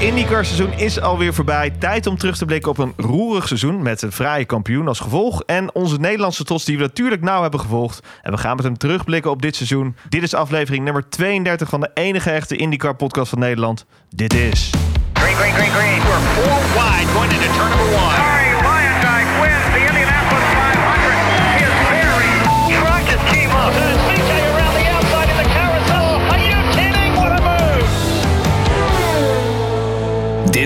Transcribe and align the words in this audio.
IndyCar 0.00 0.44
seizoen 0.44 0.72
is 0.72 1.00
alweer 1.00 1.34
voorbij. 1.34 1.70
Tijd 1.70 2.06
om 2.06 2.16
terug 2.16 2.36
te 2.36 2.44
blikken 2.44 2.70
op 2.70 2.78
een 2.78 2.92
roerig 2.96 3.46
seizoen 3.46 3.82
met 3.82 4.02
een 4.02 4.12
fraaie 4.12 4.44
kampioen 4.44 4.88
als 4.88 5.00
gevolg. 5.00 5.42
En 5.46 5.74
onze 5.74 6.00
Nederlandse 6.00 6.44
trots 6.44 6.64
die 6.64 6.76
we 6.76 6.82
natuurlijk 6.82 7.22
nauw 7.22 7.42
hebben 7.42 7.60
gevolgd. 7.60 8.06
En 8.22 8.32
we 8.32 8.38
gaan 8.38 8.56
met 8.56 8.64
hem 8.64 8.76
terugblikken 8.78 9.30
op 9.30 9.42
dit 9.42 9.56
seizoen. 9.56 9.96
Dit 10.08 10.22
is 10.22 10.34
aflevering 10.34 10.84
nummer 10.84 11.08
32 11.08 11.68
van 11.68 11.80
de 11.80 11.90
enige 11.94 12.30
echte 12.30 12.56
IndyCar 12.56 12.96
podcast 12.96 13.30
van 13.30 13.38
Nederland. 13.38 13.86
Dit 14.08 14.34
is... 14.34 14.70
Green, 15.12 15.34
green, 15.34 15.52
green, 15.52 15.70
green. 15.70 15.98
We're 16.02 16.20
four 16.34 16.60
wide 16.72 17.10
going 17.12 17.32
into 17.32 17.52
turn 17.52 17.68
number 17.68 17.94
one. 17.94 18.49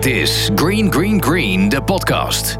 Dit 0.04 0.14
is 0.14 0.50
Green 0.54 0.92
Green 0.92 1.22
Green, 1.22 1.68
de 1.68 1.82
podcast. 1.82 2.58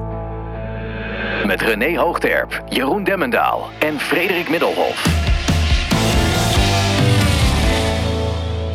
Met 1.47 1.61
René 1.61 1.99
Hoogterp, 1.99 2.63
Jeroen 2.69 3.05
Demmendaal 3.05 3.71
en 3.79 3.99
Frederik 3.99 4.51
Middelhof. 4.51 5.25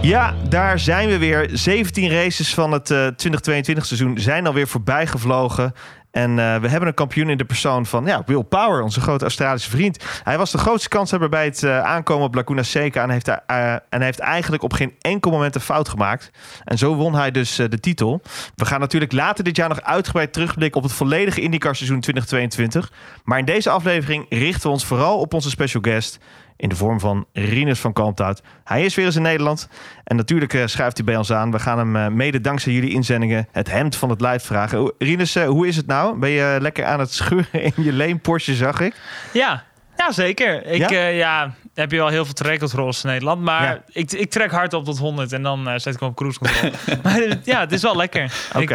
Ja, 0.02 0.34
daar 0.50 0.80
zijn 0.80 1.10
we 1.10 1.18
weer. 1.18 1.50
17 1.54 2.12
races 2.12 2.54
van 2.54 2.72
het 2.72 2.92
eh, 2.92 2.98
2022 2.98 3.86
seizoen 3.86 4.20
zijn 4.20 4.48
alweer 4.48 4.68
voorbij 4.68 5.08
gevlogen. 5.08 5.74
En 6.12 6.30
eh, 6.30 6.56
we 6.62 6.68
hebben 6.68 6.88
een 6.88 6.94
kampioen 6.94 7.30
in 7.30 7.38
de 7.38 7.46
persoon 7.46 7.86
van 7.86 8.06
ja, 8.06 8.24
Will 8.26 8.44
Power, 8.44 8.82
onze 8.82 9.02
grote 9.02 9.24
Australische 9.24 9.70
vriend. 9.70 10.04
Hij 10.24 10.38
was 10.38 10.52
de 10.52 10.58
grootste 10.58 10.90
kanshebber 10.90 11.30
bij 11.30 11.46
het 11.46 11.64
eh, 11.64 11.82
aankomen 11.82 12.26
op 12.26 12.36
Laguna 12.36 12.64
Seca. 12.64 13.04
En 13.04 13.10
heeft, 13.10 13.28
eh, 13.28 13.74
en 13.90 14.02
heeft 14.02 14.20
eigenlijk 14.20 14.64
op 14.64 14.74
geen 14.74 14.94
enkel 15.02 15.32
moment 15.32 15.56
een 15.56 15.62
fout 15.62 15.90
gemaakt. 15.90 16.32
En 16.64 16.78
zo 16.78 16.96
won 16.96 17.16
hij 17.16 17.32
dus 17.32 17.56
de 17.56 17.80
titel. 17.80 18.22
We 18.56 18.66
gaan 18.66 18.80
natuurlijk 18.80 19.12
later 19.12 19.44
dit 19.44 19.56
jaar 19.56 19.70
nog 19.70 19.82
uitgebreid 19.82 20.34
terugblikken 20.34 20.82
op 20.82 20.88
het 20.88 20.96
volledige 20.96 21.42
IndyCar 21.42 21.76
seizoen 21.76 22.00
2022. 22.00 22.92
Maar 23.24 23.40
in 23.40 23.46
deze 23.46 23.70
aflevering 23.70 24.26
richten 24.30 24.62
we 24.62 24.70
ons 24.70 24.86
vooral 24.86 25.20
op 25.20 25.34
onze 25.34 25.50
special 25.50 25.82
guest 25.82 26.20
in 26.60 26.70
de 26.70 26.76
vorm 26.76 27.00
van 27.00 27.26
Rinus 27.34 27.80
van 27.80 27.94
Kalmthout. 27.94 28.42
Hij 28.64 28.86
is 28.86 28.96
weer 28.96 29.06
eens 29.06 29.16
in 29.16 29.22
Nederland. 29.22 29.70
En 30.04 30.16
natuurlijk 30.16 30.54
eh, 30.54 30.66
schuift 30.66 30.98
hij 30.98 31.06
bij 31.06 31.16
ons 31.16 31.32
aan. 31.32 31.52
We 31.52 31.60
gaan 31.60 31.78
hem 31.78 31.96
eh, 31.96 32.08
mede 32.08 32.42
dankzij 32.42 32.74
jullie 32.74 32.92
inzendingen 32.94 33.48
het 33.52 33.72
hemd 33.72 33.96
van 33.96 34.10
het 34.10 34.22
lijf 34.22 34.44
vragen. 34.44 34.94
Rinus, 34.98 35.36
eh, 35.36 35.48
hoe 35.48 35.68
is 35.68 35.76
het 35.76 35.86
nou? 35.88 36.18
Ben 36.20 36.30
je 36.30 36.58
lekker 36.62 36.86
aan 36.86 37.00
het 37.00 37.14
schuren 37.14 37.64
in 37.64 37.74
je 37.76 37.94
leen 37.94 38.20
Porsche, 38.20 38.56
zag 38.56 38.80
ik? 38.80 38.96
Ja, 39.34 39.64
ja 39.98 40.12
zeker. 40.12 40.66
Ik, 40.66 40.90
Ja? 40.90 41.54
heb 41.74 41.92
je 41.92 41.98
wel 41.98 42.08
heel 42.08 42.26
veel 42.26 42.34
trekkeltrolls 42.34 43.04
in 43.04 43.10
Nederland. 43.10 43.42
Maar 43.42 43.64
Ja. 43.64 43.84
ik, 43.88 44.12
ik 44.12 44.30
trek 44.30 44.52
hard 44.52 44.74
op 44.74 44.86
tot 44.86 44.98
100 44.98 45.32
en 45.34 45.44
dan 45.44 45.80
zet 45.80 45.94
ik 45.94 46.00
hem 46.00 46.10
op 46.10 46.16
cruise 46.16 46.40
control. 46.40 46.72
maar 47.04 47.38
ja, 47.44 47.60
het 47.60 47.72
is 47.72 47.82
wel 47.82 47.96
lekker. 47.96 48.24
Ik, 48.58 48.70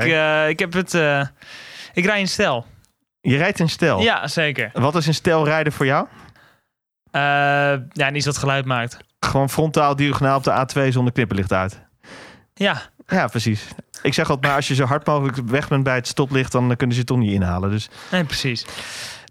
ik 0.48 0.58
heb 0.58 0.72
het... 0.72 0.94
ik 1.94 2.04
rij 2.04 2.20
in 2.20 2.28
stijl. 2.28 2.66
Je 3.20 3.36
rijdt 3.36 3.60
in 3.60 3.68
stijl. 3.68 4.00
Ja, 4.00 4.26
zeker. 4.28 4.70
Wat 4.72 4.94
is 4.96 5.06
een 5.06 5.14
stijl 5.14 5.44
rijden 5.44 5.72
voor 5.72 5.86
jou? 5.86 6.06
Eh, 7.14 7.20
ja, 7.92 8.10
niet 8.10 8.24
dat 8.24 8.38
geluid 8.38 8.64
maakt. 8.64 8.96
Gewoon 9.20 9.50
frontaal 9.50 9.96
diagonaal 9.96 10.36
op 10.36 10.44
de 10.44 10.66
A2 10.66 10.88
zonder 10.92 11.12
knipperlicht 11.12 11.52
uit. 11.52 11.80
Ja, 12.54 12.82
Ja, 13.06 13.26
precies. 13.26 13.68
Ik 14.02 14.14
zeg 14.14 14.28
altijd 14.28 14.46
maar, 14.46 14.56
als 14.56 14.68
je 14.68 14.74
zo 14.74 14.84
hard 14.84 15.06
mogelijk 15.06 15.36
weg 15.36 15.68
bent 15.68 15.82
bij 15.84 15.94
het 15.94 16.06
stoplicht... 16.06 16.52
dan 16.52 16.76
kunnen 16.76 16.94
ze 16.94 16.98
het 17.00 17.06
toch 17.06 17.18
niet 17.18 17.32
inhalen. 17.32 17.70
Dus 17.70 17.88
nee, 18.10 18.24
precies. 18.24 18.66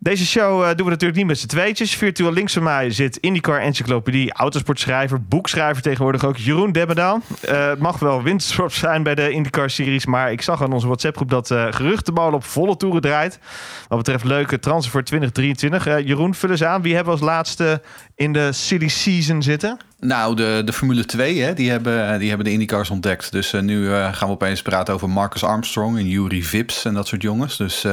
Deze 0.03 0.25
show 0.25 0.61
eh, 0.61 0.67
doen 0.67 0.85
we 0.85 0.91
natuurlijk 0.91 1.15
niet 1.15 1.27
met 1.27 1.39
z'n 1.39 1.47
tweetjes. 1.47 1.95
Virtueel 1.95 2.31
links 2.31 2.53
van 2.53 2.63
mij 2.63 2.91
zit 2.91 3.17
IndyCar 3.17 3.59
Encyclopedie, 3.59 4.33
autosportschrijver, 4.33 5.23
boekschrijver 5.23 5.81
tegenwoordig 5.81 6.25
ook 6.25 6.37
Jeroen 6.37 6.71
Demmedaal. 6.71 7.21
Eh 7.41 7.67
het 7.69 7.79
mag 7.79 7.99
wel 7.99 8.23
wintersport 8.23 8.73
zijn 8.73 9.03
bij 9.03 9.15
de 9.15 9.29
IndyCar 9.29 9.69
series, 9.69 10.05
maar 10.05 10.31
ik 10.31 10.41
zag 10.41 10.61
aan 10.61 10.73
onze 10.73 10.85
WhatsApp-groep 10.85 11.29
dat 11.29 11.51
eh 11.51 11.67
geruchtenmolen 11.69 12.33
op 12.33 12.43
volle 12.43 12.77
toeren 12.77 13.01
draait. 13.01 13.39
Wat 13.87 13.97
betreft 13.97 14.23
leuke 14.23 14.59
transfer 14.59 14.91
voor 14.91 15.03
2023. 15.03 15.87
Eh, 15.87 16.08
Jeroen, 16.08 16.36
vul 16.36 16.49
eens 16.49 16.63
aan. 16.63 16.81
Wie 16.81 16.95
hebben 16.95 17.13
we 17.13 17.19
als 17.19 17.30
laatste 17.30 17.81
in 18.15 18.33
de 18.33 18.52
silly 18.52 18.87
season 18.87 19.42
zitten? 19.42 19.77
Nou, 19.99 20.36
de, 20.36 20.61
de 20.65 20.73
Formule 20.73 21.05
2, 21.05 21.42
hè, 21.42 21.53
die, 21.53 21.69
hebben, 21.69 22.19
die 22.19 22.27
hebben 22.27 22.45
de 22.45 22.52
IndyCars 22.52 22.89
ontdekt. 22.89 23.31
Dus 23.31 23.52
nu 23.52 23.89
gaan 23.89 24.27
we 24.27 24.33
opeens 24.33 24.61
praten 24.61 24.93
over 24.93 25.09
Marcus 25.09 25.43
Armstrong 25.43 25.97
en 25.97 26.08
Yuri 26.08 26.43
Vips 26.43 26.86
en 26.86 26.93
dat 26.93 27.08
soort 27.08 27.21
jongens. 27.21 27.58
Dus 27.58 27.86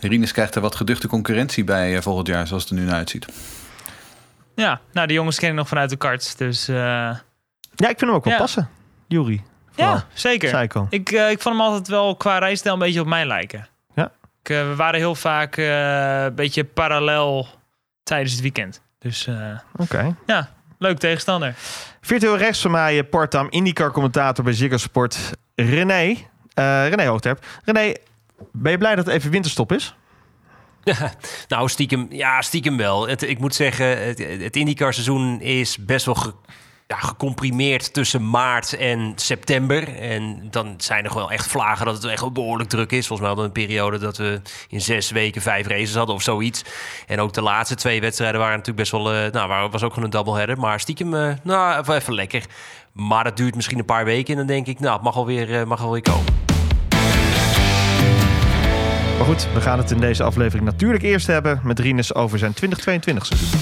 Rinus 0.00 0.32
krijgt 0.32 0.54
er 0.54 0.60
wat 0.60 0.74
geduchte 0.74 1.08
concurrentie 1.08 1.64
bij 1.64 1.96
eh, 1.96 2.02
volgend 2.02 2.26
jaar, 2.26 2.46
zoals 2.46 2.62
het 2.62 2.72
er 2.72 2.78
nu 2.78 2.84
naar 2.84 2.94
uitziet. 2.94 3.26
Ja, 4.54 4.80
nou, 4.92 5.06
de 5.06 5.12
jongens 5.12 5.38
ken 5.38 5.48
ik 5.48 5.54
nog 5.54 5.68
vanuit 5.68 5.90
de 5.90 5.96
karts. 5.96 6.36
Dus 6.36 6.68
eh, 6.68 6.74
Ja, 6.76 7.88
ik 7.88 7.98
vind 7.98 8.00
hem 8.00 8.10
ook 8.10 8.24
wel 8.24 8.32
Ja. 8.32 8.38
passen. 8.38 8.68
Jury. 9.08 9.42
ja, 9.74 10.04
zeker. 10.14 10.68
Ik 10.90 11.10
eh, 11.10 11.30
ik 11.30 11.40
vond 11.42 11.56
hem 11.56 11.64
altijd 11.64 11.88
wel 11.88 12.16
qua 12.16 12.38
rijstijl 12.38 12.74
een 12.74 12.80
beetje 12.80 13.00
op 13.00 13.06
mij 13.06 13.26
lijken. 13.26 13.68
Ja. 13.94 14.10
Ik, 14.42 14.48
we 14.48 14.74
waren 14.76 14.98
heel 15.00 15.14
vaak 15.14 15.56
eh, 15.56 16.22
een 16.24 16.34
beetje 16.34 16.64
parallel 16.64 17.46
tijdens 18.02 18.32
het 18.32 18.40
weekend. 18.40 18.80
Dus 18.98 19.26
eh, 19.26 19.58
Oké. 19.76 20.14
ja, 20.26 20.48
leuk 20.78 20.98
tegenstander. 20.98 21.54
Virtueel 22.00 22.36
rechts 22.36 22.60
van 22.60 22.70
mij, 22.70 23.04
part-time 23.04 23.50
IndyCar-commentator 23.50 24.44
bij 24.44 24.52
Ziggo 24.52 24.76
Sport, 24.76 25.30
René. 25.54 26.16
Eh 26.54 26.88
René 26.88 27.06
Hoogterp. 27.06 27.44
René, 27.64 27.94
ben 28.52 28.72
je 28.72 28.78
blij 28.78 28.94
dat 28.94 29.06
het 29.06 29.14
even 29.14 29.30
winterstop 29.30 29.72
is? 29.72 29.94
Nou, 31.48 31.68
stiekem, 31.68 32.06
ja, 32.10 32.42
stiekem 32.42 32.76
wel. 32.76 33.08
Ik 33.08 33.38
moet 33.38 33.54
zeggen, 33.54 34.06
het, 34.06 34.18
het 34.18 34.56
IndyCar-seizoen 34.56 35.40
is 35.40 35.78
best 35.78 36.06
wel 36.06 36.16
ja, 36.86 36.96
gecomprimeerd 36.96 37.92
tussen 37.92 38.30
maart 38.30 38.72
en 38.72 39.12
september. 39.16 39.96
En 39.96 40.48
dan 40.50 40.74
zijn 40.76 41.04
er 41.04 41.10
gewoon 41.10 41.30
echt 41.30 41.46
vlagen 41.46 41.86
dat 41.86 41.94
het 41.94 42.04
echt 42.04 42.32
behoorlijk 42.32 42.68
druk 42.68 42.92
is. 42.92 43.06
Volgens 43.06 43.20
mij 43.20 43.28
hadden 43.28 43.52
we 43.52 43.60
een 43.60 43.66
periode 43.66 43.98
dat 43.98 44.16
we 44.16 44.40
in 44.68 44.80
zes 44.80 45.10
weken 45.10 45.42
vijf 45.42 45.66
races 45.66 45.94
hadden 45.94 46.14
of 46.14 46.22
zoiets. 46.22 46.64
En 47.06 47.20
ook 47.20 47.32
de 47.32 47.42
laatste 47.42 47.74
twee 47.74 48.00
wedstrijden 48.00 48.40
waren 48.40 48.56
natuurlijk 48.56 48.90
best 48.90 49.02
wel... 49.02 49.12
eh, 49.12 49.32
nou, 49.32 49.70
was 49.70 49.82
ook 49.82 49.90
gewoon 49.90 50.04
een 50.04 50.10
doubleheader. 50.10 50.58
Maar 50.58 50.80
stiekem, 50.80 51.14
eh, 51.14 51.32
nou, 51.42 51.94
even, 51.94 52.14
lekker. 52.14 52.44
Maar 52.92 53.24
dat 53.24 53.36
duurt 53.36 53.54
misschien 53.54 53.78
een 53.78 53.84
paar 53.84 54.04
weken 54.04 54.32
en 54.32 54.38
dan 54.38 54.46
denk 54.46 54.66
ik... 54.66 54.80
nou, 54.80 54.92
het 54.92 55.02
mag 55.02 55.16
alweer, 55.16 55.60
eh, 55.60 55.66
mag 55.66 55.82
alweer 55.82 56.02
komen. 56.02 56.47
Goed, 59.28 59.48
we 59.54 59.60
gaan 59.60 59.78
het 59.78 59.90
in 59.90 60.00
deze 60.00 60.22
aflevering 60.22 60.64
natuurlijk 60.64 61.04
eerst 61.04 61.26
hebben 61.26 61.60
met 61.64 61.78
Rinus 61.78 62.14
over 62.14 62.38
zijn 62.38 62.52
2022 62.52 63.26
seizoen. 63.26 63.60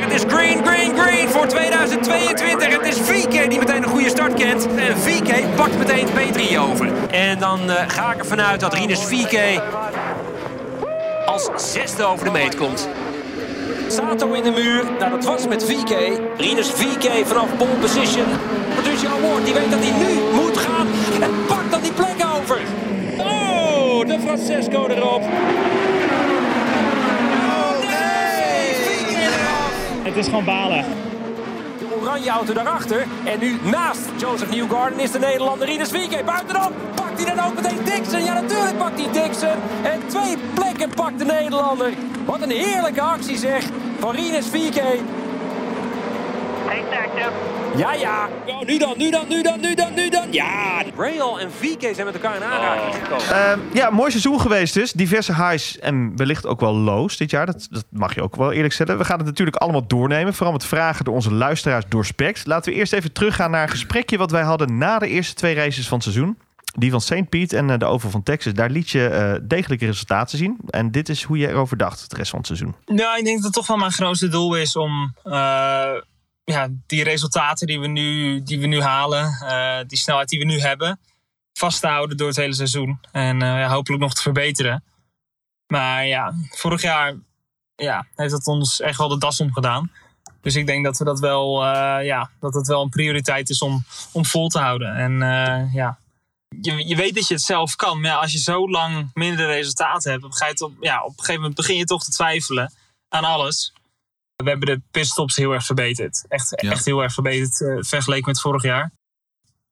Het 0.00 0.12
is 0.12 0.22
green, 0.28 0.64
green, 0.66 0.98
green 0.98 1.28
voor 1.28 1.46
2022. 1.46 2.76
Het 2.76 2.86
is 2.86 3.00
VK 3.00 3.50
die 3.50 3.58
meteen 3.58 3.82
een 3.82 3.88
goede 3.88 4.08
start 4.08 4.34
kent. 4.34 4.66
En 4.76 4.98
VK 4.98 5.56
pakt 5.56 5.78
meteen 5.78 6.06
P3 6.06 6.58
over. 6.58 6.92
En 7.10 7.38
dan 7.38 7.70
eh, 7.70 7.88
ga 7.88 8.12
ik 8.12 8.18
ervan 8.18 8.40
uit 8.40 8.60
dat 8.60 8.74
Rinus 8.74 9.04
VK 9.04 9.60
als 11.26 11.50
zesde 11.72 12.04
over 12.04 12.24
de 12.24 12.30
meet 12.30 12.56
komt. 12.56 12.88
Sato 13.88 14.32
in 14.32 14.42
de 14.42 14.50
muur. 14.50 14.84
Nou, 14.98 15.10
dat 15.10 15.24
was 15.24 15.48
met 15.48 15.64
VK. 15.64 16.20
Rinus 16.36 16.70
VK 16.70 17.26
vanaf 17.26 17.56
pole 17.56 17.74
position. 17.80 18.26
Patricia 18.74 19.10
Award, 19.10 19.44
die 19.44 19.54
weet 19.54 19.70
dat 19.70 19.80
hij 19.82 19.92
nu 19.98 20.37
Francesco 24.28 24.86
erop. 24.86 25.22
Oh. 25.22 25.28
Het 30.02 30.16
is 30.16 30.24
gewoon 30.24 30.44
balen. 30.44 30.84
De 31.78 31.96
oranje 32.00 32.30
auto 32.30 32.52
daarachter. 32.52 33.06
En 33.24 33.38
nu 33.38 33.58
naast 33.62 34.08
Joseph 34.16 34.50
Newgarden 34.50 35.00
is 35.00 35.10
de 35.10 35.18
Nederlander 35.18 35.68
Rinus 35.68 35.90
VK. 35.90 36.24
Buitenom 36.24 36.72
pakt 36.94 37.24
hij 37.24 37.34
dan 37.34 37.46
ook 37.46 37.54
meteen 37.54 37.84
Dixon. 37.84 38.24
Ja, 38.24 38.32
natuurlijk 38.32 38.78
pakt 38.78 39.00
hij 39.00 39.22
Dixon. 39.22 39.56
En 39.82 40.00
twee 40.06 40.36
plekken 40.54 40.90
pakt 40.94 41.18
de 41.18 41.24
Nederlander. 41.24 41.92
Wat 42.24 42.42
een 42.42 42.50
heerlijke 42.50 43.00
actie 43.00 43.36
zeg. 43.36 43.64
Van. 43.98 44.14
Pace 44.14 44.42
active. 47.04 47.30
Ja, 47.76 47.92
ja. 47.92 48.28
Oh, 48.46 48.60
nu 48.66 48.78
dan, 48.78 48.94
nu 48.96 49.10
dan, 49.10 49.24
nu 49.28 49.42
dan, 49.42 49.60
nu 49.60 49.74
dan, 49.74 49.94
nu 49.94 50.08
dan. 50.08 50.26
Ja. 50.30 50.82
Rail 50.98 51.40
en 51.40 51.52
VK 51.52 51.80
zijn 51.80 52.06
met 52.06 52.14
elkaar 52.14 52.36
in 52.36 52.42
aanraking 52.42 52.94
gekomen. 52.94 53.26
Ehm, 53.26 53.60
ja, 53.72 53.90
mooi 53.90 54.10
seizoen 54.10 54.40
geweest 54.40 54.74
dus. 54.74 54.92
Diverse 54.92 55.34
highs 55.34 55.78
en 55.78 56.16
wellicht 56.16 56.46
ook 56.46 56.60
wel 56.60 56.74
lows 56.74 57.16
dit 57.16 57.30
jaar. 57.30 57.46
Dat, 57.46 57.68
dat 57.70 57.84
mag 57.90 58.14
je 58.14 58.22
ook 58.22 58.36
wel 58.36 58.52
eerlijk 58.52 58.74
stellen. 58.74 58.98
We 58.98 59.04
gaan 59.04 59.18
het 59.18 59.26
natuurlijk 59.26 59.56
allemaal 59.56 59.86
doornemen. 59.86 60.34
Vooral 60.34 60.52
met 60.52 60.64
vragen 60.64 61.04
door 61.04 61.14
onze 61.14 61.32
luisteraars 61.32 61.84
doorspekt. 61.88 62.46
Laten 62.46 62.72
we 62.72 62.78
eerst 62.78 62.92
even 62.92 63.12
teruggaan 63.12 63.50
naar 63.50 63.62
een 63.62 63.68
gesprekje 63.68 64.18
wat 64.18 64.30
wij 64.30 64.42
hadden 64.42 64.78
na 64.78 64.98
de 64.98 65.08
eerste 65.08 65.34
twee 65.34 65.54
races 65.54 65.88
van 65.88 65.98
het 65.98 66.06
seizoen. 66.06 66.38
Die 66.76 66.90
van 66.90 67.00
St. 67.00 67.28
Pete 67.28 67.56
en 67.56 67.70
eh, 67.70 67.78
de 67.78 67.84
Oval 67.84 68.10
van 68.10 68.22
Texas. 68.22 68.52
Daar 68.52 68.70
liet 68.70 68.90
je 68.90 69.06
eh, 69.06 69.34
degelijke 69.42 69.86
resultaten 69.86 70.38
zien. 70.38 70.56
En 70.68 70.90
dit 70.90 71.08
is 71.08 71.22
hoe 71.22 71.38
je 71.38 71.48
erover 71.48 71.76
dacht, 71.76 72.10
de 72.10 72.16
rest 72.16 72.30
van 72.30 72.38
het 72.38 72.46
seizoen. 72.46 72.74
Nou, 72.86 73.18
ik 73.18 73.24
denk 73.24 73.36
dat 73.36 73.44
het 73.44 73.54
toch 73.54 73.66
wel 73.66 73.76
mijn 73.76 73.92
grootste 73.92 74.28
doel 74.28 74.54
is 74.54 74.76
om 74.76 75.14
eh, 75.22 75.90
ja, 76.48 76.68
die 76.86 77.04
resultaten 77.04 77.66
die 77.66 77.80
we 77.80 77.86
nu, 77.86 78.42
die 78.42 78.60
we 78.60 78.66
nu 78.66 78.82
halen, 78.82 79.24
eh, 79.24 79.78
die 79.86 79.98
snelheid 79.98 80.28
die 80.28 80.38
we 80.38 80.44
nu 80.44 80.60
hebben, 80.60 81.00
vast 81.52 81.80
te 81.80 81.86
houden 81.86 82.16
door 82.16 82.28
het 82.28 82.36
hele 82.36 82.54
seizoen. 82.54 83.00
En 83.12 83.42
eh, 83.42 83.48
ja, 83.48 83.68
hopelijk 83.68 84.02
nog 84.02 84.14
te 84.14 84.22
verbeteren. 84.22 84.84
Maar 85.66 86.06
ja, 86.06 86.34
vorig 86.50 86.82
jaar 86.82 87.16
ja, 87.74 88.06
heeft 88.14 88.30
dat 88.30 88.46
ons 88.46 88.80
echt 88.80 88.98
wel 88.98 89.08
de 89.08 89.18
das 89.18 89.40
omgedaan. 89.40 89.90
Dus 90.40 90.56
ik 90.56 90.66
denk 90.66 90.84
dat 90.84 90.98
we 90.98 91.04
dat 91.04 91.20
wel, 91.20 91.64
eh, 91.64 92.06
ja, 92.06 92.30
dat 92.40 92.54
het 92.54 92.66
wel 92.66 92.82
een 92.82 92.88
prioriteit 92.88 93.50
is 93.50 93.58
om, 93.58 93.84
om 94.12 94.24
vol 94.24 94.48
te 94.48 94.58
houden. 94.58 94.94
En 94.96 95.18
ja, 95.72 95.98
je, 96.60 96.88
je 96.88 96.96
weet 96.96 97.14
dat 97.14 97.28
je 97.28 97.34
het 97.34 97.42
zelf 97.42 97.76
kan. 97.76 98.00
Maar 98.00 98.16
als 98.16 98.32
je 98.32 98.38
zo 98.38 98.70
lang 98.70 99.10
minder 99.14 99.46
resultaten 99.46 100.10
hebt, 100.12 100.36
ga 100.36 100.46
je 100.46 100.64
op, 100.64 100.72
ja, 100.80 101.02
op 101.02 101.08
een 101.08 101.18
gegeven 101.18 101.40
moment 101.40 101.54
begin 101.54 101.76
je 101.76 101.84
toch 101.84 102.04
te 102.04 102.10
twijfelen 102.10 102.72
aan 103.08 103.24
alles. 103.24 103.72
We 104.44 104.50
hebben 104.50 104.66
de 104.68 104.80
pitstops 104.90 105.36
heel 105.36 105.52
erg 105.52 105.64
verbeterd. 105.64 106.24
Echt, 106.28 106.52
Ja. 106.62 106.70
echt 106.70 106.84
heel 106.84 107.02
erg 107.02 107.12
verbeterd 107.12 107.60
eh, 107.60 107.76
vergeleken 107.80 108.26
met 108.26 108.40
vorig 108.40 108.62
jaar. 108.62 108.90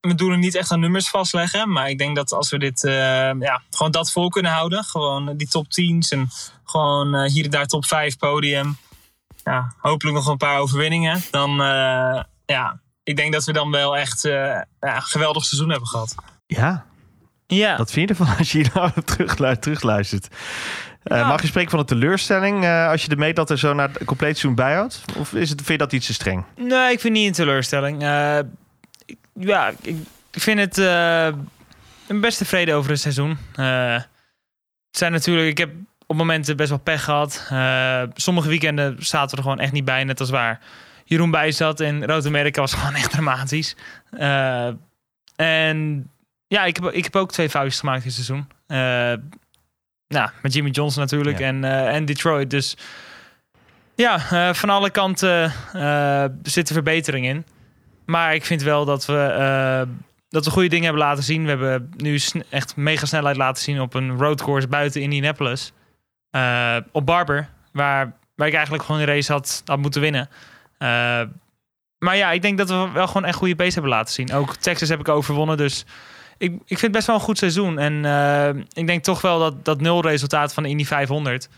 We 0.01 0.15
doen 0.15 0.31
er 0.31 0.39
niet 0.39 0.55
echt 0.55 0.71
aan 0.73 0.81
nummers 0.81 1.09
vastleggen. 1.09 1.73
Maar 1.73 1.91
ik 1.91 1.99
denk 1.99 2.17
dat 2.17 2.33
als 2.33 2.51
we 2.51 2.59
dit, 2.59 2.85
eh, 2.85 2.93
ja, 3.41 3.63
gewoon 3.71 3.93
dat 3.93 4.13
vol 4.13 4.29
kunnen 4.29 4.53
houden. 4.53 4.85
Gewoon 4.85 5.37
die 5.37 5.49
top 5.49 5.67
10's 5.67 6.11
en 6.11 6.29
gewoon 6.65 7.15
eh, 7.15 7.31
hier 7.33 7.45
en 7.45 7.51
daar 7.51 7.67
top 7.67 7.85
5 7.85 8.17
podium. 8.17 8.77
Ja, 9.45 9.73
hopelijk 9.79 10.17
nog 10.17 10.27
een 10.27 10.37
paar 10.37 10.59
overwinningen. 10.59 11.23
Dan, 11.31 11.51
eh, 11.51 12.23
ja, 12.47 12.81
ik 13.03 13.17
denk 13.17 13.33
dat 13.33 13.45
we 13.45 13.53
dan 13.53 13.71
wel 13.71 13.97
echt 13.97 14.25
eh, 14.25 14.33
ja, 14.81 14.97
een 14.97 15.03
geweldig 15.03 15.45
seizoen 15.45 15.71
hebben 15.71 15.89
gehad. 15.89 16.15
Ja, 16.47 16.87
Ja, 17.47 17.77
wat 17.77 17.91
vind 17.91 18.09
je 18.09 18.15
ervan 18.15 18.37
als 18.37 18.53
je 18.53 18.59
hier 18.59 18.71
nou 18.75 18.91
teruglu- 19.05 19.57
terugluistert? 19.59 20.29
Eh. 21.07 21.29
Mag 21.29 21.41
je 21.41 21.47
spreken 21.47 21.71
van 21.71 21.79
een 21.79 21.87
teleurstelling 21.87 22.65
eh, 22.65 22.89
als 22.89 23.03
je 23.03 23.09
de 23.09 23.17
meet 23.17 23.37
dat 23.37 23.51
er 23.51 23.59
zo 23.59 23.73
naar 23.73 23.89
het 23.89 24.05
compleet 24.05 24.39
seizoen 24.39 24.55
bijhoudt? 24.55 25.05
Of 25.17 25.33
is 25.33 25.51
het, 25.51 25.59
vind 25.59 25.69
je 25.69 25.79
dat 25.79 25.93
iets 25.93 26.07
te 26.07 26.13
streng? 26.13 26.45
Nee, 26.57 26.93
ik 26.93 27.01
vind 27.01 27.15
niet 27.15 27.27
een 27.27 27.33
teleurstelling. 27.33 28.03
Eh, 28.03 28.39
ik, 29.07 29.19
ja, 29.33 29.73
ik, 29.83 29.97
ik 30.33 30.43
vind 30.43 30.59
het... 30.59 30.75
ben 32.07 32.21
best 32.21 32.39
tevreden 32.39 32.75
over 32.75 32.91
het 32.91 33.01
seizoen. 33.01 33.39
Het 33.55 34.05
zijn 34.91 35.13
natuurlijk... 35.13 35.49
Ik 35.49 35.59
heb 35.59 35.71
op 36.07 36.17
momenten 36.17 36.57
best 36.57 36.69
wel 36.69 36.79
pech 36.79 37.05
gehad. 37.05 37.47
Eh, 37.51 38.03
sommige 38.15 38.49
weekenden 38.49 38.97
zaten 38.99 39.31
we 39.31 39.37
er 39.37 39.43
gewoon 39.43 39.61
echt 39.61 39.73
niet 39.73 39.85
bij. 39.85 40.05
Net 40.05 40.21
als 40.21 40.31
waar 40.31 40.61
Jeroen 41.05 41.31
bij 41.31 41.53
zat. 41.53 41.81
En 41.81 42.07
Rood 42.07 42.27
Amerika 42.27 42.61
was 42.61 42.75
gewoon 42.79 42.95
echt 42.95 43.11
dramatisch. 43.11 43.77
En 45.37 46.11
ja, 46.47 46.65
ik 46.65 46.77
heb, 46.77 46.93
ik 46.93 47.05
heb 47.05 47.17
ook 47.17 47.33
twee 47.33 47.51
foutjes 47.51 47.79
gemaakt 47.79 48.03
dit 48.03 48.13
seizoen. 48.13 48.47
Nou, 50.09 50.31
met 50.43 50.53
Jimmy 50.53 50.71
Johnson 50.71 51.03
natuurlijk. 51.03 51.39
Ja. 51.39 51.47
En, 51.47 51.65
eh, 51.65 51.95
en 51.95 52.05
Detroit. 52.05 52.51
Dus 52.51 52.77
ja, 53.95 54.15
eh, 54.31 54.55
van 54.55 54.71
alle 54.71 54.91
kanten 54.91 55.53
eh 55.73 56.25
zit 56.43 56.69
er 56.69 56.75
verbetering 56.75 57.27
in. 57.27 57.47
Maar 58.05 58.35
ik 58.35 58.45
vind 58.45 58.63
wel 58.63 58.85
dat 58.85 59.07
we, 59.07 59.87
dat 60.29 60.45
we 60.45 60.51
goede 60.51 60.69
dingen 60.69 60.85
hebben 60.85 61.03
laten 61.03 61.25
zien. 61.25 61.43
We 61.43 61.49
hebben 61.49 61.91
nu 61.97 62.21
echt 62.51 62.77
mega 62.77 63.07
snelheid 63.07 63.37
laten 63.37 63.63
zien 63.63 63.81
op 63.81 63.95
een 63.95 64.19
roadcourse 64.19 64.69
buiten 64.69 65.03
Indianapolis. 65.03 65.73
Op 66.93 67.07
Barber, 67.07 67.49
waar, 67.73 68.13
waar 68.35 68.47
ik 68.49 68.55
eigenlijk 68.55 68.85
gewoon 68.85 69.01
een 69.01 69.07
race 69.07 69.33
had, 69.33 69.63
had 69.65 69.79
moeten 69.79 70.01
winnen. 70.01 70.29
Maar 71.99 72.17
ja, 72.17 72.31
ik 72.31 72.43
denk 72.43 72.59
dat 72.59 72.69
we 72.69 72.91
wel 72.93 73.07
gewoon 73.07 73.25
echt 73.25 73.37
goede 73.37 73.57
pace 73.57 73.73
hebben 73.73 73.91
laten 73.91 74.15
zien. 74.15 74.33
Ook 74.33 74.57
Texas 74.57 74.89
heb 74.89 75.01
ik 75.01 75.09
overwonnen, 75.09 75.57
dus 75.57 75.85
ik, 76.39 76.53
ik 76.53 76.63
vind 76.67 76.81
het 76.81 76.93
best 76.93 77.07
wel 77.07 77.17
een 77.17 77.23
goed 77.23 77.39
seizoen. 77.39 77.79
En 77.79 78.05
eh, 78.05 78.63
ik 78.73 78.87
denk 78.87 79.05
toch 79.05 79.21
wel 79.21 79.39
dat 79.39 79.65
dat 79.65 79.81
nulresultaat 79.81 80.55
van 80.55 80.63
de 80.63 80.69
Indy 80.69 80.85
500... 80.85 81.49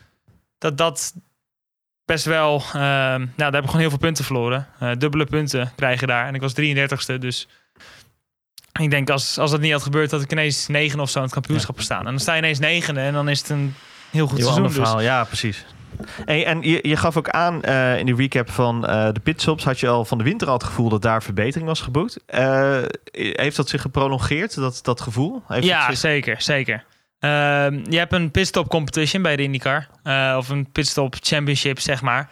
dat 0.58 0.78
dat 0.78 1.14
best 2.04 2.24
wel... 2.24 2.62
eh, 2.66 2.80
nou, 2.80 3.28
daar 3.36 3.52
heb 3.52 3.62
ik 3.62 3.66
gewoon 3.66 3.80
heel 3.80 3.90
veel 3.90 3.98
punten 3.98 4.24
verloren. 4.24 4.68
Eh, 4.78 4.90
dubbele 4.98 5.24
punten 5.24 5.72
krijgen 5.76 6.08
daar. 6.08 6.26
En 6.26 6.34
ik 6.34 6.40
was 6.40 6.52
33ste, 6.52 7.18
dus... 7.18 7.48
Ik 8.80 8.90
denk 8.90 9.10
als, 9.10 9.38
als 9.38 9.50
dat 9.50 9.60
niet 9.60 9.72
had 9.72 9.82
gebeurd, 9.82 10.10
dat 10.10 10.22
ik 10.22 10.32
ineens 10.32 10.66
negen 10.66 11.00
of 11.00 11.10
zo 11.10 11.18
in 11.18 11.24
het 11.24 11.32
kampioenschap 11.32 11.76
ja. 11.76 11.82
staan. 11.82 11.98
En 11.98 12.04
dan 12.04 12.18
sta 12.18 12.32
je 12.32 12.38
ineens 12.38 12.58
negende 12.58 13.00
en 13.00 13.12
dan 13.12 13.28
is 13.28 13.38
het 13.38 13.48
een 13.48 13.74
heel 14.10 14.26
goed 14.26 14.38
Heel 14.38 14.52
seizoen. 14.52 14.82
Dus 14.82 15.02
ja, 15.02 15.24
precies. 15.24 15.64
Hey, 16.24 16.46
en 16.46 16.62
je, 16.62 16.78
je 16.82 16.96
gaf 16.96 17.16
ook 17.16 17.28
aan 17.28 17.62
eh, 17.62 17.98
in 17.98 18.06
de 18.06 18.14
recap 18.14 18.50
van 18.50 18.86
eh, 18.86 19.08
de 19.12 19.20
pitstops, 19.20 19.64
had 19.64 19.80
je 19.80 19.88
al 19.88 20.04
van 20.04 20.18
de 20.18 20.24
winter 20.24 20.48
al 20.48 20.54
het 20.54 20.64
gevoel 20.64 20.88
dat 20.88 21.02
daar 21.02 21.22
verbetering 21.22 21.68
was 21.68 21.80
geboekt. 21.80 22.18
Eh, 22.26 22.78
heeft 23.12 23.56
dat 23.56 23.68
zich 23.68 23.82
geprolongeerd, 23.82 24.54
dat, 24.54 24.80
dat 24.82 25.00
gevoel? 25.00 25.42
Heeft 25.48 25.66
ja, 25.66 25.86
zich- 25.86 25.98
zeker, 25.98 26.42
zeker. 26.42 26.84
Ehm, 27.18 27.80
je 27.90 27.98
hebt 27.98 28.12
een 28.12 28.30
pitstop 28.30 28.68
competition 28.68 29.22
bij 29.22 29.36
de 29.36 29.42
IndyCar. 29.42 29.88
of 30.36 30.48
een 30.48 30.70
pitstop 30.72 31.14
championship, 31.20 31.80
zeg 31.80 32.02
maar. 32.02 32.30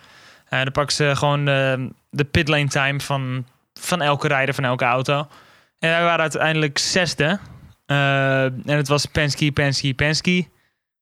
Dan 0.48 0.72
pakken 0.72 0.96
ze 0.96 1.12
gewoon 1.16 1.44
de, 1.44 1.90
de 2.10 2.24
pitlane 2.24 2.68
time 2.68 3.00
van, 3.00 3.46
van 3.74 4.02
elke 4.02 4.28
rijder, 4.28 4.54
van 4.54 4.64
elke 4.64 4.84
auto. 4.84 5.28
En 5.78 5.90
wij 5.90 6.02
waren 6.02 6.20
uiteindelijk 6.20 6.78
zesde. 6.78 7.38
En 7.86 8.62
het 8.64 8.88
was 8.88 9.06
Penske, 9.06 9.52
Penske, 9.52 9.94
Penske. 9.94 10.46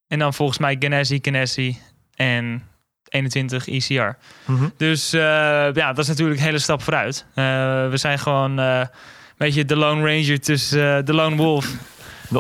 En 0.09 0.19
dan 0.19 0.35
volgens 0.35 0.59
mij 0.59 0.77
Ganassi, 0.79 1.19
Ganassi 1.23 1.79
en 2.17 2.63
21 3.15 3.69
ECR. 3.69 4.17
Mhm. 4.45 4.69
Dus 4.77 5.13
eh, 5.13 5.21
ja, 5.73 5.93
dat 5.93 5.99
is 5.99 6.07
natuurlijk 6.09 6.39
een 6.39 6.45
hele 6.45 6.59
stap 6.59 6.83
vooruit. 6.83 7.27
Eh, 7.35 7.45
we 7.89 7.97
zijn 7.97 8.19
gewoon 8.19 8.59
eh, 8.59 8.79
een 8.79 8.89
beetje 9.37 9.65
de 9.65 9.77
Lone 9.77 10.01
Ranger 10.01 10.41
tussen 10.41 11.05
de 11.05 11.15
Lone 11.15 11.37
Wolf. 11.37 11.73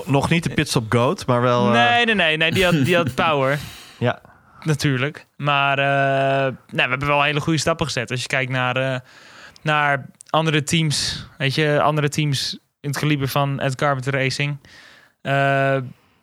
Nog- 0.04 0.30
niet 0.30 0.42
de 0.42 0.50
pitstop 0.50 0.92
goat, 0.92 1.26
maar 1.26 1.40
wel... 1.40 1.68
Nee, 1.68 2.04
nee, 2.04 2.14
nee, 2.14 2.36
nee 2.36 2.50
die, 2.50 2.64
had, 2.64 2.84
die 2.84 2.96
had 2.96 3.14
power. 3.14 3.58
Ja. 3.98 4.20
Natuurlijk. 4.62 5.26
Maar 5.36 5.76
nou, 5.76 6.56
we 6.66 6.80
hebben 6.80 7.08
wel 7.08 7.22
hele 7.22 7.40
goede 7.40 7.58
stappen 7.58 7.86
gezet. 7.86 8.10
Als 8.10 8.20
je 8.20 8.26
kijkt 8.26 8.50
naar, 8.50 9.02
naar 9.62 10.06
andere 10.30 10.62
teams. 10.62 11.26
Weet 11.38 11.54
je, 11.54 11.80
andere 11.82 12.08
teams 12.08 12.58
in 12.80 12.88
het 12.88 12.98
kaliber 12.98 13.28
van 13.28 13.60
Ed 13.60 13.74
Carpenter 13.74 14.12
Racing. 14.12 14.58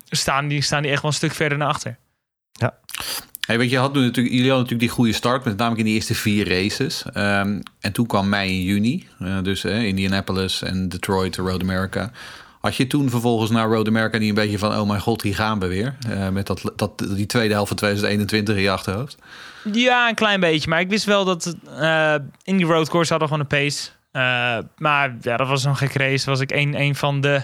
staan, 0.09 0.47
die, 0.47 0.61
staan 0.61 0.81
die 0.81 0.91
echt 0.91 1.01
wel 1.01 1.11
een 1.11 1.17
stuk 1.17 1.33
verder 1.33 1.57
naar 1.57 1.67
achter. 1.67 1.97
Hey, 3.51 3.59
weet 3.59 3.69
je, 3.69 3.77
had 3.77 3.93
natuurlijk, 3.93 4.15
jullie 4.15 4.37
hadden 4.37 4.57
natuurlijk 4.57 4.79
die 4.79 4.89
goede 4.89 5.13
start, 5.13 5.43
met 5.43 5.57
namelijk 5.57 5.79
in 5.79 5.85
die 5.85 5.95
eerste 5.95 6.15
vier 6.15 6.49
races. 6.49 7.03
Ehm, 7.13 7.59
en 7.79 7.91
toen 7.91 8.07
kwam 8.07 8.29
mei 8.29 8.49
en 8.49 8.63
juni, 8.63 9.07
eh, 9.19 9.41
dus 9.41 9.63
eh, 9.63 9.83
Indianapolis 9.83 10.61
en 10.61 10.89
Detroit, 10.89 11.35
Road 11.35 11.61
America. 11.61 12.11
Had 12.61 12.75
je 12.75 12.87
toen 12.87 13.09
vervolgens 13.09 13.51
naar 13.51 13.67
Road 13.67 13.87
America 13.87 14.17
niet 14.17 14.29
een 14.29 14.35
beetje 14.35 14.57
van, 14.57 14.79
oh 14.79 14.87
mijn 14.87 15.01
god, 15.01 15.21
hier 15.21 15.35
gaan 15.35 15.59
we 15.59 15.67
weer. 15.67 15.95
Eh, 16.09 16.29
met 16.29 16.47
dat, 16.47 16.71
dat, 16.75 16.97
die 16.97 17.25
tweede 17.25 17.53
helft 17.53 17.67
van 17.67 17.77
2021 17.77 18.55
in 18.55 18.61
je 18.61 18.71
achterhoofd. 18.71 19.17
Ja, 19.71 20.09
een 20.09 20.15
klein 20.15 20.39
beetje. 20.39 20.69
Maar 20.69 20.79
ik 20.79 20.89
wist 20.89 21.05
wel 21.05 21.25
dat 21.25 21.55
in 22.43 22.57
die 22.57 22.65
roadcourse 22.65 23.13
hadden 23.13 23.29
we 23.29 23.35
gewoon 23.35 23.39
een 23.39 23.69
pace. 23.71 23.89
Maar 24.77 25.15
ja, 25.21 25.37
dat 25.37 25.47
was 25.47 25.61
zo'n 25.61 25.75
gek. 25.75 26.23
Was 26.25 26.39
ik 26.39 26.51
een, 26.51 26.79
een 26.79 26.95
van 26.95 27.21
de 27.21 27.43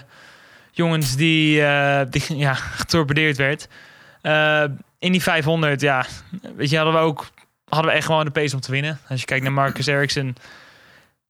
jongens 0.72 1.16
die, 1.16 1.62
die 2.10 2.36
ja, 2.36 2.54
getorpedeerd 2.80 3.36
werd. 3.36 3.68
In 4.98 5.12
die 5.12 5.22
500, 5.22 5.80
ja, 5.80 6.04
weet 6.56 6.70
je, 6.70 6.76
hadden 6.76 6.94
we 6.94 7.00
ook 7.00 7.26
hadden 7.68 7.90
we 7.90 7.96
echt 7.96 8.06
gewoon 8.06 8.24
de 8.24 8.30
pace 8.30 8.54
om 8.54 8.60
te 8.60 8.70
winnen. 8.70 8.98
Als 9.08 9.20
je 9.20 9.26
kijkt 9.26 9.42
naar 9.44 9.52
Marcus 9.52 9.86
Ericsson, 9.86 10.36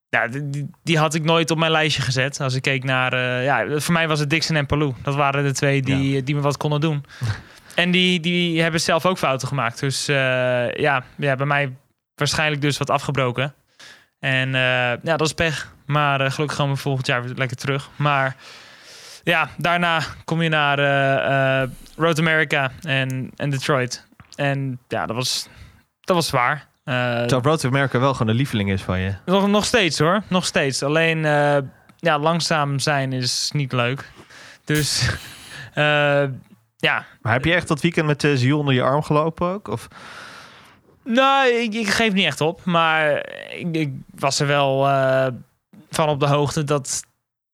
ja, 0.08 0.26
die, 0.28 0.70
die- 0.82 0.98
had 0.98 1.14
ik 1.14 1.24
nooit 1.24 1.50
op 1.50 1.58
mijn 1.58 1.70
lijstje 1.70 2.02
gezet. 2.02 2.40
Als 2.40 2.54
ik 2.54 2.62
keek 2.62 2.84
naar, 2.84 3.12
eh, 3.12 3.44
ja, 3.44 3.80
voor 3.80 3.92
mij 3.92 4.08
was 4.08 4.20
het 4.20 4.30
Dixon 4.30 4.56
en 4.56 4.66
Palou. 4.66 4.94
Dat 5.02 5.14
waren 5.14 5.44
de 5.44 5.52
twee 5.52 5.82
die, 5.82 6.22
die 6.22 6.34
me 6.34 6.40
wat 6.40 6.56
konden 6.56 6.80
doen. 6.80 7.04
En 7.74 7.90
die, 7.90 8.20
die 8.20 8.62
hebben 8.62 8.80
zelf 8.80 9.06
ook 9.06 9.18
fouten 9.18 9.48
gemaakt. 9.48 9.80
Dus 9.80 10.08
eh, 10.08 10.14
ja, 10.70 11.04
ja, 11.16 11.36
bij 11.36 11.46
mij 11.46 11.72
waarschijnlijk 12.14 12.60
dus 12.62 12.78
wat 12.78 12.90
afgebroken. 12.90 13.54
En 14.18 14.54
eh, 14.54 14.60
ja, 15.02 15.16
dat 15.16 15.20
is 15.20 15.32
pech. 15.32 15.72
Maar 15.86 16.30
gelukkig 16.32 16.56
gaan 16.56 16.68
we 16.70 16.76
volgend 16.76 17.06
jaar 17.06 17.22
weer 17.24 17.34
lekker 17.34 17.56
terug. 17.56 17.90
Maar 17.96 18.36
ja, 19.28 19.50
daarna 19.56 20.02
kom 20.24 20.42
je 20.42 20.48
naar 20.48 20.78
eh, 20.78 21.68
Road 21.96 22.18
America 22.18 22.70
en, 22.82 23.30
en 23.36 23.50
Detroit. 23.50 24.06
En 24.34 24.78
ja, 24.88 25.06
dat 25.06 25.16
was, 25.16 25.48
dat 26.00 26.16
was 26.16 26.26
zwaar. 26.26 26.66
Eh, 26.84 26.94
Terwijl 26.94 27.42
Road 27.42 27.64
America 27.64 27.98
wel 27.98 28.12
gewoon 28.12 28.28
een 28.28 28.36
lieveling 28.36 28.70
is 28.70 28.82
van 28.82 29.00
je. 29.00 29.14
nog, 29.24 29.48
nog 29.48 29.64
steeds 29.64 29.98
hoor, 29.98 30.22
nog 30.28 30.46
steeds. 30.46 30.82
Alleen 30.82 31.18
ja, 31.98 32.18
langzaam 32.18 32.78
zijn 32.78 33.12
is 33.12 33.50
niet 33.52 33.72
leuk. 33.72 34.10
Dus 34.64 35.10
ja, 36.76 37.04
Maar 37.20 37.32
heb 37.32 37.44
je 37.44 37.54
echt 37.54 37.68
dat 37.68 37.80
weekend 37.80 38.06
met 38.06 38.22
uh, 38.22 38.36
Ziel 38.36 38.58
onder 38.58 38.74
je 38.74 38.82
arm 38.82 39.02
gelopen 39.02 39.46
ook? 39.46 39.68
Of? 39.68 39.88
Nou, 41.04 41.48
ik, 41.48 41.74
ik 41.74 41.88
geef 41.88 42.12
niet 42.12 42.26
echt 42.26 42.40
op. 42.40 42.64
Maar 42.64 43.28
ik, 43.50 43.66
ik 43.72 43.92
was 44.14 44.40
er 44.40 44.46
wel 44.46 44.84
van 45.90 46.08
op 46.08 46.20
de 46.20 46.26
hoogte 46.26 46.64
dat, 46.64 47.02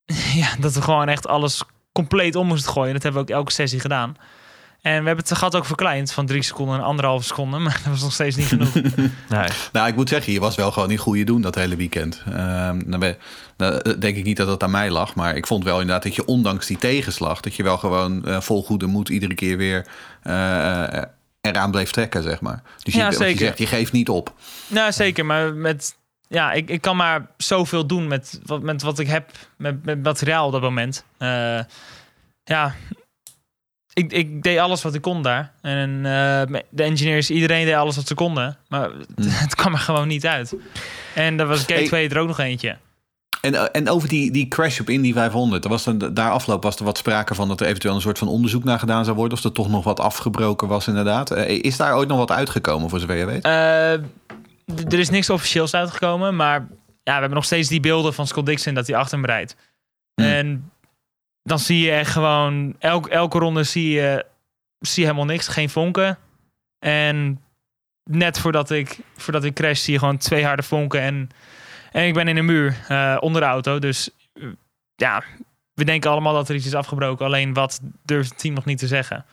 ja, 0.43 0.49
dat 0.59 0.73
we 0.73 0.83
gewoon 0.83 1.09
echt 1.09 1.27
alles 1.27 1.63
compleet 1.93 2.35
om 2.35 2.47
moesten 2.47 2.73
gooien. 2.73 2.93
Dat 2.93 3.03
hebben 3.03 3.25
we 3.25 3.31
ook 3.31 3.37
elke 3.37 3.53
sessie 3.53 3.81
gedaan. 3.81 4.17
En 4.85 5.01
we 5.01 5.07
hebben 5.07 5.25
het 5.29 5.39
gat 5.39 5.57
ook 5.57 5.65
verkleind 5.65 6.13
van 6.13 6.27
drie 6.27 6.43
seconden 6.43 6.77
naar 6.77 6.87
anderhalve 6.87 7.25
seconde. 7.25 7.59
Maar 7.65 7.81
dat 7.83 7.93
was 7.93 8.03
nog 8.03 8.13
steeds 8.13 8.37
niet 8.37 8.47
genoeg. 8.47 8.75
nee. 9.29 9.49
Nou, 9.73 9.89
ik 9.89 9.97
moet 9.97 10.09
zeggen, 10.09 10.33
je 10.33 10.41
was 10.41 10.55
wel 10.55 10.73
gewoon 10.73 10.91
in 10.91 10.97
goede 10.97 11.25
doen 11.25 11.41
dat 11.41 11.55
hele 11.55 11.77
weekend. 11.77 12.23
Ehm, 12.27 12.81
dan, 12.87 13.01
ben, 13.01 13.17
dan 13.57 13.83
denk 13.99 14.17
ik 14.17 14.25
niet 14.25 14.37
dat 14.37 14.49
het 14.49 14.63
aan 14.63 14.71
mij 14.71 14.91
lag. 14.91 15.15
Maar 15.15 15.37
ik 15.37 15.47
vond 15.47 15.65
wel 15.65 15.81
inderdaad 15.81 16.03
dat 16.03 16.15
je 16.15 16.25
ondanks 16.25 16.67
die 16.67 16.79
tegenslag... 16.79 17.41
dat 17.41 17.55
je 17.55 17.63
wel 17.63 17.79
gewoon 17.79 18.23
uh, 18.29 18.41
vol 18.41 18.63
goede 18.63 18.87
moed 18.87 19.09
iedere 19.09 19.35
keer 19.35 19.57
weer 19.57 19.87
uh, 20.25 21.03
eraan 21.41 21.71
bleef 21.71 21.91
trekken, 21.91 22.23
zeg 22.23 22.41
maar. 22.41 22.63
Dus 22.83 22.95
je, 22.95 23.01
ja, 23.01 23.11
zeker. 23.11 23.29
je 23.29 23.39
zegt, 23.39 23.59
je 23.59 23.67
geeft 23.67 23.93
niet 23.93 24.09
op. 24.09 24.33
Nou, 24.67 24.93
zeker. 24.93 25.27
Maar 25.27 25.55
met, 25.55 25.95
ja, 26.29 26.53
ik, 26.53 26.69
ik 26.69 26.81
kan 26.81 26.97
maar 26.97 27.27
zoveel 27.37 27.87
doen 27.87 28.09
met 28.09 28.41
wat, 28.47 28.63
met 28.63 28.83
wat 28.83 28.99
ik 28.99 29.07
heb, 29.07 29.31
met, 29.57 29.85
met 29.85 30.03
materiaal 30.03 30.47
op 30.47 30.53
dat 30.53 30.61
moment. 30.61 31.05
Uh, 31.19 31.61
ja, 32.45 32.75
ik, 33.95 34.13
ik 34.13 34.43
deed 34.43 34.59
alles 34.59 34.83
wat 34.83 34.95
ik 34.95 35.03
kon 35.03 35.23
daar. 35.23 35.53
En 35.61 35.91
eh, 35.97 36.61
de 36.71 36.83
engineers, 36.83 37.31
iedereen 37.31 37.65
deed 37.65 37.75
alles 37.75 37.97
wat 37.97 38.07
ze 38.07 38.15
konden. 38.15 38.57
Maar 38.69 38.91
het 39.45 39.55
kwam 39.55 39.73
er 39.73 39.79
gewoon 39.79 40.09
niet 40.09 40.27
uit. 40.27 40.55
En 41.15 41.37
daar 41.37 41.47
was 41.47 41.63
K2 41.63 41.67
Hey. 41.67 42.09
er 42.09 42.19
ook 42.19 42.27
nog 42.27 42.39
eentje. 42.39 42.77
En, 43.41 43.55
eh, 43.55 43.65
en 43.73 43.89
over 43.89 44.09
die, 44.09 44.31
die 44.31 44.49
crash 44.49 44.81
op 44.81 44.89
Indy 44.89 45.13
500, 45.13 45.65
er 45.65 45.71
was 45.71 45.87
daar 46.13 46.31
afloop 46.31 46.63
was 46.63 46.77
er 46.77 46.85
wat 46.85 46.99
sprake 46.99 47.35
van 47.35 47.49
dat 47.49 47.61
er 47.61 47.67
eventueel 47.67 47.95
een 47.95 48.01
soort 48.01 48.19
van 48.19 48.29
onderzoek 48.29 48.65
naar 48.65 48.79
gedaan 48.79 49.05
zou 49.05 49.17
worden. 49.17 49.39
Of 49.39 49.45
er 49.45 49.53
toch 49.53 49.69
nog 49.69 49.85
wat 49.85 50.01
afgebroken 50.01 50.69
was, 50.69 50.89
inderdaad. 50.89 51.31
Eh, 51.31 51.59
is 51.63 51.77
daar 51.77 51.97
ooit 51.97 52.09
nog 52.09 52.19
wat 52.19 52.31
uitgekomen, 52.31 52.91
voor 52.91 53.01
zover 53.01 53.17
je 53.17 53.25
weet? 53.25 53.43
Er 54.67 54.99
is 54.99 55.11
niks 55.11 55.31
officieels 55.31 55.75
uitgekomen, 55.75 56.37
maar 56.37 56.61
ja, 57.03 57.13
we 57.15 57.21
hebben 57.21 57.31
nog 57.31 57.45
steeds 57.45 57.69
die 57.69 57.81
beelden 57.81 58.15
van 58.15 58.27
Scott 58.27 58.47
Dixon 58.47 58.75
dat 58.75 58.87
hij 58.87 58.97
achter 58.97 59.19
hem 59.19 59.27
rijdt. 59.27 59.57
Hmm. 60.15 60.25
En 60.25 60.73
dan 61.43 61.59
zie 61.59 61.81
je 61.81 61.91
echt 61.91 62.11
gewoon, 62.11 62.77
elk, 62.79 63.07
elke 63.07 63.39
ronde 63.39 63.63
zie 63.63 63.91
je, 63.91 64.25
zie 64.79 65.03
je 65.03 65.09
helemaal 65.09 65.35
niks, 65.35 65.49
geen 65.49 65.71
vonken. 65.71 66.19
En 66.79 67.41
net 68.11 68.39
voordat 68.39 68.71
ik, 68.71 68.99
voordat 69.17 69.45
ik 69.45 69.55
crash 69.55 69.81
zie 69.81 69.93
je 69.93 69.99
gewoon 69.99 70.17
twee 70.17 70.45
harde 70.45 70.63
vonken 70.63 71.01
en, 71.01 71.29
en 71.93 72.07
ik 72.07 72.15
ben 72.15 72.29
in 72.29 72.37
een 72.37 72.45
muur 72.45 72.77
eh, 72.89 73.17
onder 73.21 73.41
de 73.41 73.47
auto. 73.47 73.79
Dus 73.79 74.11
eh, 74.33 74.49
ja, 74.95 75.23
we 75.75 75.85
denken 75.85 76.11
allemaal 76.11 76.35
dat 76.35 76.49
er 76.49 76.55
iets 76.55 76.67
is 76.67 76.75
afgebroken. 76.75 77.27
Alleen 77.27 77.53
wat 77.53 77.81
durft 78.03 78.31
het 78.31 78.39
team 78.39 78.55
nog 78.55 78.65
niet 78.65 78.79
te 78.79 78.87
zeggen. 78.87 79.25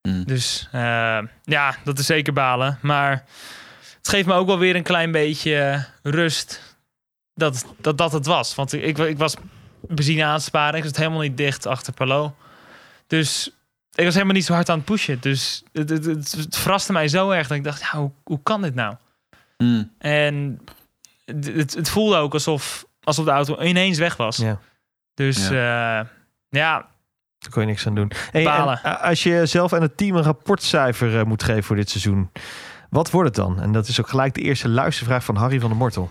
Hmm. 0.00 0.24
Dus 0.24 0.68
eh, 0.72 1.18
ja, 1.42 1.76
dat 1.84 1.98
is 1.98 2.06
zeker 2.06 2.32
balen. 2.32 2.78
Maar 2.82 3.24
het 4.02 4.08
geeft 4.08 4.26
me 4.26 4.34
ook 4.34 4.46
wel 4.46 4.58
weer 4.58 4.76
een 4.76 4.82
klein 4.82 5.12
beetje 5.12 5.56
eh, 5.56 5.82
rust 6.12 6.76
dat 7.34 7.66
dat, 7.76 7.98
dat 7.98 8.12
het 8.12 8.26
was. 8.26 8.54
Want 8.54 8.72
ik, 8.72 8.98
ik 8.98 9.18
was 9.18 9.34
benzine 9.80 10.24
aan 10.24 10.32
het 10.32 10.42
sparen. 10.42 10.78
Ik 10.78 10.84
zat 10.84 10.96
helemaal 10.96 11.20
niet 11.20 11.36
dicht 11.36 11.66
achter 11.66 11.92
Palo. 11.92 12.34
Dus 13.06 13.50
ik 13.94 14.04
was 14.04 14.14
helemaal 14.14 14.34
niet 14.34 14.44
zo 14.44 14.52
hard 14.52 14.68
aan 14.68 14.76
het 14.76 14.84
pushen. 14.84 15.20
Dus 15.20 15.62
het, 15.72 15.88
het, 15.88 16.04
het, 16.04 16.32
het 16.32 16.56
verraste 16.56 16.92
mij 16.92 17.08
zo 17.08 17.30
erg 17.30 17.48
dat 17.48 17.56
ik 17.56 17.64
dacht, 17.64 17.80
ja, 17.80 17.98
hoe, 17.98 18.10
hoe 18.22 18.40
kan 18.42 18.62
dit 18.62 18.74
nou? 18.74 18.94
Hmm. 19.56 19.92
En 19.98 20.60
het, 21.24 21.46
het, 21.46 21.74
het 21.74 21.88
voelde 21.88 22.16
ook 22.16 22.32
alsof, 22.32 22.86
alsof 23.02 23.24
de 23.24 23.30
auto 23.30 23.62
ineens 23.62 23.98
weg 23.98 24.16
was. 24.16 24.36
Ja. 24.36 24.60
Dus 25.14 25.48
ja, 25.48 26.08
ja 26.48 26.88
Daar 27.38 27.50
kon 27.50 27.62
je 27.62 27.68
niks 27.68 27.86
aan 27.86 27.94
doen. 27.94 28.12
Hey, 28.30 28.44
Balen. 28.44 28.80
en, 28.82 28.96
eh, 28.96 29.02
als 29.02 29.22
je 29.22 29.46
zelf 29.46 29.72
en 29.72 29.82
het 29.82 29.96
team 29.96 30.16
een 30.16 30.22
rapportcijfer 30.22 31.18
eh, 31.18 31.24
moet 31.24 31.42
geven 31.42 31.62
voor 31.62 31.76
dit 31.76 31.90
seizoen, 31.90 32.30
wat 32.92 33.10
wordt 33.10 33.36
het 33.36 33.46
dan? 33.46 33.60
En 33.60 33.72
dat 33.72 33.88
is 33.88 34.00
ook 34.00 34.08
gelijk 34.08 34.34
de 34.34 34.40
eerste 34.40 34.68
luistervraag 34.68 35.24
van 35.24 35.36
Harry 35.36 35.60
van 35.60 35.68
der 35.68 35.78
Mortel. 35.78 36.10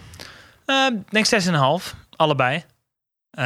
ik 0.66 1.12
denk 1.12 1.26
6,5. 1.26 1.96
Allebei. 2.16 2.64
Eh, 3.32 3.44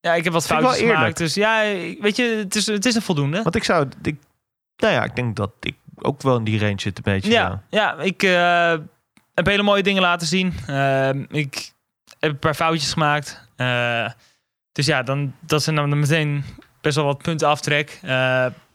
ja, 0.00 0.14
ik 0.14 0.24
heb 0.24 0.32
wat 0.32 0.46
foutjes 0.46 0.78
gemaakt. 0.78 1.16
Dus 1.16 1.34
ja, 1.34 1.62
weet 2.00 2.16
je, 2.16 2.22
het 2.22 2.54
is, 2.54 2.66
het 2.66 2.86
is 2.86 2.94
een 2.94 3.02
voldoende. 3.02 3.42
Want 3.42 3.54
ik 3.54 3.64
zou, 3.64 3.88
ik, 4.02 4.16
nou 4.76 4.92
ja, 4.94 5.04
ik 5.04 5.16
denk 5.16 5.36
dat 5.36 5.50
ik 5.60 5.76
ook 5.96 6.22
wel 6.22 6.36
in 6.36 6.44
die 6.44 6.60
range 6.60 6.80
zit 6.80 6.96
een 6.96 7.02
beetje. 7.02 7.30
Ja, 7.30 7.62
ja 7.70 7.94
ik 7.98 8.22
eh, 8.22 8.74
heb 9.34 9.46
hele 9.46 9.62
mooie 9.62 9.82
dingen 9.82 10.02
laten 10.02 10.26
zien. 10.26 10.46
Ik 11.30 11.72
heb 12.18 12.30
een 12.30 12.38
paar 12.38 12.54
foutjes 12.54 12.92
gemaakt. 12.92 13.48
Dus 14.72 14.86
ja, 14.86 15.02
dan, 15.02 15.34
dat 15.40 15.62
zijn 15.62 15.76
dan 15.76 15.98
meteen 15.98 16.44
best 16.80 16.96
wel 16.96 17.04
wat 17.04 17.22
punten 17.22 17.48
aftrek. 17.48 17.98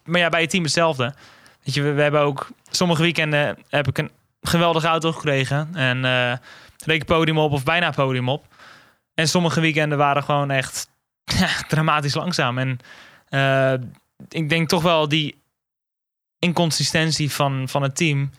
Maar 0.04 0.20
ja, 0.20 0.28
bij 0.28 0.40
het 0.40 0.50
team 0.50 0.62
hetzelfde. 0.62 1.14
Weet 1.62 1.74
je, 1.74 1.82
we, 1.82 1.92
we 1.92 2.02
hebben 2.02 2.20
ook 2.20 2.50
sommige 2.76 3.02
weekenden 3.02 3.58
heb 3.68 3.88
ik 3.88 3.98
een 3.98 4.10
geweldige 4.40 4.86
auto 4.86 5.12
gekregen. 5.12 5.74
En 5.74 6.04
eh 6.04 6.32
reed 6.84 7.00
ik 7.00 7.06
podium 7.06 7.38
op 7.38 7.52
of 7.52 7.64
bijna 7.64 7.90
podium 7.90 8.28
op. 8.28 8.46
En 9.14 9.28
sommige 9.28 9.60
weekenden 9.60 9.98
waren 9.98 10.22
gewoon 10.22 10.50
echt 10.50 10.90
ja, 11.38 11.48
dramatisch 11.68 12.14
langzaam. 12.14 12.58
En 12.58 12.78
eh, 13.28 13.72
ik 14.28 14.48
denk 14.48 14.68
toch 14.68 14.82
wel 14.82 15.08
die 15.08 15.40
inconsistentie 16.38 17.32
van, 17.32 17.68
van 17.68 17.82
het 17.82 17.96
team. 17.96 18.30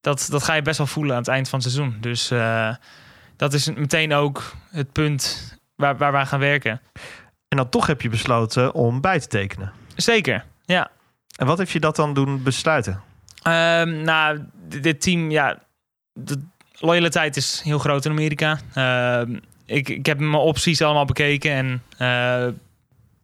Dat, 0.00 0.26
dat 0.30 0.42
ga 0.42 0.54
je 0.54 0.62
best 0.62 0.78
wel 0.78 0.86
voelen 0.86 1.12
aan 1.12 1.20
het 1.20 1.28
eind 1.28 1.48
van 1.48 1.58
het 1.58 1.70
seizoen. 1.70 1.96
Dus 2.00 2.30
eh, 2.30 2.74
dat 3.36 3.52
is 3.52 3.70
meteen 3.70 4.14
ook 4.14 4.54
het 4.70 4.92
punt 4.92 5.54
waar, 5.74 5.96
waar 5.96 6.12
we 6.12 6.18
aan 6.18 6.26
gaan 6.26 6.40
werken. 6.40 6.80
En 7.48 7.56
dan 7.56 7.68
toch 7.68 7.86
heb 7.86 8.02
je 8.02 8.08
besloten 8.08 8.74
om 8.74 9.00
bij 9.00 9.20
te 9.20 9.26
tekenen. 9.26 9.72
Zeker, 9.94 10.44
ja. 10.64 10.90
En 11.36 11.46
wat 11.46 11.58
heeft 11.58 11.70
je 11.70 11.80
dat 11.80 11.96
dan 11.96 12.14
doen 12.14 12.42
besluiten? 12.42 13.02
Ehm, 13.46 14.02
nou, 14.02 14.44
dit, 14.80 15.00
team, 15.00 15.30
ja, 15.30 15.58
de 16.12 16.42
loyaliteit 16.78 17.36
is 17.36 17.60
heel 17.64 17.78
groot 17.78 18.04
in 18.04 18.10
Amerika. 18.10 18.58
Ehm, 18.74 19.38
ik, 19.66 19.88
ik 19.88 20.06
heb 20.06 20.18
mijn 20.18 20.34
opties 20.34 20.82
allemaal 20.82 21.04
bekeken 21.04 21.50
en 21.50 21.82
eh, 21.98 22.46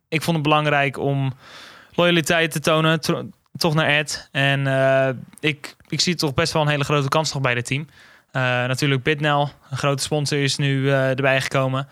ik 0.09 0.23
vond 0.23 0.37
het 0.37 0.43
belangrijk 0.47 0.99
om 0.99 1.33
loyaliteit 1.95 2.51
te 2.51 2.61
tonen, 2.61 3.01
toch 3.57 3.75
naar 3.75 3.89
Ed. 3.89 4.29
En 4.33 4.67
eh, 4.67 5.09
ik, 5.41 5.77
ik 5.89 6.01
zie 6.01 6.15
toch 6.15 6.35
best 6.35 6.53
wel 6.53 6.63
een 6.63 6.69
hele 6.69 6.85
grote 6.85 7.09
kans 7.09 7.33
nog 7.33 7.43
bij 7.43 7.55
dit 7.55 7.67
team. 7.67 7.87
Eh, 8.31 8.43
natuurlijk 8.43 9.03
Bitnel, 9.03 9.51
een 9.71 9.77
grote 9.77 10.03
sponsor, 10.03 10.39
is 10.39 10.57
nu 10.57 10.91
erbij 10.91 11.41
gekomen. 11.41 11.89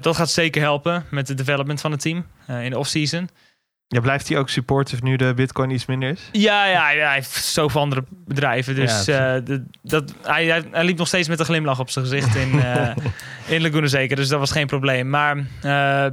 Dat 0.00 0.16
gaat 0.16 0.30
zeker 0.30 0.62
helpen 0.62 1.04
met 1.10 1.28
het 1.28 1.36
development 1.36 1.80
van 1.80 1.90
het 1.90 2.00
team 2.00 2.26
in 2.46 2.70
de 2.70 2.78
offseason. 2.78 3.28
Ja, 3.88 4.00
blijft 4.00 4.28
hij 4.28 4.38
ook 4.38 4.48
supportive 4.48 5.02
nu 5.04 5.16
de 5.16 5.32
bitcoin 5.34 5.70
iets 5.70 5.86
minder 5.86 6.10
is? 6.10 6.28
Ja, 6.32 6.66
ja, 6.66 6.90
ja, 6.90 7.04
hij 7.06 7.14
heeft 7.14 7.30
zoveel 7.44 7.80
andere 7.80 8.04
bedrijven. 8.10 8.74
Dus 8.74 9.04
Ja, 9.04 9.36
eh, 9.36 9.44
de- 9.44 9.64
dat, 9.82 10.14
hij, 10.22 10.46
hij, 10.46 10.64
hij 10.70 10.84
liep 10.84 10.98
nog 10.98 11.06
steeds 11.06 11.28
met 11.28 11.38
een 11.38 11.44
glimlach 11.44 11.80
op 11.80 11.90
zijn 11.90 12.04
gezicht 12.04 12.34
in, 12.34 12.60
eh 12.62 12.96
in 13.46 13.62
Laguna 13.62 13.86
Zeker. 13.86 14.16
Dus 14.16 14.28
dat 14.28 14.38
was 14.38 14.50
geen 14.50 14.66
probleem. 14.66 15.10
Maar 15.10 15.36
eh, 15.36 16.06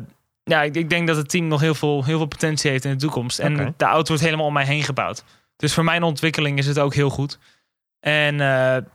ja, 0.43 0.61
ik, 0.61 0.75
ik 0.75 0.89
denk 0.89 1.07
dat 1.07 1.17
het 1.17 1.29
team 1.29 1.47
nog 1.47 1.61
heel 1.61 1.75
veel, 1.75 2.03
heel 2.05 2.17
veel 2.17 2.27
potentie 2.27 2.71
heeft 2.71 2.85
in 2.85 2.91
de 2.91 2.97
toekomst. 2.97 3.39
En 3.39 3.73
de 3.77 3.85
auto 3.85 4.07
wordt 4.07 4.23
helemaal 4.23 4.45
om 4.45 4.53
mij 4.53 4.65
heen 4.65 4.83
gebouwd. 4.83 5.23
Dus 5.55 5.73
voor 5.73 5.83
mijn 5.83 6.03
ontwikkeling 6.03 6.57
is 6.57 6.67
het 6.67 6.79
ook 6.79 6.93
heel 6.93 7.09
goed. 7.09 7.39
En 7.99 8.37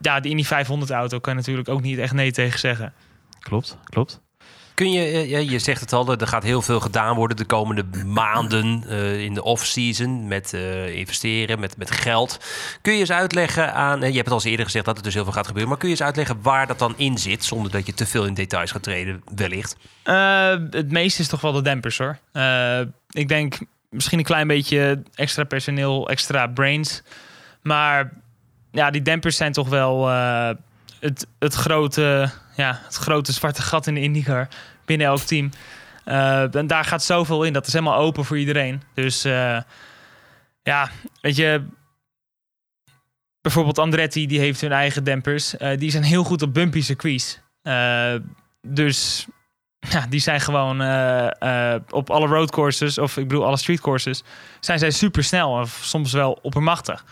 ja, 0.00 0.20
die 0.20 0.30
Indy 0.30 0.44
500 0.44 0.90
auto 0.90 1.18
kan 1.18 1.32
je 1.32 1.38
natuurlijk 1.38 1.68
ook 1.68 1.82
niet 1.82 1.98
echt 1.98 2.12
nee 2.12 2.30
tegen 2.32 2.58
zeggen. 2.58 2.92
Klopt, 3.40 3.78
klopt. 3.84 4.20
Kun 4.78 4.92
je, 4.92 5.04
eh, 5.04 5.28
ja, 5.28 5.38
je 5.38 5.58
zegt 5.58 5.80
het 5.80 5.92
al, 5.92 6.16
er 6.16 6.26
gaat 6.26 6.42
heel 6.42 6.62
veel 6.62 6.80
gedaan 6.80 7.16
worden 7.16 7.36
de 7.36 7.44
komende 7.44 7.84
maanden 8.06 8.84
eh, 8.88 9.20
in 9.20 9.34
de 9.34 9.42
off-season 9.42 10.28
met 10.28 10.52
eh, 10.52 10.96
investeren, 10.96 11.60
met, 11.60 11.76
met 11.76 11.90
geld. 11.90 12.40
Kun 12.82 12.92
je 12.92 12.98
eens 12.98 13.10
uitleggen 13.10 13.74
aan, 13.74 13.98
je 13.98 14.04
hebt 14.04 14.16
het 14.16 14.28
al 14.28 14.34
eens 14.34 14.44
eerder 14.44 14.64
gezegd 14.64 14.84
dat 14.84 14.96
er 14.96 15.02
dus 15.02 15.14
heel 15.14 15.24
veel 15.24 15.32
gaat 15.32 15.46
gebeuren, 15.46 15.70
maar 15.70 15.78
kun 15.78 15.88
je 15.88 15.94
eens 15.94 16.04
uitleggen 16.04 16.42
waar 16.42 16.66
dat 16.66 16.78
dan 16.78 16.94
in 16.96 17.18
zit, 17.18 17.44
zonder 17.44 17.72
dat 17.72 17.86
je 17.86 17.94
te 17.94 18.06
veel 18.06 18.24
in 18.24 18.34
details 18.34 18.70
gaat 18.70 18.82
treden, 18.82 19.22
wellicht? 19.34 19.76
Het 20.70 20.90
meeste 20.90 21.22
is 21.22 21.28
toch 21.28 21.40
wel 21.40 21.52
de 21.52 21.62
dempers 21.62 21.98
hoor. 21.98 22.18
Ik 23.10 23.28
denk 23.28 23.58
misschien 23.90 24.18
een 24.18 24.24
klein 24.24 24.46
beetje 24.46 25.02
extra 25.14 25.44
personeel, 25.44 26.08
extra 26.08 26.46
brains. 26.46 27.02
Maar 27.62 28.12
ja, 28.72 28.90
die 28.90 29.02
dempers 29.02 29.36
zijn 29.36 29.52
toch 29.52 29.68
wel 29.68 30.08
het, 31.00 31.26
het, 31.38 31.54
grote, 31.54 32.30
ja, 32.58 32.80
het 32.84 32.94
grote 32.94 33.32
zwarte 33.32 33.62
gat 33.62 33.86
in 33.86 33.94
de 33.94 34.00
IndyCar 34.00 34.48
binnen 34.84 35.06
elk 35.06 35.20
team. 35.20 35.50
Eh, 36.04 36.54
en 36.54 36.66
daar 36.66 36.84
gaat 36.84 37.02
zoveel 37.02 37.44
in. 37.44 37.52
Dat 37.52 37.66
is 37.66 37.72
helemaal 37.72 37.98
open 37.98 38.24
voor 38.24 38.38
iedereen. 38.38 38.82
Dus 38.94 39.24
eh, 39.24 39.58
ja, 40.62 40.90
weet 41.20 41.36
je... 41.36 41.62
Bijvoorbeeld 43.40 43.78
Andretti, 43.78 44.26
die 44.26 44.38
heeft 44.38 44.60
hun 44.60 44.72
eigen 44.72 45.04
dempers. 45.04 45.56
Eh, 45.56 45.78
die 45.78 45.90
zijn 45.90 46.02
heel 46.02 46.24
goed 46.24 46.42
op 46.42 46.54
bumpy 46.54 46.80
circuits. 46.80 47.40
Dus 48.62 49.26
ja, 49.78 50.06
die 50.08 50.20
zijn 50.20 50.40
gewoon 50.40 50.80
op 51.90 52.10
alle 52.10 52.26
roadcourses, 52.26 52.98
of 52.98 53.16
ik 53.16 53.28
bedoel 53.28 53.44
alle 53.44 53.56
streetcourses, 53.56 54.22
zijn 54.60 54.78
zij 54.78 54.90
super 54.90 55.24
snel 55.24 55.50
of 55.50 55.80
soms 55.82 56.12
wel 56.12 56.38
oppermachtig. 56.42 57.04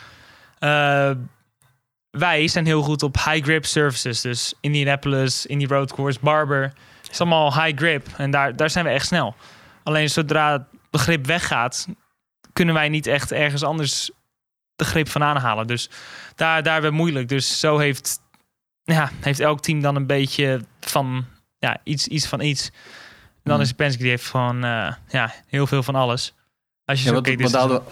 Wij 2.18 2.48
zijn 2.48 2.66
heel 2.66 2.82
goed 2.82 3.02
op 3.02 3.16
high 3.16 3.42
grip 3.44 3.64
surfaces, 3.66 4.20
dus 4.20 4.54
Indianapolis, 4.60 5.46
Indy 5.46 5.66
Road 5.66 5.92
Course, 5.92 6.18
Barber, 6.22 6.72
is 7.10 7.20
allemaal 7.20 7.62
high 7.62 7.76
grip 7.78 8.06
en 8.16 8.30
daar, 8.30 8.56
daar 8.56 8.70
zijn 8.70 8.84
we 8.84 8.90
echt 8.90 9.06
snel. 9.06 9.34
Alleen 9.82 10.10
zodra 10.10 10.66
de 10.90 10.98
grip 10.98 11.26
weggaat, 11.26 11.86
kunnen 12.52 12.74
wij 12.74 12.88
niet 12.88 13.06
echt 13.06 13.32
ergens 13.32 13.62
anders 13.62 14.10
de 14.76 14.84
grip 14.84 15.08
van 15.08 15.22
aanhalen. 15.22 15.66
Dus 15.66 15.90
daar, 16.34 16.62
daar 16.62 16.72
hebben 16.72 16.90
we 16.90 16.96
moeilijk. 16.96 17.28
Dus 17.28 17.60
zo 17.60 17.78
heeft, 17.78 18.20
ja, 18.84 19.10
heeft 19.20 19.40
elk 19.40 19.60
team 19.60 19.80
dan 19.80 19.96
een 19.96 20.06
beetje 20.06 20.60
van 20.80 21.26
ja, 21.58 21.78
iets, 21.84 22.06
iets 22.06 22.26
van 22.26 22.40
iets. 22.40 22.66
En 22.68 22.72
dan 23.42 23.54
Hmm. 23.54 23.62
is 23.64 23.72
Penske 23.72 24.00
die 24.02 24.10
heeft 24.10 24.26
gewoon 24.30 24.64
eh, 24.64 24.92
ja, 25.08 25.32
heel 25.46 25.66
veel 25.66 25.82
van 25.82 25.94
alles. 25.94 26.34
Als 26.84 26.98
je 26.98 27.04
Ja, 27.04 27.08
zo 27.10 27.14
wat, 27.14 27.24
kijkt, 27.24 27.50
wat 27.52 27.70
het- 27.70 27.82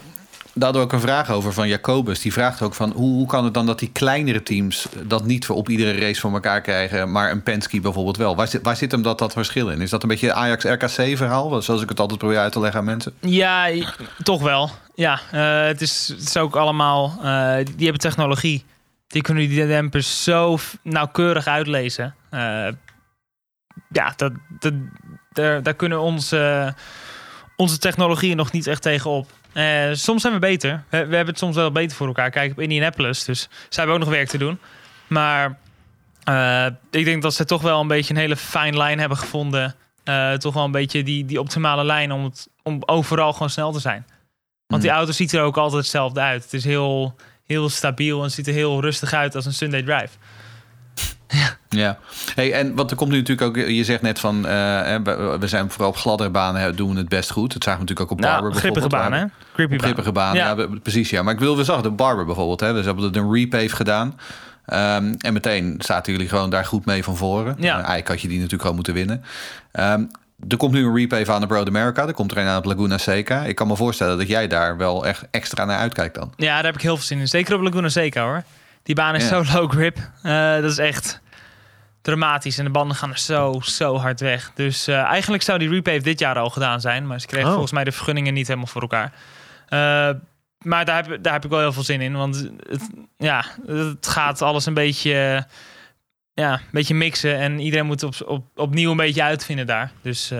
daar, 0.55 0.63
hadden, 0.63 0.81
we 0.81 0.87
ook 0.87 0.93
een 0.93 1.07
vraag 1.07 1.31
over 1.31 1.53
van 1.53 1.67
Jacobus. 1.67 2.21
Die 2.21 2.33
vraagt 2.33 2.61
ook 2.61 2.73
van 2.73 2.91
hoe, 2.91 3.13
hoe 3.13 3.27
kan 3.27 3.43
het 3.43 3.53
dan 3.53 3.65
dat 3.65 3.79
die 3.79 3.91
kleinere 3.91 4.43
teams 4.43 4.87
dat 5.03 5.25
niet 5.25 5.45
voor 5.45 5.55
op 5.55 5.69
iedere 5.69 5.99
race 5.99 6.21
voor 6.21 6.33
elkaar 6.33 6.61
krijgen, 6.61 7.11
maar 7.11 7.31
een 7.31 7.43
Penske 7.43 7.79
bijvoorbeeld 7.79 8.17
wel? 8.17 8.35
Waar 8.35 8.47
zit, 8.47 8.63
waar 8.63 8.75
zit 8.75 8.91
hem 8.91 9.01
dat, 9.01 9.19
dat 9.19 9.33
verschil 9.33 9.69
in? 9.69 9.81
Is 9.81 9.89
dat 9.89 10.03
een 10.03 10.09
beetje 10.09 10.33
Ajax-RKC 10.33 11.17
verhaal? 11.17 11.61
Zoals 11.61 11.81
ik 11.81 11.89
het 11.89 11.99
altijd 11.99 12.19
probeer 12.19 12.37
uit 12.37 12.51
te 12.51 12.59
leggen 12.59 12.79
aan 12.79 12.85
mensen. 12.85 13.13
Ja, 13.19 13.69
toch 14.23 14.41
wel. 14.41 14.69
Ja, 14.95 15.19
eh, 15.31 15.65
het, 15.65 15.81
is, 15.81 16.07
het 16.07 16.21
is 16.21 16.37
ook 16.37 16.55
allemaal... 16.55 17.17
eh, 17.23 17.55
die, 17.55 17.83
hebben 17.83 18.01
technologie. 18.01 18.65
Die 19.07 19.21
kunnen 19.21 19.49
die 19.49 19.67
dempers 19.67 20.23
zo 20.23 20.57
nauwkeurig 20.81 21.47
uitlezen. 21.47 22.15
Eh, 22.29 22.67
ja, 23.89 24.13
dat, 24.15 24.31
dat, 24.59 24.73
daar, 25.63 25.73
kunnen 25.73 26.01
onze, 26.01 26.73
onze 27.55 27.77
technologie 27.77 28.29
er 28.29 28.35
nog 28.35 28.51
niet 28.51 28.67
echt 28.67 28.81
tegenop. 28.81 29.27
Eh, 29.55 29.89
soms 29.91 30.21
zijn 30.21 30.33
we 30.33 30.39
beter. 30.39 30.83
We, 30.89 30.97
we 30.97 31.15
hebben 31.15 31.25
het 31.25 31.37
soms 31.37 31.55
wel 31.55 31.71
beter 31.71 31.97
voor 31.97 32.07
elkaar. 32.07 32.29
Kijk 32.29 32.51
op 32.51 32.59
Indianapolis, 32.59 33.23
dus 33.23 33.39
zij 33.39 33.83
hebben 33.83 33.93
ook 33.93 34.01
nog 34.01 34.09
werk 34.09 34.27
te 34.27 34.37
doen. 34.37 34.59
Maar 35.07 35.57
eh, 36.23 36.65
ik 36.91 37.05
denk 37.05 37.21
dat 37.21 37.33
ze 37.33 37.45
toch 37.45 37.61
wel 37.61 37.81
een 37.81 37.87
beetje 37.87 38.13
een 38.13 38.19
hele 38.19 38.35
fijn 38.35 38.77
lijn 38.77 38.99
hebben 38.99 39.17
gevonden. 39.17 39.75
Eh, 40.03 40.33
toch 40.33 40.53
wel 40.53 40.63
een 40.63 40.71
beetje 40.71 41.03
die, 41.03 41.25
die 41.25 41.39
optimale 41.39 41.83
lijn 41.83 42.11
om, 42.11 42.23
het, 42.23 42.49
om 42.63 42.81
overal 42.85 43.33
gewoon 43.33 43.49
snel 43.49 43.71
te 43.71 43.79
zijn. 43.79 44.05
Want 44.67 44.81
die 44.81 44.91
auto 44.91 45.11
ziet 45.11 45.33
er 45.33 45.41
ook 45.41 45.57
altijd 45.57 45.81
hetzelfde 45.81 46.19
uit. 46.19 46.43
Het 46.43 46.53
is 46.53 46.63
heel, 46.63 47.15
heel 47.45 47.69
stabiel 47.69 48.23
en 48.23 48.31
ziet 48.31 48.47
er 48.47 48.53
heel 48.53 48.81
rustig 48.81 49.13
uit 49.13 49.35
als 49.35 49.45
een 49.45 49.53
Sunday 49.53 49.83
Drive. 49.83 50.17
Ja, 51.69 51.97
hey, 52.35 52.53
en 52.53 52.75
wat 52.75 52.91
er 52.91 52.97
komt 52.97 53.11
nu 53.11 53.17
natuurlijk 53.17 53.47
ook, 53.47 53.65
je 53.67 53.83
zegt 53.83 54.01
net 54.01 54.19
van, 54.19 54.35
eh, 54.47 54.51
we 55.03 55.37
we 55.39 55.47
zijn 55.47 55.71
vooral 55.71 55.89
op 55.89 55.97
gladde 55.97 56.29
banen 56.29 56.75
doen 56.75 56.91
we 56.91 56.97
het 56.97 57.09
best 57.09 57.31
goed. 57.31 57.53
Dat 57.53 57.63
zagen 57.63 57.81
we 57.81 57.85
natuurlijk 57.87 58.11
ook 58.11 58.17
op 58.17 58.23
Barber 58.23 58.49
Nou, 58.49 58.59
grippige 58.59 58.87
bijvoorbeeld. 58.87 59.11
baan, 59.21 59.29
hè? 59.39 59.53
Grippy 59.53 59.73
Op 59.75 59.81
grippige 59.81 60.11
banen, 60.11 60.37
ja. 60.37 60.47
Ja. 60.47 60.55
we- 60.55 60.79
precies 60.79 61.09
ja. 61.09 61.23
Maar 61.23 61.33
ik 61.33 61.39
wil, 61.39 61.57
we 61.57 61.63
zag 61.63 61.81
de 61.81 61.89
Barber 61.89 62.25
bijvoorbeeld, 62.25 62.59
hè. 62.59 62.73
Dus 62.73 62.85
hebben 62.85 63.03
het 63.03 63.15
een 63.15 63.33
repave 63.33 63.75
gedaan. 63.75 64.19
Ehm, 64.65 65.13
en 65.17 65.33
meteen 65.33 65.75
zaten 65.79 66.11
jullie 66.13 66.27
gewoon 66.27 66.49
daar 66.49 66.65
goed 66.65 66.85
mee 66.85 67.03
van 67.03 67.17
voren. 67.17 67.55
Ja. 67.59 67.73
Eigenlijk 67.75 68.07
had 68.07 68.21
je 68.21 68.27
die 68.27 68.35
natuurlijk 68.35 68.61
gewoon 68.61 68.75
moeten 68.75 68.93
winnen. 68.93 69.23
Ehm, 69.71 70.03
er 70.47 70.57
komt 70.57 70.73
nu 70.73 70.85
een 70.85 70.95
repave 70.95 71.31
aan 71.31 71.41
de 71.41 71.47
Road 71.47 71.67
America. 71.67 72.07
Er 72.07 72.13
komt 72.13 72.31
er 72.31 72.37
een 72.37 72.47
aan 72.47 72.55
het 72.55 72.65
Laguna 72.65 72.97
Seca. 72.97 73.43
Ik 73.43 73.55
kan 73.55 73.67
me 73.67 73.75
voorstellen 73.75 74.17
dat 74.17 74.27
jij 74.27 74.47
daar 74.47 74.77
wel 74.77 75.05
echt 75.05 75.23
extra 75.31 75.65
naar 75.65 75.77
uitkijkt 75.77 76.15
dan. 76.15 76.33
Ja, 76.37 76.55
daar 76.55 76.63
heb 76.65 76.75
ik 76.75 76.81
heel 76.81 76.95
veel 76.95 77.05
zin 77.05 77.19
in. 77.19 77.27
Zeker 77.27 77.55
op 77.55 77.61
Laguna 77.61 77.89
Seca 77.89 78.23
hoor. 78.23 78.43
Die 78.85 78.95
baan 78.95 79.15
is 79.15 79.27
zo 79.27 79.43
low 79.53 79.71
grip. 79.71 79.97
Eh, 80.21 80.53
dat 80.53 80.71
is 80.71 80.77
echt 80.77 81.21
dramatisch. 82.01 82.57
En 82.57 82.63
de 82.65 82.71
banden 82.71 82.97
gaan 82.97 83.09
er 83.09 83.17
zo, 83.17 83.59
zo 83.63 83.97
hard 83.97 84.19
weg. 84.19 84.51
Dus 84.55 84.87
eh, 84.87 85.01
eigenlijk 85.01 85.43
zou 85.43 85.59
die 85.59 85.69
repave 85.69 85.99
dit 86.01 86.19
jaar 86.19 86.37
al 86.37 86.49
gedaan 86.49 86.81
zijn. 86.81 87.07
Maar 87.07 87.19
ze 87.19 87.27
kregen 87.27 87.45
Oh. 87.45 87.51
volgens 87.51 87.73
mij 87.73 87.83
de 87.83 87.91
vergunningen 87.91 88.33
niet 88.33 88.47
helemaal 88.47 88.67
voor 88.67 88.81
elkaar. 88.81 89.13
Eh, 89.67 90.09
maar 90.57 90.85
daar 90.85 91.05
heb, 91.05 91.23
daar 91.23 91.33
heb 91.33 91.43
ik 91.43 91.49
wel 91.49 91.59
heel 91.59 91.73
veel 91.73 91.83
zin 91.83 92.01
in. 92.01 92.13
Want 92.15 92.49
het, 92.69 92.89
ja, 93.17 93.45
het 93.65 94.07
gaat 94.07 94.41
alles 94.41 94.65
een 94.65 94.73
beetje, 94.73 95.47
ja, 96.33 96.53
een 96.53 96.59
beetje 96.71 96.95
mixen. 96.95 97.37
En 97.37 97.59
iedereen 97.59 97.85
moet 97.85 98.03
op, 98.03 98.13
op, 98.25 98.45
opnieuw 98.55 98.91
een 98.91 98.97
beetje 98.97 99.23
uitvinden 99.23 99.65
daar. 99.67 99.91
Dus 100.01 100.31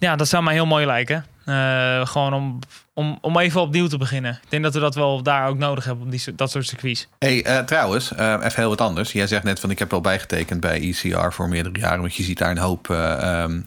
ja, 0.00 0.16
dat 0.16 0.28
zou 0.28 0.42
mij 0.42 0.54
heel 0.54 0.66
mooi 0.66 0.86
lijken. 0.86 1.26
Eh, 1.44 2.06
gewoon 2.06 2.34
om, 2.34 2.58
om, 3.00 3.18
om 3.20 3.38
even 3.38 3.60
opnieuw 3.60 3.86
te 3.86 3.98
beginnen. 3.98 4.40
Ik 4.42 4.50
denk 4.50 4.62
dat 4.62 4.74
we 4.74 4.80
dat 4.80 4.94
wel 4.94 5.22
daar 5.22 5.48
ook 5.48 5.58
nodig 5.58 5.84
hebben 5.84 6.04
op 6.04 6.10
die, 6.10 6.34
dat 6.34 6.50
soort 6.50 6.66
circuits. 6.66 7.08
Hey, 7.18 7.44
eh, 7.44 7.58
trouwens, 7.58 8.12
eh, 8.12 8.32
even 8.32 8.52
heel 8.54 8.68
wat 8.68 8.80
anders. 8.80 9.12
Jij 9.12 9.26
zegt 9.26 9.42
net 9.42 9.60
van 9.60 9.70
ik 9.70 9.78
heb 9.78 9.90
wel 9.90 10.00
bijgetekend 10.00 10.60
bij 10.60 10.80
ECR 10.80 11.30
voor 11.30 11.48
meerdere 11.48 11.78
jaren, 11.78 12.00
want 12.00 12.14
je 12.14 12.22
ziet 12.22 12.38
daar 12.38 12.50
een 12.50 12.58
hoop 12.58 12.90
eh, 12.90 13.42
ehm, 13.42 13.60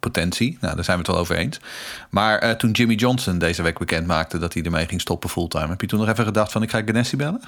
potentie. 0.00 0.58
Nou, 0.60 0.74
daar 0.74 0.84
zijn 0.84 0.96
we 0.96 1.02
het 1.02 1.12
wel 1.12 1.22
over 1.22 1.36
eens. 1.36 1.60
Maar 2.10 2.56
toen 2.56 2.70
Jimmy 2.70 2.94
Johnson 2.94 3.38
deze 3.38 3.62
week 3.62 3.78
bekend 3.78 4.06
maakte 4.06 4.38
dat 4.38 4.54
hij 4.54 4.62
ermee 4.62 4.86
ging 4.86 5.00
stoppen 5.00 5.30
fulltime, 5.30 5.68
heb 5.68 5.80
je 5.80 5.86
toen 5.86 5.98
nog 5.98 6.08
even 6.08 6.24
gedacht 6.24 6.52
van 6.52 6.62
ik 6.62 6.70
ga 6.70 6.82
Ganassi 6.84 7.16
bellen? 7.16 7.42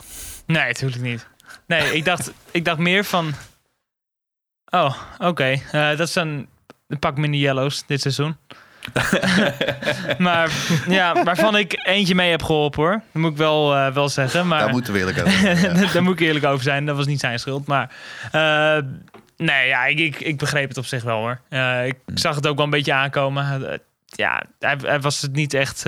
Nee, 0.46 0.66
natuurlijk 0.66 1.02
niet. 1.02 1.26
Nee, 1.66 1.94
ik 1.94 2.04
dacht, 2.04 2.32
ik 2.50 2.64
dacht 2.64 2.78
meer 2.78 3.04
van... 3.04 3.34
Oh, 4.70 4.96
oké. 5.18 5.60
Dat 5.72 6.08
is 6.08 6.14
een, 6.14 6.48
een 6.92 6.98
pak 6.98 7.16
mini 7.16 7.38
yellows 7.38 7.82
dit 7.86 8.00
seizoen. 8.00 8.36
maar 10.18 10.50
ja, 10.88 11.24
waarvan 11.24 11.56
ik 11.56 11.80
eentje 11.86 12.14
mee 12.14 12.30
heb 12.30 12.42
geholpen 12.42 12.82
hoor. 12.82 12.90
Dat 13.12 13.22
moet 13.22 13.30
ik 13.30 13.36
wel, 13.36 13.74
eh, 13.74 13.92
wel 13.92 14.08
zeggen. 14.08 14.46
Maar... 14.46 14.58
Daar 14.58 14.70
moeten 14.70 14.92
we 14.92 14.98
eerlijk 14.98 15.18
over 15.18 15.32
zijn, 15.32 15.58
ja. 15.76 15.92
Daar 15.92 16.02
moet 16.02 16.20
ik 16.20 16.26
eerlijk 16.26 16.44
over 16.44 16.62
zijn. 16.62 16.86
Dat 16.86 16.96
was 16.96 17.06
niet 17.06 17.20
zijn 17.20 17.38
schuld. 17.38 17.66
Maar 17.66 17.90
eh, 18.32 18.78
nee, 19.36 19.68
ja, 19.68 19.84
ik, 19.84 19.98
ik, 19.98 20.20
ik 20.20 20.38
begreep 20.38 20.68
het 20.68 20.78
op 20.78 20.86
zich 20.86 21.02
wel 21.02 21.18
hoor. 21.18 21.40
Eh, 21.48 21.86
ik 21.86 21.96
Hmm. 22.06 22.16
zag 22.16 22.34
het 22.34 22.46
ook 22.46 22.56
wel 22.56 22.64
een 22.64 22.70
beetje 22.70 22.92
aankomen. 22.92 23.80
Ja, 24.06 24.42
hij, 24.58 24.76
hij 24.82 25.00
was 25.00 25.22
het 25.22 25.32
niet 25.32 25.54
echt. 25.54 25.82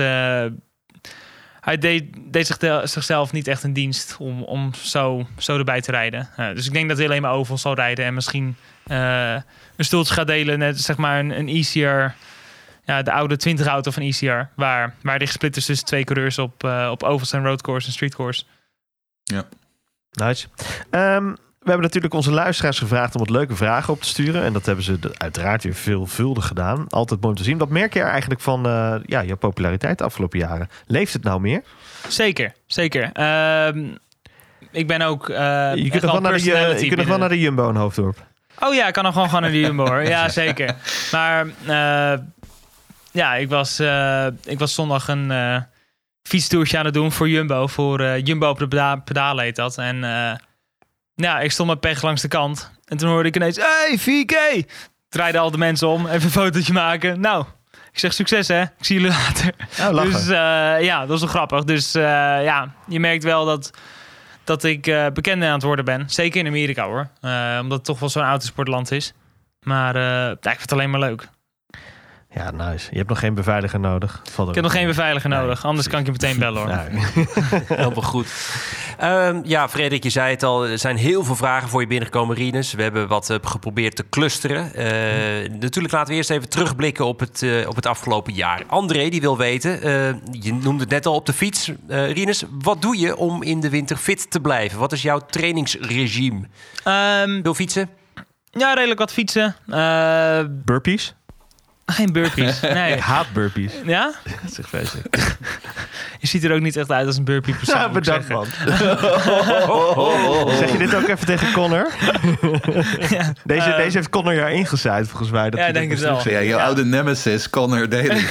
Hij 1.65 1.77
deed, 1.77 2.03
deed 2.15 2.47
zich- 2.47 2.81
zichzelf 2.89 3.31
niet 3.31 3.47
echt 3.47 3.63
een 3.63 3.73
dienst 3.73 4.15
om, 4.19 4.43
om 4.43 4.73
zo, 4.73 5.27
zo 5.37 5.57
erbij 5.57 5.81
te 5.81 5.91
rijden. 5.91 6.29
Dus 6.53 6.65
ik 6.67 6.73
denk 6.73 6.87
dat 6.89 6.97
hij 6.97 7.05
alleen 7.07 7.21
maar 7.21 7.31
oval 7.31 7.57
zal 7.57 7.73
rijden 7.73 8.05
en 8.05 8.13
misschien 8.13 8.55
eh, 8.85 9.33
een 9.75 9.85
stoeltje 9.85 10.13
gaat 10.13 10.27
delen. 10.27 10.59
Net 10.59 10.81
zeg 10.81 10.97
maar 10.97 11.19
een, 11.19 11.39
een 11.39 11.47
ECR. 11.47 12.13
Ja, 12.85 13.01
de 13.01 13.11
oude 13.11 13.37
20 13.37 13.67
auto 13.67 13.91
van 13.91 14.03
ECR. 14.03 14.49
Waar, 14.55 14.95
waar 15.01 15.17
die 15.17 15.27
gesplit 15.27 15.57
is 15.57 15.65
tussen 15.65 15.85
twee 15.87 16.03
coureurs 16.03 16.37
op, 16.39 16.63
eh 16.63 16.87
op 16.91 17.03
ovals 17.03 17.31
en 17.31 17.43
roadcourse 17.43 17.87
en 17.87 17.93
streetcourse. 17.93 18.43
Nice. 20.11 20.47
Ehm, 20.89 21.33
we 21.65 21.71
hebben 21.71 21.87
natuurlijk 21.87 22.13
onze 22.13 22.31
luisteraars 22.31 22.79
gevraagd 22.79 23.13
om 23.13 23.19
wat 23.19 23.29
leuke 23.29 23.55
vragen 23.55 23.93
op 23.93 24.01
te 24.01 24.07
sturen. 24.07 24.43
En 24.43 24.53
dat 24.53 24.65
hebben 24.65 24.83
ze 24.83 24.99
uiteraard 25.17 25.63
weer 25.63 25.75
veelvuldig 25.75 26.47
gedaan. 26.47 26.85
Altijd 26.89 27.21
mooi 27.21 27.33
om 27.33 27.39
te 27.39 27.43
zien. 27.45 27.57
Wat 27.57 27.69
merk 27.69 27.93
je 27.93 27.99
er 27.99 28.07
eigenlijk 28.09 28.41
van 28.41 28.65
eh, 28.65 28.95
ja, 29.05 29.19
je 29.19 29.35
populariteit 29.35 29.97
de 29.97 30.03
afgelopen 30.03 30.39
jaren? 30.39 30.69
Leeft 30.87 31.13
het 31.13 31.23
nou 31.23 31.41
meer? 31.41 31.61
Zeker, 32.07 32.53
zeker. 32.67 33.09
Ehm, 33.13 33.85
ik 34.71 34.87
ben 34.87 35.01
ook. 35.01 35.29
eh, 35.29 35.71
je 35.75 35.89
kunt 35.89 36.01
nog 36.03 36.11
wel 36.11 36.21
naar 36.21 36.33
de, 36.33 36.43
je 36.43 36.87
kunt 36.87 36.95
nog 36.95 37.07
wel 37.07 37.17
naar 37.17 37.29
de 37.29 37.39
Jumbo 37.39 37.69
in 37.69 37.75
Hoofddorp. 37.75 38.23
Oh 38.59 38.73
ja, 38.73 38.87
ik 38.87 38.93
kan 38.93 39.03
nog 39.03 39.13
gewoon 39.13 39.29
gaan 39.29 39.41
naar 39.41 39.51
de 39.51 39.59
Jumbo 39.59 39.85
hoor. 39.85 40.01
Ja, 40.15 40.29
zeker. 40.29 40.75
Maar 41.11 41.45
eh, 41.65 42.19
ja, 43.11 43.35
ik 43.35 43.49
was, 43.49 43.79
ik 44.45 44.59
was 44.59 44.73
zondag 44.73 45.07
een 45.07 45.63
fietstoertje 46.23 46.77
aan 46.77 46.85
het 46.85 46.93
doen 46.93 47.11
voor 47.11 47.29
Jumbo. 47.29 47.67
Voor 47.67 48.19
Jumbo 48.19 48.49
op 48.49 48.59
de 48.59 48.67
peda 49.03 49.35
heet 49.35 49.55
dat. 49.55 49.77
En 49.77 50.03
ja, 51.15 51.39
ik 51.39 51.51
stond 51.51 51.69
met 51.69 51.79
pech 51.79 52.01
langs 52.01 52.21
de 52.21 52.27
kant. 52.27 52.71
En 52.85 52.97
toen 52.97 53.09
hoorde 53.09 53.27
ik 53.27 53.35
ineens, 53.35 53.57
hey, 53.57 53.99
4K! 53.99 54.65
Draaiden 55.09 55.41
al 55.41 55.51
de 55.51 55.57
mensen 55.57 55.87
om, 55.87 56.07
even 56.07 56.23
een 56.23 56.29
fotootje 56.29 56.73
maken. 56.73 57.19
Nou, 57.19 57.45
ik 57.91 57.99
zeg 57.99 58.13
succes 58.13 58.47
hè, 58.47 58.61
ik 58.61 58.69
zie 58.79 58.99
jullie 58.99 59.17
later. 59.17 59.53
Oh, 59.79 59.89
lachen. 59.91 60.11
Dus 60.11 60.27
eh, 60.27 60.81
ja, 60.81 60.99
dat 60.99 61.07
was 61.07 61.19
wel 61.19 61.29
grappig. 61.29 61.63
Dus 61.63 61.95
eh, 61.95 62.03
ja, 62.43 62.71
je 62.87 62.99
merkt 62.99 63.23
wel 63.23 63.45
dat, 63.45 63.71
dat 64.43 64.63
ik 64.63 64.87
eh 64.87 65.05
bekend 65.13 65.43
aan 65.43 65.53
het 65.53 65.63
worden 65.63 65.85
ben. 65.85 66.03
Zeker 66.09 66.39
in 66.39 66.47
Amerika 66.47 66.85
hoor. 66.85 67.07
Eh, 67.21 67.57
omdat 67.61 67.77
het 67.77 67.85
toch 67.85 67.99
wel 67.99 68.09
zo'n 68.09 68.23
autosportland 68.23 68.91
is. 68.91 69.13
Maar 69.59 69.95
eh, 69.95 70.31
ik 70.31 70.37
vind 70.41 70.61
het 70.61 70.71
alleen 70.71 70.89
maar 70.89 70.99
leuk. 70.99 71.27
Ja, 72.29 72.51
nice. 72.51 72.87
Je 72.91 72.97
hebt 72.97 73.09
nog 73.09 73.19
geen 73.19 73.33
beveiliger 73.33 73.79
nodig. 73.79 74.21
Valt 74.31 74.49
Ik 74.49 74.55
heb 74.55 74.63
nog 74.63 74.73
geen 74.73 74.87
beveiliger 74.87 75.29
nodig. 75.29 75.65
Anders 75.65 75.87
kan 75.87 75.99
ik 75.99 76.05
je 76.05 76.11
meteen 76.11 76.39
bellen 76.39 76.61
hoor. 76.61 76.69
Ja, 76.69 76.85
Helemaal 77.75 78.01
goed. 78.01 78.27
Ehm, 78.97 79.41
ja, 79.43 79.69
Frederik, 79.69 80.03
je 80.03 80.09
zei 80.09 80.29
het 80.31 80.43
al. 80.43 80.67
Er 80.67 80.79
zijn 80.79 80.97
heel 80.97 81.23
veel 81.23 81.35
vragen 81.35 81.69
voor 81.69 81.81
je 81.81 81.87
binnengekomen, 81.87 82.35
Rinus. 82.35 82.73
We 82.73 82.81
hebben 82.81 83.07
wat 83.07 83.29
eh, 83.29 83.37
geprobeerd 83.41 83.95
te 83.95 84.09
clusteren. 84.09 84.73
Eh, 84.73 85.49
natuurlijk 85.49 85.93
laten 85.93 86.09
we 86.11 86.15
eerst 86.17 86.29
even 86.29 86.49
terugblikken 86.49 87.05
op 87.05 87.19
het, 87.19 87.41
eh, 87.43 87.67
op 87.67 87.75
het 87.75 87.85
afgelopen 87.85 88.33
jaar. 88.33 88.63
André, 88.67 89.09
die 89.09 89.21
wil 89.21 89.37
weten. 89.37 89.71
je 90.31 90.53
noemde 90.53 90.81
het 90.83 90.89
net 90.89 91.05
al 91.05 91.15
op 91.15 91.25
de 91.25 91.33
fiets. 91.33 91.71
Rinus, 91.87 92.43
wat 92.61 92.81
doe 92.81 92.99
je 92.99 93.17
om 93.17 93.43
in 93.43 93.59
de 93.59 93.69
winter 93.69 93.97
fit 93.97 94.31
te 94.31 94.39
blijven? 94.39 94.79
Wat 94.79 94.91
is 94.91 95.01
jouw 95.01 95.19
trainingsregime? 95.19 96.47
Ehm, 96.83 97.41
Wil 97.41 97.53
fietsen? 97.53 97.89
ja, 98.51 98.73
redelijk 98.73 98.99
wat 98.99 99.11
fietsen. 99.13 99.55
Burpees? 100.65 101.15
Geen 101.85 102.11
burpees. 102.11 102.59
Nee. 102.73 102.93
Ik 102.93 102.99
haat 102.99 103.25
burpees. 103.33 103.71
Ja? 103.85 104.11
Dat 104.41 104.51
is 104.51 104.59
echt 104.59 104.69
vreselijk. 104.69 105.35
Je 106.19 106.27
ziet 106.27 106.43
er 106.43 106.53
ook 106.53 106.61
niet 106.61 106.75
echt 106.75 106.91
uit 106.91 107.07
als 107.07 107.17
een 107.17 107.23
burpee 107.23 107.55
persoon. 107.55 107.79
Ja, 107.79 107.85
ik 107.85 107.91
bedankt 107.91 108.27
man. 108.29 108.45
Zeg 110.57 110.71
je 110.71 110.75
dit 110.77 110.95
ook 110.95 111.07
even 111.07 111.25
tegen 111.25 111.51
Connor? 111.51 111.87
Deze, 113.43 113.69
Eh, 113.71 113.75
deze 113.77 113.97
heeft 113.97 114.09
Connor 114.09 114.33
jaar 114.33 114.51
ingezaaid 114.51 115.07
volgens 115.07 115.31
mij. 115.31 115.49
Dat 115.49 115.53
Ja, 115.53 115.59
hij 115.59 115.67
ik 115.69 115.73
denk 115.75 115.91
het 115.91 115.99
wel. 115.99 116.29
Ja, 116.29 116.41
jouw 116.41 116.59
oude 116.59 116.85
nemesis, 116.85 117.49
Connor 117.49 117.89
Daly. 117.89 118.25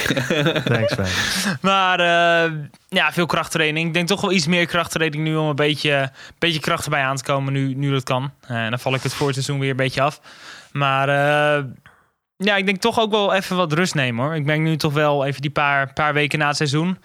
Thanks, 0.65 0.97
man. 0.97 1.07
Maar 1.61 2.01
eh, 2.01 2.53
ja, 2.89 3.13
veel 3.13 3.27
krachttraining. 3.27 3.87
Ik 3.89 3.95
denk 3.95 4.09
toch 4.09 4.21
wel 4.21 4.33
iets 4.33 4.47
meer 4.47 4.67
krachttraining 4.67 5.25
nu 5.25 5.37
om 5.37 5.49
een 5.49 5.55
beetje, 5.57 6.11
beetje 6.39 6.61
kracht 6.61 6.85
erbij 6.85 7.03
aan 7.03 7.17
te 7.17 7.25
komen 7.25 7.53
nu, 7.53 7.75
nu 7.75 7.91
dat 7.91 8.03
kan. 8.03 8.31
Eh, 8.47 8.65
En 8.65 8.71
dan 8.71 8.79
val 8.79 8.95
ik 8.95 9.03
het 9.03 9.15
voor 9.15 9.27
het 9.27 9.35
seizoen 9.35 9.59
weer 9.59 9.71
een 9.71 9.77
beetje 9.77 10.03
af. 10.03 10.21
Maar 10.73 11.09
eh, 11.09 11.65
ja, 12.37 12.57
ik 12.57 12.67
denk 12.67 12.81
toch 12.81 12.99
ook 12.99 13.11
wel 13.11 13.35
even 13.35 13.57
wat 13.57 13.73
rust 13.73 13.95
nemen 13.95 14.25
hoor. 14.25 14.35
Ik 14.35 14.47
ben 14.47 14.63
nu 14.63 14.77
toch 14.77 14.93
wel 14.93 15.25
even 15.25 15.41
die 15.41 15.51
paar, 15.51 15.93
paar 15.93 16.15
weken 16.15 16.39
na 16.39 16.47
het 16.47 16.57
seizoen. 16.57 16.99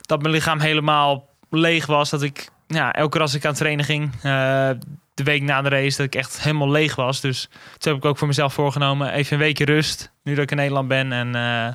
Dat 0.00 0.22
mijn 0.22 0.34
lichaam 0.34 0.60
helemaal 0.60 1.28
leeg 1.50 1.86
was. 1.86 2.10
Dat 2.10 2.22
ik 2.22 2.50
ja, 2.66 2.92
elke 2.92 3.10
keer 3.10 3.20
als 3.20 3.34
ik 3.34 3.44
aan 3.44 3.50
het 3.50 3.58
trainen 3.58 3.84
ging, 3.84 4.14
eh, 4.14 4.70
de 5.14 5.22
week 5.22 5.42
na 5.42 5.62
de 5.62 5.68
race, 5.68 5.96
dat 5.96 6.06
ik 6.06 6.14
echt 6.14 6.42
helemaal 6.42 6.70
leeg 6.70 6.94
was. 6.94 7.20
Dus 7.20 7.48
toen 7.78 7.92
heb 7.92 8.02
ik 8.02 8.08
ook 8.08 8.18
voor 8.18 8.26
mezelf 8.26 8.52
voorgenomen, 8.52 9.12
even 9.12 9.32
een 9.32 9.42
weekje 9.42 9.64
rust. 9.64 10.12
Nu 10.22 10.34
dat 10.34 10.42
ik 10.42 10.50
in 10.50 10.56
Nederland 10.56 10.88
ben 10.88 11.12
en 11.12 11.34
eh, 11.34 11.72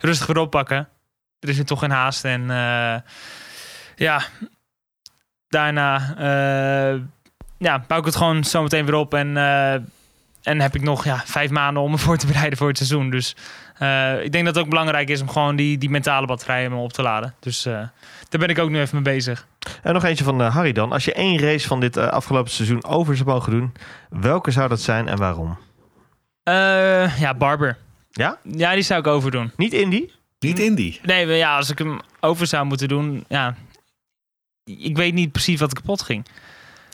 rustig 0.00 0.26
weer 0.26 0.38
oppakken. 0.38 0.88
Er 1.40 1.48
is 1.48 1.56
nu 1.56 1.64
toch 1.64 1.78
geen 1.78 1.90
haast. 1.90 2.24
En 2.24 2.50
eh, 2.50 3.00
ja, 3.96 4.22
daarna 5.48 6.14
ja, 7.58 7.84
bouw 7.86 7.98
ik 7.98 8.04
het 8.04 8.16
gewoon 8.16 8.44
zo 8.44 8.62
meteen 8.62 8.84
weer 8.84 8.94
op. 8.94 9.14
En, 9.14 9.36
en 10.42 10.60
heb 10.60 10.74
ik 10.74 10.82
nog 10.82 11.04
ja, 11.04 11.22
vijf 11.24 11.50
maanden 11.50 11.82
om 11.82 11.90
me 11.90 11.98
voor 11.98 12.16
te 12.16 12.26
bereiden 12.26 12.58
voor 12.58 12.68
het 12.68 12.76
seizoen. 12.76 13.10
Dus 13.10 13.36
eh, 13.78 14.24
ik 14.24 14.32
denk 14.32 14.44
dat 14.44 14.54
het 14.54 14.64
ook 14.64 14.70
belangrijk 14.70 15.08
is 15.08 15.20
om 15.20 15.28
gewoon 15.28 15.56
die, 15.56 15.78
die 15.78 15.90
mentale 15.90 16.26
batterij 16.26 16.66
op 16.68 16.92
te 16.92 17.02
laden. 17.02 17.34
Dus 17.40 17.66
eh, 17.66 17.72
daar 18.28 18.40
ben 18.40 18.48
ik 18.48 18.58
ook 18.58 18.70
nu 18.70 18.80
even 18.80 19.02
mee 19.02 19.14
bezig. 19.14 19.46
En 19.82 19.92
nog 19.92 20.04
eentje 20.04 20.24
van 20.24 20.42
eh, 20.42 20.54
Harry 20.54 20.72
dan. 20.72 20.92
Als 20.92 21.04
je 21.04 21.12
één 21.12 21.38
race 21.38 21.66
van 21.68 21.80
dit 21.80 21.96
afgelopen 21.96 22.50
seizoen 22.50 22.84
over 22.84 23.16
zou 23.16 23.28
mogen 23.28 23.52
doen, 23.52 23.72
welke 24.08 24.50
zou 24.50 24.68
dat 24.68 24.80
zijn 24.80 25.08
en 25.08 25.16
waarom? 25.18 25.58
Eh, 26.42 27.18
ja, 27.20 27.34
Barber. 27.34 27.76
Ja? 28.10 28.38
Ja, 28.42 28.72
die 28.74 28.82
zou 28.82 29.00
ik 29.00 29.06
overdoen. 29.06 29.52
Niet 29.56 29.72
Indy? 29.72 30.08
Niet 30.38 30.58
Indy. 30.58 30.98
Nee, 31.02 31.26
maar 31.26 31.34
ja, 31.34 31.56
als 31.56 31.70
ik 31.70 31.78
hem 31.78 32.00
over 32.20 32.46
zou 32.46 32.64
moeten 32.64 32.88
doen, 32.88 33.24
ja. 33.28 33.54
Ik 34.64 34.96
weet 34.96 35.14
niet 35.14 35.32
precies 35.32 35.60
wat 35.60 35.72
kapot 35.74 36.02
ging. 36.02 36.26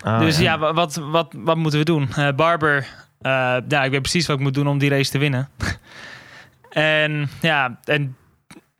Ah, 0.03 0.21
dus 0.21 0.39
ja, 0.39 0.59
wa- 0.59 0.73
wat, 0.73 0.95
wat, 0.95 1.33
wat 1.37 1.57
moeten 1.57 1.79
we 1.79 1.85
doen? 1.85 2.09
Eh, 2.15 2.29
Barber, 2.37 2.87
ja, 3.69 3.85
ik 3.85 3.91
weet 3.91 4.03
precies 4.03 4.27
wat 4.27 4.37
ik 4.37 4.43
moet 4.43 4.55
doen 4.55 4.69
om 4.69 4.79
die 4.79 4.91
race 4.91 5.11
te 5.11 5.19
winnen. 5.19 5.49
en 6.71 7.31
ja, 7.41 7.79
en 7.85 8.17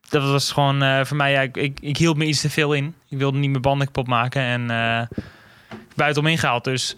dat 0.09 0.31
was 0.31 0.53
gewoon 0.53 0.83
eh, 0.83 1.05
voor 1.05 1.17
mij, 1.17 1.33
ja, 1.33 1.41
ik, 1.41 1.57
ik, 1.57 1.79
ik 1.81 1.97
hield 1.97 2.17
me 2.17 2.25
iets 2.25 2.41
te 2.41 2.51
veel 2.51 2.73
in. 2.73 2.95
Ik 3.09 3.19
wilde 3.19 3.39
niet 3.39 3.51
mijn 3.51 3.63
banden 3.63 3.87
kapot 3.87 4.07
maken 4.07 4.43
en 4.43 4.71
eh 4.71 5.19
buitenom 5.99 6.31
ingehaald. 6.31 6.65
Dus 6.65 6.97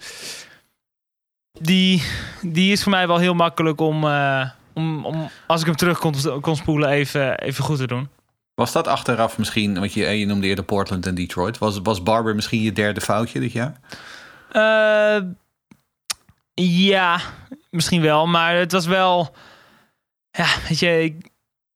die, 1.51 2.03
die 2.41 2.71
is 2.71 2.83
voor 2.83 2.91
mij 2.91 3.07
wel 3.07 3.17
heel 3.17 3.33
makkelijk 3.33 3.79
om, 3.81 4.03
eh, 4.03 4.49
om, 4.73 5.05
om 5.05 5.29
als 5.47 5.59
ik 5.59 5.67
hem 5.67 5.75
terug 5.75 5.99
kon, 5.99 6.41
kon 6.41 6.55
spoelen, 6.55 6.89
even, 6.89 7.39
even 7.39 7.63
goed 7.63 7.77
te 7.77 7.87
doen. 7.87 8.09
Was 8.55 8.71
dat 8.71 8.87
achteraf 8.87 9.37
misschien, 9.37 9.79
want 9.79 9.93
je, 9.93 10.05
je 10.05 10.25
noemde 10.25 10.47
eerder 10.47 10.63
Portland 10.63 11.05
en 11.05 11.15
Detroit. 11.15 11.57
Was, 11.57 11.79
was 11.83 12.03
Barber 12.03 12.35
misschien 12.35 12.61
je 12.61 12.71
derde 12.71 13.01
foutje 13.01 13.39
dit 13.39 13.51
jaar? 13.51 13.79
Eh, 14.51 15.23
ja, 16.67 17.19
misschien 17.69 18.01
wel. 18.01 18.27
Maar 18.27 18.55
het 18.55 18.71
was 18.71 18.85
wel... 18.85 19.35
Ja, 20.31 20.47
weet 20.67 20.79
je, 20.79 21.03
ik, 21.03 21.29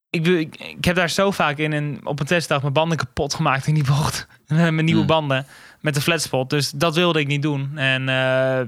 ik, 0.10 0.28
ik, 0.28 0.56
ik 0.56 0.86
heb 0.86 0.96
daar 0.96 1.10
zo 1.10 1.32
vaak 1.32 1.58
in 1.58 1.74
en 1.74 2.00
op 2.04 2.20
een 2.20 2.26
testdag 2.26 2.62
mijn 2.62 2.74
banden 2.74 2.98
kapot 2.98 3.34
gemaakt 3.34 3.68
in 3.68 3.74
die 3.74 3.84
bocht. 3.84 4.28
mijn 4.48 4.76
nieuwe 4.76 5.00
Hmm. 5.00 5.08
banden 5.08 5.46
met 5.82 5.94
de 5.94 6.02
flatspot. 6.02 6.50
Dus 6.50 6.72
dat 6.72 6.96
wilde 6.96 7.20
ik 7.20 7.28
niet 7.28 7.42
doen. 7.42 7.78
En 7.78 8.10
eh, 8.10 8.68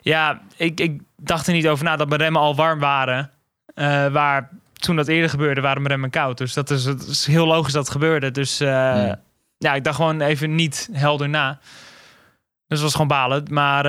ja, 0.00 0.40
ik, 0.56 0.80
ik 0.80 1.00
dacht 1.16 1.46
er 1.46 1.52
niet 1.52 1.68
over 1.68 1.84
na 1.84 1.96
dat 1.96 2.08
mijn 2.08 2.20
remmen 2.20 2.40
al 2.40 2.54
warm 2.56 2.78
waren. 2.78 3.30
Eh, 3.74 4.06
waar 4.06 4.48
toen 4.72 4.96
dat 4.96 5.08
eerder 5.08 5.30
gebeurde, 5.30 5.60
waren 5.60 5.78
mijn 5.82 5.92
remmen 5.92 6.10
koud. 6.10 6.38
Dus 6.38 6.52
dat 6.52 6.70
is, 6.70 6.84
het 6.84 7.06
is 7.06 7.26
heel 7.26 7.46
logisch 7.46 7.72
dat 7.72 7.82
het 7.82 7.92
gebeurde. 7.92 8.30
Dus 8.30 8.60
eh, 8.60 8.92
Hmm. 8.92 9.14
ja, 9.58 9.74
ik 9.74 9.84
dacht 9.84 9.96
gewoon 9.96 10.20
even 10.20 10.54
niet 10.54 10.88
helder 10.92 11.28
na. 11.28 11.58
Dus 12.68 12.78
het 12.78 12.80
was 12.80 12.92
gewoon 12.92 13.08
balen. 13.08 13.44
Maar 13.50 13.84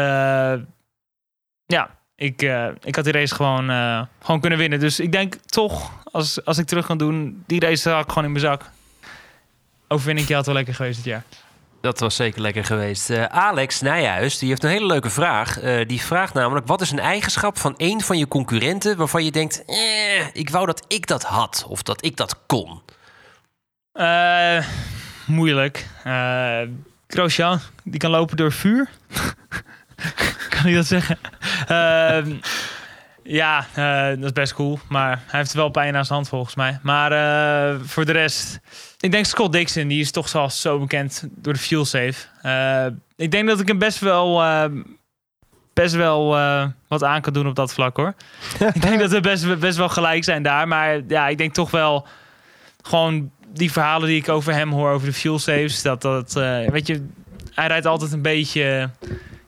ja, 1.67 1.89
ik, 2.15 2.41
eh, 2.41 2.67
ik 2.84 2.95
had 2.95 3.03
die 3.03 3.13
race 3.13 3.36
gewoon, 3.36 3.69
eh, 3.69 4.01
gewoon 4.21 4.39
kunnen 4.39 4.60
winnen. 4.60 4.80
Dus 4.80 4.99
ik 4.99 5.12
denk 5.12 5.36
toch, 5.36 5.91
als, 6.12 6.45
als 6.45 6.58
ik 6.58 6.65
terug 6.65 6.86
kan 6.86 6.97
doen, 6.97 7.43
die 7.47 7.60
race 7.60 7.89
had 7.89 8.03
ik 8.03 8.10
gewoon 8.10 8.23
in 8.23 8.32
mijn 8.32 8.43
zak. 8.43 8.69
Overwinningje 9.88 10.36
had 10.36 10.45
wel 10.45 10.56
lekker 10.56 10.75
geweest 10.75 10.95
dit 10.95 11.06
jaar. 11.06 11.23
Dat 11.82 11.99
was 11.99 12.15
zeker 12.15 12.41
lekker 12.41 12.65
geweest. 12.65 13.10
Eh, 13.10 13.23
Alex 13.23 13.82
Nijhuis 13.82 14.38
die 14.38 14.49
heeft 14.49 14.63
een 14.63 14.69
hele 14.69 14.86
leuke 14.86 15.10
vraag. 15.10 15.60
Die 15.88 16.01
vraagt 16.01 16.34
namelijk: 16.34 16.67
wat 16.67 16.82
is 16.82 16.91
een 16.91 16.99
eigenschap 16.99 17.58
van 17.58 17.73
een 17.77 18.01
van 18.01 18.17
je 18.17 18.27
concurrenten 18.27 18.97
waarvan 18.97 19.23
je 19.23 19.32
denkt: 19.32 19.65
eh, 19.65 20.36
ik 20.36 20.49
wou 20.49 20.65
dat 20.65 20.86
ik 20.88 21.08
dat 21.08 21.23
had 21.23 21.65
of 21.67 21.84
dat 21.84 22.06
ik 22.06 22.15
dat 22.15 22.39
kon? 22.45 22.82
Moeilijk. 25.25 25.88
Grosjean, 27.08 27.60
die 27.84 27.99
kan 27.99 28.10
lopen 28.10 28.38
door 28.38 28.51
vuur. 28.51 28.89
kan 30.49 30.65
ik 30.65 30.75
dat 30.75 30.86
zeggen? 30.86 31.17
Ehm, 31.67 32.33
ja, 33.27 33.65
eh, 33.73 34.07
dat 34.07 34.23
is 34.23 34.31
best 34.31 34.53
cool. 34.53 34.79
Maar 34.89 35.23
hij 35.27 35.39
heeft 35.39 35.53
wel 35.53 35.69
pijn 35.69 35.95
aan 35.95 36.05
zijn 36.05 36.17
hand 36.17 36.29
volgens 36.29 36.55
mij. 36.55 36.79
Maar 36.81 37.12
eh, 37.12 37.79
voor 37.83 38.05
de 38.05 38.12
rest... 38.12 38.60
Ik 38.99 39.12
denk 39.12 39.25
Scott 39.25 39.51
Dixon, 39.51 39.88
die 39.88 39.99
is 39.99 40.12
toch 40.12 40.29
zo, 40.29 40.47
zo 40.47 40.79
bekend 40.79 41.27
door 41.29 41.53
de 41.53 41.60
fuel 41.60 41.86
safe. 41.86 42.27
Eh, 42.41 42.86
ik 43.15 43.31
denk 43.31 43.47
dat 43.47 43.60
ik 43.60 43.67
hem 43.67 43.77
best 43.77 43.99
wel... 43.99 44.43
eh, 44.43 44.65
best 45.73 45.95
wel 45.95 46.29
wat 46.88 47.03
aan 47.03 47.21
kan 47.21 47.33
doen 47.33 47.47
op 47.47 47.55
dat 47.55 47.73
vlak 47.73 47.97
hoor. 47.97 48.13
ik 48.73 48.81
denk 48.81 48.99
dat 48.99 49.12
we 49.12 49.19
best, 49.19 49.60
best 49.60 49.77
wel 49.77 49.89
gelijk 49.89 50.23
zijn 50.23 50.43
daar. 50.43 50.67
Maar 50.67 51.01
ja, 51.07 51.27
ik 51.27 51.38
denk 51.38 51.53
toch 51.53 51.71
wel 51.71 52.07
gewoon 52.81 53.31
die 53.53 53.71
verhalen 53.71 54.07
die 54.07 54.17
ik 54.17 54.29
over 54.29 54.53
hem 54.53 54.71
hoor, 54.71 54.91
over 54.91 55.07
de 55.07 55.13
fuel 55.13 55.39
saves. 55.39 55.81
Dat 55.81 56.01
dat, 56.01 56.33
weet 56.71 56.88
je, 56.88 57.07
hij 57.53 57.67
rijdt 57.67 57.86
altijd 57.86 58.12
een 58.12 58.21
beetje 58.21 58.89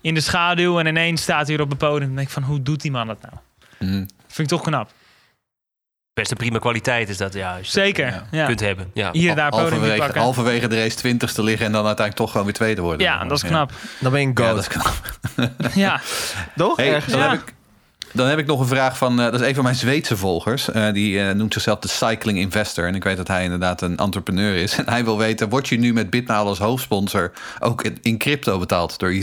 in 0.02 0.14
de 0.14 0.22
schaduw 0.22 0.80
en 0.80 0.86
ineens 0.86 1.22
staat 1.22 1.48
hij 1.48 1.56
weer 1.56 1.66
op 1.66 1.70
het 1.70 1.78
podium. 1.80 2.10
En 2.10 2.16
denk 2.16 2.28
ik 2.28 2.34
van, 2.34 2.44
hoe 2.44 2.62
doet 2.62 2.82
die 2.82 2.92
man 2.92 3.08
dat 3.08 3.18
nou? 3.22 3.34
Hmm. 3.78 4.08
Vind 4.28 4.52
ik 4.52 4.58
toch 4.58 4.62
knap. 4.68 4.92
Best 6.14 6.32
een 6.32 6.38
prima 6.38 6.60
kwaliteit 6.60 7.10
is 7.10 7.18
dat 7.18 7.34
juist. 7.34 7.72
Zeker, 7.72 8.06
Ja. 8.06 8.28
ja. 8.32 8.46
Kunt 8.46 8.60
hebben. 8.60 8.92
Ja. 8.94 9.10
Hier 9.12 9.30
en 9.30 9.36
daar 9.36 9.50
podium 9.50 9.70
halverwege, 9.70 10.00
pakken. 10.02 10.22
halverwege 10.22 10.68
de 10.68 10.82
race 10.82 10.96
twintigste 10.96 11.44
liggen 11.44 11.66
en 11.66 11.72
dan 11.72 11.86
uiteindelijk 11.86 12.18
toch 12.18 12.32
gewoon 12.32 12.46
weer 12.46 12.56
tweede 12.56 12.82
worden. 12.82 13.02
Ja, 13.08 13.24
dat 13.24 13.32
is 13.32 13.44
knap. 13.50 13.72
Dan 14.00 14.12
ben 14.12 14.22
je 14.22 14.28
een 14.28 14.34
Ja, 14.36 14.54
dat 14.54 14.60
is 14.60 14.68
knap. 14.68 15.20
Ja, 15.76 16.02
Toch? 16.56 16.78
Hey, 16.78 16.94
Ergens. 16.94 17.14
dan, 17.14 17.22
Ja. 17.22 17.30
heb 17.30 17.40
ik, 17.42 17.54
dan 18.14 18.28
heb 18.28 18.38
ik 18.40 18.46
nog 18.46 18.60
een 18.60 18.68
vraag 18.68 18.98
van, 18.98 19.20
eh, 19.20 19.32
dat 19.32 19.42
is 19.42 19.48
een 19.48 19.56
van 19.56 19.64
mijn 19.64 19.76
Zweedse 19.76 20.18
volgers. 20.18 20.72
Eh, 20.72 20.92
die 20.94 21.22
eh, 21.22 21.34
noemt 21.36 21.54
zichzelf 21.54 21.80
de 21.80 21.88
Cycling 21.88 22.38
Investor. 22.38 22.88
En 22.88 22.96
ik 22.96 23.04
weet 23.04 23.18
dat 23.18 23.28
hij 23.28 23.44
inderdaad 23.44 23.82
een 23.82 23.98
entrepreneur 23.98 24.56
is. 24.56 24.76
En 24.78 24.90
hij 24.90 25.04
wil 25.04 25.18
weten, 25.18 25.50
word 25.50 25.68
je 25.70 25.78
nu 25.80 25.94
met 25.94 26.10
Bitmaal 26.10 26.46
als 26.48 26.60
hoofdsponsor 26.60 27.32
ook 27.60 27.84
in- 28.02 28.18
crypto 28.18 28.60
betaald 28.60 29.00
door 29.00 29.10
E 29.10 29.22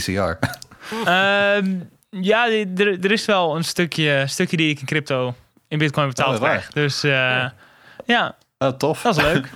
Ehm, 1.04 1.74
ja 2.10 2.50
er, 2.50 3.04
er 3.04 3.12
is 3.12 3.24
wel 3.24 3.56
een 3.56 3.64
stukje, 3.64 4.24
stukje 4.26 4.56
die 4.56 4.70
ik 4.70 4.80
in 4.80 4.86
crypto, 4.86 5.34
in 5.68 5.78
bitcoin 5.78 6.08
betaald 6.08 6.34
Oh, 6.34 6.40
waar? 6.40 6.50
krijg. 6.50 6.68
Dus 6.72 7.02
eh, 7.04 7.44
ja, 8.06 8.34
Oh, 8.58 8.68
tof. 8.68 9.02
dat 9.02 9.16
is 9.16 9.22
leuk. 9.22 9.48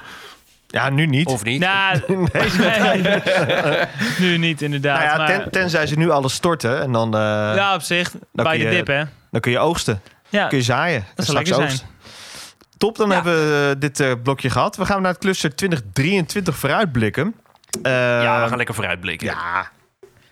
Ja, 0.73 0.91
nu 0.91 1.07
niet. 1.07 1.27
Of 1.27 1.45
niet? 1.45 1.61
nou, 1.61 1.99
nee, 2.33 3.23
nu 4.21 4.37
niet 4.39 4.63
inderdaad. 4.63 4.99
nou 4.99 5.11
ja, 5.11 5.17
maar, 5.17 5.27
ten- 5.43 5.51
tenzij 5.51 5.87
ze 5.87 5.97
nu 5.99 6.11
alles 6.11 6.35
storten 6.35 6.83
en 6.83 6.93
dan, 6.93 7.15
eh, 7.15 7.21
ja, 7.55 7.75
op 7.75 7.83
zich, 7.83 8.11
bij 8.33 8.59
de 8.59 8.69
dip 8.69 8.87
hè. 8.87 9.03
dan 9.31 9.41
kun 9.41 9.51
je 9.53 9.59
oogsten. 9.59 10.01
Ja, 10.29 10.47
Kun 10.47 10.59
je 10.59 10.65
zaaien. 10.65 11.05
dat 11.15 11.27
zou 11.27 11.39
En 11.39 11.45
lekker 11.45 11.55
straks 11.55 11.77
zijn. 11.77 11.89
oogsten. 11.91 12.79
Top, 12.79 12.97
dan 12.97 13.11
hebben 13.11 13.35
we 13.35 13.71
eh, 13.75 13.81
dit 13.81 14.01
eh, 14.01 14.13
blokje 14.23 14.51
gehad. 14.51 14.77
We 14.77 14.85
gaan 14.87 15.03
naar 15.03 15.11
het 15.13 15.21
cluster 15.21 15.55
2023 15.55 16.57
vooruitblikken. 16.57 17.35
Eh, 17.83 17.93
Ja, 18.23 18.43
we 18.43 18.49
gaan 18.49 18.57
lekker 18.57 18.75
vooruitblikken. 18.75 19.27
ja, 19.27 19.69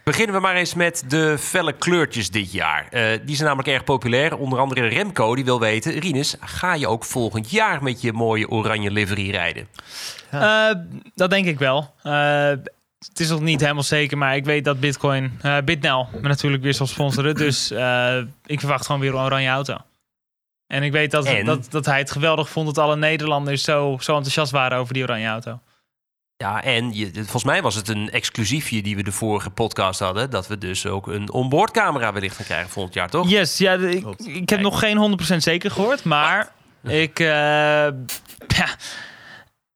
Beginnen 0.08 0.34
we 0.34 0.40
maar 0.40 0.54
eens 0.54 0.74
met 0.74 1.04
de 1.08 1.36
felle 1.38 1.72
kleurtjes 1.72 2.30
dit 2.30 2.52
jaar. 2.52 2.86
Eh, 2.90 3.18
die 3.24 3.34
zijn 3.36 3.48
namelijk 3.48 3.68
erg 3.68 3.84
populair. 3.84 4.36
Onder 4.36 4.58
andere 4.58 4.86
Remco, 4.86 5.34
die 5.34 5.44
wil 5.44 5.60
weten... 5.60 5.98
Rinus, 5.98 6.36
ga 6.40 6.74
je 6.74 6.88
ook 6.88 7.04
volgend 7.04 7.50
jaar 7.50 7.82
met 7.82 8.00
je 8.00 8.12
mooie 8.12 8.48
oranje 8.48 8.90
livery 8.90 9.30
rijden? 9.30 9.68
Eh, 10.30 10.70
dat 11.14 11.30
denk 11.30 11.46
ik 11.46 11.58
wel. 11.58 11.94
Eh, 12.02 12.48
het 12.98 13.20
is 13.20 13.28
nog 13.28 13.40
niet 13.40 13.60
helemaal 13.60 13.82
zeker, 13.82 14.18
maar 14.18 14.36
ik 14.36 14.44
weet 14.44 14.64
dat 14.64 14.80
Bitcoin, 14.80 15.40
BitNel, 15.64 16.08
me 16.12 16.28
natuurlijk 16.28 16.62
weer 16.62 16.74
zal 16.74 16.86
sponsoren. 16.86 17.34
Dus 17.34 17.70
ik 18.46 18.60
verwacht 18.60 18.86
gewoon 18.86 19.00
weer 19.00 19.14
een 19.14 19.24
oranje 19.24 19.48
auto. 19.48 19.76
En 20.66 20.82
ik 20.82 20.92
weet 20.92 21.10
dat, 21.10 21.24
En? 21.24 21.44
dat, 21.44 21.66
dat 21.70 21.86
hij 21.86 21.98
het 21.98 22.10
geweldig 22.10 22.48
vond 22.48 22.66
dat 22.66 22.78
alle 22.78 22.96
Nederlanders 22.96 23.62
zo, 23.62 23.96
zo 24.00 24.14
enthousiast 24.14 24.52
waren 24.52 24.78
over 24.78 24.94
die 24.94 25.02
oranje 25.02 25.28
auto. 25.28 25.60
Ja, 26.44 26.62
en 26.62 26.92
je, 26.92 27.10
volgens 27.14 27.44
mij 27.44 27.62
was 27.62 27.74
het 27.74 27.88
een 27.88 28.10
exclusiefje 28.10 28.82
die 28.82 28.96
we 28.96 29.02
de 29.02 29.12
vorige 29.12 29.50
podcast 29.50 30.00
hadden... 30.00 30.30
dat 30.30 30.46
we 30.46 30.58
dus 30.58 30.86
ook 30.86 31.06
een 31.06 31.32
onboardcamera 31.32 32.12
wellicht 32.12 32.36
gaan 32.36 32.44
krijgen 32.44 32.70
volgend 32.70 32.94
jaar, 32.94 33.08
toch? 33.10 33.28
Yes, 33.30 33.58
ja, 33.58 33.72
ik, 33.72 34.04
ik 34.24 34.48
heb 34.48 34.60
nog 34.60 34.78
geen 34.78 35.18
100% 35.32 35.36
zeker 35.36 35.70
gehoord, 35.70 36.04
maar 36.04 36.52
ik, 36.82 37.20
eh, 37.20 37.26
ja, 38.56 38.68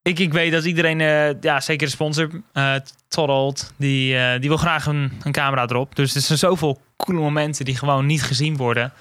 ik, 0.02 0.18
ik 0.18 0.32
weet 0.32 0.52
dat 0.52 0.64
iedereen, 0.64 1.00
eh, 1.00 1.40
ja, 1.40 1.60
zeker 1.60 1.86
de 1.86 1.92
sponsor, 1.92 2.28
eh 2.52 2.74
Todd 3.08 3.28
Holt, 3.30 3.72
die, 3.76 4.16
eh, 4.18 4.40
die 4.40 4.48
wil 4.48 4.58
graag 4.58 4.86
een, 4.86 5.12
een 5.22 5.32
camera 5.32 5.62
erop. 5.62 5.96
Dus 5.96 6.14
er 6.14 6.20
zijn 6.20 6.38
zoveel 6.38 6.80
coole 6.96 7.20
momenten 7.20 7.64
die 7.64 7.76
gewoon 7.76 8.06
niet 8.06 8.22
gezien 8.22 8.56
worden, 8.56 8.92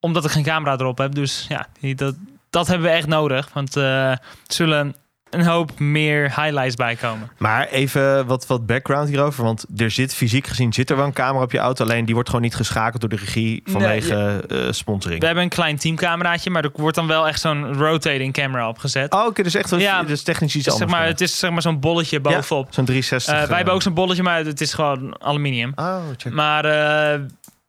omdat 0.00 0.24
ik 0.24 0.30
geen 0.30 0.44
camera 0.44 0.72
erop 0.72 0.98
heb. 0.98 1.14
Dus 1.14 1.46
ja, 1.48 1.66
die- 1.80 1.94
dat, 1.94 2.14
dat 2.50 2.66
hebben 2.66 2.86
we 2.86 2.92
echt 2.96 3.06
nodig, 3.08 3.50
want 3.52 3.76
eh, 3.76 4.10
er 4.10 4.20
zullen 4.46 4.96
een 5.38 5.46
hoop 5.46 5.78
meer 5.78 6.22
highlights 6.22 6.74
bij 6.74 6.96
komen. 6.96 7.30
maar 7.38 7.66
even 7.68 8.26
wat, 8.26 8.46
wat 8.46 8.66
background 8.66 9.08
hierover. 9.08 9.44
Want 9.44 9.64
er 9.76 9.90
zit 9.90 10.14
fysiek 10.14 10.46
gezien 10.46 10.72
zit 10.72 10.90
er 10.90 10.96
wel 10.96 11.04
een 11.06 11.12
camera 11.12 11.44
op 11.44 11.52
je 11.52 11.58
auto. 11.58 11.84
Alleen 11.84 12.04
die 12.04 12.14
wordt 12.14 12.28
gewoon 12.28 12.44
niet 12.44 12.54
geschakeld 12.54 13.00
door 13.00 13.10
de 13.10 13.16
regie 13.16 13.62
vanwege 13.64 14.44
eh, 14.48 14.58
sponsoring. 14.70 15.20
We 15.20 15.26
hebben 15.26 15.44
een 15.44 15.50
klein 15.50 15.76
teamcameraatje, 15.76 16.50
maar 16.50 16.64
er 16.64 16.70
wordt 16.74 16.96
dan 16.96 17.06
wel 17.06 17.28
echt 17.28 17.40
zo'n 17.40 17.74
rotating 17.74 18.32
camera 18.32 18.68
opgezet. 18.68 19.12
Oh, 19.12 19.26
oké, 19.26 19.42
dus 19.42 19.54
echt 19.54 19.70
wel, 19.70 19.80
Ja, 19.80 20.02
dus 20.02 20.22
technisch 20.22 20.54
iets 20.54 20.64
Dus 20.64 20.72
anders. 20.72 20.90
zeg 20.90 21.00
maar, 21.00 21.08
het 21.08 21.20
is 21.20 21.38
zeg 21.38 21.50
maar 21.50 21.62
zo'n 21.62 21.80
bolletje 21.80 22.16
Ja, 22.16 22.22
bovenop. 22.22 22.68
Zo'n 22.70 22.84
360. 22.84 23.32
Eh, 23.32 23.38
wij 23.40 23.48
eh, 23.48 23.56
hebben 23.56 23.74
ook 23.74 23.82
zo'n 23.82 23.94
bolletje, 23.94 24.22
maar 24.22 24.44
het 24.44 24.60
is 24.60 24.74
gewoon 24.74 25.20
aluminium. 25.22 25.72
Oh, 25.76 25.96
check. 26.16 26.32
Maar 26.32 26.64
eh, 26.64 27.20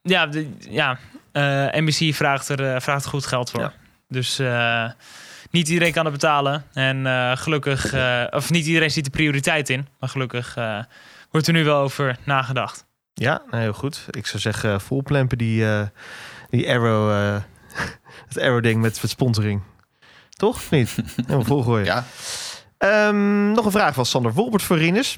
ja, 0.01 0.27
de, 0.27 0.49
ja 0.69 0.97
eh, 1.32 1.43
NBC 1.71 2.15
vraagt 2.15 2.49
er, 2.49 2.73
eh, 2.73 2.82
vraagt 2.82 3.03
er 3.03 3.10
goed 3.10 3.25
geld 3.25 3.49
voor. 3.51 3.60
Ja. 3.62 3.73
Dus 4.08 4.39
eh, 4.39 4.86
niet 5.51 5.69
iedereen 5.69 5.93
kan 5.93 6.05
het 6.05 6.13
betalen. 6.13 6.63
En 6.73 7.05
eh, 7.05 7.38
gelukkig, 7.38 7.93
eh, 7.93 8.23
of 8.29 8.49
niet 8.49 8.65
iedereen 8.65 8.91
ziet 8.91 9.03
de 9.03 9.10
prioriteit 9.10 9.69
in. 9.69 9.88
Maar 9.99 10.10
gelukkig 10.10 10.55
eh, 10.55 10.79
wordt 11.31 11.47
er 11.47 11.53
nu 11.53 11.63
wel 11.63 11.81
over 11.81 12.17
nagedacht. 12.23 12.86
Ja, 13.13 13.41
nou, 13.49 13.62
heel 13.63 13.73
goed. 13.73 14.05
Ik 14.10 14.27
zou 14.27 14.41
zeggen, 14.41 14.81
volplempen 14.81 15.38
die, 15.38 15.65
eh, 15.65 15.81
die 16.49 16.69
arrow, 16.69 17.12
eh, 17.12 17.41
het 18.27 18.39
arrow 18.39 18.63
ding 18.63 18.81
met, 18.81 19.01
met 19.01 19.12
sponsoring. 19.12 19.62
Toch? 20.29 20.55
Of 20.55 20.71
niet? 20.71 20.95
Helemaal 21.15 21.43
volgooien. 21.43 21.86
Ja, 21.86 22.05
Ehm, 22.77 23.51
nog 23.51 23.65
een 23.65 23.71
vraag 23.71 23.93
van 23.93 24.05
Sander 24.05 24.33
Wolbert 24.33 24.63
voor 24.63 24.77
Rinus. 24.77 25.17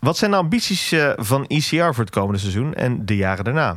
Wat 0.00 0.16
zijn 0.16 0.30
de 0.30 0.36
ambities 0.36 0.92
eh, 0.92 1.12
van 1.16 1.46
ECR 1.46 1.76
voor 1.76 2.04
het 2.04 2.10
komende 2.10 2.38
seizoen 2.38 2.74
en 2.74 3.06
de 3.06 3.16
jaren 3.16 3.44
daarna? 3.44 3.76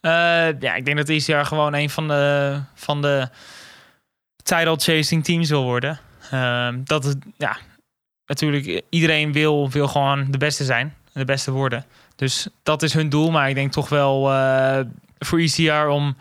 Eh, 0.00 0.60
ja, 0.60 0.74
ik 0.74 0.84
denk 0.84 0.96
dat 0.96 1.08
ECR 1.08 1.38
gewoon 1.38 1.74
een 1.74 1.90
van 1.90 2.08
de, 2.08 2.60
van 2.74 3.02
de 3.02 3.28
title 4.48 4.76
chasing 4.76 5.24
teams 5.24 5.48
wil 5.48 5.62
worden. 5.62 6.00
Ehm, 6.30 6.80
dat 6.84 7.04
het, 7.04 7.16
ja, 7.36 7.56
natuurlijk, 8.26 8.82
iedereen 8.88 9.32
wil, 9.32 9.70
wil 9.70 9.88
gewoon 9.88 10.30
de 10.30 10.38
beste 10.38 10.64
zijn. 10.64 10.96
De 11.12 11.24
beste 11.24 11.50
worden. 11.50 11.84
Dus 12.16 12.48
dat 12.62 12.82
is 12.82 12.92
hun 12.92 13.08
doel. 13.08 13.30
Maar 13.30 13.48
ik 13.48 13.54
denk 13.54 13.72
toch 13.72 13.88
wel 13.88 14.32
eh, 14.32 14.80
voor 15.18 15.38
ECR 15.38 15.86
om, 15.86 16.16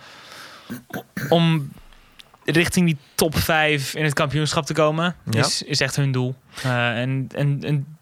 om 1.30 1.72
richting 2.44 2.86
die 2.86 2.98
top 3.16 3.38
5 3.38 3.94
in 3.94 4.04
het 4.04 4.14
kampioenschap 4.14 4.66
te 4.66 4.74
komen. 4.74 5.16
Ja. 5.30 5.40
Is, 5.40 5.62
is 5.62 5.82
echt 5.82 5.96
hun 5.96 6.12
doel. 6.12 6.36
Eh, 6.64 7.00
en, 7.02 7.30
en, 7.34 7.64
en 7.64 7.98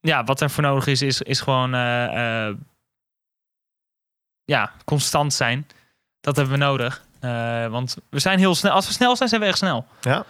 ja, 0.00 0.24
wat 0.24 0.40
er 0.40 0.50
voor 0.50 0.62
nodig 0.62 0.86
is, 0.86 1.02
is, 1.02 1.22
is 1.22 1.40
gewoon 1.40 1.74
eh, 1.74 2.50
ja, 4.44 4.72
constant 4.84 5.32
zijn. 5.32 5.66
Dat 6.20 6.36
hebben 6.36 6.58
we 6.58 6.64
nodig. 6.64 7.04
Eh, 7.24 7.66
want 7.66 7.96
we 8.10 8.18
zijn 8.18 8.38
heel 8.38 8.54
snel. 8.54 8.72
Als 8.72 8.86
we 8.86 8.92
snel 8.92 9.16
zijn, 9.16 9.28
zijn 9.28 9.40
we 9.40 9.46
echt 9.46 9.58
snel. 9.58 9.86
Ja. 10.00 10.24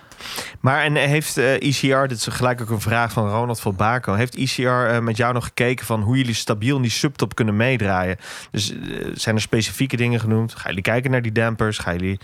Maar 0.61 0.83
en 0.83 0.95
heeft 0.95 1.37
eh 1.37 1.55
ECR, 1.55 2.07
dit 2.07 2.19
is 2.19 2.27
gelijk 2.31 2.61
ook 2.61 2.71
een 2.71 2.81
vraag 2.81 3.13
van 3.13 3.29
Ronald 3.29 3.61
van 3.61 3.77
Baco. 3.77 4.15
Heeft 4.15 4.37
ECR 4.37 4.63
eh, 4.63 4.99
met 4.99 5.17
jou 5.17 5.33
nog 5.33 5.45
gekeken 5.45 5.87
van 5.87 6.01
hoe 6.01 6.17
jullie 6.17 6.35
stabiel 6.35 6.77
in 6.77 6.83
die 6.83 6.91
subtop 6.91 7.35
kunnen 7.35 7.57
meedraaien? 7.57 8.17
Dus 8.51 8.75
zijn 9.15 9.35
er 9.35 9.41
specifieke 9.41 9.97
dingen 9.97 10.21
genoemd? 10.21 10.53
Gaan 10.53 10.69
jullie 10.69 10.83
kijken 10.83 11.11
naar 11.11 11.23
die 11.23 11.33
dampers? 11.33 11.79
Gaan 11.79 11.97
jullie... 11.97 12.21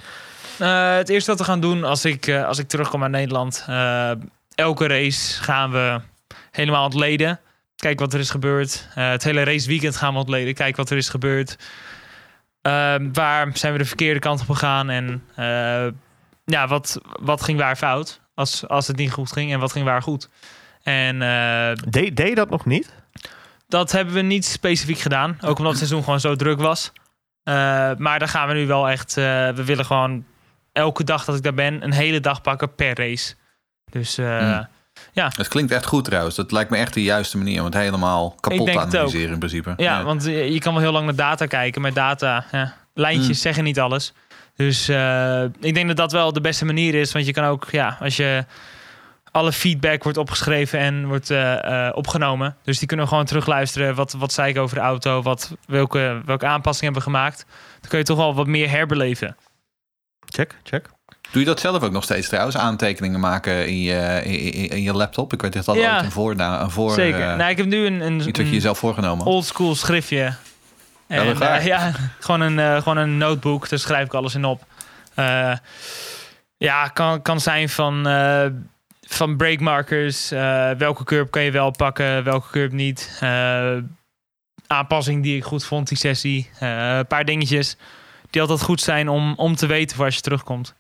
Het 0.59 1.09
eerste 1.09 1.30
wat 1.30 1.40
we 1.40 1.46
gaan 1.46 1.61
doen 1.61 1.85
als 1.85 2.04
ik, 2.04 2.28
als 2.28 2.59
ik 2.59 2.68
terugkom 2.68 3.02
uit 3.02 3.12
Nederland. 3.12 3.66
elke 4.54 4.87
race 4.87 5.42
gaan 5.42 5.70
we 5.70 6.00
helemaal 6.50 6.85
ontleden. 6.85 7.40
Kijken 7.76 8.04
wat 8.04 8.14
er 8.14 8.20
is 8.20 8.30
gebeurd. 8.30 8.88
Het 8.94 9.24
hele 9.24 9.42
raceweekend 9.42 9.96
gaan 9.96 10.12
we 10.12 10.18
ontleden. 10.18 10.54
Kijken 10.54 10.76
wat 10.76 10.90
er 10.90 10.96
is 10.96 11.09
gebeurd. 11.09 11.56
Ehm, 12.62 13.12
waar 13.12 13.50
zijn 13.56 13.72
we 13.72 13.78
de 13.78 13.84
verkeerde 13.84 14.20
kant 14.20 14.40
op 14.40 14.46
gegaan? 14.46 14.90
En 14.90 15.22
eh, 15.34 15.86
ja, 16.44 16.68
wat, 16.68 17.00
wat 17.20 17.42
ging 17.42 17.58
waar 17.58 17.76
fout? 17.76 18.20
Als, 18.34 18.68
als 18.68 18.86
het 18.86 18.96
niet 18.96 19.12
goed 19.12 19.32
ging. 19.32 19.52
En 19.52 19.60
wat 19.60 19.72
ging 19.72 19.84
waar 19.84 20.02
goed? 20.02 20.28
En 20.82 21.22
eh, 21.22 21.72
Deed, 21.88 22.16
deed 22.16 22.28
je 22.28 22.34
dat 22.34 22.50
nog 22.50 22.66
niet? 22.66 22.98
dat 23.68 23.92
hebben 23.92 24.14
we 24.14 24.20
niet 24.20 24.44
specifiek 24.44 24.98
gedaan. 24.98 25.38
Ook 25.40 25.58
omdat 25.58 25.66
het 25.66 25.76
seizoen 25.76 26.04
gewoon 26.04 26.20
zo 26.20 26.36
druk 26.36 26.60
was. 26.60 26.92
Eh, 27.42 27.54
maar 27.96 28.18
daar 28.18 28.28
gaan 28.28 28.48
we 28.48 28.54
nu 28.54 28.66
wel 28.66 28.88
echt... 28.88 29.14
we 29.14 29.62
willen 29.64 29.84
gewoon 29.84 30.24
elke 30.72 31.04
dag 31.04 31.24
dat 31.24 31.36
ik 31.36 31.42
daar 31.42 31.54
ben... 31.54 31.82
een 31.82 31.92
hele 31.92 32.20
dag 32.20 32.40
pakken 32.40 32.74
per 32.74 32.96
race. 32.96 33.34
Dus 33.90 34.18
eh, 34.18 34.58
Hmm. 35.12 35.24
Het 35.36 35.48
klinkt 35.48 35.72
echt 35.72 35.86
goed 35.86 36.04
trouwens. 36.04 36.34
Dat 36.34 36.52
lijkt 36.52 36.70
me 36.70 36.76
echt 36.76 36.94
de 36.94 37.02
juiste 37.02 37.36
manier 37.38 37.58
om 37.58 37.64
het 37.64 37.74
helemaal 37.74 38.34
kapot 38.40 38.66
te 38.72 38.78
analyseren 38.80 39.32
in 39.32 39.38
principe. 39.38 39.72
ja, 39.76 40.02
want 40.04 40.26
eh, 40.26 40.48
je 40.52 40.58
kan 40.58 40.72
wel 40.72 40.82
heel 40.82 40.92
lang 40.92 41.04
naar 41.04 41.14
data 41.14 41.46
kijken. 41.46 41.80
Maar 41.82 41.92
data, 41.92 42.44
ja, 42.52 42.74
lijntjes 42.94 43.26
Hmm. 43.26 43.34
zeggen 43.34 43.64
niet 43.64 43.80
alles. 43.80 44.12
Dus 44.56 44.88
eh, 44.88 45.42
ik 45.60 45.74
denk 45.74 45.86
dat 45.86 45.96
dat 45.96 46.12
wel 46.12 46.32
de 46.32 46.40
beste 46.40 46.64
manier 46.64 46.94
is. 46.94 47.12
Want 47.12 47.26
je 47.26 47.32
kan 47.32 47.44
ook, 47.44 47.66
ja, 47.70 47.96
als 48.00 48.16
je... 48.16 48.44
Alle 49.32 49.52
feedback 49.52 50.02
wordt 50.02 50.18
opgeschreven 50.18 50.78
en 50.78 51.06
wordt 51.06 51.30
eh, 51.30 51.86
eh, 51.86 51.96
opgenomen. 51.96 52.56
Dus 52.64 52.78
die 52.78 52.86
kunnen 52.88 53.06
we 53.06 53.10
gewoon 53.12 53.26
terugluisteren. 53.26 53.94
Wat, 53.94 54.12
wat 54.12 54.32
zei 54.32 54.50
ik 54.50 54.58
over 54.58 54.76
de 54.76 54.82
auto? 54.82 55.22
Wat, 55.22 55.54
welke, 55.66 56.22
welke 56.24 56.46
aanpassingen 56.46 56.92
hebben 56.92 57.12
we 57.12 57.16
gemaakt? 57.18 57.44
Dan 57.80 57.90
kun 57.90 57.98
je 57.98 58.04
toch 58.04 58.16
wel 58.16 58.34
wat 58.34 58.46
meer 58.46 58.70
herbeleven. 58.70 59.36
Check, 60.26 60.56
check. 60.62 60.90
Doe 61.30 61.40
je 61.40 61.46
dat 61.46 61.60
zelf 61.60 61.82
ook 61.82 61.92
nog 61.92 62.04
steeds 62.04 62.28
trouwens? 62.28 62.56
Aantekeningen 62.56 63.20
maken 63.20 63.66
in 63.68 63.80
je, 63.80 64.22
in, 64.70 64.82
je 64.82 64.92
laptop? 64.92 65.32
Ik 65.32 65.42
weet 65.42 65.52
dat 65.52 65.64
dat 65.64 65.76
Ja. 65.76 65.94
ooit 65.94 66.04
een 66.04 66.10
voor, 66.10 66.38
een 66.38 66.70
voor 66.70 66.92
Zeker. 66.92 67.28
eh, 67.30 67.36
nou, 67.36 67.50
ik 67.50 67.56
heb 67.56 67.66
nu 67.66 67.86
een, 67.86 68.00
een, 68.00 68.16
iets 68.16 68.24
wat 68.24 68.36
je 68.36 68.50
jezelf 68.50 68.78
voorgenomen 68.78 69.24
had. 69.24 69.34
oldschool 69.34 69.74
schriftje. 69.74 70.34
En, 71.06 71.40
eh, 71.40 71.64
ja, 71.72 71.92
gewoon 72.18 72.40
een, 72.40 72.58
eh, 72.58 72.76
gewoon 72.76 72.96
een 72.96 73.18
notebook. 73.18 73.68
Daar 73.68 73.78
schrijf 73.78 74.06
ik 74.06 74.14
alles 74.14 74.34
in 74.34 74.44
op. 74.44 74.64
Ja, 76.56 76.88
kan, 76.88 77.22
kan 77.22 77.40
zijn 77.40 77.68
van, 77.68 78.02
van 79.00 79.36
breakmarkers. 79.36 80.28
welke 80.78 81.04
curb 81.04 81.30
kan 81.30 81.42
je 81.42 81.50
wel 81.50 81.70
pakken, 81.70 82.24
welke 82.24 82.50
curb 82.50 82.72
niet. 82.72 83.20
Aanpassing 84.66 85.22
die 85.22 85.36
ik 85.36 85.44
goed 85.44 85.64
vond, 85.64 85.88
die 85.88 85.98
sessie. 85.98 86.50
Een 86.58 87.06
paar 87.06 87.24
dingetjes 87.24 87.76
die 88.30 88.40
altijd 88.40 88.62
goed 88.62 88.80
zijn 88.80 89.08
om, 89.08 89.34
om 89.36 89.56
te 89.56 89.66
weten 89.66 89.96
voor 89.96 90.04
als 90.04 90.14
je 90.14 90.20
terugkomt. 90.20 90.74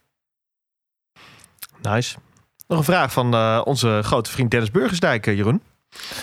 Nice. 1.82 2.16
Nog 2.68 2.78
een 2.78 2.84
vraag 2.84 3.12
van 3.12 3.34
eh, 3.34 3.60
onze 3.64 4.00
grote 4.02 4.30
vriend 4.30 4.50
Dennis 4.50 4.70
Burgersdijk, 4.70 5.26
eh, 5.26 5.36
Jeroen. 5.36 5.62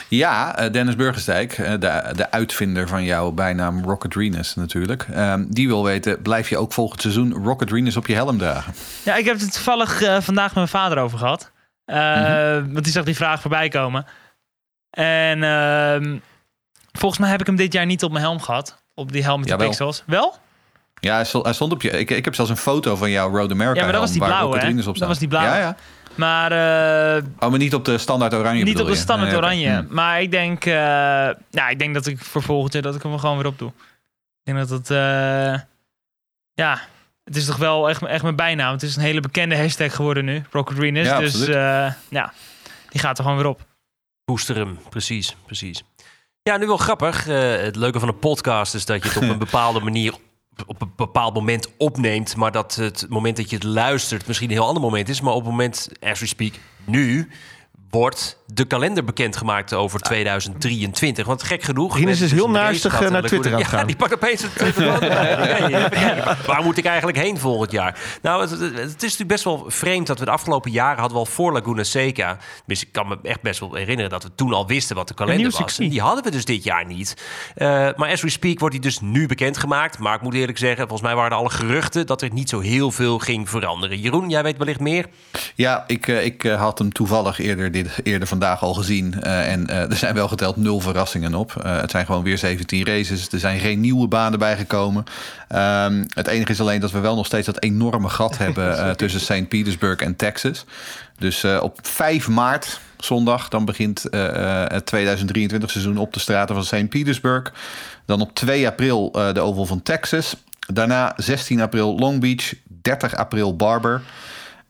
Ja, 0.07 0.57
eh, 0.57 0.71
Dennis 0.71 0.95
Burgersdijk, 0.95 1.51
eh, 1.57 1.71
de, 1.71 2.11
de 2.15 2.31
uitvinder 2.31 2.87
van 2.87 3.03
jouw 3.03 3.31
bijnaam 3.31 3.83
Rocket 3.83 4.15
Renus 4.15 4.55
natuurlijk. 4.55 5.05
Ehm, 5.13 5.45
die 5.47 5.67
wil 5.67 5.83
weten, 5.83 6.21
blijf 6.21 6.49
je 6.49 6.57
ook 6.57 6.73
volgend 6.73 7.01
seizoen 7.01 7.33
Rocket 7.33 7.71
Renus 7.71 7.97
op 7.97 8.07
je 8.07 8.13
helm 8.13 8.37
dragen? 8.37 8.73
Ja, 9.03 9.15
ik 9.15 9.25
heb 9.25 9.39
het 9.39 9.53
toevallig 9.53 10.01
eh, 10.01 10.21
vandaag 10.21 10.45
met 10.45 10.55
mijn 10.55 10.67
vader 10.67 10.97
over 10.97 11.17
gehad. 11.17 11.51
Eh, 11.85 12.51
Want 12.73 12.83
die 12.83 12.91
zag 12.93 13.03
die 13.05 13.15
vraag 13.15 13.41
voorbij 13.41 13.69
komen. 13.69 14.05
En 14.89 15.43
ehm, 15.43 16.17
volgens 16.91 17.21
mij 17.21 17.29
heb 17.29 17.39
ik 17.39 17.45
hem 17.47 17.55
dit 17.55 17.73
jaar 17.73 17.85
niet 17.85 18.03
op 18.03 18.11
mijn 18.11 18.23
helm 18.23 18.39
gehad. 18.41 18.83
Op 18.93 19.11
die 19.11 19.23
helm 19.23 19.39
met 19.39 19.47
die 19.47 19.53
Jawel. 19.57 19.67
pixels. 19.69 20.03
Wel? 20.05 20.35
Ja, 20.99 21.15
hij 21.15 21.25
stond, 21.25 21.43
hij 21.45 21.53
stond 21.53 21.71
op 21.71 21.81
je. 21.81 21.89
Ik, 21.89 22.09
ik 22.09 22.25
heb 22.25 22.35
zelfs 22.35 22.51
een 22.51 22.57
foto 22.57 22.95
van 22.95 23.09
jouw 23.11 23.29
Road 23.29 23.51
America 23.51 23.75
Ja, 23.79 23.83
maar 23.83 23.91
dat 23.91 24.01
was 24.01 24.11
die 24.11 24.21
blauwe, 24.23 24.59
hè? 24.59 24.69
Op 24.89 24.97
Dat 24.97 25.07
was 25.07 25.19
die 25.19 25.27
blauwe. 25.27 25.49
Ja, 25.49 25.57
ja. 25.59 25.75
Maar 26.15 26.51
eh, 27.17 27.23
Oh, 27.39 27.49
maar 27.49 27.59
niet 27.59 27.73
op 27.73 27.85
de 27.85 27.97
standaard 27.97 28.33
oranje 28.33 28.63
niet 28.63 28.79
op 28.79 28.85
de 28.85 28.91
je? 28.91 28.97
standaard 28.97 29.35
oranje. 29.35 29.69
Hm. 29.69 29.85
Maar 29.93 30.21
ik 30.21 30.31
denk, 30.31 30.65
eh, 30.65 30.73
ja, 31.49 31.69
ik 31.69 31.79
denk 31.79 31.93
dat 31.93 32.05
ik 32.05 32.19
voor 32.19 32.43
volgend 32.43 32.73
jaar 32.73 32.81
dat 32.81 32.95
ik 32.95 33.03
hem 33.03 33.13
er 33.13 33.19
gewoon 33.19 33.37
weer 33.37 33.45
op 33.45 33.59
doe. 33.59 33.69
Ik 34.43 34.53
denk 34.53 34.57
dat 34.57 34.69
het, 34.69 34.89
eh, 34.89 35.59
ja, 36.53 36.79
het 37.23 37.35
is 37.35 37.45
toch 37.45 37.57
wel 37.57 37.89
echt, 37.89 38.05
echt 38.05 38.23
mijn 38.23 38.35
bijnaam. 38.35 38.71
Het 38.71 38.83
is 38.83 38.95
een 38.95 39.01
hele 39.01 39.19
bekende 39.19 39.57
hashtag 39.57 39.95
geworden 39.95 40.25
nu, 40.25 40.43
Rocket 40.51 40.77
Renus. 40.77 41.05
Ja, 41.07 41.19
dus 41.19 41.33
absoluut. 41.33 41.55
eh, 41.55 41.91
ja, 42.09 42.33
die 42.89 42.99
gaat 43.01 43.17
er 43.17 43.23
gewoon 43.23 43.39
weer 43.39 43.47
op. 43.49 43.65
Booster 44.25 44.55
hem, 44.55 44.79
precies, 44.89 45.35
precies. 45.45 45.83
Ja, 46.43 46.57
nu 46.57 46.65
wel 46.67 46.77
grappig. 46.77 47.27
Eh, 47.27 47.55
het 47.55 47.75
leuke 47.75 47.99
van 47.99 48.07
een 48.07 48.19
podcast 48.19 48.73
is 48.75 48.85
dat 48.85 49.03
je 49.03 49.09
het 49.09 49.17
op 49.17 49.23
een 49.29 49.37
bepaalde 49.47 49.79
manier 49.79 50.13
op 50.65 50.81
een 50.81 50.91
bepaald 50.95 51.33
moment 51.33 51.77
opneemt, 51.77 52.35
maar 52.35 52.51
dat 52.51 52.75
het 52.75 53.05
moment 53.09 53.37
dat 53.37 53.49
je 53.49 53.55
het 53.55 53.65
luistert 53.65 54.27
misschien 54.27 54.49
een 54.49 54.55
heel 54.55 54.65
ander 54.65 54.83
moment 54.83 55.09
is. 55.09 55.21
Maar 55.21 55.33
op 55.33 55.41
het 55.41 55.49
moment, 55.51 55.89
as 55.99 56.19
we 56.19 56.25
speak, 56.25 56.53
nu 56.83 57.29
wordt 57.89 58.36
de 58.53 58.65
kalender 58.65 59.03
bekendgemaakt 59.03 59.73
over 59.73 59.99
2023. 59.99 61.25
Want 61.25 61.43
gek 61.43 61.63
genoeg... 61.63 61.99
Mensen 61.99 62.25
is 62.25 62.31
heel 62.31 62.49
naastig, 62.49 62.91
gehad 62.91 63.05
eh, 63.05 63.11
naar 63.11 63.21
Twitter 63.23 63.53
aan 63.53 63.59
het 63.61 63.71
Ja, 63.71 63.77
gaan. 63.77 63.87
die 63.87 63.95
pakt 63.95 64.13
opeens 64.13 64.41
het 64.41 64.53
kijken. 64.53 64.99
Waar 66.47 66.63
moet 66.63 66.77
ik 66.77 66.85
eigenlijk 66.85 67.17
heen 67.17 67.37
volgend 67.37 67.71
jaar? 67.71 67.99
Nou, 68.21 68.41
het, 68.41 68.49
het- 68.49 68.59
het 68.61 68.79
is 68.79 69.01
natuurlijk 69.01 69.27
best 69.29 69.43
wel 69.43 69.65
vreemd 69.67 70.07
dat 70.07 70.19
we 70.19 70.25
de 70.25 70.31
afgelopen 70.31 70.71
jaren 70.71 70.99
hadden 70.99 71.17
we 71.17 71.23
al 71.25 71.31
voor 71.31 71.51
Laguna 71.53 71.83
Seca. 71.83 72.37
Dus 72.65 72.81
ik 72.83 72.91
kan 72.91 73.07
me 73.07 73.17
echt 73.23 73.41
best 73.41 73.59
wel 73.59 73.73
herinneren 73.75 74.09
dat 74.11 74.23
we 74.23 74.29
toen 74.35 74.53
al 74.53 74.67
wisten 74.67 74.95
wat 74.95 75.07
de 75.07 75.13
kalender 75.13 75.51
was. 75.59 75.79
En 75.79 75.89
die 75.89 76.01
hadden 76.01 76.23
we 76.23 76.31
dus 76.31 76.45
dit 76.45 76.63
jaar 76.63 76.85
niet. 76.85 77.13
Eh, 77.55 77.67
maar 77.95 78.11
as 78.11 78.21
we 78.21 78.29
speak 78.29 78.59
wordt 78.59 78.73
die 78.75 78.83
dus 78.83 78.99
nu 78.99 79.27
bekendgemaakt. 79.27 79.99
Maar 79.99 80.15
ik 80.15 80.21
moet 80.21 80.33
eerlijk 80.33 80.57
zeggen, 80.57 80.77
volgens 80.87 81.01
mij 81.01 81.15
waren 81.15 81.31
er 81.31 81.37
alle 81.37 81.49
geruchten 81.49 82.05
dat 82.05 82.21
er 82.21 82.31
niet 82.33 82.49
zo 82.49 82.59
heel 82.59 82.91
veel 82.91 83.19
ging 83.19 83.49
veranderen. 83.49 83.99
Jeroen, 83.99 84.29
jij 84.29 84.43
weet 84.43 84.57
wellicht 84.57 84.79
meer. 84.79 85.05
Ja, 85.55 85.83
ik, 85.87 86.07
eh, 86.07 86.25
ik 86.25 86.41
had 86.43 86.77
hem 86.79 86.91
toevallig 86.91 87.39
eerder, 87.39 87.71
dit, 87.71 87.89
eerder 88.03 88.27
vandaag 88.39 88.61
al 88.61 88.73
gezien. 88.73 89.21
Eh, 89.21 89.51
en 89.51 89.67
eh, 89.67 89.89
er 89.91 89.95
zijn 89.95 90.13
wel 90.13 90.27
geteld 90.27 90.55
nul 90.55 90.79
verrassingen 90.79 91.33
op. 91.33 91.55
Eh, 91.63 91.81
het 91.81 91.91
zijn 91.91 92.05
gewoon 92.05 92.23
weer 92.23 92.37
17 92.37 92.85
races. 92.85 93.27
Er 93.31 93.39
zijn 93.39 93.59
geen 93.59 93.79
nieuwe 93.79 94.07
banen 94.07 94.39
bijgekomen. 94.39 95.03
Ehm, 95.47 96.03
het 96.13 96.27
enige 96.27 96.51
is 96.51 96.61
alleen 96.61 96.79
dat 96.79 96.91
we 96.91 96.99
wel 96.99 97.15
nog 97.15 97.25
steeds 97.25 97.45
dat 97.45 97.61
enorme 97.61 98.09
gat 98.09 98.37
hebben 98.43 98.97
tussen 98.97 99.19
St. 99.21 99.47
Petersburg 99.47 99.99
en 99.99 100.15
Texas. 100.15 100.65
Dus 101.17 101.43
op 101.43 101.79
5 101.81 102.27
maart, 102.27 102.79
zondag, 102.97 103.47
dan 103.47 103.65
begint 103.65 104.05
het 104.09 104.85
2023 104.85 105.71
seizoen 105.71 105.97
op 105.97 106.13
de 106.13 106.19
straten 106.19 106.55
van 106.55 106.63
St. 106.63 106.89
Petersburg. 106.89 107.53
Dan 108.05 108.21
op 108.21 108.33
2 108.33 108.67
april 108.67 109.11
de 109.11 109.39
Oval 109.39 109.65
van 109.65 109.83
Texas. 109.83 110.35
Daarna 110.73 111.13
16 111.15 111.61
april 111.61 111.97
Long 111.99 112.19
Beach, 112.19 112.53
30 112.81 113.15
april 113.15 113.55
Barber. 113.55 114.01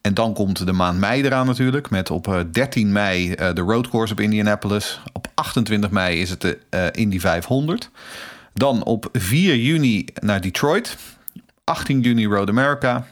En 0.07 0.13
dan 0.13 0.33
komt 0.33 0.65
de 0.65 0.71
maand 0.71 0.99
mei 0.99 1.23
eraan 1.23 1.45
natuurlijk. 1.45 1.89
Met 1.89 2.11
op 2.11 2.27
eh, 2.27 2.39
13 2.51 2.91
mei 2.91 3.31
eh, 3.31 3.53
de 3.53 3.61
roadcourse 3.61 4.13
op 4.13 4.19
Indianapolis. 4.19 4.99
Op 5.13 5.27
28 5.33 5.89
mei 5.89 6.19
is 6.21 6.29
het 6.29 6.41
de 6.41 6.59
eh, 6.69 6.85
Indy 6.91 7.19
500. 7.19 7.89
Dan 8.53 8.83
op 8.83 9.09
4 9.11 9.55
juni 9.55 10.05
naar 10.19 10.41
Detroit. 10.41 10.97
18 11.63 12.01
juni 12.01 12.25
Road 12.25 12.49
America. 12.49 13.05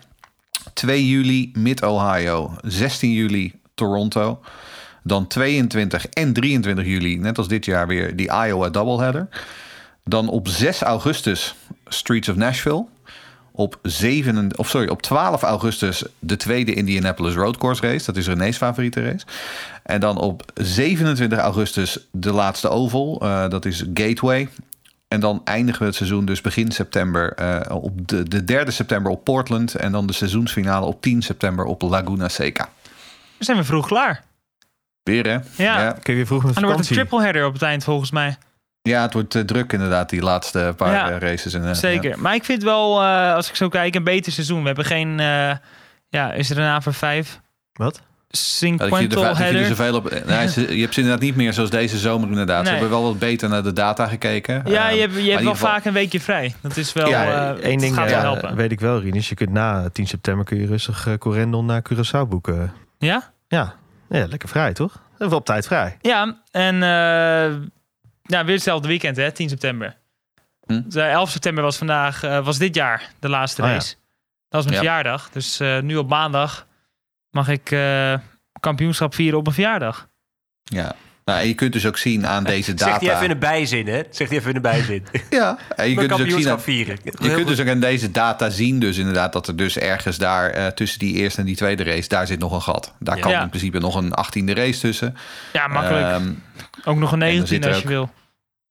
2 0.73 1.07
juli 1.07 1.51
Mid-Ohio. 1.53 2.57
16 2.61 3.11
juli 3.11 3.53
Toronto. 3.73 4.39
Dan 5.03 5.27
22 5.27 6.07
en 6.07 6.33
23 6.33 6.85
juli, 6.85 7.17
net 7.17 7.37
als 7.37 7.47
dit 7.47 7.65
jaar 7.65 7.87
weer, 7.87 8.15
die 8.15 8.31
Iowa 8.31 8.69
doubleheader. 8.69 9.27
Dan 10.03 10.27
op 10.27 10.47
6 10.47 10.81
augustus 10.81 11.55
Streets 11.87 12.29
of 12.29 12.35
Nashville. 12.35 12.85
Op, 13.57 13.79
7, 13.81 14.57
of 14.57 14.69
sorry, 14.69 14.87
op 14.87 15.01
12 15.01 15.41
augustus 15.41 16.03
de 16.19 16.35
tweede 16.35 16.73
Indianapolis 16.73 17.35
Road 17.35 17.57
Course 17.57 17.81
race. 17.81 18.05
Dat 18.05 18.17
is 18.17 18.27
René's 18.27 18.57
favoriete 18.57 19.03
race. 19.03 19.25
En 19.83 19.99
dan 19.99 20.17
op 20.17 20.51
27 20.53 21.39
augustus 21.39 22.07
de 22.11 22.31
laatste 22.31 22.69
oval. 22.69 23.21
eh, 23.21 23.49
dat 23.49 23.65
is 23.65 23.85
Gateway. 23.93 24.49
En 25.07 25.19
dan 25.19 25.41
eindigen 25.43 25.79
we 25.79 25.87
het 25.87 25.95
seizoen 25.95 26.25
dus 26.25 26.41
begin 26.41 26.71
september 26.71 27.33
eh, 27.33 27.75
op 27.75 28.07
de, 28.07 28.23
de 28.23 28.43
derde 28.43 28.71
september 28.71 29.11
op 29.11 29.23
Portland. 29.23 29.75
En 29.75 29.91
dan 29.91 30.07
de 30.07 30.13
seizoensfinale 30.13 30.85
op 30.85 31.01
10 31.01 31.21
september 31.21 31.65
op 31.65 31.81
Laguna 31.81 32.27
Seca. 32.27 32.69
Dan 32.83 33.45
zijn 33.45 33.57
we 33.57 33.63
vroeg 33.63 33.87
klaar. 33.87 34.23
Weer 35.03 35.27
hè? 35.27 35.63
Ja. 35.63 35.91
Kun 35.91 36.13
je 36.13 36.19
weer 36.19 36.25
vroeg 36.25 36.43
met 36.43 36.55
En 36.55 36.61
er 36.61 36.67
wordt 36.67 36.89
een 36.89 36.95
triple 36.95 37.21
header 37.21 37.45
op 37.45 37.53
het 37.53 37.61
eind 37.61 37.83
volgens 37.83 38.11
mij. 38.11 38.37
Ja, 38.85 39.01
het 39.01 39.13
wordt 39.13 39.35
eh, 39.35 39.41
druk 39.41 39.73
inderdaad, 39.73 40.09
die 40.09 40.21
laatste 40.21 40.73
paar 40.77 40.91
Ja, 40.93 41.09
eh, 41.11 41.17
races. 41.29 41.53
En, 41.53 41.67
eh, 41.67 41.73
Zeker. 41.73 42.19
Maar 42.19 42.35
ik 42.35 42.43
vind 42.43 42.63
wel, 42.63 43.01
eh, 43.01 43.33
als 43.33 43.49
ik 43.49 43.55
zo 43.55 43.69
kijk, 43.69 43.95
een 43.95 44.03
beter 44.03 44.31
seizoen. 44.31 44.59
We 44.59 44.65
hebben 44.67 44.85
geen, 44.85 45.19
eh, 45.19 45.51
ja, 46.09 46.31
is 46.33 46.49
er 46.49 46.57
een 46.57 46.63
A 46.63 46.81
voor 46.81 46.93
vijf? 46.93 47.39
Wat? 47.73 48.01
Ja, 48.27 48.77
dat 48.77 48.89
je, 48.99 49.07
er, 49.07 49.55
er 49.55 49.65
zoveel 49.65 49.95
op. 49.95 50.07
Ze- 50.49 50.75
je 50.75 50.81
hebt 50.81 50.93
ze 50.93 50.99
inderdaad 50.99 51.19
niet 51.23 51.35
meer 51.35 51.53
zoals 51.53 51.69
deze 51.69 51.97
zomer 51.97 52.29
inderdaad. 52.29 52.65
Ze 52.65 52.71
Nee. 52.71 52.79
hebben 52.79 52.89
wel 52.99 53.03
wat 53.09 53.19
beter 53.19 53.49
naar 53.49 53.63
de 53.63 53.73
data 53.73 54.07
gekeken. 54.07 54.61
Ja, 54.65 54.85
Ehm, 54.87 54.95
je 54.95 55.01
hebt, 55.01 55.13
je 55.15 55.29
hebt 55.31 55.43
wel 55.43 55.51
geval- 55.53 55.69
vaak 55.69 55.85
een 55.85 55.93
weekje 55.93 56.19
vrij. 56.21 56.53
Dat 56.61 56.77
is 56.77 56.93
wel, 56.93 57.09
Ja, 57.09 57.53
eh, 57.55 57.63
één 57.63 57.77
ding 57.77 57.95
gaat 57.95 58.09
eh, 58.09 58.19
helpen. 58.19 58.55
weet 58.55 58.71
ik 58.71 58.79
wel, 58.79 58.99
Rinus. 58.99 59.29
Je 59.29 59.35
kunt 59.35 59.49
na 59.51 59.89
10 59.89 60.07
september 60.07 60.45
kun 60.45 60.57
je 60.59 60.65
rustig 60.67 61.07
eh 61.07 61.13
Corendon 61.17 61.65
naar 61.65 61.81
Curaçao 61.93 62.27
boeken. 62.29 62.73
Ja? 62.97 63.31
Ja. 63.47 63.73
ja, 64.09 64.25
lekker 64.27 64.49
vrij 64.49 64.73
toch? 64.73 65.01
Even 65.19 65.35
op 65.35 65.45
tijd 65.45 65.67
vrij. 65.67 65.97
Ja, 66.01 66.35
en 66.51 66.83
eh, 66.83 67.53
ja, 68.25 68.45
weer 68.45 68.53
hetzelfde 68.55 68.87
weekend, 68.87 69.17
hè, 69.17 69.31
10 69.31 69.49
september. 69.49 69.97
Hm. 70.65 70.81
De 70.89 71.01
11 71.01 71.29
september 71.29 71.63
was 71.63 71.77
vandaag, 71.77 72.23
eh, 72.23 72.45
was 72.45 72.57
dit 72.57 72.75
jaar 72.75 73.11
de 73.19 73.29
laatste 73.29 73.61
Oh 73.61 73.67
ja. 73.67 73.73
race. 73.73 73.95
Dat 74.49 74.63
was 74.63 74.65
mijn 74.65 74.75
Ja. 74.75 74.81
verjaardag. 74.81 75.29
Dus 75.29 75.59
eh, 75.59 75.79
nu 75.79 75.97
op 75.97 76.09
maandag 76.09 76.67
mag 77.29 77.47
ik 77.47 77.71
eh, 77.71 78.17
kampioenschap 78.59 79.13
vieren 79.13 79.37
op 79.37 79.43
mijn 79.43 79.55
verjaardag. 79.55 80.07
Ja. 80.63 80.95
Nou, 81.25 81.39
en 81.39 81.47
je 81.47 81.53
kunt 81.53 81.73
dus 81.73 81.85
ook 81.85 81.97
zien 81.97 82.27
aan 82.27 82.43
deze 82.43 82.63
Zegt 82.75 82.79
hij 82.81 82.91
data. 82.99 83.11
even 83.13 83.23
in 83.25 83.31
een 83.31 83.39
bijzin, 83.39 83.87
hè? 83.87 84.01
Zegt 84.09 84.29
hij 84.29 84.39
even 84.39 84.49
in 84.49 84.55
een 84.55 84.61
bijzin. 84.61 85.03
Ja, 85.29 85.57
en 85.75 85.89
je 85.89 85.95
kunt 85.95 86.09
dus 86.09 86.21
ook 86.33 86.39
zien 86.39 86.49
aan, 86.49 86.61
vieren. 86.61 86.97
je 87.03 87.11
kunt 87.33 87.47
dus 87.47 87.59
ook 87.59 87.67
aan 87.67 87.79
deze 87.79 88.11
data 88.11 88.49
zien, 88.49 88.79
dus 88.79 88.97
inderdaad, 88.97 89.33
dat 89.33 89.47
er 89.47 89.55
dus 89.55 89.77
ergens 89.77 90.17
daar 90.17 90.49
eh, 90.49 90.67
tussen 90.67 90.99
die 90.99 91.13
eerste 91.15 91.39
en 91.39 91.45
die 91.45 91.55
tweede 91.55 91.83
race, 91.83 92.07
daar 92.07 92.27
zit 92.27 92.39
nog 92.39 92.51
een 92.51 92.61
gat. 92.61 92.93
Daar 92.99 93.15
Ja. 93.15 93.21
kan 93.21 93.31
Ja. 93.31 93.41
in 93.41 93.49
principe 93.49 93.79
nog 93.79 93.95
een 93.95 94.13
achttiende 94.13 94.53
race 94.53 94.79
tussen. 94.79 95.15
Ja, 95.53 95.67
makkelijk. 95.67 96.05
Ehm, 96.05 96.31
Ook 96.83 96.97
nog 96.97 97.11
een 97.11 97.19
dan 97.19 97.27
19 97.27 97.47
zit 97.47 97.63
er 97.65 97.69
als 97.69 97.77
je 97.77 97.83
ook- 97.83 97.89
wil. 97.89 98.09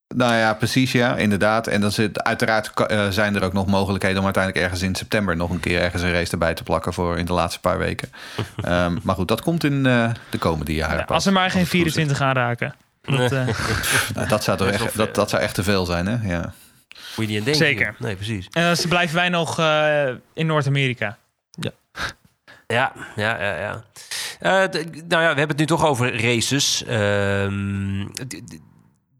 Nou 0.08 0.34
ja, 0.34 0.54
precies 0.54 0.92
ja, 0.92 1.16
inderdaad. 1.16 1.66
En 1.66 1.80
dan 1.80 1.92
zit 1.92 2.22
uiteraard 2.22 2.70
eh, 2.86 3.08
zijn 3.08 3.34
er 3.36 3.44
ook 3.44 3.52
nog 3.52 3.66
mogelijkheden 3.66 4.18
om 4.18 4.24
uiteindelijk 4.24 4.64
ergens 4.64 4.82
in 4.82 4.94
september 4.94 5.36
nog 5.36 5.50
een 5.50 5.60
keer 5.60 5.80
ergens 5.80 6.02
een 6.02 6.12
race 6.12 6.32
erbij 6.32 6.54
te 6.54 6.62
plakken 6.62 6.92
voor 6.92 7.18
in 7.18 7.24
de 7.24 7.32
laatste 7.32 7.60
paar 7.60 7.78
weken. 7.78 8.08
Ehm, 8.62 8.96
maar 9.02 9.14
goed, 9.14 9.28
dat 9.28 9.40
komt 9.42 9.64
in 9.64 9.86
eh, 9.86 10.10
de 10.30 10.38
komende 10.38 10.74
jaren. 10.74 10.98
Ja, 10.98 11.04
pas. 11.04 11.14
als 11.14 11.26
er 11.26 11.32
maar 11.32 11.50
geen 11.50 11.60
het 11.60 11.70
goed 11.70 11.80
zit. 11.80 11.92
24 11.92 12.20
aanraken. 12.26 12.74
Dat, 13.00 13.32
eh, 13.32 13.46
Nou, 14.14 14.28
dat, 14.28 14.44
zou 14.44 14.58
toch 14.58 14.68
echt, 14.68 14.96
dat, 14.96 15.14
dat 15.14 15.30
zou 15.30 15.42
echt 15.42 15.54
te 15.54 15.62
veel 15.62 15.84
zijn, 15.84 16.06
hè? 16.06 16.28
Ja. 16.28 16.52
Moet 17.16 17.26
je 17.26 17.26
niet 17.26 17.38
aan 17.38 17.44
denken. 17.44 17.54
Zeker. 17.66 17.94
Nee, 17.98 18.16
precies. 18.16 18.48
en 18.52 18.62
dan 18.74 18.76
blijven 18.88 19.14
wij 19.16 19.28
nog 19.28 19.58
eh, 19.58 20.04
in 20.34 20.46
Noord-Amerika. 20.46 21.16
Ja, 22.66 22.92
ja, 23.16 23.36
ja, 23.40 23.56
ja. 23.58 23.84
Eh, 24.40 24.62
d- 24.68 25.08
nou 25.08 25.22
ja, 25.22 25.32
we 25.32 25.38
hebben 25.38 25.48
het 25.48 25.58
nu 25.58 25.66
toch 25.66 25.84
over 25.84 26.22
races. 26.22 26.84
Ehm, 26.84 28.00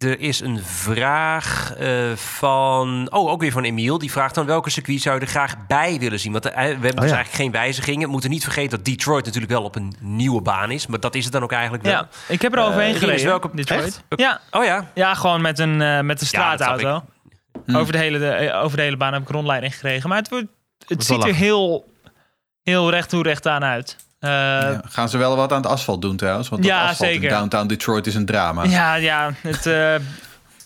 er 0.05 0.21
is 0.21 0.41
een 0.41 0.61
vraag 0.65 1.75
eh, 1.79 2.13
van... 2.15 3.07
Oh, 3.11 3.31
ook 3.31 3.41
weer 3.41 3.53
van 3.53 3.65
Emiel. 3.65 3.99
Die 3.99 4.11
vraagt 4.11 4.35
dan 4.35 4.47
welke 4.47 4.71
circuit 4.71 5.01
zou 5.01 5.15
je 5.15 5.21
er 5.21 5.27
graag 5.27 5.67
bij 5.67 5.99
willen 5.99 6.21
zien? 6.21 6.33
Want 6.33 6.45
eh, 6.47 6.55
we 6.55 6.61
hebben 6.61 6.81
dus 6.81 6.95
ja. 6.95 7.01
eigenlijk 7.01 7.35
geen 7.35 7.51
wijzigingen. 7.51 8.07
We 8.07 8.13
moeten 8.13 8.31
niet 8.31 8.43
vergeten 8.43 8.71
dat 8.71 8.85
Detroit 8.85 9.25
natuurlijk 9.25 9.53
wel 9.53 9.63
op 9.63 9.77
een 9.77 9.95
nieuwe 10.01 10.43
baan 10.43 10.71
is. 10.71 10.87
Maar 10.87 11.01
dat 11.01 11.15
is 11.15 11.25
het 11.25 11.33
dan 11.33 11.43
ook 11.43 11.53
eigenlijk 11.53 11.83
wel. 11.83 11.93
Ja, 11.93 12.09
ik 12.29 12.43
heb 12.43 12.53
er 12.53 12.59
overheen 12.59 12.85
Rinus, 12.93 12.99
gereden. 13.01 13.27
welke- 13.27 13.51
Detroit. 13.55 13.85
Echt? 13.85 14.03
Ja, 14.09 14.41
Oh 14.51 14.65
ja, 14.65 14.91
ja, 14.95 15.15
gewoon 15.15 15.41
met 15.41 15.59
een, 15.59 15.83
eh, 15.83 16.01
met 16.01 16.21
een 16.21 16.27
Ja, 16.31 16.57
straatauto. 16.57 17.05
Hm. 17.67 17.77
Over, 17.77 17.93
de 17.93 17.99
hele, 17.99 18.19
de, 18.19 18.29
eh, 18.29 18.63
over 18.63 18.77
de 18.77 18.83
hele 18.83 18.97
baan 18.97 19.13
heb 19.13 19.23
ik 19.23 19.29
een 19.29 19.35
rondleiding 19.35 19.73
gekregen. 19.75 20.09
Maar 20.09 20.19
het, 20.19 20.29
wordt, 20.29 20.47
het 20.87 21.05
ziet 21.05 21.25
er 21.25 21.35
heel, 21.35 21.93
heel 22.63 22.91
recht 22.91 23.09
toe 23.09 23.23
recht 23.23 23.47
aan 23.47 23.65
uit. 23.65 23.97
Eh, 24.25 24.31
ja. 24.31 24.71
Ja. 24.71 24.81
Gaan 24.89 25.09
ze 25.09 25.19
wel 25.19 25.37
wat 25.37 25.53
aan 25.53 25.63
het 25.63 25.71
asfalt 25.71 26.03
doen 26.03 26.17
trouwens? 26.17 26.49
Want 26.49 26.65
Ja, 26.65 26.81
dat 26.81 26.91
asfalt 26.91 27.11
zeker. 27.11 27.25
in 27.25 27.35
downtown 27.35 27.67
Detroit 27.67 28.07
is 28.07 28.15
een 28.15 28.27
drama. 28.27 28.65
ja, 28.97 29.33
het, 29.41 29.67
eh, 29.67 29.95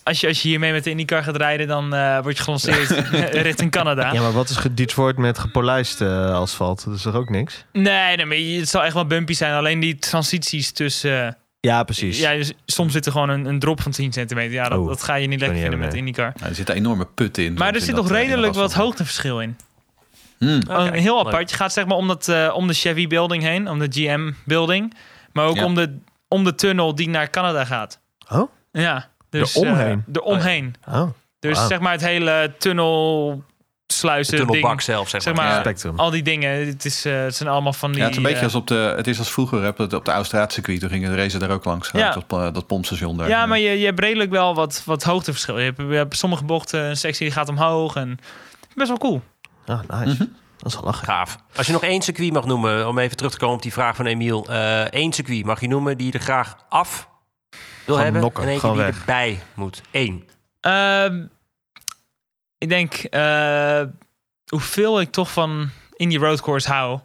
als, 0.03 0.19
je, 0.19 0.27
als 0.27 0.41
je 0.41 0.47
hiermee 0.47 0.71
met 0.71 0.83
de 0.83 0.89
IndyCar 0.89 1.23
gaat 1.23 1.35
rijden, 1.35 1.67
dan 1.67 1.93
eh, 1.93 2.19
word 2.21 2.37
je 2.37 2.43
gelanceerd 2.43 2.89
richting 3.49 3.71
Canada. 3.71 4.13
Ja, 4.13 4.21
maar 4.21 4.31
wat 4.31 4.49
is 4.49 4.57
Detroit 4.71 5.17
met 5.17 5.39
gepolijst 5.39 6.01
asfalt? 6.01 6.85
Dat 6.85 6.95
is 6.95 7.01
toch 7.01 7.15
ook 7.15 7.29
niks? 7.29 7.65
Nee, 7.73 8.15
nee, 8.15 8.25
maar 8.25 8.59
het 8.59 8.69
zal 8.69 8.83
echt 8.83 8.93
wel 8.93 9.05
bumpy 9.05 9.33
zijn. 9.33 9.53
Alleen 9.53 9.79
die 9.79 9.95
transities 9.99 10.71
tussen... 10.71 11.37
Ja, 11.61 11.83
precies. 11.83 12.19
ja, 12.19 12.33
dus 12.33 12.51
soms 12.65 12.93
zit 12.93 13.05
er 13.05 13.11
gewoon 13.11 13.29
een, 13.29 13.45
een 13.45 13.59
drop 13.59 13.81
van 13.81 13.91
10 13.91 14.13
centimeter. 14.13 14.51
Ja, 14.51 14.69
dat, 14.69 14.79
Oh, 14.79 14.87
dat 14.87 15.03
ga 15.03 15.15
je 15.15 15.27
niet 15.27 15.39
lekker 15.39 15.59
vinden 15.59 15.79
met 15.79 15.93
IndyCar. 15.93 16.31
Nou, 16.35 16.49
er 16.49 16.55
zitten 16.55 16.75
enorme 16.75 17.05
putten 17.15 17.43
in. 17.43 17.53
Maar 17.53 17.73
er 17.73 17.81
zit 17.81 17.95
nog 17.95 18.09
redelijk 18.11 18.53
wat 18.53 18.73
hoogteverschil 18.73 19.41
in. 19.41 19.57
Hmm. 20.39 20.59
Een 20.67 20.93
heel 20.93 21.15
leuk. 21.17 21.25
apart. 21.25 21.49
Je 21.49 21.55
gaat 21.55 21.73
zeg 21.73 21.85
maar 21.85 21.97
om, 21.97 22.07
dat, 22.07 22.27
eh, 22.27 22.51
om 22.55 22.67
de 22.67 22.73
Chevy 22.73 23.07
building 23.07 23.43
heen, 23.43 23.69
om 23.69 23.79
de 23.79 23.87
GM 23.89 24.31
building. 24.45 24.93
Maar 25.33 25.45
ook 25.45 25.55
Ja. 25.55 25.65
om, 25.65 25.75
de, 25.75 25.97
om 26.27 26.43
de 26.43 26.55
tunnel 26.55 26.95
die 26.95 27.09
naar 27.09 27.29
Canada 27.29 27.65
gaat. 27.65 27.99
Oh? 28.31 28.51
Ja. 28.71 29.07
Dus, 29.29 29.55
omheen? 29.55 30.03
eh, 30.07 30.15
er 30.15 30.21
omheen. 30.21 30.75
Oh, 30.87 31.09
Dus 31.39 31.67
zeg 31.67 31.79
maar 31.79 31.91
het 31.91 32.01
hele 32.01 32.53
tunnel 32.57 33.43
De 33.85 33.93
sluizen 33.93 34.37
tunnelbak 34.37 34.69
ding. 34.69 34.81
zelf, 34.81 35.09
zeg 35.09 35.21
Zeg 35.21 35.33
maar. 35.33 35.43
maar, 35.45 35.53
Ja. 35.53 35.59
spectrum. 35.59 35.99
Al 35.99 36.09
die 36.09 36.23
dingen. 36.23 36.67
Het, 36.67 36.85
is, 36.85 37.05
eh, 37.05 37.21
het 37.21 37.35
zijn 37.35 37.49
allemaal 37.49 37.73
van 37.73 37.89
die... 37.91 37.99
Ja, 37.99 38.03
het 38.05 38.11
is 38.17 38.17
een 38.23 38.29
beetje 38.29 38.43
als 38.43 38.55
op 38.55 38.67
de. 38.67 38.93
Het 38.97 39.07
is 39.07 39.19
als 39.19 39.31
vroeger 39.31 39.61
hè, 39.61 39.67
op 39.95 40.05
de 40.05 40.11
Austraatcircuit. 40.11 40.79
Toen 40.79 40.89
gingen 40.89 41.09
de 41.11 41.15
racen 41.17 41.39
daar 41.39 41.49
ook 41.51 41.65
langs. 41.65 41.89
Ja. 41.93 42.11
Dat, 42.27 42.53
dat 42.53 42.67
pompstation 42.67 43.17
daar. 43.17 43.27
Ja, 43.29 43.45
maar 43.45 43.59
je, 43.59 43.79
je 43.79 43.85
hebt 43.85 43.99
redelijk 43.99 44.31
wel 44.31 44.55
wat, 44.55 44.81
wat 44.85 45.03
hoogteverschil. 45.03 45.57
Je 45.59 45.63
hebt, 45.65 45.77
je 45.77 45.83
hebt 45.95 46.17
sommige 46.17 46.43
bochten, 46.43 46.83
een 46.83 46.97
sectie 46.97 47.25
die 47.25 47.35
gaat 47.35 47.49
omhoog. 47.49 47.95
En 47.95 48.17
best 48.75 48.87
wel 48.89 48.97
cool. 48.97 49.21
Ah, 49.69 49.79
nice. 49.99 50.23
Mhm. 50.23 50.31
Dat 50.57 50.67
is 50.67 50.73
wel 50.73 50.83
lachen. 50.83 51.05
Gaaf. 51.05 51.37
Als 51.55 51.67
je 51.67 51.73
nog 51.73 51.83
één 51.83 52.01
circuit 52.01 52.33
mag 52.33 52.45
noemen, 52.45 52.87
om 52.87 52.99
even 52.99 53.17
terug 53.17 53.31
te 53.31 53.37
komen 53.37 53.55
op 53.55 53.61
die 53.61 53.73
vraag 53.73 53.95
van 53.95 54.05
Emiel. 54.05 54.45
eh 54.49 54.81
één 54.93 55.13
circuit 55.13 55.45
mag 55.45 55.61
je 55.61 55.67
noemen 55.67 55.97
die 55.97 56.05
je 56.07 56.13
er 56.13 56.19
graag 56.19 56.57
af 56.69 57.09
wil 57.85 57.97
hebben. 57.97 58.21
nokken, 58.21 58.43
en 58.43 58.49
eentje 58.49 58.61
gewoon 58.67 58.75
die 58.75 58.85
weg. 58.85 58.99
erbij 58.99 59.39
moet. 59.53 59.81
Eén. 59.91 60.29
Ehm, 60.61 61.25
ik 62.57 62.69
denk 62.69 62.93
eh, 62.93 63.81
hoeveel 64.47 65.01
ik 65.01 65.11
toch 65.11 65.31
van 65.31 65.69
Indie 65.95 66.19
Road 66.19 66.41
Course 66.41 66.69
hou. 66.73 66.99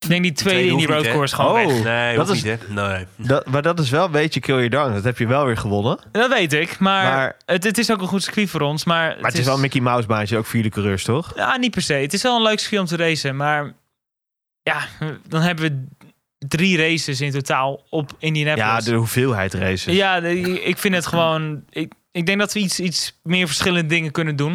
Ik 0.00 0.08
denk 0.08 0.22
die 0.22 0.32
tweede 0.32 0.58
Tweede 0.60 0.70
Indie 0.70 0.86
hoeft 0.86 0.96
Road 0.98 1.02
niet? 1.04 1.12
Course 1.14 1.34
gewoon 1.34 1.50
Oh. 1.66 1.66
weg. 1.74 1.82
Nee, 1.82 2.16
dat 2.16 2.28
is- 2.28 2.42
niet, 2.42 2.58
hè? 2.60 2.72
Nee. 2.74 3.06
Dat, 3.16 3.46
maar 3.46 3.62
dat 3.62 3.78
is 3.80 3.90
wel 3.90 4.04
een 4.04 4.10
beetje 4.10 4.40
kill 4.40 4.54
your 4.54 4.70
darling. 4.70 4.94
Dat 4.94 5.04
heb 5.04 5.18
je 5.18 5.26
wel 5.26 5.44
weer 5.44 5.56
gewonnen. 5.56 5.98
Dat 6.12 6.28
weet 6.30 6.52
ik, 6.52 6.78
maar, 6.78 7.04
Maar- 7.04 7.36
het, 7.46 7.64
het 7.64 7.78
is 7.78 7.90
ook 7.92 8.00
een 8.00 8.06
goed 8.08 8.22
circuit 8.22 8.50
voor 8.50 8.60
ons. 8.60 8.84
Maar, 8.84 9.16
Maar 9.20 9.30
het 9.30 9.38
is 9.38 9.44
wel 9.44 9.54
een 9.54 9.60
Mickey 9.60 9.80
Mouse 9.80 10.06
baantje, 10.06 10.36
ook 10.36 10.46
voor 10.46 10.56
jullie 10.56 10.70
coureurs, 10.70 11.04
toch? 11.04 11.32
Ja, 11.36 11.56
niet 11.56 11.70
per 11.70 11.82
se. 11.82 11.92
Het 11.94 12.12
is 12.12 12.22
wel 12.22 12.36
een 12.36 12.42
leuk 12.42 12.58
circuit 12.58 12.80
om 12.80 12.86
te 12.86 12.96
racen, 12.96 13.36
maar 13.36 13.72
ja, 14.62 14.78
dan 15.28 15.40
hebben 15.42 15.64
we 15.64 16.06
drie 16.48 16.76
races 16.76 17.20
in 17.20 17.30
totaal 17.30 17.86
op 17.90 18.10
Ja, 18.10 18.16
Indianapolis. 18.18 18.84
de 18.84 18.94
hoeveelheid 18.94 19.54
races. 19.54 19.94
Ja, 19.94 20.20
de- 20.20 20.62
ik 20.62 20.78
vind 20.78 20.94
het 20.94 21.06
gewoon... 21.06 21.62
Ik, 21.70 21.92
ik 22.12 22.26
denk 22.26 22.38
dat 22.38 22.52
we 22.52 22.60
iets, 22.60 22.80
iets 22.80 23.18
meer 23.22 23.46
verschillende 23.46 23.88
dingen 23.88 24.10
kunnen 24.10 24.36
doen. 24.36 24.52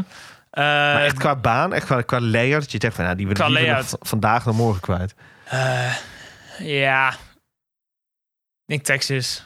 Eh, 0.52 0.64
Maar 0.64 1.02
echt 1.04 1.18
qua 1.18 1.36
baan, 1.36 1.74
echt 1.74 1.86
qua, 1.86 2.02
qua 2.02 2.20
layout, 2.22 2.62
dat 2.62 2.72
je 2.72 2.78
zegt 2.82 2.96
van, 2.96 3.04
nou, 3.04 3.16
die 3.18 3.28
willen 3.28 3.86
v- 3.86 3.94
vandaag 4.00 4.44
dan 4.44 4.56
morgen 4.56 4.82
kwijt. 4.82 5.16
Eh, 5.50 5.96
ja, 6.60 7.10
ik 7.12 7.18
denk 8.66 8.84
Texas. 8.84 9.46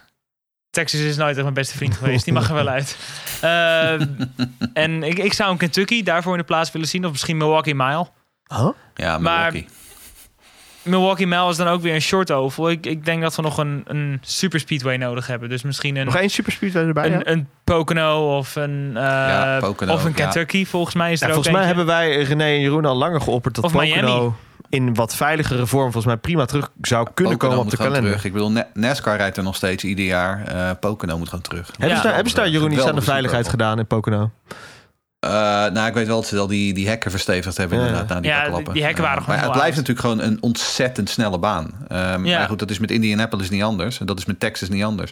Texas 0.70 1.00
is 1.00 1.16
nooit 1.18 1.34
echt 1.34 1.42
mijn 1.44 1.54
beste 1.54 1.78
vriend 1.78 1.98
geweest. 1.98 2.24
Die 2.24 2.34
mag 2.34 2.48
er 2.48 2.54
wel 2.54 2.68
uit. 2.68 2.98
Eh, 3.42 3.94
en 4.84 5.04
ik, 5.04 5.18
ik 5.18 5.34
zou 5.34 5.52
een 5.52 5.58
Kentucky 5.58 6.04
daarvoor 6.04 6.32
in 6.34 6.40
de 6.40 6.46
plaats 6.46 6.72
willen 6.72 6.88
zien. 6.88 7.06
Of 7.06 7.12
misschien 7.12 7.38
Milwaukee 7.38 7.76
Mile. 7.76 8.08
Oh? 8.48 8.78
Ja, 8.96 9.18
maar- 9.18 9.54
Milwaukee. 10.90 11.28
Mile 11.28 11.50
is 11.50 11.58
dan 11.58 11.68
ook 11.68 11.82
weer 11.82 11.94
een 11.94 12.02
short 12.02 12.32
oval. 12.32 12.70
Ik, 12.70 12.86
ik 12.86 13.06
denk 13.06 13.22
dat 13.22 13.36
we 13.36 13.42
nog 13.42 13.58
een, 13.58 13.84
een 13.88 14.18
super 14.22 14.60
speedway 14.60 14.98
nodig 14.98 15.28
hebben. 15.28 15.50
Dus 15.50 15.62
misschien 15.64 15.96
een, 15.96 16.06
Nog 16.06 16.16
één 16.16 16.30
superspeedway 16.30 16.84
erbij? 16.86 17.10
ja? 17.10 17.16
een, 17.16 17.32
een 17.32 17.48
Pocono 17.64 18.38
of 18.38 18.56
een, 18.56 18.92
eh, 18.96 19.04
Ja, 19.04 19.58
Pocono, 19.60 19.94
of 19.94 20.04
een 20.04 20.10
ja. 20.10 20.16
Kentucky. 20.16 20.66
Volgens 20.66 20.96
mij 20.96 21.12
is 21.12 21.20
Ja, 21.20 21.26
er 21.28 21.34
volgens 21.34 21.54
ook 21.54 21.60
mij 21.60 21.68
hebben 21.70 21.86
wij 21.86 22.22
René 22.22 22.44
en 22.44 22.60
Jeroen 22.62 22.86
al 22.86 22.96
langer 22.96 23.22
geopperd 23.22 23.56
dat 23.56 23.64
Of 23.64 23.72
Pocono 23.72 23.92
Miami. 24.20 24.32
in 24.70 24.94
wat 24.94 25.16
veiligere 25.16 25.66
vorm 25.66 25.84
volgens 25.84 26.06
mij 26.06 26.18
prima 26.18 26.46
terug 26.46 26.72
zou 26.82 27.08
kunnen 27.14 27.34
Pocono 27.34 27.52
komen 27.52 27.66
op 27.66 27.72
de 27.72 27.78
kalender. 27.78 28.04
terug. 28.10 28.26
Ik 28.26 28.34
bedoel, 28.34 28.52
Na- 28.52 28.68
NASCAR 28.74 29.18
rijdt 29.18 29.38
er 29.38 29.44
nog 29.44 29.56
steeds 29.56 29.84
ieder 29.84 30.06
jaar. 30.06 30.44
Eh 30.48 30.70
Pocono 30.80 31.18
moet 31.18 31.30
gewoon 31.30 31.44
terug. 31.44 31.68
Hebben, 31.68 31.90
Ja. 31.90 31.96
ze 31.96 32.02
daar, 32.04 32.14
hebben 32.14 32.32
ze 32.32 32.38
daar 32.38 32.50
Jeroen 32.50 32.72
iets 32.72 32.86
aan 32.86 32.96
de 32.96 33.02
veiligheid 33.02 33.46
Super 33.46 33.60
gedaan 33.60 33.80
in 33.80 33.88
Pocono? 33.88 34.32
Eh, 35.20 35.30
nou, 35.74 35.88
ik 35.88 35.94
weet 35.94 36.08
wel 36.08 36.16
dat 36.16 36.28
ze 36.28 36.36
wel 36.36 36.48
die, 36.48 36.74
die 36.74 36.88
hekken 36.88 37.12
verstevigd 37.12 37.58
hebben 37.58 37.78
Ja. 37.80 37.86
inderdaad. 37.86 38.10
Na 38.10 38.20
die 38.22 38.32
Ja, 38.32 38.42
klappen. 38.44 38.74
die 38.74 38.84
hekken 38.84 39.04
waren 39.04 39.18
Eh, 39.18 39.24
gewoon 39.24 39.40
Maar 39.40 39.48
het 39.50 39.58
blijft 39.58 39.76
natuurlijk 39.78 40.06
gewoon 40.08 40.22
een 40.22 40.38
ontzettend 40.42 41.10
snelle 41.10 41.40
baan. 41.40 41.72
Ehm, 41.88 42.26
Ja. 42.26 42.38
Maar 42.40 42.48
goed, 42.48 42.60
dat 42.60 42.70
is 42.70 42.80
met 42.80 42.92
Indianapolis 42.92 43.50
niet 43.50 43.64
anders. 43.64 44.00
En 44.00 44.06
dat 44.06 44.18
is 44.18 44.26
met 44.26 44.40
Texas 44.40 44.70
niet 44.70 44.84
anders. 44.84 45.12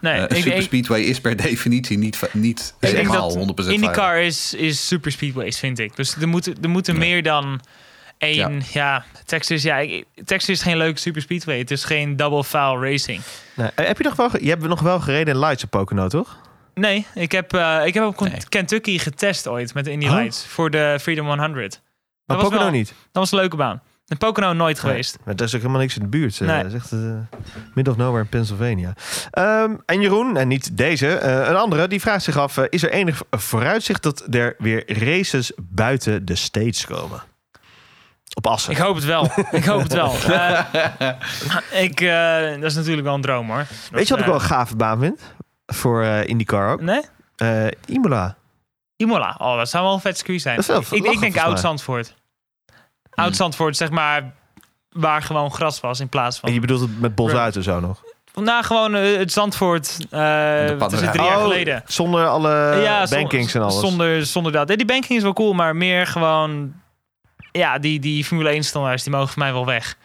Nee, 0.00 0.22
ik, 0.22 0.30
een 0.30 0.36
superspeedway 0.42 1.00
is 1.00 1.20
per 1.20 1.36
definitie 1.46 1.98
niet, 1.98 2.18
niet 2.32 2.74
ik 2.80 2.90
denk 2.90 2.96
helemaal 2.96 3.28
dat 3.28 3.36
100% 3.36 3.54
veilig. 3.64 3.82
IndyCar 3.88 4.18
is, 4.20 4.54
is 4.54 4.86
super 4.86 5.12
speedways, 5.12 5.58
vind 5.58 5.78
ik. 5.78 5.96
Dus 5.96 6.16
er 6.16 6.28
moeten, 6.28 6.54
er 6.62 6.68
moeten 6.68 6.94
Ja. 6.94 7.00
meer 7.00 7.22
dan 7.22 7.60
één... 8.18 8.36
Ja, 8.36 8.50
Ja. 8.72 9.04
Texas, 9.24 9.62
ja, 9.62 9.86
Texas 10.24 10.48
is 10.48 10.62
geen 10.62 10.76
leuke 10.76 10.98
super 11.00 11.22
speedway. 11.22 11.58
Het 11.58 11.70
is 11.70 11.84
geen 11.84 12.16
double 12.16 12.44
foul 12.44 12.82
racing. 12.82 13.20
Nee. 13.54 13.68
Heb 13.74 13.98
je 13.98 14.04
nog 14.04 14.16
wel, 14.16 14.30
je 14.40 14.48
hebt 14.48 14.62
nog 14.68 14.80
wel 14.80 15.00
gereden 15.00 15.34
in 15.34 15.40
lights 15.40 15.64
op 15.64 15.70
Pocono, 15.70 16.08
toch? 16.08 16.38
Nee, 16.74 17.06
ik 17.14 17.32
heb, 17.32 17.52
eh, 17.54 17.80
ik 17.86 17.94
heb 17.94 18.04
op 18.04 18.20
Nee. 18.20 18.32
Kentucky 18.48 18.98
getest 18.98 19.46
ooit 19.48 19.74
met 19.74 19.84
de 19.84 19.90
Indy 19.90 20.06
Oh. 20.06 20.12
Lights 20.14 20.46
voor 20.46 20.70
de 20.70 20.98
Freedom 21.00 21.26
100. 21.26 21.82
Maar 22.24 22.36
was 22.36 22.46
Pocono 22.46 22.62
wel- 22.62 22.70
niet. 22.72 22.88
Dat 22.88 22.96
was 23.12 23.32
een 23.32 23.38
leuke 23.38 23.56
baan. 23.56 23.82
En 24.06 24.16
Pocono 24.18 24.52
nooit 24.52 24.78
geweest. 24.78 25.18
Maar 25.24 25.36
daar 25.36 25.46
is 25.46 25.54
ook 25.54 25.60
helemaal 25.60 25.80
niks 25.80 25.96
in 25.96 26.02
de 26.02 26.08
buurt. 26.08 26.40
eh. 26.40 26.46
Nee. 26.46 26.62
Dat 26.62 26.72
is 26.72 26.74
echt 26.74 26.92
eh, 26.92 27.88
of 27.88 27.96
nowhere 27.96 28.22
in 28.22 28.28
Pennsylvania. 28.28 28.92
Ehm, 29.30 29.74
en 29.86 30.00
Jeroen, 30.00 30.36
en 30.36 30.48
niet 30.48 30.76
deze, 30.76 31.20
een 31.20 31.56
andere, 31.56 31.88
die 31.88 32.00
vraagt 32.00 32.24
zich 32.24 32.36
af... 32.36 32.58
is 32.58 32.82
er 32.82 32.90
enig 32.90 33.22
vooruitzicht 33.30 34.02
dat 34.02 34.26
er 34.34 34.54
weer 34.58 35.04
races 35.04 35.52
buiten 35.62 36.24
de 36.24 36.34
States 36.34 36.86
komen? 36.86 37.22
Op 38.34 38.46
Assen. 38.46 38.72
Ik 38.72 38.78
hoop 38.78 38.94
het 38.94 39.04
wel. 39.04 39.30
ik 39.50 39.64
hoop 39.64 39.82
het 39.82 39.92
wel. 39.92 40.12
Ik, 41.86 41.98
dat 42.60 42.70
is 42.70 42.74
natuurlijk 42.74 43.06
wel 43.06 43.14
een 43.14 43.20
droom 43.20 43.50
hoor. 43.50 43.66
Weet 43.90 44.06
je 44.08 44.10
wat 44.14 44.18
ik 44.22 44.26
wel 44.26 44.34
een 44.34 44.40
gave 44.40 44.76
baan 44.76 44.98
vind? 45.00 45.20
Voor 45.66 46.02
eh 46.02 46.26
IndyCar 46.28 46.72
ook? 46.72 46.80
Nee? 46.80 47.00
Eh, 47.36 47.66
Imola. 47.86 48.36
Imola. 48.96 49.34
Oh, 49.38 49.56
dat 49.56 49.68
zou 49.70 49.84
wel 49.84 49.92
een 49.94 50.00
vet 50.00 50.16
circuit 50.16 50.40
zijn. 50.40 50.56
Dat 50.56 50.64
is 50.64 50.70
wel 50.70 50.78
ik, 50.80 50.84
ik 50.92 51.02
denk 51.04 51.10
volgens 51.20 51.34
mij. 51.34 51.44
Oud-Zandvoort. 51.44 52.14
Oud-Zandvoort, 53.10 53.76
zeg 53.76 53.90
maar, 53.90 54.32
waar 54.90 55.22
gewoon 55.22 55.50
gras 55.52 55.80
was 55.80 56.00
in 56.00 56.08
plaats 56.08 56.34
En 56.36 56.40
van... 56.40 56.52
je 56.52 56.60
bedoelt 56.60 56.80
het 56.80 57.00
met 57.00 57.14
bos 57.14 57.32
uit 57.32 57.56
en 57.56 57.62
zo 57.62 57.80
nog? 57.80 58.02
Nou, 58.34 58.64
gewoon 58.64 58.94
eh, 58.94 59.16
het 59.16 59.32
Zandvoort. 59.32 59.98
eh 60.10 60.70
wat 60.78 60.92
is 60.92 60.98
drie 60.98 61.22
jaar 61.22 61.36
Oh, 61.36 61.42
geleden. 61.42 61.82
Zonder 61.86 62.26
alle 62.26 62.80
ja, 62.82 63.06
zon- 63.06 63.18
bankings 63.18 63.54
en 63.54 63.62
alles. 63.62 63.80
Zonder, 63.80 64.26
zonder 64.26 64.52
dat. 64.52 64.66
Die 64.68 64.84
banking 64.84 65.16
is 65.16 65.22
wel 65.22 65.32
cool, 65.32 65.52
maar 65.52 65.76
meer 65.76 66.06
gewoon... 66.06 66.72
Ja, 67.52 67.78
die, 67.78 68.00
die 68.00 68.24
Formule 68.24 68.48
1 68.48 68.64
standaards, 68.64 69.02
die 69.02 69.12
mogen 69.12 69.28
voor 69.28 69.38
mij 69.42 69.52
wel 69.52 69.66
weg. 69.66 69.96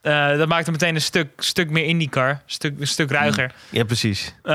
Eh, 0.00 0.36
dat 0.36 0.48
maakt 0.48 0.66
het 0.66 0.70
meteen 0.80 0.94
een 0.94 1.00
stuk, 1.00 1.28
stuk 1.36 1.70
meer 1.70 1.84
IndyCar. 1.84 2.28
Een 2.30 2.38
stuk, 2.46 2.80
een 2.80 2.86
stuk 2.86 3.10
ruiger. 3.10 3.52
Ja, 3.70 3.84
precies. 3.84 4.34
Eh, 4.42 4.52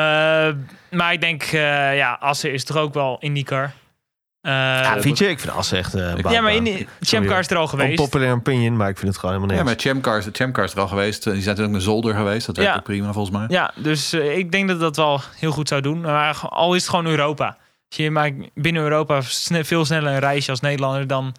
maar 0.92 1.14
ik 1.14 1.22
denk, 1.22 1.44
eh, 1.44 1.96
ja, 1.98 2.18
Assen 2.20 2.54
is 2.54 2.64
toch 2.64 2.78
ook 2.78 2.94
wel 2.94 3.18
IndyCar. 3.20 3.64
Eh, 4.42 4.52
Ja, 4.52 5.02
vind 5.02 5.18
je? 5.18 5.30
Ik 5.30 5.40
vind 5.40 5.54
Assen 5.54 5.78
echt 5.78 5.94
eh, 5.94 6.02
een 6.10 6.32
ja, 6.32 6.42
maar 6.42 6.54
Champcar 7.02 7.40
is 7.40 7.50
er 7.50 7.58
al 7.58 7.68
geweest. 7.68 7.90
Unpopular 8.00 8.34
opinion, 8.34 8.76
maar 8.78 8.90
ik 8.90 8.98
vind 8.98 9.08
het 9.12 9.20
gewoon 9.20 9.36
helemaal 9.36 9.58
Ja, 9.58 9.64
niks. 9.64 9.76
met 9.84 9.92
Chamcars, 9.94 10.26
de 10.26 10.32
Chamcars 10.34 10.74
er 10.74 10.80
al 10.80 10.88
geweest. 10.88 11.24
Die 11.24 11.32
zijn 11.34 11.46
natuurlijk 11.46 11.72
naar 11.72 11.82
Zolder 11.82 12.16
geweest. 12.16 12.46
Dat 12.46 12.56
werkt 12.58 12.72
Ja. 12.72 12.78
ook 12.78 12.84
prima 12.84 13.12
volgens 13.14 13.38
mij. 13.38 13.46
Ja, 13.50 13.72
dus 13.76 14.14
ik 14.14 14.52
denk 14.52 14.68
dat 14.68 14.80
dat 14.80 14.96
wel 14.96 15.22
heel 15.40 15.52
goed 15.52 15.68
zou 15.68 15.82
doen. 15.82 16.02
Maar 16.02 16.38
al 16.50 16.74
is 16.76 16.82
het 16.82 16.90
gewoon 16.90 17.06
Europa. 17.06 17.46
Als 17.90 17.98
je 17.98 18.12
maakt 18.12 18.34
binnen 18.54 18.84
Europa 18.84 19.22
sne- 19.22 19.64
veel 19.64 19.86
sneller 19.86 20.14
een 20.14 20.20
reisje 20.20 20.52
als 20.52 20.60
Nederlander 20.60 21.08
dan 21.08 21.36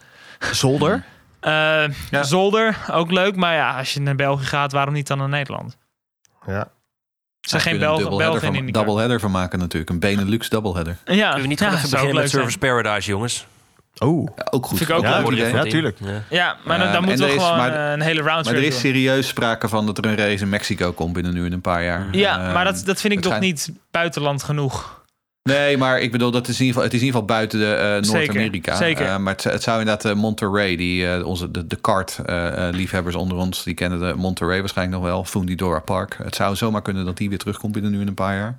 Zolder? 0.53 1.05
Eh, 1.47 1.85
Ja. 2.11 2.23
Zolder. 2.23 2.77
Ook 2.91 3.11
leuk, 3.11 3.37
maar 3.37 3.55
ja, 3.55 3.79
als 3.79 3.95
je 3.95 4.01
naar 4.01 4.15
België 4.15 4.45
gaat, 4.45 4.73
waarom 4.73 4.95
niet 4.95 5.07
dan 5.07 5.19
naar 5.19 5.29
Nederland? 5.29 5.77
Ja. 6.47 6.59
Er 7.41 7.53
zijn 7.53 7.63
geen 7.63 7.79
Belgen 7.79 8.05
in 8.35 8.41
van, 8.41 8.55
IndyCar. 8.55 8.73
doubleheader 8.85 9.21
van 9.21 9.31
maken 9.31 9.59
natuurlijk. 9.59 9.91
Een 9.91 9.99
Benelux 9.99 10.49
doubleheader. 10.49 10.97
Ja, 11.05 11.25
Kunnen 11.25 11.43
we 11.43 11.49
niet 11.49 11.59
ja, 11.59 11.65
gewoon 11.65 11.79
even 11.79 11.91
beginnen 11.91 12.17
met 12.23 12.31
Service 12.31 12.59
Paradise, 12.59 13.11
jongens? 13.11 13.47
Oh. 13.99 14.29
Ja, 14.37 14.47
ook 14.51 14.67
goed. 14.67 14.79
Vind 14.79 14.91
ik 14.91 14.97
ook 14.97 15.03
Ja, 15.03 15.19
een 15.19 15.25
goed 15.25 15.37
ja, 15.37 15.47
ja, 15.47 15.63
tuurlijk. 15.63 15.99
Ja. 16.01 16.23
Ja, 16.31 16.57
maar 16.65 16.79
dan, 16.79 16.87
dan 16.87 16.97
Ehm, 16.97 17.05
moeten 17.05 17.27
en 17.29 17.35
we 17.35 17.41
gewoon 17.41 17.57
maar- 17.57 17.87
eh, 17.87 17.93
een 17.93 18.01
hele 18.01 18.23
Maar 18.23 18.33
roundtrip 18.33 18.57
er 18.57 18.63
is 18.65 18.71
doen. 18.71 18.81
serieus 18.81 19.29
sprake 19.29 19.69
van 19.69 19.87
dat 19.87 19.99
er 19.99 20.07
een 20.07 20.17
race 20.17 20.43
in 20.43 20.49
Mexico 20.49 20.93
komt 20.93 21.13
binnen 21.13 21.35
nu 21.35 21.45
in 21.47 21.53
een 21.53 21.61
paar 21.61 21.85
jaar. 21.85 22.07
Ja, 22.11 22.41
Ehm, 22.45 22.53
maar 22.53 22.65
dat, 22.65 22.83
dat 22.85 23.01
vind 23.01 23.13
ik 23.13 23.21
toch 23.21 23.39
niet 23.41 23.71
buitenland 23.91 24.43
genoeg. 24.43 25.05
Nee, 25.47 25.77
maar 25.77 26.01
ik 26.01 26.13
bedoel, 26.13 26.31
dat 26.31 26.49
is 26.49 26.61
in 26.61 26.67
ieder 26.67 26.67
geval, 26.67 26.83
het 26.83 26.93
is 26.93 27.01
in 27.01 27.07
ieder 27.07 27.21
geval 27.21 27.37
buiten 27.37 27.59
de, 27.59 27.75
eh, 27.75 27.95
Zeker, 27.95 28.27
Noord-Amerika. 28.27 28.77
zeker. 28.77 29.07
Eh, 29.07 29.17
maar 29.17 29.33
het, 29.33 29.45
het 29.45 29.63
zou 29.63 29.79
inderdaad 29.79 30.05
eh, 30.05 30.15
Monterey, 30.15 30.77
die, 30.77 31.27
onze, 31.27 31.51
de, 31.51 31.67
de 31.67 31.77
kart-liefhebbers 31.77 33.15
onder 33.15 33.37
ons, 33.37 33.63
die 33.63 33.75
kennen 33.75 33.99
de 33.99 34.15
Monterey 34.17 34.61
waarschijnlijk 34.61 35.01
nog 35.01 35.11
wel. 35.11 35.25
Fundidora 35.25 35.79
Park. 35.79 36.19
Het 36.23 36.35
zou 36.35 36.57
zomaar 36.57 36.83
kunnen 36.83 37.05
dat 37.05 37.17
die 37.17 37.29
weer 37.29 37.39
terugkomt 37.39 37.73
binnen 37.73 37.91
nu 37.91 38.01
in 38.01 38.07
een 38.07 38.15
paar 38.15 38.37
jaar. 38.37 38.59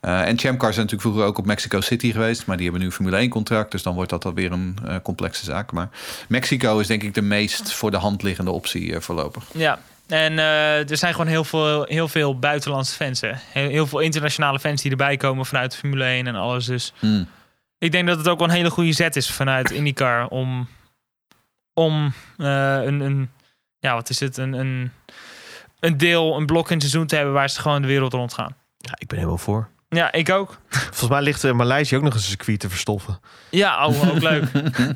En 0.00 0.38
Champ 0.38 0.58
Cars 0.58 0.74
zijn 0.74 0.86
natuurlijk 0.86 1.02
vroeger 1.02 1.24
ook 1.24 1.38
op 1.38 1.46
Mexico 1.46 1.80
City 1.80 2.12
geweest. 2.12 2.46
Maar 2.46 2.56
die 2.56 2.64
hebben 2.64 2.82
nu 2.82 2.88
een 2.88 2.94
Formule 2.96 3.16
1 3.16 3.28
contract. 3.28 3.70
Dus 3.70 3.82
dan 3.82 3.94
wordt 3.94 4.10
dat 4.10 4.24
alweer 4.24 4.52
een 4.52 4.76
complexe 5.02 5.44
zaak. 5.44 5.72
Maar 5.72 5.88
Mexico 6.28 6.78
is 6.78 6.86
denk 6.86 7.02
ik 7.02 7.14
de 7.14 7.22
meest 7.22 7.72
voor 7.72 7.90
de 7.90 7.96
hand 7.96 8.22
liggende 8.22 8.50
optie 8.50 9.00
voorlopig. 9.00 9.44
Ja, 9.52 9.78
en 10.06 10.38
eh, 10.38 10.90
er 10.90 10.96
zijn 10.96 11.12
gewoon 11.12 11.26
heel 11.26 11.44
veel, 11.44 11.84
heel 11.84 12.08
veel 12.08 12.38
buitenlandse 12.38 12.94
fans. 12.94 13.20
Hè. 13.20 13.32
Heel, 13.34 13.68
heel 13.68 13.86
veel 13.86 13.98
internationale 14.00 14.58
fans 14.60 14.82
die 14.82 14.90
erbij 14.90 15.16
komen 15.16 15.46
vanuit 15.46 15.72
de 15.72 15.78
Formule 15.78 16.04
1 16.04 16.26
en 16.26 16.34
alles. 16.34 16.64
Dus 16.66 16.92
Hmm. 16.98 17.28
ik 17.78 17.92
denk 17.92 18.06
dat 18.06 18.18
het 18.18 18.28
ook 18.28 18.38
wel 18.38 18.48
een 18.48 18.54
hele 18.54 18.70
goede 18.70 18.92
zet 18.92 19.16
is 19.16 19.30
vanuit 19.30 19.70
IndyCar 19.70 20.28
om, 20.28 20.68
om 21.74 22.12
eh, 22.38 22.82
een, 22.82 23.00
een, 23.00 23.30
ja, 23.78 23.94
wat 23.94 24.08
is 24.08 24.20
het, 24.20 24.36
een, 24.36 24.52
een, 24.52 24.92
een 25.80 25.96
deel, 25.96 26.36
een 26.36 26.46
blok 26.46 26.66
in 26.66 26.72
het 26.72 26.82
seizoen 26.82 27.06
te 27.06 27.16
hebben 27.16 27.34
waar 27.34 27.50
ze 27.50 27.60
gewoon 27.60 27.82
de 27.82 27.88
wereld 27.88 28.12
rond 28.12 28.34
gaan. 28.34 28.56
Ja, 28.78 28.92
ik 28.98 29.06
ben 29.06 29.18
helemaal 29.18 29.38
voor. 29.38 29.68
Ja, 29.88 30.12
ik 30.12 30.30
ook. 30.30 30.58
Volgens 30.68 31.08
mij 31.08 31.22
ligt 31.22 31.44
uh, 31.44 31.52
Maleisië 31.52 31.96
ook 31.96 32.02
nog 32.02 32.12
eens 32.12 32.22
een 32.22 32.28
circuit 32.28 32.60
te 32.60 32.68
verstoffen. 32.68 33.20
Ja, 33.50 33.86
oh, 33.86 34.08
ook 34.08 34.22
leuk. 34.30 34.44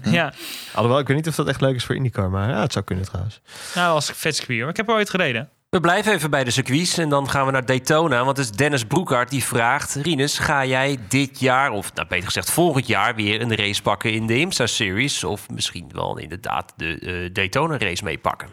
ja, 0.03 0.33
Alhoewel, 0.75 1.01
ik 1.01 1.07
weet 1.07 1.17
niet 1.17 1.29
of 1.29 1.35
dat 1.35 1.49
echt 1.49 1.61
leuk 1.61 1.75
is 1.75 1.85
voor 1.85 1.95
IndyCar, 1.95 2.31
maar 2.31 2.49
ja, 2.49 2.61
het 2.61 2.73
zou 2.73 2.85
kunnen 2.85 3.05
trouwens. 3.05 3.41
nou 3.75 3.95
als 3.95 4.11
vet 4.15 4.37
circuit 4.37 4.61
hoor. 4.61 4.69
Ik 4.69 4.77
heb 4.77 4.89
er 4.89 4.95
ooit 4.95 5.11
gereden. 5.11 5.51
We 5.71 5.81
blijven 5.81 6.13
even 6.13 6.31
bij 6.31 6.45
de 6.45 6.51
circuits 6.51 6.99
en 6.99 7.09
dan 7.09 7.31
gaan 7.31 7.47
we 7.47 7.53
naar 7.53 7.67
Daytona. 7.67 8.25
Want 8.25 8.37
het 8.37 8.47
is 8.47 8.53
Dennis 8.53 8.85
Broekhart 8.85 9.31
die 9.31 9.45
vraagt... 9.45 9.95
Rinus, 9.95 10.39
ga 10.39 10.65
jij 10.65 10.99
dit 11.09 11.41
jaar, 11.41 11.71
of 11.71 11.95
nou, 11.95 12.09
beter 12.09 12.25
gezegd 12.25 12.51
volgend 12.51 12.87
jaar... 12.87 13.15
weer 13.15 13.41
een 13.41 13.55
race 13.55 13.83
pakken 13.83 14.13
in 14.13 14.27
de 14.27 14.39
IMSA 14.39 14.67
Series? 14.67 15.25
Of 15.25 15.51
misschien 15.51 15.89
wel 15.93 16.19
inderdaad 16.19 16.73
de 16.77 16.99
eh, 16.99 17.33
Daytona 17.33 17.79
race 17.79 18.05
meepakken? 18.05 18.49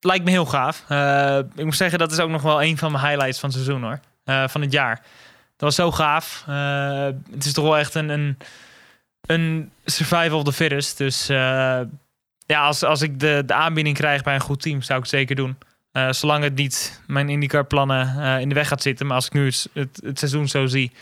Lijkt 0.00 0.24
me 0.24 0.30
heel 0.30 0.46
gaaf. 0.46 0.84
Eh, 0.88 1.38
ik 1.54 1.64
moet 1.64 1.76
zeggen, 1.76 1.98
dat 1.98 2.12
is 2.12 2.18
ook 2.18 2.30
nog 2.30 2.42
wel 2.42 2.62
een 2.62 2.78
van 2.78 2.92
mijn 2.92 3.04
highlights 3.04 3.40
van 3.40 3.48
het 3.48 3.58
seizoen 3.58 3.82
hoor. 3.82 4.00
Eh, 4.24 4.48
van 4.48 4.60
het 4.60 4.72
jaar. 4.72 5.02
Dat 5.58 5.68
was 5.68 5.74
zo 5.74 5.90
gaaf. 5.90 6.44
Eh, 6.46 7.08
het 7.30 7.44
is 7.44 7.52
toch 7.52 7.64
wel 7.64 7.78
echt 7.78 7.94
een, 7.94 8.08
een, 8.08 8.38
een 9.26 9.70
survival 9.84 10.38
of 10.38 10.44
the 10.44 10.52
fittest. 10.52 10.98
Dus 10.98 11.28
eh, 11.28 11.80
ja, 12.46 12.60
als, 12.60 12.82
als 12.82 13.02
ik 13.02 13.20
de, 13.20 13.42
de 13.46 13.54
aanbieding 13.54 13.96
krijg 13.96 14.22
bij 14.22 14.34
een 14.34 14.40
goed 14.40 14.62
team, 14.62 14.82
zou 14.82 14.98
ik 14.98 15.04
het 15.04 15.14
zeker 15.14 15.36
doen. 15.36 15.58
Eh, 15.92 16.12
zolang 16.12 16.44
het 16.44 16.54
niet 16.54 17.00
mijn 17.06 17.28
IndyCar 17.28 17.64
plannen 17.64 18.40
in 18.40 18.48
de 18.48 18.54
weg 18.54 18.68
gaat 18.68 18.82
zitten. 18.82 19.06
Maar 19.06 19.16
als 19.16 19.26
ik 19.26 19.32
nu 19.32 19.46
het, 19.46 19.68
het, 19.72 20.00
het 20.04 20.18
seizoen 20.18 20.48
zo 20.48 20.66
zie, 20.66 20.92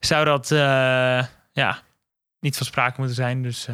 zou 0.00 0.24
dat 0.24 0.48
ja, 1.52 1.78
niet 2.40 2.56
van 2.56 2.66
sprake 2.66 2.94
moeten 2.96 3.16
zijn. 3.16 3.42
Dus 3.42 3.66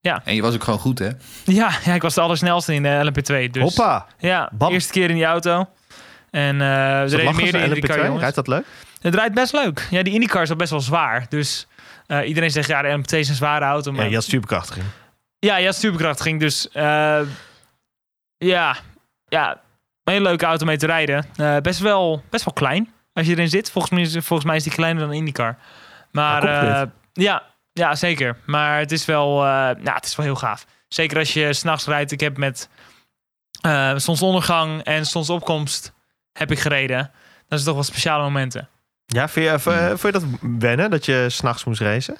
eh, 0.00 0.16
En 0.24 0.34
je 0.34 0.42
was 0.42 0.54
ook 0.54 0.64
gewoon 0.64 0.78
goed, 0.78 0.98
hè? 0.98 1.10
ja, 1.44 1.70
ja, 1.84 1.94
ik 1.94 2.02
was 2.02 2.14
de 2.14 2.20
allersnelste 2.20 2.74
in 2.74 2.82
de 2.82 3.12
LMP2. 3.12 3.50
Dus, 3.50 3.62
Hoppa! 3.62 4.06
Ja, 4.18 4.50
Bam. 4.52 4.72
eerste 4.72 4.92
keer 4.92 5.08
in 5.10 5.16
die 5.16 5.24
auto. 5.24 5.68
En 6.30 6.60
er 6.60 7.10
dat 7.10 7.12
reden 7.12 7.36
meer 7.36 7.50
van 7.50 7.60
de 7.60 7.66
LMP2? 7.66 7.70
IndyCar 7.70 8.04
jongens. 8.04 8.20
Rijdt 8.20 8.36
dat 8.36 8.46
leuk? 8.48 8.64
Het 9.00 9.14
rijdt 9.14 9.34
best 9.34 9.52
leuk. 9.52 9.86
Ja, 9.90 10.02
die 10.02 10.14
IndyCar 10.14 10.42
is 10.42 10.50
al 10.50 10.56
best 10.56 10.70
wel 10.70 10.80
zwaar. 10.80 11.26
Dus 11.28 11.66
eh, 12.06 12.28
iedereen 12.28 12.50
zegt, 12.50 12.68
ja, 12.68 12.82
de 12.82 12.98
LMP2 12.98 13.18
is 13.18 13.28
een 13.28 13.34
zware 13.34 13.64
auto. 13.64 13.92
Maar 13.92 14.02
Ja, 14.02 14.08
je 14.08 14.14
had 14.14 14.24
superkrachtiging. 14.24 14.86
ja, 15.38 15.56
ja, 15.56 15.72
superkracht 15.72 16.20
ging. 16.20 16.40
Dus 16.40 16.68
eh, 16.70 17.20
ja, 18.36 18.76
ja, 19.28 19.50
een 20.04 20.12
hele 20.12 20.24
leuke 20.24 20.46
auto 20.46 20.64
mee 20.66 20.76
te 20.76 20.86
rijden. 20.86 21.26
Eh, 21.36 21.56
best, 21.56 21.80
wel, 21.80 22.22
best 22.30 22.44
wel 22.44 22.54
klein 22.54 22.92
als 23.12 23.26
je 23.26 23.32
erin 23.32 23.48
zit. 23.48 23.70
Volgens 23.70 23.92
mij 23.92 24.02
is, 24.02 24.12
volgens 24.12 24.44
mij 24.44 24.56
is 24.56 24.62
die 24.62 24.72
kleiner 24.72 25.02
dan 25.02 25.10
een 25.10 25.16
IndyCar. 25.18 25.58
Maar 26.10 26.44
Ja, 26.46 26.90
ja, 27.12 27.42
ja, 27.72 27.94
zeker. 27.94 28.36
Maar 28.46 28.78
het 28.78 28.92
is 28.92 29.04
wel, 29.04 29.36
nou, 29.42 29.90
het 29.92 30.04
is 30.04 30.16
wel 30.16 30.26
heel 30.26 30.34
gaaf. 30.36 30.66
Zeker 30.88 31.18
als 31.18 31.32
je 31.32 31.52
s'nachts 31.52 31.86
rijdt. 31.86 32.12
Ik 32.12 32.20
heb 32.20 32.36
met 32.36 32.68
zonsondergang 33.96 34.82
en 34.82 35.06
zonsopkomst 35.06 35.92
heb 36.32 36.50
ik 36.50 36.58
gereden. 36.58 37.10
Dat 37.48 37.58
is 37.58 37.64
toch 37.64 37.74
wel 37.74 37.82
speciale 37.82 38.22
momenten. 38.22 38.68
Ja, 39.12 39.28
je, 39.34 39.48
eh, 39.48 39.88
vond 39.88 40.00
je 40.00 40.12
dat 40.12 40.24
wennen, 40.58 40.90
dat 40.90 41.04
je 41.04 41.26
s'nachts 41.28 41.64
moest 41.64 41.80
racen? 41.80 42.16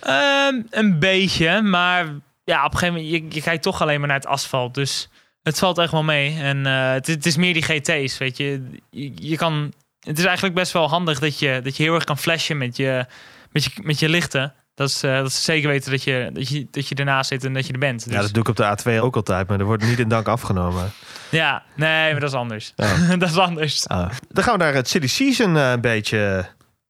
Ehm, 0.00 0.62
een 0.70 0.98
beetje, 0.98 1.62
maar 1.62 2.06
ja, 2.44 2.64
op 2.64 2.72
een 2.72 2.78
gegeven 2.78 3.02
moment, 3.02 3.12
je, 3.12 3.34
je 3.34 3.42
kijkt 3.42 3.62
toch 3.62 3.82
alleen 3.82 3.98
maar 3.98 4.08
naar 4.08 4.16
het 4.16 4.26
asfalt. 4.26 4.74
Dus 4.74 5.08
het 5.42 5.58
valt 5.58 5.78
echt 5.78 5.92
wel 5.92 6.02
mee. 6.02 6.38
En 6.40 6.66
eh, 6.66 6.92
het, 6.92 7.06
het 7.06 7.26
is 7.26 7.36
meer 7.36 7.52
die 7.52 7.62
GT's, 7.62 8.18
weet 8.18 8.36
je. 8.36 8.80
je. 8.90 9.12
Je 9.14 9.36
kan, 9.36 9.72
het 10.00 10.18
is 10.18 10.24
eigenlijk 10.24 10.54
best 10.54 10.72
wel 10.72 10.88
handig 10.88 11.18
dat 11.18 11.38
je, 11.38 11.60
dat 11.62 11.76
je 11.76 11.82
heel 11.82 11.94
erg 11.94 12.04
kan 12.04 12.18
flashen 12.18 12.58
met 12.58 12.76
je, 12.76 13.06
met 13.52 13.64
je, 13.64 13.70
met 13.82 13.98
je 13.98 14.08
lichten. 14.08 14.54
Dat 14.74 14.88
is, 14.88 15.02
eh, 15.02 15.16
dat 15.16 15.26
is 15.26 15.44
zeker 15.44 15.68
weten 15.68 15.90
dat 15.90 16.02
je, 16.02 16.30
dat, 16.32 16.48
je, 16.48 16.66
dat 16.70 16.88
je 16.88 16.94
ernaast 16.94 17.28
zit 17.28 17.44
en 17.44 17.52
dat 17.52 17.66
je 17.66 17.72
er 17.72 17.78
bent. 17.78 18.04
Dus, 18.04 18.12
Ja, 18.12 18.20
dat 18.20 18.32
doe 18.32 18.42
ik 18.42 18.48
op 18.48 18.56
de 18.56 18.98
A2 18.98 19.00
ook 19.02 19.16
altijd, 19.16 19.48
maar 19.48 19.58
er 19.58 19.64
wordt 19.64 19.84
niet 19.84 19.98
in 19.98 20.08
dank 20.08 20.28
afgenomen. 20.28 20.92
ja, 21.30 21.62
nee, 21.76 22.10
maar 22.10 22.20
dat 22.20 22.28
is 22.28 22.36
anders. 22.36 22.72
Oh. 22.76 23.10
dat 23.18 23.30
is 23.30 23.38
anders. 23.38 23.88
Ah. 23.88 24.10
Dan 24.28 24.44
gaan 24.44 24.58
we 24.58 24.64
naar 24.64 24.74
het 24.74 24.88
silly 24.88 25.06
season 25.06 25.56
eh, 25.56 25.70
een 25.70 25.80
beetje. 25.80 26.46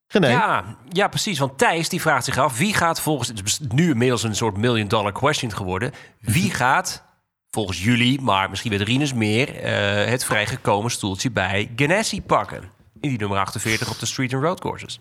René, 0.09 0.29
Ja, 0.29 0.65
ja, 0.89 1.09
precies. 1.09 1.39
Want 1.39 1.59
Thijs 1.59 1.89
die 1.89 2.01
vraagt 2.01 2.25
zich 2.25 2.39
af... 2.39 2.59
wie 2.59 2.75
gaat 2.75 3.01
volgens... 3.01 3.29
Het 3.29 3.43
is 3.45 3.61
nu 3.69 3.91
inmiddels 3.91 4.23
een 4.23 4.37
soort 4.37 4.57
million 4.57 4.89
dollar 4.89 5.13
question 5.13 5.53
geworden. 5.53 5.93
Wie 6.21 6.51
gaat 6.61 7.05
volgens 7.51 7.85
jullie, 7.85 8.21
maar 8.21 8.51
misschien 8.51 8.71
weet 8.71 8.81
Rinus 8.81 9.13
meer... 9.13 9.57
eh, 9.61 10.11
het 10.11 10.25
vrijgekomen 10.25 10.91
stoeltje 10.91 11.31
bij 11.31 11.71
Ganassi 11.77 12.23
pakken? 12.23 12.61
In 13.01 13.09
die 13.09 13.19
nummer 13.19 13.39
48 13.39 13.91
op 13.91 13.99
de 13.99 14.07
street 14.07 14.35
and 14.35 14.43
road 14.43 14.61
courses. 14.61 15.01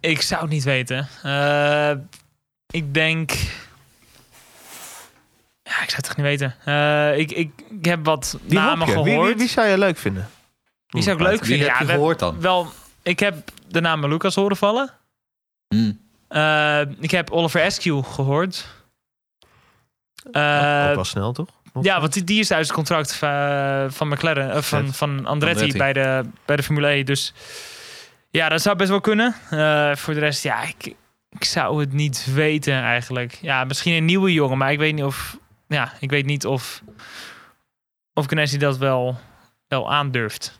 Ik 0.00 0.22
zou 0.22 0.40
het 0.40 0.50
niet 0.50 0.64
weten. 0.64 1.08
Eh, 1.22 1.90
ik 2.70 2.94
denk. 2.94 3.30
Ja, 5.62 5.82
ik 5.82 5.90
zou 5.90 5.96
het 5.96 6.06
echt 6.06 6.16
niet 6.16 6.26
weten. 6.26 6.54
Eh, 6.64 7.18
ik, 7.18 7.30
ik, 7.32 7.50
ik 7.78 7.84
heb 7.84 8.04
wat 8.04 8.38
die 8.42 8.58
namen 8.58 8.88
gehoord. 8.88 9.04
Wie, 9.08 9.20
wie, 9.20 9.34
wie 9.34 9.48
zou 9.48 9.66
je 9.68 9.78
leuk 9.78 9.98
vinden? 9.98 10.28
Die 10.86 11.02
zou 11.02 11.16
ik 11.16 11.22
leuk 11.22 11.38
Wie 11.44 11.48
vinden. 11.48 11.66
heb 11.66 11.74
Ja, 11.76 11.80
je 11.80 11.86
we- 11.86 11.92
gehoord 11.92 12.18
dan? 12.18 12.40
Wel, 12.40 12.72
ik 13.02 13.18
heb 13.20 13.50
de 13.68 13.80
naam 13.80 14.06
Lucas 14.06 14.34
horen 14.34 14.56
vallen. 14.56 14.90
Hmm. 15.68 16.00
Eh, 16.28 16.80
ik 17.00 17.10
heb 17.10 17.30
Oliver 17.30 17.62
Askew 17.64 18.04
gehoord. 18.04 18.66
Eh, 20.32 20.86
Ook 20.88 20.94
wel 20.94 21.04
snel, 21.04 21.32
toch? 21.32 21.48
ja, 21.80 22.00
want 22.00 22.12
die, 22.12 22.24
die 22.24 22.40
is 22.40 22.52
uit 22.52 22.64
het 22.66 22.74
contract 22.74 23.14
va- 23.16 23.90
van 23.90 24.08
McLaren, 24.08 24.64
van, 24.64 24.94
van 24.94 25.26
Andretti, 25.26 25.26
Andretti. 25.64 25.78
Bij, 25.78 25.92
de, 25.92 26.24
bij 26.44 26.56
de 26.56 26.62
Formule 26.62 26.88
E. 26.88 27.02
Dus 27.02 27.32
ja, 28.30 28.48
dat 28.48 28.62
zou 28.62 28.76
best 28.76 28.88
wel 28.90 29.00
kunnen. 29.00 29.34
Eh, 29.50 29.94
voor 29.96 30.14
de 30.14 30.20
rest, 30.20 30.42
ja, 30.42 30.62
ik, 30.62 30.94
ik 31.28 31.44
zou 31.44 31.80
het 31.80 31.92
niet 31.92 32.26
weten 32.34 32.74
eigenlijk. 32.74 33.38
Ja, 33.40 33.64
misschien 33.64 33.94
een 33.94 34.04
nieuwe 34.04 34.32
jongen, 34.32 34.58
maar 34.58 34.72
ik 34.72 34.78
weet 34.78 34.94
niet 34.94 35.04
of, 35.04 35.36
ja, 35.66 35.92
ik 36.00 36.10
weet 36.10 36.26
niet 36.26 36.46
of, 36.46 36.82
of 38.14 38.26
Ganassi 38.26 38.58
dat 38.58 38.78
wel, 38.78 39.18
wel 39.68 39.92
aandurft. 39.92 40.58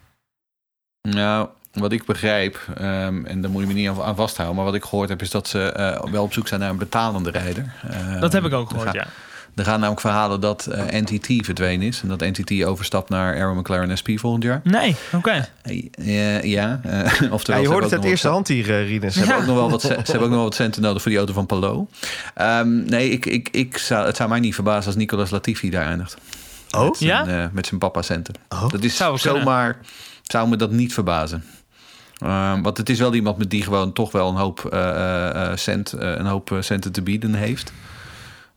Nou, 1.09 1.49
wat 1.73 1.93
ik 1.93 2.05
begrijp, 2.05 2.59
ehm, 2.75 3.25
en 3.25 3.41
daar 3.41 3.51
moet 3.51 3.61
je 3.63 3.69
me 3.69 3.73
niet 3.73 3.89
aan, 3.89 4.17
vasthouden, 4.17 4.57
maar 4.57 4.65
wat 4.65 4.75
ik 4.75 4.85
gehoord 4.85 5.09
heb 5.09 5.21
is 5.23 5.31
dat 5.31 5.49
ze 5.49 5.73
eh, 5.73 6.11
wel 6.11 6.23
op 6.23 6.33
zoek 6.33 6.49
zijn 6.49 6.61
naar 6.61 6.71
een 6.71 6.77
betalende 6.79 7.31
rijder. 7.31 7.75
Ehm, 7.91 8.21
Dat 8.21 8.33
heb 8.33 8.45
ik 8.45 8.53
ook 8.53 8.71
gehoord, 8.71 8.93
ja. 8.93 9.07
Er 9.55 9.65
gaan 9.65 9.79
namelijk 9.79 10.01
verhalen 10.01 10.41
dat 10.41 10.67
eh, 10.67 11.01
NTT 11.01 11.45
verdwenen 11.45 11.87
is 11.87 12.03
en 12.03 12.09
dat 12.09 12.21
NTT 12.21 12.65
overstapt 12.65 13.09
naar 13.09 13.35
Aero 13.35 13.55
McLaren 13.55 13.97
SP 14.01 14.09
volgend 14.15 14.43
jaar. 14.43 14.61
Nee, 14.65 14.97
oké. 15.13 15.49
Eh, 15.63 16.43
ja, 16.43 16.81
eh, 16.85 17.33
oftewel. 17.33 17.61
Ja, 17.61 17.67
je 17.67 17.73
hoort 17.73 17.85
het 17.85 17.93
uit 17.93 18.05
eerste 18.05 18.29
hand 18.29 18.49
hier, 18.49 18.85
Rinus. 18.85 19.15
Ze 19.15 19.19
hebben, 19.19 19.37
ook 19.37 19.47
nog 19.47 19.57
wel 19.57 19.71
wat, 19.71 19.83
ze, 19.83 19.89
hebben 19.89 20.15
ook 20.15 20.21
nog 20.21 20.31
wel 20.31 20.43
wat 20.43 20.55
centen 20.55 20.83
nodig 20.83 21.03
voor 21.03 21.11
die 21.11 21.19
auto 21.21 21.35
van 21.35 21.47
Palo. 21.47 21.89
Ehm, 22.35 22.85
nee, 22.85 23.11
ik, 23.11 23.27
ik, 23.27 23.49
ik 23.53 23.79
zou, 23.79 24.07
het 24.07 24.17
zou 24.17 24.29
mij 24.29 24.41
niet 24.41 24.55
verbazen 24.55 24.87
als 24.87 24.97
Nicolas 24.97 25.31
Latifi 25.31 25.71
daar 25.71 25.87
eindigt. 25.87 26.17
Oh? 26.77 26.85
Met 26.85 26.97
zijn, 26.97 27.11
Ja? 27.11 27.27
eh, 27.27 27.47
met 27.53 27.67
zijn 27.67 27.81
papa 27.81 28.03
centen. 28.03 28.35
Oh. 28.49 28.69
Dat 28.69 28.85
is 28.85 28.97
Zou 28.97 29.21
kunnen. 29.21 29.41
zomaar, 29.41 29.77
zou 30.23 30.49
me 30.49 30.57
dat 30.57 30.71
niet 30.71 30.95
verbazen. 30.95 31.45
Ehm, 32.19 32.63
want 32.63 32.77
het 32.77 32.89
is 32.89 32.99
wel 32.99 33.15
iemand 33.15 33.39
met 33.39 33.51
die 33.51 33.63
gewoon 33.63 33.93
toch 33.93 34.13
wel 34.13 34.29
een 34.29 34.35
hoop, 34.37 34.65
eh, 34.65 34.89
eh, 34.91 35.51
eh, 35.51 35.57
cent, 35.57 35.93
eh, 35.93 36.09
een 36.17 36.27
hoop 36.27 36.57
centen 36.61 36.93
te 36.93 37.03
bieden 37.03 37.35
heeft. 37.35 37.73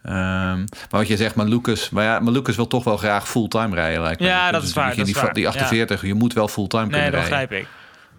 Ehm, 0.03 0.57
maar 0.59 0.67
wat 0.89 1.07
je 1.07 1.17
zegt, 1.17 1.35
maar 1.35 1.45
Lucas, 1.45 1.89
maar 1.89 2.03
ja, 2.03 2.19
maar 2.19 2.33
Lucas 2.33 2.55
wil 2.55 2.67
toch 2.67 2.83
wel 2.83 2.97
graag 2.97 3.27
fulltime 3.29 3.75
rijden. 3.75 4.01
Lijkt 4.01 4.19
me. 4.19 4.25
Ja, 4.27 4.51
dat 4.51 4.63
is 4.63 4.73
waar, 4.73 4.85
dat 4.85 4.93
Die, 4.95 5.03
is 5.05 5.11
die 5.33 5.43
waar. 5.43 5.53
48, 5.53 6.01
je 6.05 6.13
moet 6.13 6.33
wel 6.33 6.47
fulltime 6.47 6.81
Nee, 6.85 6.91
kunnen 6.91 7.11
dat 7.11 7.29
rijden. 7.29 7.47
begrijp 7.49 7.61
ik. 7.61 7.67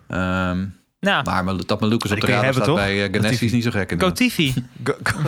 Ehm, 0.09 0.64
Nou, 1.01 1.45
maar 1.45 1.57
dat 1.66 1.80
Malucas 1.80 2.11
op 2.11 2.16
die 2.20 2.26
de 2.26 2.32
radar 2.32 2.53
staat 2.55 2.64
toch? 2.64 2.76
bij 2.76 2.95
uh, 2.97 3.01
Ganassi 3.03 3.20
Latifi. 3.22 3.45
is 3.47 3.53
niet 3.53 3.62
zo 3.64 3.70
gek. 3.70 3.95
Go- 4.85 4.95
go- 5.03 5.18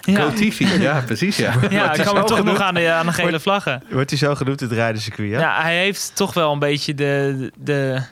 Ja, 0.00 0.20
Go-Tifi, 0.22 0.80
ja, 0.80 1.00
precies, 1.06 1.36
ja. 1.36 1.54
ja 1.70 1.92
ik 1.94 2.02
zo 2.04 2.22
toch 2.24 2.44
nog 2.44 2.60
aan 2.60 2.74
de, 2.74 2.90
aan 2.92 3.06
de 3.06 3.12
gele 3.12 3.40
vlaggen. 3.40 3.82
Wordt 3.90 4.10
hij 4.10 4.18
zo 4.18 4.34
genoemd, 4.34 4.60
het 4.60 4.72
rijdencircuit, 4.72 5.30
ja? 5.30 5.38
Ja, 5.40 5.62
hij 5.62 5.76
heeft 5.78 6.16
toch 6.16 6.34
wel 6.34 6.52
een 6.52 6.58
beetje 6.58 6.94
de, 6.94 7.50
de 7.58 8.02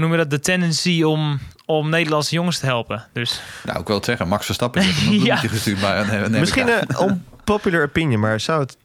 hoe 0.00 0.08
noemen 0.08 0.24
we 0.24 0.30
dat, 0.30 0.44
de 0.44 0.50
tendency 0.50 1.02
om, 1.02 1.38
om 1.66 1.88
Nederlandse 1.88 2.34
jongens 2.34 2.58
te 2.58 2.66
helpen. 2.66 3.06
Dus 3.12 3.40
Nou, 3.64 3.80
ik 3.80 3.86
wil 3.86 3.96
het 3.96 4.04
zeggen, 4.04 4.28
Max 4.28 4.44
Verstappen 4.46 4.82
heeft 4.82 5.06
een 5.06 5.12
Ja. 5.24 5.36
gestuurd. 5.36 5.80
Maar, 5.80 6.06
nee, 6.06 6.20
nee, 6.28 6.40
Misschien 6.40 6.68
een 6.68 7.08
unpopular 7.08 7.82
opinion, 7.82 8.20
maar 8.20 8.40
zou 8.40 8.60
het, 8.60 8.76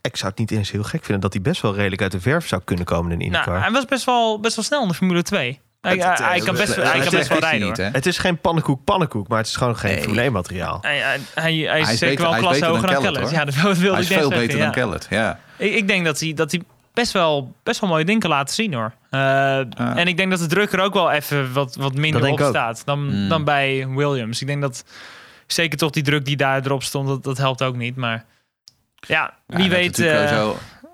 ik 0.00 0.16
zou 0.16 0.30
het 0.30 0.38
niet 0.38 0.50
eens 0.50 0.70
heel 0.70 0.82
gek 0.82 1.00
vinden 1.04 1.20
dat 1.20 1.32
hij 1.32 1.42
best 1.42 1.62
wel 1.62 1.74
redelijk 1.74 2.02
uit 2.02 2.12
de 2.12 2.20
verf 2.20 2.48
zou 2.48 2.62
kunnen 2.64 2.84
komen 2.84 3.10
in 3.12 3.18
nou, 3.18 3.30
IndyCar. 3.30 3.60
hij 3.62 3.70
was 3.70 3.84
best 3.84 4.04
wel, 4.04 4.40
best 4.40 4.56
wel 4.56 4.64
snel 4.64 4.82
in 4.82 4.88
de 4.88 4.94
Formule 4.94 5.22
2. 5.22 5.60
Hij, 5.80 5.92
Het- 5.92 6.04
het, 6.04 6.18
hij, 6.18 6.26
hij 6.28 6.38
eh, 6.38 6.44
kan 6.44 6.54
best, 6.54 6.74
het- 6.76 6.92
hij 6.92 7.00
kan 7.00 7.10
best 7.10 7.28
wel 7.28 7.38
rijden 7.38 7.68
niet, 7.68 7.76
hoor. 7.76 7.86
hè? 7.86 7.92
Het 7.92 8.06
is 8.06 8.18
geen 8.18 8.38
pannenkoek 8.40 8.84
pannenkoek, 8.84 9.28
maar 9.28 9.38
het 9.38 9.46
is 9.46 9.56
gewoon 9.56 9.76
geen 9.76 9.90
Nee. 9.92 10.00
Formule 10.00 10.22
1 10.22 10.32
materiaal. 10.32 10.78
Hij, 10.80 10.98
hij, 10.98 11.20
hij, 11.34 11.54
hij 11.54 11.80
is 11.80 11.98
zeker 11.98 12.08
beter- 12.16 12.22
wel 12.24 12.54
een 12.54 12.62
hoger 12.64 13.02
dan 13.02 13.16
hoor. 13.16 13.30
Ja, 13.32 13.44
dat 13.44 13.54
wilde 13.54 13.90
Hij 13.90 14.00
is 14.00 14.06
veel 14.06 14.16
zeggen, 14.16 14.38
beter 14.38 14.56
ja. 14.58 14.64
dan 14.64 14.72
Kellett, 14.72 15.06
ja. 15.10 15.38
Ik, 15.56 15.74
ik 15.74 15.88
denk 15.88 16.04
dat 16.04 16.20
hij, 16.20 16.34
dat 16.34 16.50
hij 16.50 16.62
best, 17.00 17.12
wel, 17.12 17.54
best 17.62 17.80
wel 17.80 17.88
mooie 17.90 18.04
dingen 18.04 18.28
laten 18.28 18.54
zien 18.54 18.74
hoor. 18.74 18.92
Eh, 19.10 19.58
En 19.98 20.06
ik 20.08 20.16
denk 20.16 20.30
dat 20.30 20.38
de 20.40 20.46
druk 20.46 20.72
er 20.72 20.80
ook 20.80 20.94
wel 20.94 21.10
even 21.10 21.52
wat, 21.52 21.74
wat 21.76 21.94
minder 21.94 22.28
op 22.30 22.40
staat 22.40 22.82
dan, 22.84 23.22
Mm. 23.22 23.28
dan 23.28 23.44
bij 23.44 23.86
Williams. 23.88 24.40
Ik 24.40 24.46
denk 24.46 24.60
dat 24.62 24.84
zeker 25.46 25.78
toch 25.78 25.90
die 25.90 26.02
druk 26.02 26.24
die 26.24 26.36
daar 26.36 26.64
erop 26.64 26.82
stond, 26.82 27.08
dat, 27.08 27.24
dat 27.24 27.38
helpt 27.38 27.62
ook 27.62 27.76
niet. 27.76 27.96
Maar 27.96 28.24
ja, 29.06 29.34
wie 29.46 29.62
Ja, 29.64 29.68
weet 29.70 29.98
eh, 29.98 30.08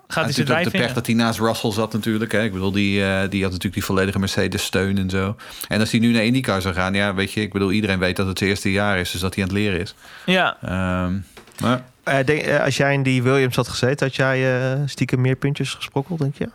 gaat 0.09 0.25
hij 0.25 0.25
natuurlijk 0.25 0.39
ook 0.39 0.45
drijf 0.47 0.65
de 0.65 0.71
pech 0.71 0.71
vinden. 0.71 0.95
dat 0.95 1.07
hij 1.07 1.15
naast 1.15 1.39
Russell 1.39 1.73
zat 1.73 1.93
natuurlijk. 1.93 2.33
Hè. 2.33 2.43
Ik 2.43 2.53
bedoel, 2.53 2.73
die, 2.73 3.05
eh, 3.05 3.21
die 3.29 3.43
had 3.43 3.51
natuurlijk 3.51 3.75
die 3.75 3.85
volledige 3.85 4.19
Mercedes 4.19 4.65
steun 4.65 4.99
en 4.99 5.11
zo. 5.11 5.37
En 5.69 5.81
als 5.81 5.91
hij 5.91 6.01
nu 6.01 6.13
naar 6.13 6.25
IndyCar 6.25 6.61
zou 6.63 6.75
gaan, 6.75 6.95
ja, 6.95 7.15
weet 7.15 7.33
je, 7.33 7.41
ik 7.41 7.53
bedoel, 7.53 7.73
iedereen 7.73 7.99
weet 7.99 8.17
dat 8.17 8.27
het 8.27 8.39
zijn 8.39 8.51
eerste 8.51 8.73
jaar 8.73 8.99
is, 8.99 9.11
dus 9.11 9.21
dat 9.21 9.35
hij 9.35 9.45
aan 9.45 9.49
het 9.51 9.59
leren 9.59 9.81
is. 9.81 9.95
Ja, 10.27 10.57
Ehm, 10.63 11.15
maar 11.61 11.83
Eh, 12.05 12.25
denk- 12.25 12.43
eh, 12.43 12.61
als 12.61 12.77
jij 12.77 12.93
in 12.95 13.03
die 13.03 13.23
Williams 13.23 13.57
had 13.57 13.69
gezeten, 13.69 14.07
had 14.07 14.17
jij 14.17 14.73
eh, 14.73 14.81
stiekem 14.87 15.21
meer 15.21 15.37
puntjes 15.37 15.75
gesprokkeld, 15.75 16.19
denk 16.19 16.35
je? 16.37 16.49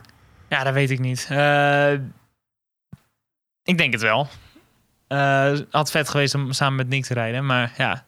ja, 0.47 0.63
dat 0.63 0.73
weet 0.73 0.89
ik 0.89 0.99
niet. 0.99 1.27
Eh, 1.29 1.93
ik 3.63 3.77
denk 3.77 3.93
het 3.93 4.01
wel. 4.01 4.27
Eh, 5.07 5.53
had 5.71 5.91
vet 5.91 6.09
geweest 6.09 6.35
om 6.35 6.51
samen 6.53 6.75
met 6.75 6.87
Nick 6.89 7.05
te 7.05 7.13
rijden, 7.13 7.45
maar 7.45 7.73
ja, 7.77 8.05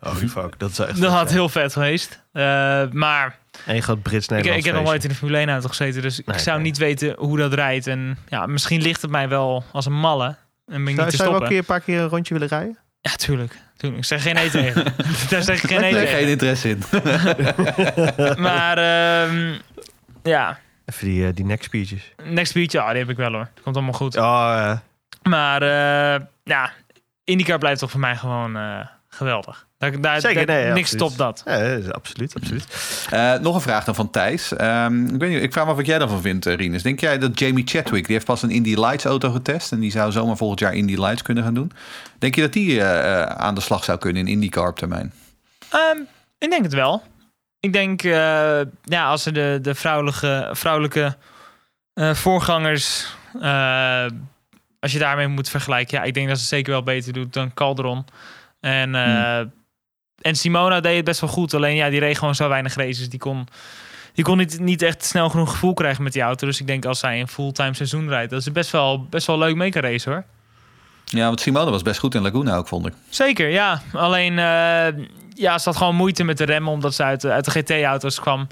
Oh, 0.00 0.14
fuck. 0.14 0.58
Dat 0.58 0.70
is 0.70 0.78
echt 0.78 1.00
dat 1.02 1.12
had 1.12 1.30
heel 1.30 1.48
vet 1.48 1.72
geweest. 1.72 2.22
Eh, 2.32 2.42
maar 2.90 3.38
Eén 3.66 3.82
groot 3.82 3.96
ik, 3.96 4.02
Brits-Nederlands 4.02 4.58
ik 4.58 4.64
heb 4.64 4.74
nog 4.74 4.84
nooit 4.84 5.02
in 5.02 5.08
de 5.08 5.14
Formule 5.14 5.38
1 5.38 5.48
auto 5.48 5.68
gezeten, 5.68 6.02
dus 6.02 6.20
ik 6.20 6.38
zou 6.38 6.56
nee. 6.56 6.66
niet 6.66 6.78
weten 6.78 7.14
hoe 7.18 7.36
dat 7.38 7.52
rijdt. 7.54 7.86
En 7.86 8.18
ja, 8.28 8.46
misschien 8.46 8.82
ligt 8.82 9.02
het 9.02 9.10
mij 9.10 9.28
wel 9.28 9.64
als 9.72 9.86
een 9.86 9.98
malle. 10.00 10.24
En 10.66 10.84
ben 10.84 10.88
ik 10.88 10.94
Zou, 10.94 11.00
niet 11.00 11.10
te 11.10 11.16
zou 11.16 11.16
je 11.16 11.16
wel 11.16 11.16
stoppen. 11.16 11.42
een, 11.42 11.48
keer, 11.48 11.58
een 11.58 11.64
paar 11.64 11.80
keer 11.80 12.00
een 12.00 12.08
rondje 12.08 12.34
willen 12.34 12.48
rijden? 12.48 12.78
Ja, 13.04 13.10
tuurlijk. 13.16 13.56
tuurlijk. 13.76 14.00
Ik 14.02 14.08
zeg 14.08 14.22
geen 14.22 14.34
nee 14.34 14.50
tegen. 14.50 14.84
Daar 15.30 15.42
zeg 15.42 15.62
ik 15.62 15.70
geen 15.70 15.80
nee 15.80 15.92
nee, 15.92 16.06
geen 16.06 16.16
tegen. 16.16 16.30
interesse 16.30 16.68
in. 16.68 16.82
Maar 18.42 18.78
ehm, 18.78 19.54
ja, 20.22 20.58
Even 20.86 21.06
die, 21.06 21.26
eh, 21.26 21.34
die 21.34 21.44
neckspeeches. 21.44 22.12
next 22.24 22.54
beat, 22.54 22.72
ja, 22.72 22.90
die 22.90 22.98
heb 23.00 23.10
ik 23.10 23.16
wel 23.16 23.32
hoor. 23.32 23.48
Komt 23.62 23.76
allemaal 23.76 23.94
goed. 23.94 24.16
Oh, 24.16 24.72
Maar 25.22 25.62
eh, 25.62 26.20
ja, 26.44 26.72
IndyCar 27.24 27.58
blijft 27.58 27.80
toch 27.80 27.90
voor 27.90 28.00
mij 28.00 28.16
gewoon 28.16 28.56
eh, 28.56 28.86
geweldig. 29.08 29.66
Daar, 29.78 30.00
daar, 30.00 30.20
Zeker, 30.20 30.46
nee, 30.46 30.72
niks 30.72 30.90
stopt 30.90 31.18
dat. 31.18 31.42
ja, 31.44 31.78
absoluut, 31.90 32.34
absoluut. 32.34 32.66
Eh, 33.10 33.34
nog 33.34 33.54
een 33.54 33.60
vraag 33.60 33.84
dan 33.84 33.94
van 33.94 34.10
Thijs. 34.10 34.56
Ehm, 34.56 35.04
ik, 35.04 35.20
weet 35.20 35.30
niet, 35.30 35.42
ik 35.42 35.52
vraag 35.52 35.64
me 35.64 35.70
af 35.70 35.76
wat 35.76 35.86
jij 35.86 35.98
daarvan 35.98 36.20
vindt, 36.20 36.46
eh, 36.46 36.54
Rinus. 36.54 36.82
Denk 36.82 37.00
jij 37.00 37.18
dat 37.18 37.38
Jamie 37.38 37.66
Chadwick, 37.66 38.04
die 38.04 38.14
heeft 38.14 38.26
pas 38.26 38.42
een 38.42 38.50
Indy 38.50 38.74
Lights 38.74 39.04
auto 39.04 39.30
getest... 39.30 39.72
en 39.72 39.80
die 39.80 39.90
zou 39.90 40.12
zomaar 40.12 40.36
volgend 40.36 40.60
jaar 40.60 40.74
Indy 40.74 40.96
Lights 40.96 41.22
kunnen 41.22 41.44
gaan 41.44 41.54
doen. 41.54 41.72
Denk 42.18 42.34
je 42.34 42.40
dat 42.40 42.52
die 42.52 42.80
eh, 42.80 43.22
eh, 43.22 43.26
aan 43.26 43.54
de 43.54 43.60
slag 43.60 43.84
zou 43.84 43.98
kunnen 43.98 44.22
in 44.22 44.32
IndyCar 44.32 44.68
op 44.68 44.76
termijn? 44.76 45.12
Ehm, 45.70 45.98
ik 46.38 46.50
denk 46.50 46.62
het 46.62 46.74
wel. 46.74 47.02
Ik 47.60 47.72
denk, 47.72 48.02
eh, 48.02 48.60
ja, 48.82 49.06
als 49.06 49.22
ze 49.22 49.32
de, 49.32 49.58
de 49.62 49.74
vrouwelijke, 49.74 50.48
vrouwelijke 50.52 51.16
eh, 51.94 52.14
voorgangers, 52.14 53.06
eh, 53.40 54.06
als 54.80 54.92
je 54.92 54.98
daarmee 54.98 55.26
moet 55.26 55.48
vergelijken, 55.48 55.98
ja, 55.98 56.04
ik 56.04 56.14
denk 56.14 56.28
dat 56.28 56.36
ze 56.36 56.42
het 56.42 56.52
zeker 56.52 56.72
wel 56.72 56.82
beter 56.82 57.12
doet 57.12 57.32
dan 57.32 57.54
Calderon. 57.54 58.04
En, 58.60 58.94
eh, 58.94 59.40
en 60.24 60.34
Simona 60.36 60.80
deed 60.80 60.96
het 60.96 61.04
best 61.04 61.20
wel 61.20 61.30
goed, 61.30 61.54
alleen 61.54 61.74
ja, 61.76 61.90
die 61.90 62.00
reed 62.00 62.18
gewoon 62.18 62.34
zo 62.34 62.48
weinig 62.48 62.74
races. 62.74 63.08
Die 63.08 63.18
kon, 63.18 63.46
die 64.14 64.24
kon 64.24 64.36
niet, 64.36 64.58
niet 64.60 64.82
echt 64.82 65.04
snel 65.04 65.28
genoeg 65.30 65.50
gevoel 65.50 65.74
krijgen 65.74 66.02
met 66.02 66.12
die 66.12 66.22
auto. 66.22 66.46
Dus 66.46 66.60
ik 66.60 66.66
denk 66.66 66.84
als 66.84 66.98
zij 66.98 67.20
een 67.20 67.28
fulltime 67.28 67.74
seizoen 67.74 68.08
rijdt, 68.08 68.30
dat 68.30 68.42
ze 68.42 68.50
best 68.50 68.70
wel, 68.70 69.04
best 69.04 69.26
wel 69.26 69.38
leuk 69.38 69.54
mee 69.56 69.70
kan 69.70 69.82
racen 69.82 70.12
hoor. 70.12 70.24
Ja, 71.04 71.26
want 71.26 71.40
Simone 71.40 71.70
was 71.70 71.82
best 71.82 72.00
goed 72.00 72.14
in 72.14 72.22
Laguna 72.22 72.56
ook, 72.56 72.68
vond 72.68 72.86
ik. 72.86 72.92
Zeker, 73.08 73.48
ja. 73.48 73.82
Alleen, 73.92 74.38
eh, 74.38 75.04
ja, 75.34 75.58
ze 75.58 75.68
had 75.68 75.76
gewoon 75.76 75.94
moeite 75.96 76.24
met 76.24 76.38
de 76.38 76.44
remmen 76.44 76.72
omdat 76.72 76.94
ze 76.94 77.02
uit, 77.02 77.20
de- 77.20 77.30
uit 77.30 77.44
de 77.44 77.50
GT-auto's 77.50 78.20
kwam. 78.20 78.46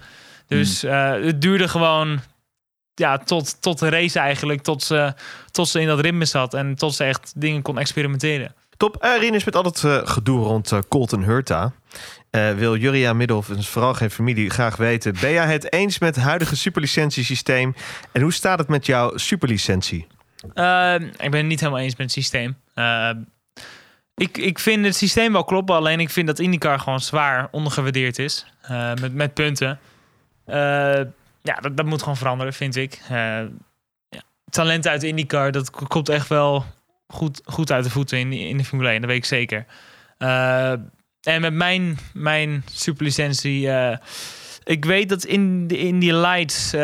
Dus 0.47 0.83
eh, 0.83 1.11
het 1.11 1.41
duurde 1.43 1.68
gewoon 1.68 2.20
ja, 2.95 3.18
tot, 3.18 3.62
tot 3.62 3.79
de 3.79 3.89
race 3.89 4.18
eigenlijk, 4.18 4.62
tot 4.62 4.83
ze, 4.83 5.14
tot 5.51 5.68
ze 5.68 5.81
in 5.81 5.87
dat 5.87 6.01
ritme 6.01 6.25
zat 6.25 6.55
en 6.55 6.75
tot 6.75 6.95
ze 6.95 7.05
echt 7.05 7.33
dingen 7.37 7.62
kon 7.62 7.79
experimenteren. 7.79 8.55
Top. 8.83 8.97
Eh 8.97 9.18
Rinus, 9.18 9.45
met 9.45 9.57
al 9.57 9.64
het 9.64 9.85
eh, 9.85 10.01
gedoe 10.05 10.45
rond 10.45 10.72
eh, 10.72 10.78
Colton 10.89 11.22
Hurta... 11.22 11.72
wil 12.30 12.76
Jurria 12.76 13.12
Middelhoff, 13.12 13.51
en 13.51 13.62
vooral 13.62 13.95
geen 13.95 14.11
familie, 14.11 14.51
graag 14.51 14.76
weten... 14.76 15.14
ben 15.20 15.30
jij 15.30 15.47
het 15.47 15.72
eens 15.72 15.99
met 15.99 16.14
het 16.14 16.24
huidige 16.24 16.57
superlicentiesysteem? 16.57 17.74
En 18.12 18.22
hoe 18.22 18.33
staat 18.33 18.59
het 18.59 18.68
met 18.68 18.87
jouw 18.87 19.16
superlicentie? 19.16 20.07
Eh, 20.55 20.95
ik 20.95 21.30
ben 21.30 21.35
het 21.35 21.47
niet 21.47 21.61
helemaal 21.61 21.80
eens 21.80 21.97
met 21.97 22.01
het 22.01 22.12
systeem. 22.12 22.57
Eh, 22.74 23.11
ik, 24.14 24.39
ik 24.39 24.59
vind 24.59 24.85
het 24.85 24.97
systeem 24.97 25.33
wel 25.33 25.45
kloppen, 25.45 25.74
alleen 25.74 26.01
ik 26.01 26.11
vind 26.11 26.26
dat 26.26 26.39
IndyCar 26.39 26.78
gewoon 26.78 27.01
zwaar 27.01 27.49
ondergewaardeerd 27.51 28.18
is. 28.18 28.47
met, 29.01 29.14
met 29.14 29.35
punten. 29.35 29.78
Ja, 31.43 31.55
dat, 31.61 31.76
dat 31.76 31.87
moet 31.87 32.01
gewoon 32.01 32.16
veranderen, 32.16 32.53
vind 32.53 32.76
ik. 32.76 33.01
Ja, 33.09 33.49
talent 34.51 34.87
uit 34.87 35.03
IndyCar, 35.03 35.53
dat 35.53 35.70
komt 35.70 36.09
echt 36.09 36.28
wel 36.28 36.64
goed, 37.12 37.40
goed 37.44 37.72
uit 37.72 37.84
de 37.84 37.90
voeten 37.90 38.18
in, 38.18 38.32
in 38.32 38.56
de 38.56 38.64
Formule 38.64 38.88
1, 38.90 39.00
dat 39.00 39.10
weet 39.10 39.18
ik 39.18 39.24
zeker. 39.24 39.66
Eh, 40.18 40.72
en 41.22 41.40
met 41.40 41.52
mijn, 41.52 41.98
mijn 42.12 42.64
superlicentie... 42.72 43.70
eh, 43.70 43.96
ik 44.64 44.84
weet 44.84 45.08
dat 45.08 45.24
in, 45.24 45.68
in 45.68 45.98
die 45.98 46.14
lights... 46.14 46.72
eh, 46.72 46.80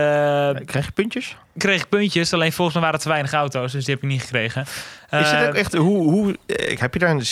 Krijg 0.65 0.87
je 0.87 0.93
puntjes? 0.93 1.37
kreeg 1.57 1.81
ik 1.83 1.89
puntjes, 1.89 2.33
alleen 2.33 2.53
volgens 2.53 2.77
mij 2.77 2.85
waren 2.85 2.97
het 2.97 3.07
te 3.07 3.13
weinig 3.13 3.33
auto's, 3.33 3.73
dus 3.73 3.85
die 3.85 3.95
heb 3.95 4.03
ik 4.03 4.09
niet 4.09 4.23
gekregen. 4.23 4.63
Is 5.11 5.31
het 5.31 5.49
ook 5.49 5.55
echt, 5.55 5.75
hoe, 5.75 6.11
hoe, 6.11 6.37
heb 6.79 6.93
je 6.93 6.99
daar 6.99 7.11
een, 7.11 7.25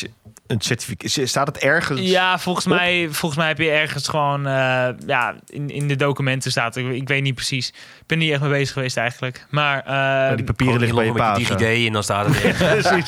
een 0.47 0.61
certificaat? 0.61 1.28
Staat 1.28 1.47
het 1.47 1.59
ergens? 1.59 2.01
Ja, 2.01 2.38
volgens 2.38 2.66
mij, 2.66 3.09
volgens 3.11 3.36
mij 3.40 3.49
heb 3.49 3.59
je 3.59 3.70
ergens 3.70 4.09
gewoon... 4.09 4.47
eh, 4.47 4.88
ja, 5.07 5.34
in, 5.47 5.70
in 5.70 5.88
de 5.88 5.97
documenten 5.97 6.51
staat... 6.51 6.76
Ik, 6.76 6.90
ik 6.92 7.09
weet 7.09 7.22
niet 7.22 7.34
precies. 7.34 7.68
Ik 7.68 8.07
ben 8.07 8.18
niet 8.18 8.30
echt 8.32 8.40
mee 8.40 8.51
bezig 8.51 8.72
geweest 8.72 8.97
eigenlijk. 8.97 9.47
Maar... 9.51 9.82
eh, 9.86 10.30
Oh, 10.30 10.36
die 10.36 10.44
papieren 10.44 10.78
liggen 10.78 10.97
bij 10.97 11.07
je 11.07 11.12
met. 11.12 11.59
DigiD 11.59 11.86
en 11.86 11.92
dan 11.92 12.03
staat 12.03 12.26
het 12.26 12.44
er. 12.44 12.55
Precies. 12.80 13.07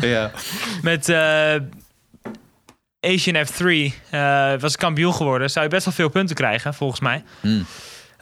ja. 0.10 0.30
met 0.82 1.08
eh, 1.08 1.54
Asian 3.00 3.46
F3 3.46 3.92
eh, 4.10 4.52
was 4.58 4.72
ik 4.72 4.78
kampioen 4.78 5.14
geworden. 5.14 5.50
Zou 5.50 5.64
je 5.64 5.70
best 5.70 5.84
wel 5.84 5.94
veel 5.94 6.08
punten 6.08 6.36
krijgen, 6.36 6.74
volgens 6.74 7.00
mij. 7.00 7.24
Hmm. 7.40 7.66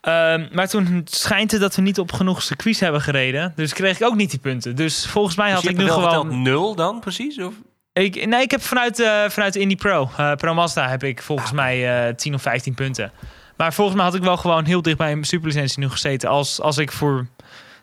Ehm, 0.05 0.47
maar 0.53 0.69
toen 0.69 1.03
schijnt 1.05 1.51
het 1.51 1.61
dat 1.61 1.75
we 1.75 1.83
niet 1.83 1.99
op 1.99 2.13
genoeg 2.13 2.43
circuits 2.43 2.81
hebben 2.81 3.01
gereden. 3.01 3.53
Dus 3.57 3.73
kreeg 3.73 4.01
ik 4.01 4.07
ook 4.07 4.15
niet 4.15 4.31
die 4.31 4.39
punten. 4.39 4.77
Dus 4.77 5.07
volgens 5.07 5.37
mij 5.37 5.47
Dus 5.47 5.55
had 5.55 5.63
je 5.65 5.71
ik 5.71 5.77
nu 5.77 5.89
gewoon... 5.91 6.43
nul 6.43 6.75
dan 6.75 7.01
precies? 7.01 7.39
Of? 7.41 7.55
Ik, 7.93 8.27
nee, 8.27 8.43
ik 8.43 8.51
heb 8.51 8.63
vanuit, 8.63 9.01
eh 9.01 9.25
vanuit 9.29 9.53
de 9.53 9.59
Indy 9.61 9.77
Pro, 9.77 10.11
eh, 10.17 10.33
Pro 10.35 10.55
Mazda, 10.55 10.89
heb 10.89 11.05
ik 11.05 11.23
volgens 11.23 11.53
mij 11.53 12.07
eh 12.09 12.15
10 12.15 12.35
of 12.35 12.43
15 12.43 12.75
punten. 12.75 13.13
Maar 13.57 13.73
volgens 13.75 13.97
mij 13.97 14.05
had 14.05 14.15
ik 14.15 14.23
wel 14.23 14.37
gewoon 14.37 14.65
heel 14.65 14.83
dicht 14.83 14.97
bij 14.97 15.13
een 15.13 15.25
superlicentie 15.25 15.79
nu 15.79 15.89
gezeten. 15.89 16.29
Als, 16.29 16.61
als 16.61 16.79
ik 16.79 16.93
voor 16.93 17.27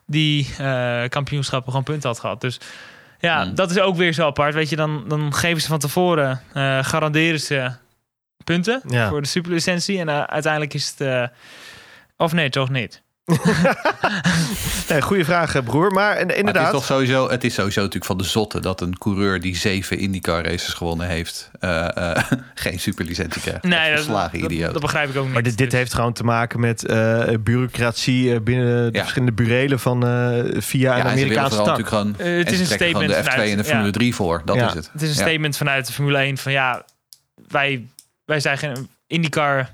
die 0.06 0.54
eh, 0.58 1.04
kampioenschappen 1.10 1.70
gewoon 1.70 1.86
punten 1.86 2.10
had 2.10 2.20
gehad. 2.20 2.42
Dus 2.42 2.58
ja, 3.20 3.44
Hmm. 3.44 3.56
dat 3.56 3.72
is 3.72 3.80
ook 3.80 3.96
weer 3.96 4.14
zo 4.14 4.26
apart. 4.28 4.54
Weet 4.54 4.70
je, 4.70 4.76
dan, 4.76 5.04
dan 5.08 5.34
geven 5.34 5.62
ze 5.62 5.68
van 5.68 5.80
tevoren, 5.80 6.42
eh, 6.54 6.84
garanderen 6.84 7.40
ze 7.40 7.72
punten 8.44 8.82
Ja. 8.88 9.10
voor 9.10 9.22
de 9.22 9.28
superlicentie. 9.28 10.00
En 10.00 10.30
uiteindelijk 10.30 10.74
is 10.74 10.90
het, 10.98 11.02
eh, 11.08 11.24
of 12.22 12.32
nee, 12.34 12.50
toch 12.50 12.70
niet. 12.70 13.02
Nee, 14.90 15.02
goede 15.02 15.26
vraag, 15.26 15.56
eh, 15.56 15.64
broer. 15.64 15.92
Maar 15.92 16.20
in- 16.20 16.28
Maar 16.28 16.36
inderdaad. 16.36 16.66
Het 16.66 16.74
is, 16.74 16.80
toch 16.80 16.98
sowieso, 16.98 17.30
het 17.30 17.44
is 17.44 17.54
sowieso 17.54 17.80
natuurlijk 17.80 18.06
van 18.06 18.18
de 18.18 18.24
zotte 18.24 18.60
dat 18.60 18.82
een 18.82 18.98
coureur 18.98 19.40
die 19.40 19.56
zeven 19.56 19.98
IndyCar 19.98 20.44
races 20.46 20.74
gewonnen 20.74 21.08
heeft, 21.08 21.52
eh, 21.60 21.98
eh, 22.18 22.24
geen 22.56 22.80
superlicentie 22.80 23.42
krijgt. 23.42 23.64
Nee, 23.64 23.96
dat, 23.96 24.08
dat, 24.08 24.34
idioot. 24.34 24.72
dat 24.74 24.82
begrijp 24.82 25.10
ik 25.10 25.16
ook 25.18 25.24
niet. 25.24 25.34
Maar 25.34 25.44
dit, 25.44 25.58
dit 25.58 25.70
Dus- 25.70 25.80
heeft 25.80 25.94
gewoon 25.94 26.14
te 26.14 26.24
maken 26.24 26.60
met 26.60 26.86
eh, 26.86 27.24
bureaucratie 27.40 28.40
binnen 28.42 28.66
de 28.86 28.90
Ja. 28.92 29.00
verschillende 29.00 29.34
burelen 29.34 29.80
van 29.80 30.06
eh, 30.08 30.44
via 30.62 30.96
ja, 30.96 31.00
een 31.00 31.08
Amerikaanse 31.12 31.56
vooral 31.56 31.76
tak. 31.76 31.78
natuurlijk 31.78 32.18
gewoon, 32.18 32.34
Eh, 32.34 32.38
het 32.38 32.52
is 32.52 32.60
een 32.60 32.66
statement 32.66 33.08
de 33.10 33.14
F2 33.16 33.18
en 33.18 33.24
de 33.24 33.32
vanuit- 33.34 33.66
Formule 33.68 33.86
ja. 33.86 33.92
3 33.92 34.16
voor. 34.16 34.42
Dat 34.46 34.56
Ja. 34.56 34.68
is 34.68 34.74
het. 34.74 34.90
Het 34.94 35.02
is 35.02 35.10
een 35.10 35.16
Ja. 35.16 35.22
statement 35.22 35.58
vanuit 35.58 35.88
de 35.88 35.94
Formule 35.94 36.18
1 36.18 36.38
van 36.38 36.52
ja, 36.52 36.86
wij, 37.48 37.86
wij 38.26 38.40
zijn 38.40 38.58
geen 38.58 38.90
IndyCar 39.08 39.70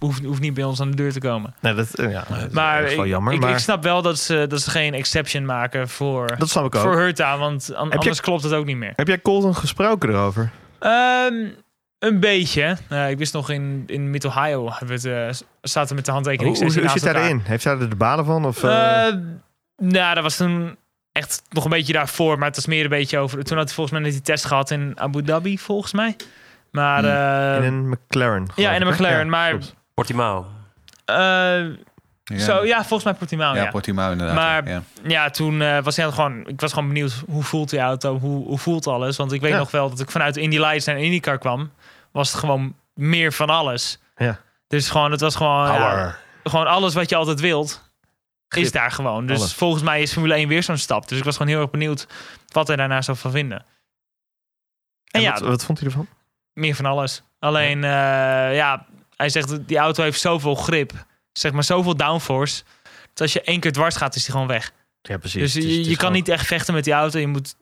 hoeft, 0.00 0.24
hoeft 0.24 0.40
niet 0.40 0.54
bij 0.54 0.64
ons 0.64 0.80
aan 0.80 0.90
de 0.90 0.96
deur 0.96 1.12
te 1.12 1.20
komen. 1.20 1.54
Nee, 1.60 1.74
dat, 1.74 1.94
eh, 1.94 2.10
ja, 2.10 2.24
dat 2.28 2.38
is 2.46 2.52
Maar, 2.52 2.82
wel 2.82 2.90
ik, 2.90 3.06
jammer. 3.06 3.32
ik, 3.32 3.40
maar 3.40 3.50
ik 3.50 3.58
snap 3.58 3.82
wel 3.82 4.02
dat 4.02 4.18
ze, 4.18 4.44
dat 4.48 4.60
ze 4.60 4.70
geen 4.70 4.94
exception 4.94 5.44
maken 5.44 5.88
voor, 5.88 6.36
dat 6.38 6.48
snap 6.48 6.64
ik 6.64 6.74
ook. 6.74 6.82
voor 6.82 6.96
Hurta, 6.96 7.38
want 7.38 7.74
an- 7.74 7.90
anders 7.92 8.20
klopt 8.20 8.42
het 8.42 8.52
ook 8.52 8.64
niet 8.66 8.76
meer. 8.76 8.92
Heb 8.96 9.06
jij 9.08 9.20
Colton 9.20 9.54
gesproken 9.54 10.08
erover? 10.08 10.50
Ehm, 10.78 11.34
een 11.98 12.20
beetje. 12.20 12.76
Ik 13.08 13.18
wist 13.18 13.32
nog 13.32 13.50
in, 13.50 13.82
in 13.86 14.10
Mid-Ohio 14.10 14.70
hebben 14.70 15.00
we 15.00 15.08
het, 15.08 15.36
eh, 15.40 15.46
zaten 15.62 15.88
we 15.88 15.94
met 15.94 16.04
de 16.04 16.10
Hoe, 16.12 16.20
handtekening. 16.20 16.56
hoe, 16.56 16.64
hoe 16.64 16.72
sessie 16.72 17.00
zit 17.00 17.14
erin? 17.14 17.40
Heeft 17.44 17.64
hij 17.64 17.72
er 17.78 17.90
de 17.90 17.96
balen 17.96 18.24
van? 18.24 18.44
Of, 18.44 18.62
eh, 18.64 19.06
Eh, 19.06 19.14
nou, 19.76 20.14
dat 20.14 20.22
was 20.22 20.36
toen 20.36 20.76
echt 21.12 21.42
nog 21.48 21.64
een 21.64 21.70
beetje 21.70 21.92
daarvoor. 21.92 22.38
Maar 22.38 22.46
het 22.46 22.56
was 22.56 22.66
meer 22.66 22.82
een 22.84 22.88
beetje 22.90 23.18
over... 23.18 23.44
Toen 23.44 23.56
had 23.56 23.66
hij 23.66 23.74
volgens 23.74 23.96
mij 23.96 24.04
net 24.04 24.12
die 24.14 24.22
test 24.26 24.44
gehad 24.44 24.70
in 24.70 24.92
Abu 25.00 25.22
Dhabi, 25.22 25.58
volgens 25.58 25.92
mij. 25.92 26.16
Maar... 26.70 26.98
Hmm. 27.02 27.60
eh, 27.62 27.66
in 27.66 27.72
een 27.74 27.88
McLaren. 27.88 28.46
ja, 28.56 28.72
in 28.72 28.82
een? 28.82 28.88
McLaren. 28.92 29.18
Ja, 29.24 29.24
maar 29.30 29.48
klopt. 29.50 29.74
Portimao. 30.00 30.46
eh, 31.04 31.16
Ja. 32.24 32.38
zo, 32.38 32.64
ja, 32.64 32.76
volgens 32.78 33.04
mij 33.04 33.14
Portimao, 33.14 33.54
ja, 33.54 33.62
ja. 33.62 33.70
Portimao 33.70 34.12
inderdaad. 34.12 34.36
Maar- 34.36 34.68
ja. 34.68 34.82
Ja, 35.02 35.30
toen 35.30 35.62
eh, 35.62 35.82
was 35.82 35.96
hij 35.96 36.10
gewoon... 36.12 36.46
Ik 36.46 36.60
was 36.60 36.72
gewoon 36.72 36.88
benieuwd, 36.88 37.22
hoe 37.28 37.42
voelt 37.42 37.70
die 37.70 37.78
auto? 37.80 38.18
Hoe, 38.18 38.46
hoe 38.46 38.58
voelt 38.58 38.86
alles? 38.86 39.16
Want 39.16 39.32
ik 39.32 39.40
weet 39.40 39.50
Ja. 39.52 39.58
nog 39.58 39.70
wel 39.70 39.90
dat 39.90 40.00
ik 40.00 40.10
vanuit 40.10 40.36
Indy 40.36 40.58
Lights 40.58 40.84
naar 40.86 40.98
IndyCar 40.98 41.38
kwam. 41.38 41.70
Was 42.12 42.30
het 42.30 42.40
gewoon 42.40 42.74
meer 42.94 43.32
van 43.32 43.50
alles. 43.50 43.98
Ja. 44.16 44.40
Dus 44.66 44.88
gewoon, 44.90 45.10
het 45.10 45.20
was 45.20 45.36
gewoon... 45.36 46.12
gewoon 46.44 46.66
alles 46.66 46.94
wat 46.94 47.08
je 47.08 47.16
altijd 47.16 47.40
wilt, 47.40 47.90
is 48.48 48.72
daar 48.72 48.90
gewoon. 48.90 49.26
Dus 49.26 49.38
Alles. 49.38 49.54
volgens 49.54 49.82
mij 49.82 50.02
is 50.02 50.12
Formule 50.12 50.34
1 50.34 50.48
weer 50.48 50.62
zo'n 50.62 50.76
stap. 50.76 51.08
Dus 51.08 51.18
ik 51.18 51.24
was 51.24 51.36
gewoon 51.36 51.52
heel 51.52 51.60
erg 51.60 51.70
benieuwd 51.70 52.06
wat 52.52 52.66
hij 52.66 52.76
daarna 52.76 53.02
zou 53.02 53.16
van 53.16 53.30
vinden. 53.30 53.58
En, 53.58 53.64
En 55.10 55.20
ja, 55.20 55.32
wat, 55.32 55.40
wat 55.40 55.64
vond 55.64 55.78
hij 55.78 55.88
ervan? 55.88 56.06
meer 56.52 56.74
van 56.74 56.84
alles. 56.86 57.22
Alleen, 57.38 57.84
eh, 57.84 57.90
ja, 58.56 58.86
hij 59.20 59.28
zegt, 59.28 59.68
die 59.68 59.78
auto 59.78 60.02
heeft 60.02 60.20
zoveel 60.20 60.54
grip. 60.54 60.92
Zeg 61.32 61.52
maar, 61.52 61.64
zoveel 61.64 61.96
downforce. 61.96 62.62
Dat 63.12 63.20
als 63.20 63.32
je 63.32 63.42
één 63.42 63.60
keer 63.60 63.72
dwars 63.72 63.96
gaat, 63.96 64.14
is 64.14 64.22
die 64.24 64.32
gewoon 64.32 64.46
weg. 64.46 64.72
Ja, 65.02 65.18
precies. 65.18 65.40
dus 65.40 65.54
Het 65.54 65.64
is- 65.64 65.76
je, 65.76 65.84
kan 65.84 65.94
gewoon- 65.96 66.12
niet 66.12 66.28
echt 66.28 66.46
vechten 66.46 66.74
met 66.74 66.84
die 66.84 66.92
auto. 66.92 67.18
Je 67.18 67.26
moet 67.26 67.54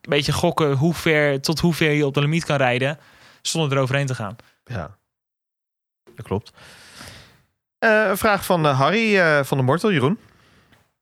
een 0.00 0.10
beetje 0.10 0.32
gokken 0.32 0.72
hoe 0.72 0.94
ver, 0.94 1.40
tot 1.40 1.60
hoe 1.60 1.74
ver 1.74 1.90
je 1.90 2.06
op 2.06 2.14
de 2.14 2.20
limiet 2.20 2.44
kan 2.44 2.56
rijden. 2.56 2.98
Zonder 3.42 3.76
eroverheen 3.76 4.06
te 4.06 4.14
gaan. 4.14 4.36
Ja, 4.64 4.96
dat 6.16 6.26
klopt. 6.26 6.52
Eh, 7.78 8.04
een 8.08 8.18
vraag 8.18 8.44
van 8.44 8.66
eh, 8.66 8.78
Harry 8.78 9.18
eh, 9.18 9.44
van 9.44 9.58
de 9.58 9.64
Mortel, 9.64 9.92
Jeroen. 9.92 10.18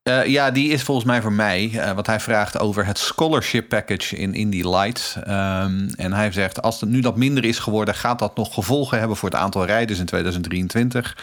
Eh, 0.03 0.27
ja, 0.27 0.51
die 0.51 0.71
is 0.71 0.83
volgens 0.83 1.07
mij 1.07 1.21
voor 1.23 1.33
mij. 1.33 1.71
eh 1.75 1.93
want 1.93 2.07
hij 2.07 2.21
vraagt 2.21 2.59
over 2.59 2.87
het 2.87 2.99
scholarship 2.99 3.69
package 3.69 4.17
in 4.17 4.35
Indy 4.35 4.63
Lights. 4.69 5.17
Ehm, 5.25 5.89
en 5.97 6.13
hij 6.13 6.33
zegt, 6.33 6.63
als 6.63 6.81
het 6.81 6.91
nu 6.91 7.01
dat 7.01 7.17
minder 7.17 7.45
is 7.45 7.59
geworden... 7.59 7.95
gaat 7.95 8.19
dat 8.19 8.37
nog 8.37 8.55
gevolgen 8.55 8.99
hebben 8.99 9.17
voor 9.17 9.29
het 9.31 9.39
aantal 9.39 9.65
rijders 9.65 9.99
in 9.99 10.07
2023... 10.07 11.17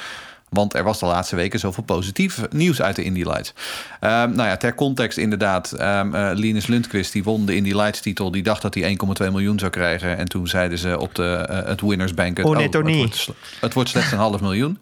Want 0.49 0.73
er 0.73 0.83
was 0.83 0.99
de 0.99 1.05
laatste 1.05 1.35
weken 1.35 1.59
zoveel 1.59 1.83
positief 1.83 2.41
nieuws 2.49 2.81
uit 2.81 2.95
de 2.95 3.03
Indy 3.03 3.23
Lights. 3.23 3.53
Ehm, 3.99 4.31
nou 4.31 4.49
ja, 4.49 4.57
ter 4.57 4.75
context 4.75 5.17
inderdaad. 5.17 5.71
ehm 5.71 6.15
eh, 6.15 6.29
Linus 6.33 6.67
Lundqvist, 6.67 7.11
die 7.11 7.23
won 7.23 7.45
de 7.45 7.55
Indy 7.55 7.73
Lights 7.73 7.99
titel. 8.01 8.31
Die 8.31 8.43
dacht 8.43 8.61
dat 8.61 8.73
hij 8.73 8.83
1,2 9.23 9.31
miljoen 9.31 9.59
zou 9.59 9.71
krijgen. 9.71 10.17
En 10.17 10.25
toen 10.27 10.47
zeiden 10.47 10.77
ze 10.77 10.99
op 10.99 11.15
de, 11.15 11.63
het 11.65 11.81
winners 11.81 12.13
banquet... 12.13 12.45
Oh, 12.45 12.55
nee, 12.55 12.69
het, 12.69 12.95
wordt, 12.95 13.15
sl- 13.15 13.31
het 13.61 13.73
wordt 13.73 13.89
slechts 13.89 14.11
een 14.11 14.17
half 14.17 14.41
miljoen. 14.41 14.79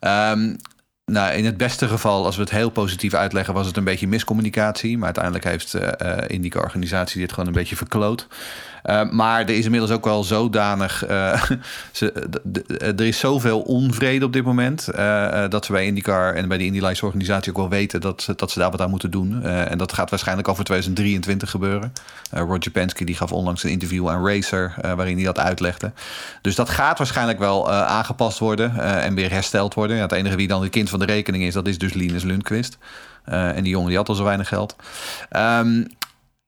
Ehm, 0.00 0.54
nou, 1.10 1.32
in 1.32 1.44
het 1.44 1.56
beste 1.56 1.88
geval, 1.88 2.24
als 2.24 2.36
we 2.36 2.42
het 2.42 2.50
heel 2.50 2.70
positief 2.70 3.14
uitleggen, 3.14 3.54
was 3.54 3.66
het 3.66 3.76
een 3.76 3.84
beetje 3.84 4.08
miscommunicatie. 4.08 4.96
Maar 4.96 5.04
uiteindelijk 5.04 5.44
heeft 5.44 5.74
eh 5.74 6.16
Indica 6.26 6.60
organisatie 6.60 7.20
dit 7.20 7.32
gewoon 7.32 7.46
een 7.46 7.52
beetje 7.52 7.76
verkloot. 7.76 8.26
Eh, 8.82 9.10
maar 9.10 9.40
er 9.40 9.50
is 9.50 9.64
inmiddels 9.64 9.90
ook 9.92 10.04
wel 10.04 10.24
zodanig. 10.24 11.04
eh, 11.06 11.42
ze, 11.92 12.12
er 12.78 13.00
is 13.00 13.18
zoveel 13.18 13.60
onvrede 13.60 14.24
op 14.24 14.32
dit 14.32 14.44
moment. 14.44 14.88
eh, 14.88 15.44
dat 15.48 15.64
ze 15.64 15.72
bij 15.72 15.86
IndyCar 15.86 16.34
en 16.34 16.48
bij 16.48 16.58
de 16.58 16.64
Indy 16.64 16.80
Lights 16.80 17.02
organisatie 17.02 17.50
ook 17.52 17.58
wel 17.58 17.68
weten 17.68 18.00
dat, 18.00 18.22
ze- 18.22 18.34
dat 18.36 18.50
ze 18.50 18.58
daar 18.58 18.70
wat 18.70 18.80
aan 18.80 18.90
moeten 18.90 19.10
doen. 19.10 19.42
En 19.44 19.78
dat 19.78 19.92
gaat 19.92 20.10
waarschijnlijk 20.10 20.48
al 20.48 20.54
voor 20.54 20.64
2023 20.64 21.50
gebeuren. 21.50 21.92
Roger 22.30 22.70
Penske 22.70 23.04
die 23.04 23.14
gaf 23.16 23.32
onlangs 23.32 23.64
een 23.64 23.70
interview 23.70 24.08
aan 24.08 24.26
Racer. 24.26 24.74
waarin 24.96 25.16
hij 25.16 25.24
dat 25.24 25.38
uitlegde. 25.38 25.92
Dus 26.42 26.54
dat 26.54 26.68
gaat 26.70 26.98
waarschijnlijk 26.98 27.38
wel 27.38 27.70
aangepast 27.72 28.38
worden 28.38 28.78
en 29.02 29.14
weer 29.14 29.30
hersteld 29.30 29.74
worden. 29.74 29.96
Ja, 29.96 30.02
het 30.02 30.12
enige 30.12 30.36
wie 30.36 30.48
dan 30.48 30.62
het 30.62 30.70
kind 30.70 30.90
van 30.90 30.98
de 30.98 31.04
rekening 31.04 31.44
is, 31.44 31.54
dat 31.54 31.68
is 31.68 31.78
dus 31.78 31.92
Linus 31.92 32.22
Lundqvist. 32.22 32.78
En 33.24 33.62
die 33.62 33.72
jongen 33.72 33.88
die 33.88 33.96
had 33.96 34.08
al 34.08 34.14
zo 34.14 34.24
weinig 34.24 34.48
geld. 34.48 34.76
Ehm, 35.28 35.84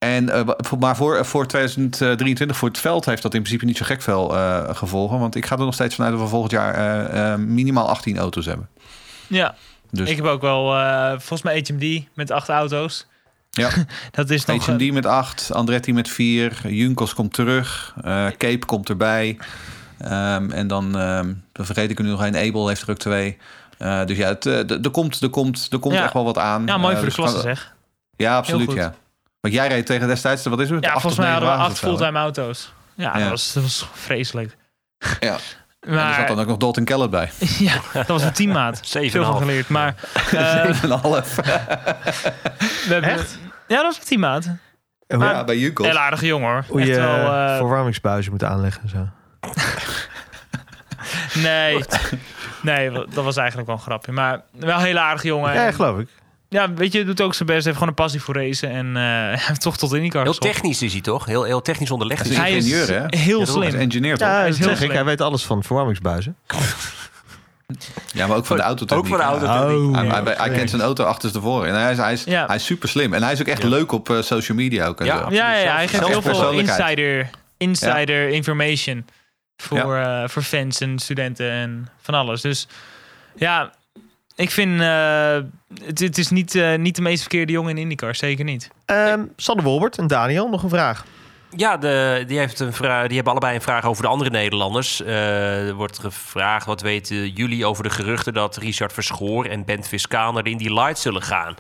en, 0.03 0.29
eh, 0.31 0.41
wa- 0.43 0.55
voor- 0.59 0.79
maar 0.79 0.97
voor, 0.97 1.25
voor 1.27 1.47
2023, 1.47 2.57
voor 2.57 2.69
het 2.69 2.79
veld, 2.79 3.05
heeft 3.05 3.23
dat 3.23 3.35
in 3.35 3.41
principe 3.41 3.65
niet 3.65 3.77
zo 3.77 3.85
gek 3.85 4.03
veel 4.03 4.37
eh, 4.37 4.69
gevolgen. 4.75 5.19
Want 5.19 5.35
ik 5.35 5.47
ga 5.47 5.57
er 5.57 5.65
nog 5.65 5.75
steeds 5.75 5.95
vanuit 5.95 6.13
dat 6.15 6.23
we 6.23 6.29
volgend 6.29 6.53
jaar 6.53 6.75
eh, 6.75 7.33
eh, 7.33 7.39
minimaal 7.39 7.89
18 7.89 8.19
auto's 8.19 8.47
hebben. 8.47 8.69
Ja, 9.27 9.55
Dus 9.91 10.09
ik 10.11 10.17
heb 10.17 10.25
ook 10.27 10.41
wel, 10.41 10.75
eh, 10.77 11.11
volgens 11.11 11.43
mij 11.43 11.65
HMD 11.69 12.05
met 12.15 12.31
acht 12.31 12.49
auto's. 12.49 13.07
ja, 13.51 13.71
Dat 14.11 14.31
is 14.31 14.45
nog... 14.45 14.57
eh, 14.69 14.75
HMD 14.75 14.93
met 14.93 15.07
8, 15.07 15.53
Andretti 15.53 15.93
met 15.93 16.09
4, 16.09 16.61
Junkos 16.69 17.15
komt 17.15 17.33
terug, 17.35 17.95
eh, 18.05 18.27
Cape 18.39 18.67
komt 18.67 18.89
erbij. 18.89 19.39
Ehm, 19.99 20.51
en 20.51 20.67
dan, 20.67 20.93
dan 20.93 21.65
vergeet 21.65 21.91
ik 21.91 21.99
er 21.99 22.05
nu 22.05 22.11
nog 22.11 22.25
een, 22.27 22.37
Abel 22.37 22.69
heeft 22.69 22.83
er 22.83 22.91
ook 22.91 22.99
twee. 22.99 23.37
Eh, 23.79 24.05
dus 24.05 24.17
ja, 24.17 24.37
eh, 24.39 24.71
er 24.71 24.91
komt, 24.91 25.21
er 25.21 25.29
komt, 25.31 25.69
er 25.73 25.79
komt 25.79 25.95
Ja. 25.95 26.03
echt 26.05 26.13
wel 26.13 26.25
wat 26.25 26.39
aan. 26.39 26.67
ja, 26.67 26.77
mooi 26.77 26.95
Eh, 26.95 27.01
voor 27.01 27.09
de 27.11 27.15
dus 27.17 27.25
klasse 27.25 27.41
zeg. 27.41 27.75
Ja, 28.17 28.37
absoluut, 28.37 28.73
ja. 28.73 28.95
Want 29.43 29.55
jij 29.55 29.69
reed 29.69 29.87
tegen 29.87 30.09
destijds, 30.09 30.45
wat 30.47 30.61
is 30.61 30.71
het? 30.71 30.85
Ja, 30.85 30.91
Acht 30.91 31.01
volgens 31.01 31.23
mij 31.23 31.33
hadden 31.33 31.49
we 31.51 31.55
acht 31.57 31.79
fulltime 31.79 32.19
auto's. 32.19 32.73
Ja, 32.95 33.13
Ja. 33.17 33.21
Dat, 33.21 33.29
was, 33.29 33.53
dat 33.53 33.63
was 33.63 33.89
vreselijk. 33.93 34.57
Ja. 35.21 35.37
En 35.81 35.89
er 35.89 35.95
Maar 35.95 36.15
zat 36.15 36.29
dan 36.29 36.41
ook 36.41 36.47
nog 36.47 36.57
Dalton 36.57 36.85
Kellett 36.85 37.11
bij. 37.11 37.31
ja, 37.59 37.75
dat 37.93 38.07
was 38.07 38.23
een 38.23 38.33
teammaat. 38.33 38.81
Zeven 38.85 39.11
Veel 39.11 39.25
van 39.25 39.37
geleerd. 39.37 39.69
Maar 39.69 39.95
eh, 40.15 40.67
7,5. 40.67 40.85
we 40.85 40.89
hebben, 42.89 43.27
Ja, 43.69 43.77
dat 43.77 43.83
was 43.83 43.99
een 43.99 44.05
teammaat. 44.05 44.47
Maar- 45.07 45.35
ja, 45.35 45.45
bij 45.45 45.57
Junkos. 45.59 45.87
Heel 45.87 45.99
aardige 45.99 46.27
jongen 46.27 46.51
hoor. 46.51 46.65
Hoe 46.69 46.81
je 46.85 46.91
Echt 46.91 46.99
wel, 46.99 47.33
eh, 47.33 47.51
eh, 47.51 47.57
verwarmingsbuizen 47.57 48.33
moet 48.33 48.45
aanleggen 48.45 48.83
en 48.83 48.89
zo. 48.89 49.09
Nee, 51.41 51.85
nee, 52.63 52.91
dat 52.91 53.25
was 53.25 53.37
eigenlijk 53.37 53.69
wel 53.69 53.77
een 53.77 53.83
grapje. 53.83 54.13
Maar 54.13 54.41
wel 54.53 54.77
een 54.77 54.85
hele 54.85 55.01
aardige 55.01 55.27
jongen. 55.27 55.55
Ja, 55.55 55.67
En, 55.67 55.75
geloof 55.75 55.99
ik. 55.99 56.09
Ja, 56.53 56.75
weet 56.75 56.93
je, 56.93 57.05
doet 57.05 57.21
ook 57.21 57.35
zijn 57.35 57.49
best. 57.49 57.65
Heeft 57.65 57.75
gewoon 57.77 57.89
een 57.89 57.95
passie 57.95 58.21
voor 58.23 58.35
racen. 58.35 58.71
En 58.71 58.97
eh 58.97 59.39
heeft 59.49 59.61
toch 59.61 59.77
tot 59.77 59.93
IndyCar 59.93 60.23
Heel 60.23 60.33
geschopt. 60.33 60.53
technisch 60.55 60.83
is 60.83 60.93
hij 60.93 61.01
toch? 61.01 61.25
Heel, 61.27 61.43
heel 61.43 61.63
technisch 61.63 61.91
onderlegd. 61.91 62.23
Hij 62.23 62.31
is 62.31 62.37
hij. 62.37 62.53
Ingenieur, 62.53 62.89
hè? 63.11 63.19
heel 63.19 63.39
Hij 63.41 63.47
is 63.47 63.53
slim. 63.53 63.75
engineer, 63.75 64.17
toch? 64.19 64.29
Ja, 64.29 64.35
Hij 64.39 64.49
is 64.49 64.59
heel 64.59 64.77
slim. 64.77 64.91
Hij 64.91 65.05
weet 65.05 65.21
alles 65.21 65.45
van 65.45 65.63
verwarmingsbuizen. 65.63 66.37
Ja, 68.13 68.27
maar 68.27 68.37
ook 68.37 68.47
van 68.47 68.57
de 68.57 68.63
autotechniek. 68.63 69.13
Ook 69.13 69.19
van 69.19 69.19
de 69.19 69.33
autotechniek. 69.33 69.95
Hij, 69.95 70.05
Oh, 70.19 70.25
hij, 70.25 70.35
hij 70.37 70.51
kent 70.51 70.71
zijn 70.71 70.83
auto 70.83 71.05
achterstevoren. 71.05 71.69
En 71.69 71.81
hij 71.81 71.91
is, 71.93 71.97
hij, 71.99 72.13
is, 72.13 72.25
Ja. 72.25 72.47
hij 72.47 72.57
is 72.57 72.65
super 72.65 72.89
slim. 72.89 73.15
En 73.15 73.23
hij 73.23 73.33
is 73.33 73.41
ook 73.41 73.47
echt 73.47 73.63
leuk 73.63 73.93
op 73.93 74.11
eh, 74.11 74.23
social 74.23 74.57
media 74.57 74.87
ook. 74.87 74.99
Ja. 75.05 75.05
Ja, 75.05 75.27
ja, 75.31 75.55
ja, 75.59 75.75
hij 75.75 75.89
geeft 75.89 76.07
heel 76.07 76.23
veel 76.23 76.51
insider, 76.53 77.31
insider 77.57 78.29
information 78.29 79.07
voor, 79.57 79.97
eh, 79.97 80.29
voor 80.29 80.43
fans 80.43 80.81
en 80.81 80.99
studenten 80.99 81.51
en 81.51 81.89
van 82.03 82.15
alles. 82.15 82.41
Dus 82.41 82.67
ja, 83.37 83.71
ik 84.35 84.51
vind 84.51 84.81
eh, 84.81 85.37
het, 85.85 85.99
het 85.99 86.19
is 86.19 86.31
niet, 86.31 86.55
eh, 86.55 86.79
niet 86.79 86.97
de 86.97 87.03
meest 87.03 87.21
verkeerde 87.21 87.53
jongen 87.53 87.71
in 87.71 87.83
IndyCar, 87.83 88.15
zeker 88.15 88.45
niet. 88.45 88.71
Ehm 88.85 89.25
Sander 89.37 89.65
Wolbert 89.65 89.99
en 89.99 90.07
Daniel, 90.07 90.49
nog 90.49 90.63
een 90.63 90.69
vraag. 90.69 91.05
Ja, 91.57 91.77
de, 91.77 92.25
die, 92.27 92.39
heeft 92.39 92.61
een 92.61 92.73
vraag, 92.73 93.07
die 93.07 93.15
hebben 93.15 93.33
allebei 93.33 93.55
een 93.55 93.63
vraag 93.63 93.85
over 93.85 94.03
de 94.03 94.09
andere 94.09 94.31
Nederlanders. 94.31 95.03
Eh, 95.03 95.67
er 95.67 95.75
wordt 95.75 95.99
gevraagd, 95.99 96.67
wat 96.67 96.81
weten 96.81 97.29
jullie 97.29 97.67
over 97.67 97.83
de 97.83 97.91
geruchten... 97.91 98.35
dat 98.35 98.57
Richard 98.57 98.93
Verschoor 98.93 99.45
en 99.45 99.65
Bent 99.65 99.89
Fiscaal 99.89 100.33
naar 100.33 100.43
de 100.43 100.51
Indy 100.51 100.69
Lights 100.69 101.03
zullen 101.03 101.23
gaan? 101.23 101.55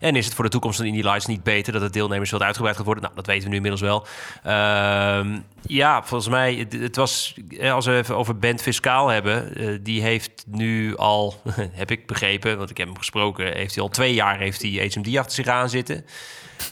En 0.00 0.16
is 0.16 0.24
het 0.24 0.34
voor 0.34 0.44
de 0.44 0.50
toekomst 0.50 0.76
van 0.76 0.86
Indy 0.86 1.02
Lights 1.02 1.26
niet 1.26 1.42
beter... 1.42 1.72
dat 1.72 1.82
het 1.82 1.92
deelnemers 1.92 2.30
wat 2.30 2.42
uitgebreid 2.42 2.76
gaat 2.76 2.84
worden? 2.84 3.04
Nou, 3.04 3.14
dat 3.16 3.26
weten 3.26 3.42
we 3.42 3.48
nu 3.48 3.56
inmiddels 3.56 3.82
wel. 3.82 4.06
Ehm, 4.42 5.38
ja, 5.66 6.02
volgens 6.02 6.30
mij, 6.30 6.66
het, 6.70 6.96
was... 6.96 7.34
eh, 7.58 7.72
Als 7.72 7.86
we 7.86 7.96
even 7.96 8.16
over 8.16 8.38
Bent 8.38 8.62
Fiscaal 8.62 9.08
hebben... 9.08 9.54
eh, 9.56 9.78
die 9.80 10.02
heeft 10.02 10.44
nu 10.46 10.96
al, 10.96 11.34
heb 11.72 11.90
ik 11.90 12.06
begrepen... 12.06 12.58
want 12.58 12.70
ik 12.70 12.76
heb 12.76 12.86
hem 12.86 12.98
gesproken... 12.98 13.52
heeft 13.52 13.74
hij 13.74 13.82
al 13.82 13.88
twee 13.90 14.14
jaar 14.14 14.38
heeft 14.38 14.62
hij 14.62 14.90
HMD 14.94 15.16
achter 15.18 15.34
zich 15.34 15.46
aan 15.46 15.68
zitten... 15.68 16.04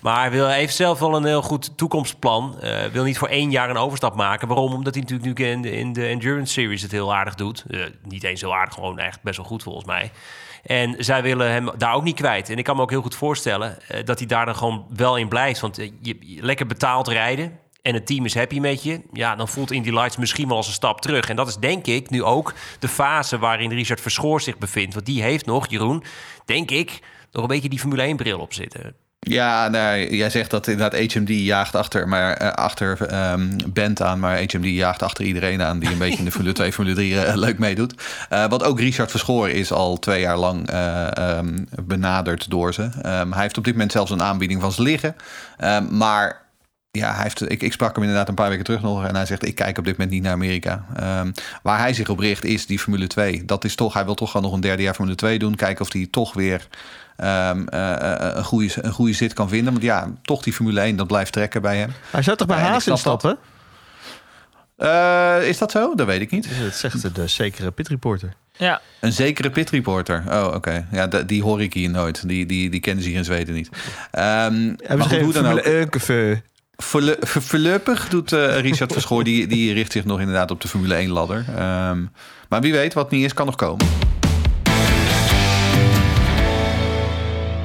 Maar 0.03 0.33
hij, 0.33 0.55
heeft 0.59 0.75
zelf 0.75 0.99
wel 0.99 1.17
een 1.17 1.25
heel 1.25 1.43
goed 1.43 1.77
toekomstplan. 1.79 2.61
Eh 2.61 2.85
wil 2.85 3.05
niet 3.05 3.19
voor 3.19 3.29
één 3.29 3.51
jaar 3.51 3.71
een 3.71 3.77
overstap 3.77 4.15
maken. 4.15 4.49
Waarom? 4.49 4.73
Omdat 4.73 4.95
hij 4.95 5.03
natuurlijk 5.03 5.39
nu 5.39 5.47
in 5.47 5.63
de, 5.63 5.71
in 5.73 5.93
de 5.93 6.07
Endurance 6.07 6.53
Series 6.53 6.83
het 6.83 6.91
heel 6.91 7.15
aardig 7.15 7.35
doet. 7.35 7.65
Niet 8.09 8.25
eens 8.25 8.41
heel 8.41 8.55
aardig, 8.55 8.75
gewoon 8.75 8.99
echt 8.99 9.23
best 9.23 9.37
wel 9.37 9.47
goed 9.47 9.63
volgens 9.63 9.85
mij. 9.85 10.11
En 10.63 10.95
zij 10.99 11.23
willen 11.23 11.51
hem 11.51 11.71
daar 11.79 11.95
ook 11.95 12.03
niet 12.03 12.17
kwijt. 12.17 12.51
En 12.51 12.59
ik 12.59 12.65
kan 12.65 12.77
me 12.77 12.83
ook 12.83 12.91
heel 12.91 13.03
goed 13.03 13.15
voorstellen 13.15 13.77
dat 14.05 14.19
hij 14.19 14.29
daar 14.29 14.47
dan 14.47 14.57
gewoon 14.57 14.87
wel 14.97 15.17
in 15.17 15.29
blijft. 15.29 15.61
Want 15.61 15.77
je- 16.01 16.39
lekker 16.41 16.67
betaald 16.67 17.09
rijden 17.09 17.59
en 17.83 17.95
het 17.95 18.07
team 18.07 18.25
is 18.25 18.35
happy 18.35 18.59
met 18.59 18.83
je... 18.83 19.01
ja, 19.13 19.37
dan 19.37 19.49
voelt 19.49 19.71
Indy 19.71 19.91
Lights 19.91 20.17
misschien 20.17 20.49
wel 20.49 20.57
als 20.57 20.67
een 20.67 20.73
stap 20.73 21.01
terug. 21.01 21.29
En 21.29 21.37
dat 21.37 21.49
is 21.49 21.57
denk 21.57 21.87
ik 21.87 22.11
nu 22.11 22.23
ook 22.23 22.55
de 22.79 22.89
fase 22.89 23.39
waarin 23.39 23.73
Richard 23.73 24.01
Verschoor 24.01 24.41
zich 24.41 24.59
bevindt. 24.59 24.95
Want 24.95 25.07
die 25.07 25.23
heeft 25.23 25.47
nog, 25.47 25.71
Jeroen, 25.71 26.05
denk 26.45 26.71
ik... 26.71 26.99
nog 27.33 27.43
een 27.43 27.49
beetje 27.49 27.69
die 27.69 27.79
Formule 27.79 28.15
1-bril 28.15 28.39
op 28.39 28.53
zitten. 28.53 28.95
Ja, 29.23 29.69
nou, 29.69 30.17
jij 30.17 30.31
zegt 30.31 30.51
dat 30.51 30.67
inderdaad 30.67 31.13
HMD 31.13 31.29
jaagt 31.29 31.75
achter, 31.75 32.09
maar, 32.09 32.33
eh, 32.33 32.51
achter 32.51 33.07
ehm 33.07 33.59
Bent 33.73 34.03
aan, 34.03 34.19
maar 34.19 34.39
HMD 34.39 34.65
jaagt 34.65 35.03
achter 35.03 35.25
iedereen 35.25 35.63
aan 35.63 35.79
die 35.79 35.91
een 35.91 35.99
beetje 35.99 36.19
in 36.19 36.25
de 36.25 36.31
Formule 36.31 36.55
2, 36.55 36.73
Formule 36.73 36.95
3 36.95 37.21
eh, 37.21 37.37
leuk 37.37 37.59
meedoet. 37.59 37.95
Eh, 38.29 38.49
wat 38.49 38.63
ook 38.63 38.81
Richard 38.81 39.11
Verschoor 39.11 39.51
is 39.51 39.73
al 39.73 39.99
twee 39.99 40.21
jaar 40.21 40.37
lang 40.37 40.69
ehm, 40.69 41.65
benaderd 41.83 42.51
door 42.51 42.75
ze. 42.75 42.91
Ehm, 43.03 43.33
hij 43.33 43.43
heeft 43.43 43.59
op 43.59 43.65
dit 43.65 43.73
moment 43.73 43.93
zelfs 43.93 44.11
een 44.11 44.23
aanbieding 44.23 44.61
van 44.61 44.73
ze 44.73 44.83
liggen. 44.83 45.17
Maar 45.91 46.50
ja, 46.91 47.15
hij 47.15 47.23
heeft, 47.23 47.51
ik, 47.51 47.63
ik 47.63 47.73
sprak 47.73 47.95
hem 47.95 48.03
inderdaad 48.03 48.29
een 48.29 48.35
paar 48.35 48.49
weken 48.49 48.65
terug 48.65 48.83
nog 48.83 49.05
en 49.05 49.15
hij 49.15 49.27
zegt: 49.27 49.47
Ik 49.47 49.55
kijk 49.55 49.79
op 49.79 49.85
dit 49.85 49.97
moment 49.97 50.15
niet 50.15 50.23
naar 50.23 50.33
Amerika. 50.33 50.85
Ehm, 50.97 51.33
waar 51.63 51.79
hij 51.79 51.93
zich 51.93 52.09
op 52.09 52.19
richt 52.19 52.45
is 52.45 52.67
die 52.67 52.79
Formule 52.79 53.07
2. 53.07 53.45
Dat 53.45 53.65
is 53.65 53.75
toch, 53.75 53.95
hij 53.95 54.05
wil 54.05 54.15
toch 54.15 54.31
gewoon 54.31 54.47
nog 54.47 54.55
een 54.55 54.61
derde 54.61 54.83
jaar 54.83 54.95
Formule 54.95 55.17
2 55.17 55.39
doen. 55.39 55.55
Kijken 55.55 55.85
of 55.85 55.93
hij 55.93 56.09
toch 56.11 56.35
weer 56.35 56.69
ehm, 57.17 57.67
eh, 57.69 57.93
eh, 57.93 58.37
een, 58.37 58.45
goede, 58.45 58.73
een 58.75 58.93
goede 58.93 59.13
zit 59.13 59.33
kan 59.33 59.49
vinden. 59.49 59.73
Want 59.73 59.85
ja, 59.85 60.11
toch 60.23 60.43
die 60.43 60.53
Formule 60.53 60.81
1, 60.81 60.97
dat 60.97 61.07
blijft 61.07 61.33
trekken 61.33 61.63
bij 61.63 61.77
hem. 61.77 61.93
Hij 62.11 62.23
zou 62.23 62.37
toch 62.37 62.47
bij 62.47 62.59
ik 62.59 62.65
Haas 62.65 62.83
snap 62.83 62.95
instappen? 62.95 63.39
Eh, 64.77 65.49
is 65.49 65.59
dat 65.59 65.71
zo? 65.71 65.95
Dat 65.95 66.07
weet 66.07 66.21
ik 66.21 66.31
niet. 66.31 66.49
Dat 66.63 66.75
zegt 66.75 67.15
de 67.15 67.27
zekere 67.27 67.71
pitreporter. 67.71 68.33
Ja, 68.53 68.81
Een 69.01 69.13
zekere 69.13 69.51
pit 69.51 69.71
reporter. 69.71 70.25
Oh, 70.29 70.55
oké. 70.55 70.87
Ja, 70.93 71.07
die 71.07 71.43
hoor 71.43 71.63
ik 71.63 71.75
hier 71.75 71.91
nooit. 71.91 72.29
Die, 72.29 72.47
die, 72.47 72.71
die 72.71 72.81
kennen 72.81 73.03
ze 73.03 73.09
hier 73.09 73.19
in 73.19 73.25
Zweden 73.25 73.55
niet. 73.55 73.69
Ehm 74.11 74.53
Hebben 74.53 74.77
maar 74.87 74.97
ze 74.97 75.03
goed, 75.03 75.11
geen 75.11 75.25
hoe 75.25 75.33
dan 75.33 75.53
ook. 75.53 75.65
Formule 76.83 77.11
1 77.13 77.19
café? 77.21 77.27
Voorle- 77.27 77.27
voor- 77.27 77.43
Voorlopig 77.43 78.09
doet 78.09 78.33
eh, 78.33 78.61
Richard 78.61 78.93
Verschoor, 78.93 79.25
die, 79.25 79.47
die 79.47 79.73
richt 79.73 79.93
zich 79.93 80.05
nog 80.05 80.21
inderdaad 80.21 80.51
op 80.51 80.61
de 80.61 80.69
Formule 80.69 80.95
1 80.95 81.11
ladder. 81.11 81.45
Ehm, 81.57 82.05
maar 82.49 82.61
wie 82.61 82.73
weet, 82.73 82.95
wat 82.95 83.11
niet 83.11 83.25
is, 83.25 83.35
kan 83.35 83.47
nog 83.47 83.57
komen. 83.57 83.87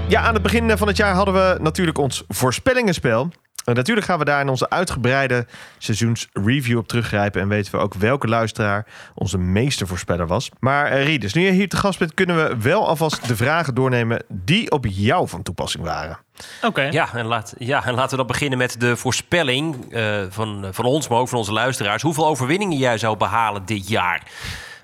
Ja, 0.07 0.21
aan 0.21 0.33
het 0.33 0.43
begin 0.43 0.77
van 0.77 0.87
het 0.87 0.97
jaar 0.97 1.13
hadden 1.15 1.33
we 1.33 1.57
natuurlijk 1.61 1.97
ons 1.97 2.23
voorspellingenspel. 2.27 3.29
En 3.65 3.75
natuurlijk 3.75 4.07
gaan 4.07 4.19
we 4.19 4.25
daar 4.25 4.41
in 4.41 4.49
onze 4.49 4.69
uitgebreide 4.69 5.45
seizoensreview 5.77 6.77
op 6.77 6.87
teruggrijpen. 6.87 7.41
En 7.41 7.47
weten 7.47 7.71
we 7.71 7.77
ook 7.77 7.93
welke 7.93 8.27
luisteraar 8.27 8.85
onze 9.13 9.37
meeste 9.37 9.85
voorspeller 9.87 10.27
was. 10.27 10.49
Maar 10.59 10.91
uh, 10.91 11.05
Rieders, 11.05 11.33
nu 11.33 11.41
je 11.41 11.51
hier 11.51 11.69
te 11.69 11.77
gast 11.77 11.99
bent, 11.99 12.13
kunnen 12.13 12.35
we 12.35 12.57
wel 12.57 12.87
alvast 12.87 13.27
de 13.27 13.35
vragen 13.35 13.75
doornemen 13.75 14.23
die 14.27 14.71
op 14.71 14.85
jou 14.89 15.27
van 15.27 15.43
toepassing 15.43 15.83
waren. 15.83 16.17
oké. 16.61 16.81
Ja 16.81 17.13
en, 17.13 17.25
laat, 17.25 17.53
ja, 17.57 17.85
en 17.85 17.93
laten 17.93 18.09
we 18.09 18.17
dan 18.17 18.27
beginnen 18.27 18.57
met 18.57 18.79
de 18.79 18.95
voorspelling 18.95 19.93
eh, 19.93 20.21
van, 20.29 20.67
van 20.71 20.85
ons, 20.85 21.07
maar 21.07 21.17
ook 21.19 21.29
van 21.29 21.37
onze 21.37 21.53
luisteraars. 21.53 22.01
Hoeveel 22.01 22.27
overwinningen 22.27 22.77
jij 22.77 22.97
zou 22.97 23.17
behalen 23.17 23.65
dit 23.65 23.87
jaar? 23.87 24.23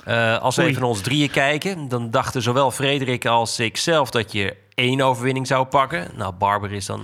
Eh, 0.05 0.37
als 0.37 0.55
we 0.55 0.61
Oei. 0.61 0.69
even 0.69 0.81
naar 0.81 0.91
ons 0.91 1.01
drieën 1.01 1.29
kijken, 1.29 1.87
dan 1.87 2.09
dachten 2.09 2.41
zowel 2.41 2.71
Frederik 2.71 3.25
als 3.25 3.59
ik 3.59 3.77
zelf 3.77 4.09
dat 4.09 4.31
je 4.31 4.55
één 4.75 5.01
overwinning 5.01 5.47
zou 5.47 5.65
pakken. 5.65 6.07
Nou, 6.15 6.33
Barber 6.33 6.71
is 6.71 6.85
dan. 6.85 7.01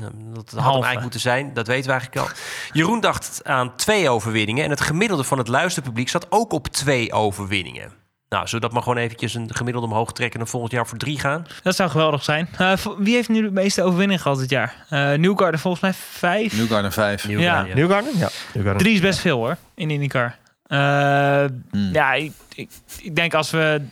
Nou, 0.00 0.12
Dat 0.34 0.50
had 0.50 0.62
hem 0.62 0.72
eigenlijk 0.72 1.00
moeten 1.00 1.20
zijn, 1.20 1.54
dat 1.54 1.66
weten 1.66 1.86
we 1.86 1.90
eigenlijk 1.92 2.26
al. 2.26 2.34
Jeroen 2.80 3.00
dacht 3.00 3.40
aan 3.44 3.76
twee 3.76 4.08
overwinningen. 4.08 4.64
En 4.64 4.70
het 4.70 4.80
gemiddelde 4.80 5.24
van 5.24 5.38
het 5.38 5.48
luisterpubliek 5.48 6.08
zat 6.08 6.26
ook 6.30 6.52
op 6.52 6.68
twee 6.68 7.12
overwinningen. 7.12 7.92
Nou, 8.28 8.44
zullen 8.44 8.60
we 8.60 8.66
dat 8.66 8.72
maar 8.72 8.82
gewoon 8.82 8.98
eventjes 8.98 9.34
een 9.34 9.54
gemiddelde 9.54 9.86
omhoog 9.88 10.12
trekken 10.12 10.40
en 10.40 10.46
volgend 10.46 10.72
jaar 10.72 10.86
voor 10.86 10.98
drie 10.98 11.18
gaan? 11.20 11.46
Dat 11.62 11.76
zou 11.76 11.90
geweldig 11.90 12.24
zijn. 12.24 12.48
Eh, 12.58 12.72
wie 12.98 13.14
heeft 13.14 13.28
nu 13.28 13.42
de 13.42 13.50
meeste 13.50 13.82
overwinningen 13.82 14.22
gehad 14.22 14.38
dit 14.38 14.50
jaar? 14.50 14.86
Eh 14.88 15.12
Newgarden 15.12 15.60
volgens 15.60 15.82
mij 15.82 15.92
vijf. 15.92 16.56
Newgarden 16.56 16.92
5. 16.92 17.28
Ja. 17.28 17.62
Newgarden? 17.74 18.18
Ja. 18.18 18.28
Newgarden. 18.54 18.82
Drie 18.82 18.94
is 18.94 19.00
best 19.00 19.18
veel 19.18 19.36
hoor, 19.36 19.56
in 19.74 19.90
IndyCar. 19.90 20.38
Eh 20.66 21.44
Hmm. 21.70 21.92
Ja, 21.92 22.12
ik, 22.12 22.32
ik, 22.54 22.70
ik 23.00 23.16
denk 23.16 23.34
als 23.34 23.50
we 23.50 23.82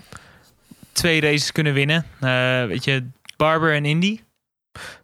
twee 0.93 1.21
races 1.21 1.53
kunnen 1.53 1.73
winnen. 1.73 2.05
eh, 2.21 2.65
weet 2.65 2.85
je, 2.85 3.07
Barber 3.37 3.75
en 3.75 3.85
Indy. 3.85 4.21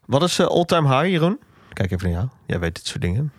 Wat 0.07 0.23
is 0.23 0.39
eh, 0.39 0.47
all-time 0.47 0.89
high, 0.89 1.11
Jeroen? 1.11 1.39
Kijk 1.73 1.91
even 1.91 2.05
naar 2.11 2.17
jou. 2.19 2.29
Jij 2.47 2.59
weet 2.59 2.75
dit 2.75 2.87
soort 2.87 3.01
dingen. 3.03 3.33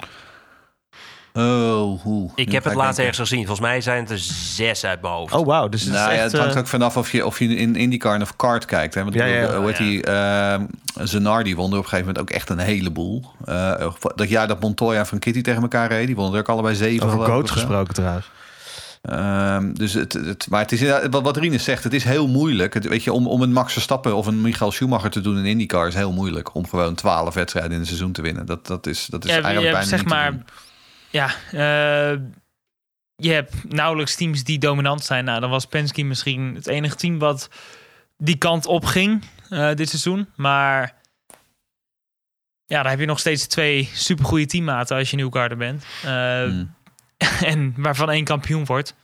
Oh, 1.34 2.02
hoe. 2.02 2.32
Ik 2.36 2.48
Nu 2.48 2.54
heb 2.54 2.64
het 2.64 2.74
laatst 2.74 3.00
ergens 3.00 3.18
gezien. 3.18 3.38
Volgens 3.46 3.60
mij 3.68 3.82
zijn 3.82 4.00
het 4.02 4.10
er 4.12 4.18
zes 4.20 4.84
uit 4.86 5.02
mijn 5.02 5.14
hoofd. 5.14 5.34
Oh, 5.34 5.46
wauw. 5.46 5.70
Dus 5.70 5.82
het 5.84 5.94
Nou 5.94 6.10
is 6.12 6.16
ja, 6.18 6.24
echt... 6.24 6.32
het 6.32 6.42
hangt 6.42 6.56
eh, 6.56 6.60
ook 6.62 6.68
vanaf 6.68 6.98
of 6.98 7.12
je, 7.12 7.26
of 7.26 7.40
je 7.40 7.56
in 7.56 7.76
IndyCar 7.76 8.22
of 8.22 8.36
kart 8.36 8.66
kijkt. 8.66 8.94
Hè? 8.94 9.04
Want 9.04 9.16
Ja, 9.16 9.26
ik 9.26 9.42
bedoel, 9.42 9.54
ja, 9.54 9.58
hoe 9.60 9.68
heet 9.68 9.78
ja. 9.78 9.84
die? 9.84 10.04
ehm, 10.04 11.08
Zanardi 11.08 11.56
won 11.56 11.72
er 11.72 11.78
op 11.78 11.84
een 11.84 11.90
gegeven 11.90 12.06
moment 12.14 12.20
ook 12.20 12.36
echt 12.38 12.50
een 12.50 12.58
heleboel. 12.60 13.24
Eh, 13.46 13.92
dat 14.16 14.30
jaar 14.30 14.48
dat 14.48 14.60
Montoya 14.62 15.00
en 15.00 15.06
Van 15.06 15.20
Kitty 15.20 15.42
tegen 15.42 15.62
elkaar 15.62 15.88
reden, 15.88 16.06
die 16.06 16.16
wonnen 16.16 16.34
er 16.34 16.40
ook 16.40 16.50
allebei 16.50 16.76
zeven. 16.76 17.08
over 17.08 17.26
coach 17.26 17.52
gesproken 17.52 17.94
trouwens. 17.94 18.30
Ehm, 19.06 19.74
dus 19.74 19.94
het, 19.94 20.14
het, 20.14 20.48
maar 20.50 20.62
het 20.62 20.72
is 20.72 20.82
wat, 21.10 21.24
wat 21.24 21.38
Rinus 21.38 21.64
zegt, 21.64 21.84
het 21.84 21.94
is 21.94 22.04
heel 22.04 22.28
moeilijk. 22.28 22.74
Het, 22.74 22.88
weet 22.88 23.04
je, 23.04 23.14
om, 23.14 23.28
om 23.28 23.42
een 23.42 23.54
Max 23.54 23.74
Verstappen 23.74 24.16
of 24.16 24.28
een 24.28 24.42
Michael 24.42 24.72
Schumacher 24.72 25.10
te 25.10 25.22
doen 25.22 25.38
in 25.38 25.46
IndyCar 25.46 25.88
is 25.88 25.94
heel 25.94 26.12
moeilijk. 26.12 26.54
Om 26.56 26.68
gewoon 26.68 26.96
twaalf 26.96 27.34
wedstrijden 27.34 27.72
in 27.72 27.80
een 27.80 27.86
seizoen 27.86 28.12
te 28.12 28.22
winnen. 28.22 28.46
Dat, 28.46 28.68
dat 28.68 28.88
is, 28.88 29.06
dat 29.06 29.26
is 29.26 29.30
Ja, 29.32 29.42
eigenlijk 29.42 29.72
bijna 29.74 29.88
zeg 29.88 30.00
niet 30.00 30.08
te 30.08 30.16
maar. 30.16 30.32
doen. 30.32 30.46
Ja, 31.10 31.28
eh, 31.52 32.20
je 33.16 33.32
hebt 33.32 33.74
nauwelijks 33.74 34.16
teams 34.16 34.44
die 34.44 34.60
dominant 34.60 35.04
zijn. 35.04 35.26
Nou, 35.26 35.40
dan 35.40 35.50
was 35.50 35.66
Penske 35.66 36.04
misschien 36.04 36.56
het 36.56 36.68
enige 36.68 36.96
team 36.96 37.20
wat 37.20 37.50
die 38.18 38.38
kant 38.38 38.66
op 38.66 38.86
ging 38.86 39.24
eh, 39.50 39.74
dit 39.74 39.90
seizoen. 39.90 40.28
Maar 40.36 40.96
ja, 42.66 42.82
dan 42.82 42.92
heb 42.92 43.00
je 43.00 43.06
nog 43.06 43.20
steeds 43.20 43.48
twee 43.48 43.90
supergoeie 43.94 44.46
teammaten 44.46 44.98
als 44.98 45.10
je 45.10 45.18
Newgarden 45.18 45.58
bent. 45.58 45.86
Hmm. 46.02 46.74
en 47.52 47.74
waarvan 47.78 48.10
één 48.10 48.24
kampioen 48.24 48.66
wordt. 48.66 48.96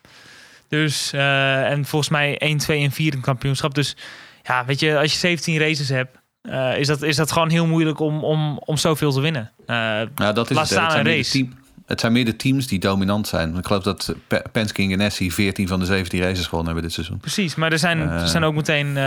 Dus, 0.70 1.14
eh, 1.14 1.70
en 1.70 1.86
volgens 1.86 2.12
mij 2.12 2.38
1, 2.38 2.58
2 2.58 2.84
en 2.84 2.92
4 2.92 3.14
een 3.14 3.22
kampioenschap. 3.22 3.76
Dus 3.76 3.96
ja, 4.44 4.66
weet 4.66 4.80
je, 4.80 4.98
als 5.00 5.12
je 5.12 5.18
17 5.18 5.58
races 5.58 5.90
hebt, 5.90 6.18
eh, 6.42 6.78
is, 6.78 6.88
dat, 6.88 7.02
is 7.02 7.16
dat 7.16 7.32
gewoon 7.32 7.50
heel 7.50 7.68
moeilijk 7.68 8.00
om, 8.00 8.24
om, 8.24 8.58
om 8.66 8.78
zoveel 8.78 9.12
te 9.12 9.22
winnen. 9.22 9.52
Eh, 9.66 9.76
Nou, 10.16 10.34
dat 10.34 10.50
is 10.50 10.56
Laat 10.56 10.70
het, 10.70 10.80
staan 10.80 10.98
een 10.98 11.06
race. 11.06 11.32
team, 11.32 11.54
het 11.86 12.00
zijn 12.00 12.12
meer 12.12 12.26
de 12.26 12.36
teams 12.36 12.68
die 12.68 12.80
dominant 12.80 13.28
zijn. 13.28 13.56
Ik 13.58 13.66
geloof 13.66 13.84
dat 13.84 14.16
Pe- 14.28 14.44
Penske 14.52 14.82
en 14.82 14.90
Ganassi 14.90 15.32
14 15.32 15.68
van 15.68 15.80
de 15.80 15.86
17 15.86 16.20
races 16.22 16.44
gewonnen 16.46 16.66
hebben 16.66 16.84
dit 16.84 16.94
seizoen. 16.94 17.18
Precies, 17.18 17.56
maar 17.56 17.72
er 17.72 17.80
zijn, 17.80 18.00
er 18.00 18.28
zijn 18.28 18.44
ook 18.44 18.56
meteen 18.56 18.98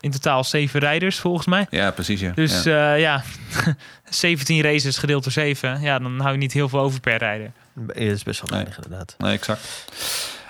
in 0.00 0.10
totaal 0.10 0.44
zeven 0.44 0.80
rijders 0.80 1.18
volgens 1.18 1.46
mij. 1.46 1.66
Ja, 1.70 1.90
precies. 1.90 2.20
Ja. 2.20 2.32
Dus 2.34 2.62
ja. 2.62 2.94
ja, 2.94 2.94
ja 3.66 3.74
17 4.10 4.62
races 4.62 4.98
gedeeld 4.98 5.22
door 5.22 5.32
7. 5.32 5.80
Ja, 5.80 5.98
dan 5.98 6.20
hou 6.20 6.32
je 6.32 6.38
niet 6.38 6.52
heel 6.52 6.68
veel 6.68 6.80
over 6.80 7.00
per 7.00 7.16
rijder. 7.18 7.52
Het 7.86 7.96
is 7.96 8.22
best 8.22 8.40
wel 8.40 8.50
Nee. 8.50 8.58
weinig 8.58 8.84
inderdaad. 8.84 9.14
Nee, 9.18 9.32
exact. 9.32 9.60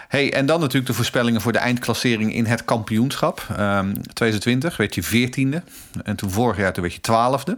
Hey, 0.08 0.32
en 0.32 0.46
dan 0.46 0.60
natuurlijk 0.60 0.86
de 0.86 0.94
voorspellingen 0.94 1.40
voor 1.40 1.52
de 1.52 1.58
eindklassering 1.58 2.34
in 2.34 2.44
het 2.46 2.64
kampioenschap. 2.64 3.46
Ehm 3.56 3.92
2020 3.92 4.76
werd 4.76 4.94
je 4.94 5.02
14e. 5.02 5.62
En 6.04 6.16
toen 6.16 6.30
vorig 6.30 6.56
jaar 6.56 6.72
toen 6.72 6.82
werd 6.82 6.94
je 6.94 7.00
12e. 7.00 7.52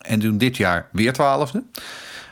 En 0.00 0.20
toen 0.20 0.38
dit 0.38 0.56
jaar 0.56 0.88
weer 0.92 1.12
12e. 1.12 1.58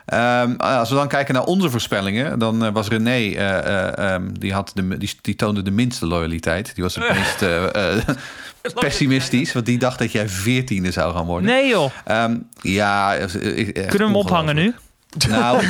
Ehm, 0.04 0.54
als 0.56 0.88
we 0.88 0.94
dan 0.94 1.08
kijken 1.08 1.34
naar 1.34 1.44
onze 1.44 1.70
voorspellingen, 1.70 2.38
dan 2.38 2.64
eh, 2.64 2.72
was 2.72 2.88
René, 2.88 3.10
eh, 3.10 3.58
eh, 3.58 4.12
ehm, 4.14 4.32
die, 4.32 4.52
had 4.52 4.70
de, 4.74 4.98
die, 4.98 5.10
die 5.20 5.36
toonde 5.36 5.62
de 5.62 5.70
minste 5.70 6.06
loyaliteit. 6.06 6.74
Die 6.74 6.84
was 6.84 6.94
het 6.94 7.08
meest 7.18 7.44
pessimistisch, 8.80 9.52
want 9.52 9.66
die 9.66 9.78
dacht 9.78 9.98
dat 9.98 10.12
jij 10.12 10.28
veertiende 10.28 10.90
zou 10.90 11.14
gaan 11.14 11.26
worden. 11.26 11.48
Nee 11.50 11.68
joh. 11.68 11.90
Ehm, 12.04 12.36
ja, 12.60 13.16
echt 13.16 13.32
Kunnen 13.32 13.88
we 13.88 14.04
hem 14.04 14.16
ophangen 14.16 14.54
nu? 14.54 14.74
Nou, 15.28 15.64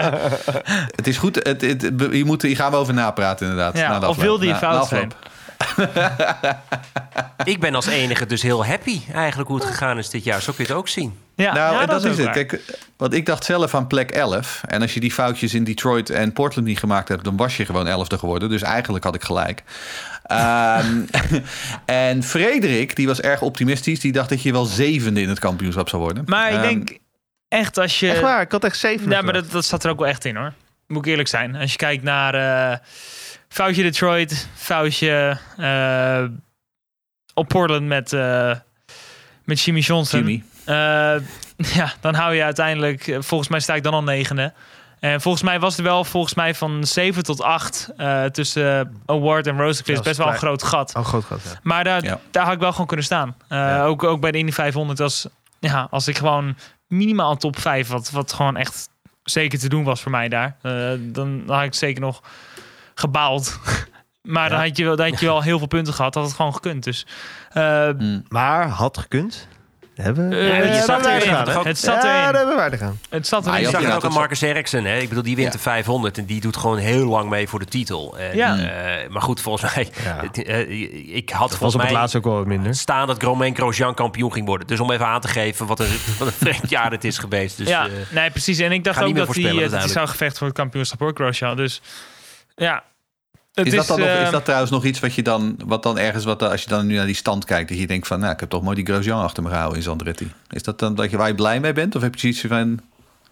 het 0.98 1.06
is 1.06 1.16
goed. 1.16 1.34
Het, 1.34 1.60
het, 1.60 1.92
je 2.10 2.24
moet, 2.24 2.42
hier 2.42 2.56
gaan 2.56 2.70
we 2.70 2.76
over 2.76 2.94
napraten 2.94 3.48
inderdaad. 3.48 3.76
Ja, 3.76 3.98
na 3.98 4.08
of 4.08 4.16
wilde 4.16 4.46
je 4.46 4.54
fout 4.54 4.72
na 4.72 4.78
afloop. 4.78 5.14
Ik 7.44 7.60
ben 7.60 7.74
als 7.74 7.86
enige 7.86 8.26
dus 8.26 8.42
heel 8.42 8.66
happy 8.66 9.00
eigenlijk 9.14 9.48
hoe 9.48 9.58
het 9.58 9.66
gegaan 9.66 9.98
is 9.98 10.10
dit 10.10 10.24
jaar. 10.24 10.42
Zo 10.42 10.52
kun 10.52 10.64
je 10.64 10.70
het 10.70 10.80
ook 10.80 10.88
zien. 10.88 11.18
Ja, 11.34 11.52
nou, 11.52 11.74
ja, 11.74 11.80
en 11.80 11.86
dat, 11.86 12.04
is 12.04 12.16
het. 12.16 12.24
waar. 12.24 12.34
Kijk, 12.34 12.60
want 12.96 13.14
ik 13.14 13.26
dacht 13.26 13.44
zelf 13.44 13.74
aan 13.74 13.86
plek 13.86 14.10
11. 14.10 14.60
En 14.66 14.82
als 14.82 14.94
je 14.94 15.00
die 15.00 15.12
foutjes 15.12 15.54
in 15.54 15.64
Detroit 15.64 16.10
en 16.10 16.32
Portland 16.32 16.66
niet 16.66 16.78
gemaakt 16.78 17.08
hebt, 17.08 17.24
dan 17.24 17.36
was 17.36 17.56
je 17.56 17.64
gewoon 17.64 18.06
11e 18.06 18.18
geworden. 18.18 18.48
Dus 18.48 18.62
eigenlijk 18.62 19.04
had 19.04 19.14
ik 19.14 19.22
gelijk. 19.22 19.62
Ehm, 20.22 21.00
en 21.84 22.22
Frederik, 22.22 22.96
die 22.96 23.06
was 23.06 23.20
erg 23.20 23.42
optimistisch. 23.42 24.00
Die 24.00 24.12
dacht 24.12 24.28
dat 24.28 24.42
je 24.42 24.52
wel 24.52 24.64
zevende 24.64 25.20
in 25.20 25.28
het 25.28 25.38
kampioenschap 25.38 25.88
zou 25.88 26.02
worden. 26.02 26.22
Maar 26.26 26.48
ik 26.48 26.54
Ehm, 26.54 26.68
denk 26.68 26.98
echt 27.50 27.78
als 27.78 28.00
je... 28.00 28.10
Echt 28.10 28.20
waar, 28.20 28.40
ik 28.40 28.52
had 28.52 28.64
echt 28.64 28.78
zeven. 28.78 29.10
Ja, 29.10 29.22
maar 29.22 29.32
dat, 29.32 29.50
dat 29.50 29.64
staat 29.64 29.84
er 29.84 29.90
ook 29.90 29.98
wel 29.98 30.08
echt 30.08 30.24
in 30.24 30.36
hoor. 30.36 30.52
Moet 30.86 31.04
ik 31.04 31.10
eerlijk 31.10 31.28
zijn. 31.28 31.56
Als 31.56 31.70
je 31.70 31.76
kijkt 31.76 32.02
naar 32.02 32.34
eh, 32.34 32.78
foutje 33.48 33.82
Detroit, 33.82 34.48
foutje 34.54 35.38
eh, 35.56 36.24
op 37.34 37.48
Portland 37.48 37.86
met, 37.86 38.12
eh 38.12 38.52
met 39.44 39.60
Jimmy 39.60 39.80
Johnson. 39.80 40.18
Jimmy. 40.18 40.42
Eh, 40.64 40.74
ja, 41.78 41.92
dan 42.00 42.14
hou 42.14 42.34
je 42.34 42.42
uiteindelijk, 42.42 43.16
volgens 43.18 43.48
mij 43.50 43.60
sta 43.60 43.74
ik 43.74 43.82
dan 43.82 43.94
al 43.94 44.02
negende. 44.02 44.52
En 45.00 45.20
volgens 45.20 45.42
mij 45.42 45.60
was 45.60 45.76
er 45.78 45.82
wel 45.82 46.04
volgens 46.04 46.34
mij 46.34 46.54
van 46.54 46.84
7 46.84 47.22
tot 47.22 47.42
8 47.42 47.88
eh, 47.96 48.24
tussen 48.24 49.02
Award 49.06 49.46
en 49.46 49.56
Rosenquist 49.56 49.98
Ja, 49.98 50.04
best 50.04 50.18
wel 50.18 50.26
een 50.28 50.34
groot 50.38 50.62
gat. 50.62 50.94
Oh, 50.96 51.04
groot 51.04 51.24
gat, 51.24 51.40
ja. 51.44 51.58
Maar 51.62 51.84
daar, 51.84 52.04
Ja. 52.04 52.20
daar 52.30 52.44
had 52.44 52.52
ik 52.54 52.58
wel 52.60 52.70
gewoon 52.72 52.86
kunnen 52.86 53.04
staan. 53.04 53.36
Eh, 53.48 53.58
Ja. 53.58 53.84
ook, 53.84 54.04
ook 54.04 54.20
bij 54.20 54.30
de 54.30 54.38
Indy 54.38 54.52
500 54.52 55.00
als, 55.00 55.26
ja, 55.60 55.86
als 55.90 56.08
ik 56.08 56.18
gewoon 56.18 56.56
minimaal 56.90 57.36
top 57.36 57.58
5, 57.58 57.88
wat, 57.88 58.10
wat 58.10 58.32
gewoon 58.32 58.56
echt 58.56 58.88
zeker 59.22 59.58
te 59.58 59.68
doen 59.68 59.84
was 59.84 60.00
voor 60.00 60.10
mij 60.10 60.28
daar. 60.28 60.56
eh, 60.62 60.90
dan 61.00 61.42
had 61.46 61.62
ik 61.62 61.74
zeker 61.74 62.00
nog 62.00 62.22
gebaald. 62.94 63.58
maar 64.22 64.48
dan, 64.48 64.58
had 64.60 64.76
je, 64.76 64.84
wel- 64.84 64.96
dan 64.96 65.08
had 65.10 65.20
je 65.20 65.26
wel 65.26 65.42
heel 65.42 65.58
veel 65.58 65.66
punten 65.66 65.94
gehad. 65.94 66.14
Had 66.14 66.24
het 66.24 66.34
gewoon 66.34 66.54
gekund. 66.54 66.84
Dus 66.84 67.06
eh, 67.52 67.88
Maar 68.28 68.68
had 68.68 68.98
gekund. 68.98 69.48
Hebben 70.00 70.28
we. 70.28 70.36
Eh, 70.36 70.48
Ja, 70.48 70.54
het 70.54 70.64
daar 70.64 70.74
zat 70.74 70.86
hebben 70.86 71.02
wij 71.10 71.14
erin. 71.20 71.28
gaan? 71.54 71.66
Het 71.66 71.78
zat 71.78 72.02
Ja, 72.02 72.08
erin. 72.10 72.22
daar 72.24 72.34
hebben 72.34 72.56
wij 72.56 72.70
er 72.70 72.78
gaan. 72.78 72.98
het 73.08 73.26
zat 73.26 73.46
Ah, 73.46 73.46
erin. 73.46 73.60
je 73.60 73.66
Ik 73.68 73.72
had 73.72 73.82
zag 73.82 73.90
Ja, 73.90 73.96
het 73.96 74.04
ook 74.04 74.10
aan 74.10 74.16
Marcus 74.18 74.40
Eriksen. 74.40 74.84
Hè? 74.84 74.96
Ik 74.98 75.08
bedoel, 75.08 75.22
die 75.24 75.34
wint 75.36 75.46
Ja. 75.46 75.52
de 75.52 75.58
500 75.62 76.18
en 76.18 76.24
die 76.24 76.40
doet 76.40 76.56
gewoon 76.56 76.78
heel 76.78 77.06
lang 77.06 77.28
mee 77.30 77.48
voor 77.48 77.58
de 77.58 77.64
titel. 77.64 78.18
En, 78.18 78.36
Ja. 78.36 78.56
eh, 78.58 79.08
maar 79.10 79.22
goed, 79.22 79.40
volgens 79.40 79.74
mij... 79.74 79.88
Ja. 80.04 80.16
het, 80.26 80.42
eh, 80.44 81.16
ik 81.16 81.30
had 81.30 81.48
volgens 81.48 81.74
op 81.74 81.80
het 81.80 81.90
mij 81.90 82.00
laatst 82.00 82.16
ook 82.16 82.24
wel 82.24 82.34
wat 82.36 82.46
minder. 82.46 82.74
staan 82.74 83.06
dat 83.06 83.22
Romain 83.22 83.54
Grosjean 83.56 83.94
kampioen 83.94 84.32
ging 84.32 84.46
worden. 84.46 84.66
Dus 84.66 84.80
om 84.80 84.90
even 84.90 85.06
aan 85.06 85.20
te 85.20 85.28
geven 85.28 85.66
wat 85.66 85.80
een, 85.80 85.96
wat 86.18 86.26
een 86.28 86.34
vreemd 86.34 86.70
jaar 86.76 86.90
het 86.90 87.04
is 87.04 87.18
geweest. 87.18 87.56
Dus, 87.56 87.68
ja, 87.68 87.86
nee, 88.10 88.30
precies. 88.30 88.58
En 88.58 88.72
ik 88.72 88.84
dacht 88.84 89.02
ook 89.02 89.14
dat 89.16 89.34
hij 89.34 89.88
zou 89.88 90.08
gevechten 90.08 90.38
voor 90.38 90.46
het 90.46 90.56
kampioenschap 90.56 90.98
hoor, 90.98 91.12
Grosjean. 91.14 91.56
Dus 91.56 91.80
ja. 92.56 92.82
Is 93.66 93.74
dat, 93.74 93.86
dan 93.86 93.98
nog, 93.98 94.08
eh, 94.08 94.22
is 94.22 94.30
dat 94.30 94.44
trouwens 94.44 94.70
nog 94.70 94.84
iets 94.84 95.00
wat 95.00 95.14
je 95.14 95.22
dan, 95.22 95.56
wat 95.64 95.82
dan 95.82 95.98
ergens, 95.98 96.24
wat, 96.24 96.42
als 96.42 96.62
je 96.62 96.68
dan 96.68 96.86
nu 96.86 96.94
naar 96.96 97.06
die 97.06 97.14
stand 97.14 97.44
kijkt, 97.44 97.68
dat 97.68 97.78
je 97.78 97.86
denkt 97.86 98.06
van, 98.06 98.20
nou, 98.20 98.32
ik 98.32 98.40
heb 98.40 98.48
toch 98.48 98.62
mooi 98.62 98.76
die 98.76 98.94
Grosjean 98.94 99.22
achter 99.22 99.42
me 99.42 99.48
gehouden 99.48 99.76
in 99.76 99.82
Zandretti. 99.84 100.32
Is 100.48 100.62
dat 100.62 100.78
dan 100.78 100.94
dat 100.94 101.10
je 101.10 101.16
waar 101.16 101.28
je 101.28 101.34
blij 101.34 101.60
mee 101.60 101.72
bent? 101.72 101.94
Of 101.96 102.02
heb 102.02 102.14
je 102.14 102.20
zoiets 102.20 102.40
van, 102.40 102.80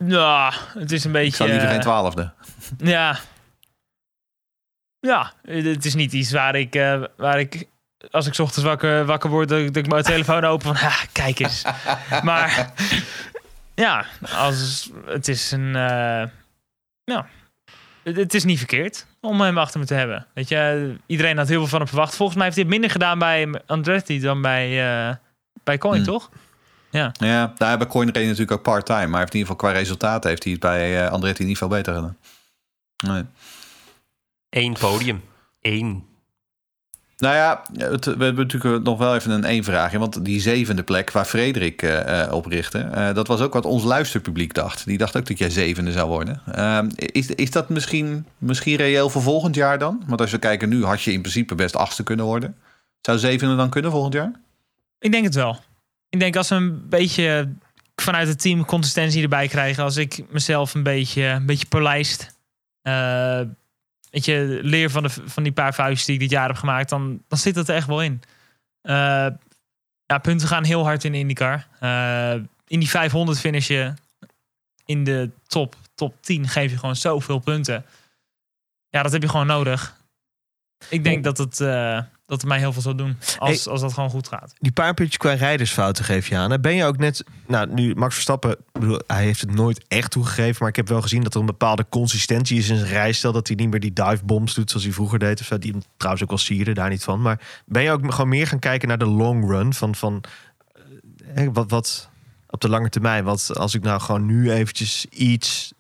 Ja, 0.08 0.52
het 0.78 0.92
is 0.92 1.04
een 1.04 1.12
beetje... 1.12 1.28
ik 1.28 1.34
zou 1.34 1.48
liever 1.48 1.66
eh, 1.68 1.72
geen 1.74 1.82
twaalfde? 1.82 2.32
Ja. 2.78 3.18
Ja, 5.00 5.32
het 5.42 5.84
is 5.84 5.94
niet 5.94 6.12
iets 6.12 6.32
waar 6.32 6.54
ik, 6.54 6.74
eh, 6.74 7.02
waar 7.16 7.40
ik 7.40 7.66
als 8.10 8.26
ik 8.26 8.34
's 8.34 8.38
ochtends 8.38 8.64
wakker, 8.68 9.04
wakker 9.04 9.30
word, 9.30 9.48
dat, 9.48 9.58
ik- 9.58 9.66
dat 9.74 9.84
ik 9.84 9.90
mijn 9.90 10.02
telefoon 10.04 10.44
open 10.44 10.76
van, 10.76 10.88
ah, 10.88 11.00
kijk 11.12 11.38
eens. 11.38 11.62
maar 12.22 12.72
ja, 13.74 14.06
als, 14.34 14.90
het 15.06 15.28
is 15.28 15.50
een, 15.50 15.76
eh, 15.76 16.24
ja, 17.04 17.26
het, 18.02 18.16
het 18.16 18.34
is 18.34 18.44
niet 18.44 18.58
verkeerd 18.58 19.06
om 19.20 19.40
hem 19.40 19.58
achter 19.58 19.80
me 19.80 19.86
te 19.86 19.94
hebben. 19.94 20.26
Weet 20.34 20.48
je, 20.48 20.94
iedereen 21.06 21.36
had 21.36 21.48
heel 21.48 21.58
veel 21.58 21.66
van 21.68 21.78
hem 21.78 21.88
verwacht. 21.88 22.16
Volgens 22.16 22.36
mij 22.36 22.46
heeft 22.46 22.56
hij 22.56 22.64
het 22.66 22.74
minder 22.74 22.90
gedaan 22.92 23.18
bij 23.18 23.62
Andretti 23.66 24.20
dan 24.20 24.42
bij, 24.42 24.66
eh 25.08 25.14
bij 25.64 25.78
Coin, 25.78 25.96
Hmm. 25.96 26.04
toch? 26.04 26.30
Ja. 26.90 27.12
Ja, 27.18 27.52
daar 27.56 27.68
hebben 27.68 27.88
Coin 27.88 28.10
reed 28.10 28.24
natuurlijk 28.24 28.52
ook 28.52 28.62
part-time. 28.62 29.00
Maar 29.02 29.10
hij 29.10 29.20
heeft 29.20 29.32
in 29.34 29.38
ieder 29.38 29.52
geval 29.54 29.70
qua 29.70 29.78
resultaten 29.78 30.30
heeft 30.30 30.42
hij 30.42 30.52
het 30.52 30.60
bij 30.60 31.04
eh, 31.04 31.10
Andretti 31.12 31.44
niet 31.44 31.58
veel 31.58 31.68
beter 31.68 31.94
gedaan. 31.94 32.16
Nee. 33.06 33.24
één 34.48 34.72
podium. 34.72 35.24
Eén. 35.60 36.07
Nou 37.18 37.34
ja, 37.34 37.62
het, 37.72 38.04
we 38.04 38.24
hebben 38.24 38.46
natuurlijk 38.46 38.84
nog 38.84 38.98
wel 38.98 39.14
even 39.14 39.30
een 39.30 39.44
één 39.44 39.64
vraagje. 39.64 39.98
Want 39.98 40.24
die 40.24 40.40
zevende 40.40 40.82
plek 40.82 41.10
waar 41.10 41.24
Frederik 41.24 41.82
eh, 41.82 42.22
eh, 42.22 42.32
op 42.32 42.46
richtte... 42.46 42.78
eh, 42.78 43.14
dat 43.14 43.26
was 43.26 43.40
ook 43.40 43.52
wat 43.52 43.64
ons 43.64 43.84
luisterpubliek 43.84 44.54
dacht. 44.54 44.86
Die 44.86 44.98
dacht 44.98 45.16
ook 45.16 45.26
dat 45.26 45.38
jij 45.38 45.50
zevende 45.50 45.92
zou 45.92 46.08
worden. 46.08 46.42
Ehm, 46.52 46.88
is, 46.94 47.26
is 47.26 47.50
dat 47.50 47.68
misschien, 47.68 48.26
misschien 48.38 48.76
reëel 48.76 49.10
voor 49.10 49.22
volgend 49.22 49.54
jaar 49.54 49.78
dan? 49.78 50.02
Want 50.06 50.20
als 50.20 50.30
we 50.30 50.38
kijken 50.38 50.68
nu, 50.68 50.84
had 50.84 51.02
je 51.02 51.12
in 51.12 51.20
principe 51.20 51.54
best 51.54 51.76
achtste 51.76 52.02
kunnen 52.02 52.24
worden. 52.24 52.56
Zou 53.00 53.18
zevende 53.18 53.56
dan 53.56 53.70
kunnen 53.70 53.90
volgend 53.90 54.14
jaar? 54.14 54.32
Ik 54.98 55.12
denk 55.12 55.24
het 55.24 55.34
wel. 55.34 55.58
Ik 56.08 56.20
denk 56.20 56.36
als 56.36 56.48
we 56.48 56.54
een 56.54 56.88
beetje 56.88 57.48
vanuit 57.96 58.28
het 58.28 58.40
team 58.40 58.64
consistentie 58.64 59.22
erbij 59.22 59.48
krijgen. 59.48 59.84
Als 59.84 59.96
ik 59.96 60.24
mezelf 60.30 60.74
een 60.74 60.82
beetje, 60.82 61.22
een 61.22 61.46
beetje 61.46 61.66
polijst. 61.66 62.36
Weet 64.10 64.24
je, 64.24 64.58
leer 64.62 64.90
van, 64.90 65.02
de, 65.02 65.08
van 65.08 65.42
die 65.42 65.52
paar 65.52 65.74
vuistjes 65.74 66.04
die 66.04 66.14
ik 66.14 66.20
dit 66.20 66.30
jaar 66.30 66.48
heb 66.48 66.56
gemaakt. 66.56 66.88
Dan, 66.88 67.22
dan 67.28 67.38
zit 67.38 67.54
het 67.54 67.68
er 67.68 67.74
echt 67.74 67.86
wel 67.86 68.02
in. 68.02 68.22
Eh, 68.80 69.26
ja, 70.06 70.18
punten 70.22 70.48
gaan 70.48 70.64
heel 70.64 70.84
hard 70.84 71.04
in 71.04 71.12
de 71.12 71.18
IndyCar. 71.18 71.66
Eh, 71.80 72.34
in 72.66 72.78
die 72.78 72.88
500 72.88 73.38
finish 73.38 73.66
je 73.66 73.94
in 74.84 75.04
de 75.04 75.30
top, 75.46 75.76
top 75.94 76.22
10 76.22 76.48
geef 76.48 76.70
je 76.70 76.78
gewoon 76.78 76.96
zoveel 76.96 77.38
punten. 77.38 77.84
Ja, 78.88 79.02
dat 79.02 79.12
heb 79.12 79.22
je 79.22 79.28
gewoon 79.28 79.46
nodig. 79.46 79.96
Ik 80.88 81.04
denk 81.04 81.24
dat 81.24 81.38
het, 81.38 81.60
eh, 81.60 82.00
dat 82.28 82.40
het 82.40 82.48
mij 82.50 82.58
heel 82.58 82.72
veel 82.72 82.82
zal 82.82 82.96
doen. 82.96 83.16
Als, 83.38 83.68
als 83.68 83.80
dat 83.80 83.92
gewoon 83.92 84.10
goed 84.10 84.28
gaat. 84.28 84.54
Die 84.58 84.72
paar 84.72 84.94
puntjes 84.94 85.16
qua 85.16 85.32
rijdersfouten 85.32 86.04
geef 86.04 86.28
je 86.28 86.36
aan. 86.36 86.50
hè. 86.50 86.60
Ben 86.60 86.74
je 86.74 86.84
ook 86.84 86.96
net... 86.96 87.24
Nou, 87.46 87.72
nu 87.74 87.94
Max 87.94 88.12
Verstappen... 88.14 88.56
Bedoel, 88.72 89.00
hij 89.06 89.24
heeft 89.24 89.40
het 89.40 89.54
nooit 89.54 89.84
echt 89.88 90.10
toegegeven... 90.10 90.56
maar 90.60 90.68
ik 90.68 90.76
heb 90.76 90.88
wel 90.88 91.02
gezien 91.02 91.22
dat 91.22 91.34
er 91.34 91.40
een 91.40 91.46
bepaalde 91.46 91.86
consistentie 91.88 92.58
is 92.58 92.68
in 92.68 92.76
zijn 92.76 92.88
rijstijl... 92.88 93.32
dat 93.32 93.46
hij 93.46 93.56
niet 93.56 93.70
meer 93.70 93.80
die 93.80 93.92
dive 93.92 94.24
bombs 94.24 94.54
doet 94.54 94.68
zoals 94.70 94.84
hij 94.84 94.94
vroeger 94.94 95.18
deed. 95.18 95.40
Of 95.40 95.46
zo. 95.46 95.58
Die 95.58 95.70
hem 95.70 95.82
trouwens 95.96 96.22
ook 96.22 96.28
wel 96.28 96.38
sierde, 96.38 96.72
daar 96.72 96.88
niet 96.88 97.04
van. 97.04 97.22
Maar 97.22 97.40
ben 97.66 97.82
je 97.82 97.90
ook 97.90 98.12
gewoon 98.12 98.28
meer 98.28 98.46
gaan 98.46 98.58
kijken 98.58 98.88
naar 98.88 98.98
de 98.98 99.06
long 99.06 99.50
run? 99.50 99.74
Van, 99.74 99.94
van 99.94 100.24
eh, 101.34 101.48
wat, 101.52 101.70
wat 101.70 102.08
op 102.50 102.60
de 102.60 102.68
lange 102.68 102.88
termijn? 102.88 103.24
Wat 103.24 103.50
als 103.56 103.74
ik 103.74 103.82
nou 103.82 104.00
gewoon 104.00 104.26
nu 104.26 104.52
eventjes 104.52 105.06
iets 105.10 105.72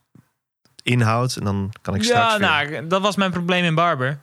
inhoud... 0.82 1.36
en 1.36 1.44
dan 1.44 1.72
kan 1.82 1.94
ik 1.94 2.02
straks 2.02 2.32
Ja, 2.32 2.38
weer- 2.38 2.70
nou, 2.70 2.86
dat 2.86 3.02
was 3.02 3.16
mijn 3.16 3.30
probleem 3.30 3.64
in 3.64 3.74
Barber. 3.74 4.18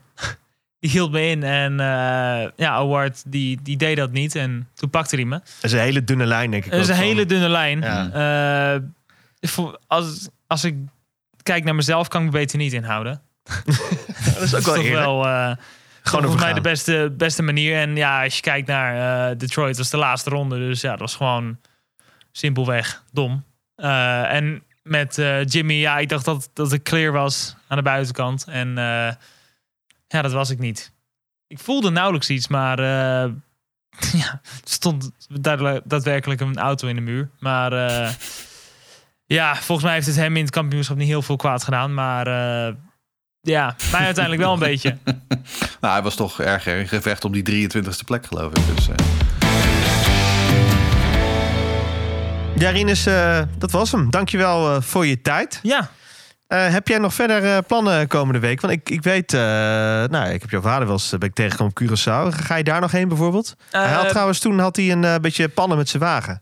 Die 0.85 0.93
hield 0.93 1.11
me 1.11 1.27
in 1.27 1.43
en 1.43 1.79
eh, 1.79 2.49
ja, 2.55 2.71
Award 2.71 3.23
die, 3.27 3.59
die 3.61 3.77
deed 3.77 3.97
dat 3.97 4.11
niet 4.11 4.35
en 4.35 4.67
toen 4.73 4.89
pakte 4.89 5.15
hij 5.15 5.25
me. 5.25 5.39
Dat 5.39 5.45
is 5.61 5.71
een 5.71 5.79
hele 5.79 6.03
dunne 6.03 6.25
lijn, 6.25 6.51
denk 6.51 6.65
ik. 6.65 6.71
Het 6.71 6.81
is 6.81 6.87
een 6.87 6.95
van- 6.95 7.03
hele 7.03 7.25
dunne 7.25 7.49
lijn. 7.49 7.81
Ja. 7.81 8.11
Eh, 8.73 8.81
als, 9.87 10.27
als 10.47 10.63
ik 10.63 10.75
kijk 11.43 11.63
naar 11.63 11.75
mezelf, 11.75 12.07
kan 12.07 12.19
ik 12.21 12.25
me 12.25 12.31
beter 12.33 12.57
niet 12.57 12.73
inhouden. 12.73 13.21
dat 14.33 14.41
is 14.41 14.55
ook 14.55 14.61
wel 14.61 14.75
eerlijk. 14.75 14.95
wel 14.95 15.25
eh, 15.25 15.51
Gewoon 16.03 16.21
volgens 16.21 16.43
mij 16.43 16.53
de 16.53 16.61
beste, 16.61 17.13
beste 17.17 17.43
manier. 17.43 17.75
En 17.79 17.95
ja, 17.95 18.23
als 18.23 18.35
je 18.35 18.41
kijkt 18.41 18.67
naar 18.67 19.37
Detroit, 19.37 19.77
was 19.77 19.89
de 19.89 19.97
laatste 19.97 20.29
ronde. 20.29 20.57
Dus 20.57 20.81
ja, 20.81 20.89
dat 20.89 20.99
was 20.99 21.15
gewoon 21.15 21.57
simpelweg 22.31 23.03
dom. 23.11 23.43
En 23.75 24.63
met 24.83 25.15
Jimmy, 25.45 25.73
ja, 25.73 25.97
ik 25.97 26.09
dacht 26.09 26.25
dat, 26.25 26.49
dat 26.53 26.73
ik 26.73 26.83
clear 26.83 27.11
was 27.11 27.55
aan 27.67 27.77
de 27.77 27.83
buitenkant. 27.83 28.45
En 28.47 28.77
ja, 30.07 30.21
dat 30.21 30.31
was 30.31 30.49
ik 30.49 30.59
niet. 30.59 30.91
Ik 31.47 31.59
voelde 31.59 31.89
nauwelijks 31.89 32.29
iets, 32.29 32.47
maar 32.47 32.79
eh, 32.79 33.31
ja, 34.21 34.31
er 34.41 34.41
stond 34.63 35.11
daadwerkelijk 35.83 36.41
een 36.41 36.57
auto 36.57 36.87
in 36.87 36.95
de 36.95 37.01
muur. 37.01 37.29
Maar 37.39 37.73
eh, 37.73 38.09
ja, 39.25 39.55
volgens 39.55 39.85
mij 39.85 39.93
heeft 39.95 40.07
het 40.07 40.15
hem 40.15 40.35
in 40.35 40.43
het 40.43 40.53
kampioenschap 40.53 40.97
niet 40.97 41.07
heel 41.07 41.21
veel 41.21 41.35
kwaad 41.35 41.63
gedaan. 41.63 41.93
Maar 41.93 42.27
eh, 42.27 42.73
ja, 43.41 43.75
mij 43.91 44.05
uiteindelijk 44.05 44.43
wel 44.43 44.53
een 44.53 44.59
beetje. 44.59 44.97
Nou, 45.81 45.93
hij 45.97 46.03
was 46.05 46.15
toch 46.15 46.41
erg 46.41 46.67
in 46.67 46.87
gevecht 46.87 47.25
om 47.25 47.31
die 47.31 47.69
23e 47.69 48.05
plek, 48.05 48.25
geloof 48.25 48.51
ik. 48.53 48.75
Dus, 48.75 48.87
eh, 48.89 48.95
Ja, 52.57 52.69
Rinus, 52.69 53.05
eh, 53.05 53.41
dat 53.57 53.71
was 53.71 53.91
hem. 53.91 54.09
Dankjewel 54.09 54.75
eh 54.75 54.81
voor 54.81 55.05
je 55.05 55.21
tijd. 55.21 55.59
Ja, 55.63 55.89
Eh, 56.47 56.67
heb 56.71 56.87
jij 56.87 56.97
nog 56.97 57.13
verder 57.13 57.43
eh, 57.43 57.57
plannen 57.67 58.07
komende 58.07 58.39
week? 58.39 58.61
Want 58.61 58.73
ik, 58.73 58.89
ik 58.89 59.03
weet, 59.03 59.33
eh, 59.33 59.39
nou, 59.39 60.29
ik 60.29 60.41
heb 60.41 60.49
jouw 60.49 60.61
vader 60.61 60.85
wel 60.85 60.93
eens 60.95 61.09
ben 61.09 61.29
ik 61.29 61.33
tegengekomen 61.35 61.73
op 61.77 61.83
Curaçao. 61.83 62.35
Ga 62.43 62.55
je 62.55 62.63
daar 62.63 62.81
nog 62.81 62.91
heen 62.91 63.07
bijvoorbeeld? 63.07 63.55
hij 63.71 63.91
had 63.93 64.09
trouwens 64.09 64.39
toen 64.39 64.59
had 64.59 64.75
hij 64.75 64.91
een 64.91 65.21
beetje 65.21 65.49
pannen 65.49 65.77
met 65.77 65.89
zijn 65.89 66.03
wagen. 66.03 66.41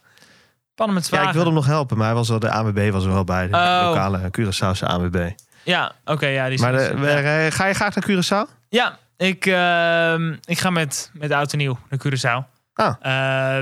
Pannen 0.75 0.95
met 0.95 1.03
Ja, 1.03 1.09
zwagen. 1.09 1.27
ik 1.27 1.33
wilde 1.33 1.49
hem 1.49 1.57
nog 1.57 1.65
helpen, 1.67 1.97
maar 1.97 2.05
hij 2.05 2.15
was 2.15 2.29
wel, 2.29 2.39
de 2.39 2.51
ANWB 2.51 2.89
was 2.91 3.05
er 3.05 3.11
wel 3.13 3.23
bij. 3.23 3.47
De 3.47 3.53
Oh. 3.55 3.81
lokale 3.83 4.19
Curaçaose 4.39 4.83
ANWB. 4.87 5.29
Ja, 5.63 5.91
oké, 6.05 6.25
ja, 6.27 6.43
die 6.45 6.53
is 6.53 6.61
Maar 6.61 6.71
de, 6.71 6.93
ja. 7.01 7.49
ga 7.49 7.65
je 7.65 7.73
graag 7.73 7.95
naar 7.95 8.05
Curaçao? 8.09 8.49
Ja, 8.69 8.97
ik, 9.17 9.45
ehm, 9.45 10.35
ik 10.45 10.59
ga 10.59 10.69
met, 10.69 11.09
met 11.13 11.31
oud 11.31 11.51
en 11.51 11.57
nieuw 11.57 11.79
naar 11.89 11.99
Curaçao. 12.07 12.47
Ah. 12.73 13.59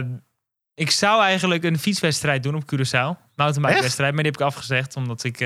Ik 0.74 0.92
zou 0.92 1.22
eigenlijk 1.24 1.64
een 1.64 1.80
fietswedstrijd 1.80 2.44
doen 2.44 2.56
op 2.56 2.64
Curaçao. 2.74 3.30
Mountainbike-wedstrijd, 3.36 4.14
maar 4.14 4.24
die 4.24 4.32
heb 4.32 4.42
ik 4.42 4.48
afgezegd. 4.48 4.96
Omdat 4.96 5.24
ik 5.24 5.46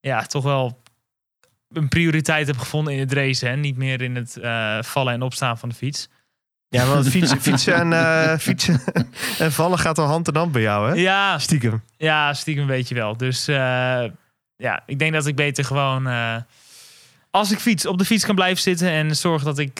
ja, 0.00 0.22
toch 0.22 0.42
wel 0.44 0.82
een 1.72 1.88
prioriteit 1.88 2.46
heb 2.46 2.58
gevonden 2.58 2.92
in 2.92 3.00
het 3.00 3.12
racen. 3.12 3.48
En 3.48 3.60
niet 3.60 3.76
meer 3.76 4.02
in 4.02 4.16
het 4.16 4.36
eh, 4.36 4.82
vallen 4.82 5.12
en 5.12 5.22
opstaan 5.22 5.58
van 5.58 5.68
de 5.68 5.74
fiets. 5.74 6.08
Ja, 6.68 6.86
want 6.86 7.08
fietsen, 7.16 7.40
fietsen, 7.40 7.74
en, 7.74 7.92
eh, 7.92 8.38
fietsen 8.38 8.80
en 9.38 9.52
vallen 9.52 9.78
gaat 9.78 9.98
al 9.98 10.06
hand 10.06 10.28
in 10.28 10.36
hand 10.36 10.52
bij 10.52 10.62
jou, 10.62 10.88
hè? 10.88 10.94
Ja, 10.94 11.38
Stiekem. 11.38 11.82
ja, 11.96 12.34
stiekem 12.34 12.62
een 12.62 12.68
beetje 12.68 12.94
wel. 12.94 13.16
Dus 13.16 13.48
eh, 13.48 14.04
ja, 14.56 14.82
ik 14.86 14.98
denk 14.98 15.12
dat 15.12 15.26
ik 15.26 15.36
beter 15.36 15.64
gewoon... 15.64 16.06
als 17.30 17.50
ik 17.52 17.58
fiets, 17.58 17.86
op 17.86 17.98
de 17.98 18.04
fiets 18.04 18.24
kan 18.24 18.34
blijven 18.34 18.62
zitten 18.62 18.88
en 18.88 19.16
zorg 19.16 19.42
dat 19.42 19.58
ik, 19.58 19.78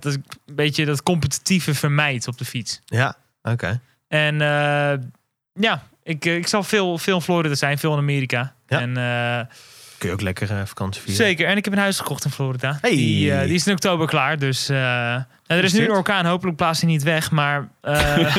dat 0.00 0.14
ik 0.14 0.20
een 0.46 0.54
beetje 0.54 0.84
dat 0.84 1.02
competitieve 1.02 1.74
vermijd 1.74 2.28
op 2.28 2.38
de 2.38 2.44
fiets. 2.44 2.80
Ja, 2.84 3.16
oké. 3.42 3.80
En 4.08 4.38
ja, 5.52 5.82
ik, 6.02 6.24
eh, 6.24 6.36
ik 6.36 6.46
zal 6.46 6.62
veel, 6.62 6.98
veel 6.98 7.14
in 7.14 7.22
Florida 7.22 7.54
zijn, 7.54 7.78
veel 7.78 7.92
in 7.92 7.98
Amerika. 7.98 8.52
Ja. 8.68 8.80
En, 8.80 8.96
eh, 8.96 9.54
Kun 9.98 10.08
je 10.08 10.14
ook 10.14 10.20
lekker 10.20 10.50
eh, 10.50 10.56
vakantie 10.64 11.02
vieren. 11.02 11.24
zeker. 11.26 11.46
En 11.46 11.56
ik 11.56 11.64
heb 11.64 11.74
een 11.74 11.80
huis 11.80 11.98
gekocht 11.98 12.24
in 12.24 12.30
Florida. 12.30 12.78
Hey. 12.80 12.90
Die, 12.90 13.40
die 13.44 13.54
is 13.54 13.66
in 13.66 13.72
oktober 13.72 14.06
klaar. 14.06 14.38
Dus 14.38 14.68
eh, 14.68 14.76
nou, 14.76 15.24
er 15.46 15.64
is 15.64 15.72
nu 15.72 15.84
een 15.84 15.90
orkaan. 15.90 16.26
Hopelijk 16.26 16.56
plaatst 16.56 16.82
hij 16.82 16.90
niet 16.90 17.02
weg. 17.02 17.30
Maar 17.30 17.68
eh, 17.80 17.94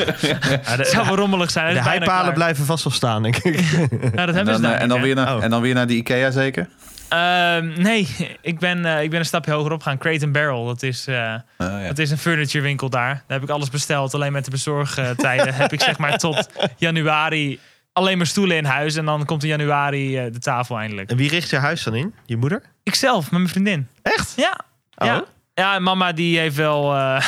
het 0.76 0.88
zou 0.88 1.06
wel 1.06 1.16
rommelig 1.16 1.50
zijn. 1.50 1.74
De 1.74 1.82
heipalen 1.82 2.34
blijven 2.34 2.64
vast 2.64 2.84
wel 2.84 2.92
staan, 2.92 3.22
denk 3.22 3.36
ik. 3.36 3.60
Nou, 3.90 3.90
dat 3.90 4.12
En 4.12 4.16
hebben 4.34 4.44
dan, 4.44 4.54
ze 4.54 4.60
daar 4.60 4.74
eh, 4.74 4.82
en, 4.82 4.88
dan 4.88 5.00
weer 5.00 5.14
naar, 5.14 5.36
Oh. 5.36 5.44
en 5.44 5.50
dan 5.50 5.60
weer 5.62 5.74
naar 5.74 5.86
die 5.86 5.96
Ikea 5.96 6.30
zeker? 6.30 6.68
Ehm, 7.12 7.82
nee, 7.82 8.08
ik 8.40 8.58
ben, 8.58 8.84
eh, 8.84 9.02
ik 9.02 9.10
ben 9.10 9.18
een 9.18 9.24
stapje 9.24 9.52
hoger 9.52 9.72
op 9.72 9.82
gaan. 9.82 9.98
Crate 9.98 10.28
Barrel. 10.28 10.64
Dat 10.66 10.82
is, 10.82 11.06
eh, 11.06 11.16
Ah, 11.34 11.42
ja. 11.56 11.86
dat 11.86 11.98
is 11.98 12.10
een 12.10 12.18
furniture 12.18 12.64
winkel 12.64 12.88
daar. 12.90 13.14
Daar 13.14 13.22
heb 13.38 13.42
ik 13.42 13.48
alles 13.48 13.70
besteld. 13.70 14.14
Alleen 14.14 14.32
met 14.32 14.44
de 14.44 14.50
bezorgtijden 14.50 15.54
heb 15.62 15.72
ik 15.72 15.80
zeg 15.80 15.98
maar 15.98 16.18
tot 16.18 16.48
januari 16.76 17.60
alleen 17.92 18.16
maar 18.16 18.26
stoelen 18.26 18.56
in 18.56 18.64
huis. 18.64 18.96
En 18.96 19.04
dan 19.04 19.24
komt 19.24 19.42
in 19.42 19.48
januari 19.48 20.16
eh, 20.18 20.32
de 20.32 20.38
tafel 20.38 20.78
eindelijk. 20.78 21.10
En 21.10 21.16
wie 21.16 21.28
richt 21.28 21.50
je 21.50 21.56
huis 21.56 21.82
dan 21.82 21.94
in? 21.94 22.14
Je 22.26 22.36
moeder? 22.36 22.62
Ikzelf, 22.82 23.22
met 23.22 23.40
mijn 23.40 23.48
vriendin. 23.48 23.88
Echt? 24.02 24.32
Ja. 24.36 24.58
Oh. 24.96 25.06
Ja. 25.06 25.24
ja, 25.54 25.78
mama 25.78 26.12
die 26.12 26.38
heeft 26.38 26.56
wel 26.56 26.94
eh, 26.94 27.26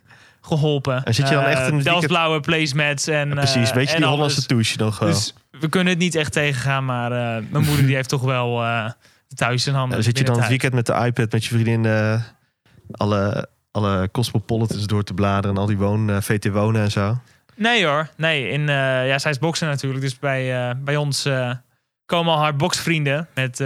geholpen. 0.40 1.04
En 1.04 1.14
zit 1.14 1.28
je 1.28 1.34
dan 1.34 1.44
echt 1.44 1.52
in 1.52 1.58
het 1.60 1.70
weekend- 1.70 1.84
Delftsblauwe 1.84 2.40
placemats 2.40 3.06
en 3.06 3.28
Precies, 3.28 3.72
weet 3.72 3.90
je 3.90 3.96
die 3.96 4.04
alles. 4.04 4.16
Hollandse 4.16 4.46
douche 4.46 4.78
nog 4.78 4.96
gewoon. 4.96 5.12
Dus 5.12 5.34
we 5.60 5.68
kunnen 5.68 5.92
het 5.92 6.02
niet 6.02 6.14
echt 6.14 6.32
tegengaan. 6.32 6.84
Maar 6.84 7.12
eh, 7.12 7.42
mijn 7.50 7.64
moeder 7.64 7.86
die 7.86 7.94
heeft 7.94 8.08
toch 8.08 8.22
wel 8.22 8.62
eh 8.64 8.90
thuis 9.34 9.66
in 9.66 9.74
handen. 9.74 10.02
zit 10.02 10.18
je 10.18 10.24
dan 10.24 10.38
het 10.38 10.48
weekend 10.48 10.72
met 10.72 10.86
de 10.86 10.92
iPad 10.92 11.32
met 11.32 11.44
je 11.44 11.54
vriendin 11.54 11.84
eh, 11.84 12.22
alle, 12.90 13.48
alle 13.70 14.08
Cosmopolitans 14.12 14.86
door 14.86 15.02
te 15.02 15.14
bladeren 15.14 15.56
en 15.56 15.62
al 15.62 15.66
die 15.66 15.76
woon, 15.76 16.10
eh, 16.10 16.16
VT 16.20 16.48
wonen 16.48 16.82
en 16.82 16.90
zo. 16.90 17.18
Nee 17.54 17.86
hoor, 17.86 18.08
nee. 18.16 18.48
In, 18.48 18.68
eh, 18.68 19.06
ja, 19.06 19.18
zij 19.18 19.30
is 19.30 19.38
bokser 19.38 19.68
natuurlijk. 19.68 20.02
Dus 20.02 20.18
bij, 20.18 20.76
bij 20.76 20.96
ons 20.96 21.28
komen 22.06 22.32
al 22.32 22.40
haar 22.40 22.56
boksvrienden 22.56 23.28
met, 23.34 23.58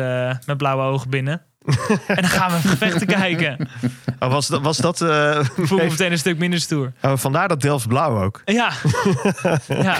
met 0.46 0.56
blauwe 0.56 0.82
ogen 0.82 1.10
binnen. 1.10 1.42
en 2.06 2.14
dan 2.14 2.24
gaan 2.24 2.50
we 2.50 2.68
gevechten 2.68 3.06
kijken. 3.06 3.68
Oh, 4.18 4.30
was 4.30 4.46
dat, 4.46 4.62
was 4.62 4.76
dat 4.76 5.00
Ik 5.56 5.66
voel 5.66 5.78
me 5.78 5.84
meteen 5.84 6.12
een 6.12 6.18
stuk 6.18 6.38
minder 6.38 6.60
stoer. 6.60 6.92
oh, 7.02 7.16
vandaar 7.16 7.48
dat 7.48 7.60
Delft 7.60 7.88
blauw 7.88 8.22
ook. 8.22 8.42
Ja. 8.44 8.72
ja. 9.68 9.98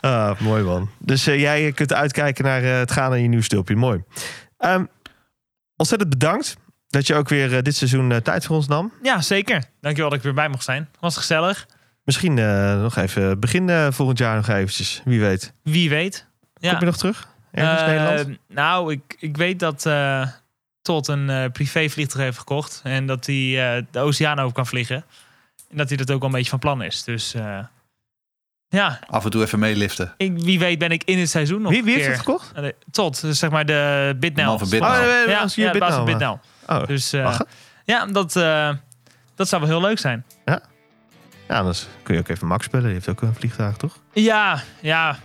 Ah, 0.00 0.40
mooi 0.40 0.62
man. 0.62 0.90
Dus 0.98 1.26
eh, 1.26 1.40
jij 1.40 1.72
kunt 1.72 1.92
uitkijken 1.92 2.44
naar 2.44 2.62
eh, 2.62 2.78
het 2.78 2.90
gaan 2.90 3.14
in 3.14 3.22
je 3.22 3.28
nieuw 3.28 3.42
stulpje. 3.42 3.76
Mooi. 3.76 4.02
Ehm, 4.58 4.84
ontzettend 5.76 6.10
bedankt 6.10 6.56
dat 6.88 7.06
je 7.06 7.14
ook 7.14 7.28
weer 7.28 7.62
dit 7.62 7.76
seizoen 7.76 8.22
tijd 8.22 8.46
voor 8.46 8.56
ons 8.56 8.68
nam. 8.68 8.92
ja, 9.02 9.20
zeker. 9.20 9.64
Dankjewel 9.80 10.10
dat 10.10 10.18
ik 10.18 10.24
weer 10.24 10.34
bij 10.34 10.48
mocht 10.48 10.64
zijn. 10.64 10.88
Was 11.00 11.16
gezellig. 11.16 11.66
Misschien 12.04 12.34
nog 12.82 12.96
even 12.96 13.40
begin 13.40 13.92
volgend 13.92 14.18
jaar 14.18 14.36
nog 14.36 14.48
eventjes. 14.48 15.02
Wie 15.04 15.20
weet. 15.20 15.52
Wie 15.62 15.88
weet. 15.90 16.26
Ja. 16.54 16.70
Kom 16.70 16.78
je 16.80 16.86
nog 16.86 16.96
terug? 16.96 17.28
Ergens 17.52 17.80
Eh, 17.80 17.86
Nederland? 17.86 18.38
Nou, 18.48 18.92
ik, 18.92 19.16
ik 19.18 19.36
weet 19.36 19.58
dat 19.58 19.86
eh 19.86 20.26
Tot 20.82 21.08
een 21.08 21.30
eh 21.30 21.44
privévliegtuig 21.52 22.24
heeft 22.24 22.38
gekocht. 22.38 22.80
En 22.84 23.06
dat 23.06 23.26
hij 23.26 23.76
eh, 23.76 23.82
de 23.90 23.98
oceaan 23.98 24.38
over 24.38 24.52
kan 24.54 24.66
vliegen. 24.66 25.04
En 25.70 25.76
dat 25.76 25.88
hij 25.88 25.96
dat 25.96 26.10
ook 26.10 26.20
al 26.20 26.26
een 26.26 26.32
beetje 26.34 26.50
van 26.50 26.58
plan 26.58 26.82
is. 26.82 27.04
Dus 27.04 27.34
eh, 27.34 27.58
ja, 28.68 28.98
Af 29.06 29.24
en 29.24 29.30
toe 29.30 29.42
even 29.42 29.58
meeliften. 29.58 30.14
ik, 30.16 30.38
wie 30.38 30.58
weet 30.58 30.78
ben 30.78 30.90
ik 30.90 31.04
in 31.04 31.18
het 31.18 31.30
seizoen 31.30 31.62
nog 31.62 31.72
Wie, 31.72 31.82
wie 31.84 31.92
heeft 31.92 32.04
keer. 32.06 32.14
het 32.14 32.24
gekocht? 32.24 32.52
Tot, 32.90 33.20
dus 33.20 33.38
zeg 33.38 33.50
maar 33.50 33.66
de 33.66 34.16
Bitnel. 34.20 34.58
Van 34.58 34.68
Bitnel. 34.68 34.90
Oh, 34.90 35.26
Ja, 35.26 35.40
was 35.42 35.54
hier 35.54 35.64
ja, 35.64 36.04
Bitnel, 36.04 36.40
van. 36.66 36.80
Oh, 36.80 36.86
Dus 36.86 37.12
eh, 37.12 37.22
lachen. 37.22 37.46
ja, 37.84 38.06
dat, 38.06 38.36
eh, 38.36 38.70
dat 39.34 39.48
zou 39.48 39.60
wel 39.62 39.70
heel 39.70 39.80
leuk 39.80 39.98
zijn. 39.98 40.24
Ja, 40.44 40.60
anders 41.48 41.86
kun 42.02 42.14
je 42.14 42.20
ook 42.20 42.28
even 42.28 42.46
Max 42.46 42.68
bellen. 42.68 42.84
Die 42.86 42.94
heeft 42.94 43.08
ook 43.08 43.22
een 43.22 43.34
vliegtuig, 43.34 43.76
toch? 43.76 43.98
Ja, 44.12 44.62
ja. 44.80 45.18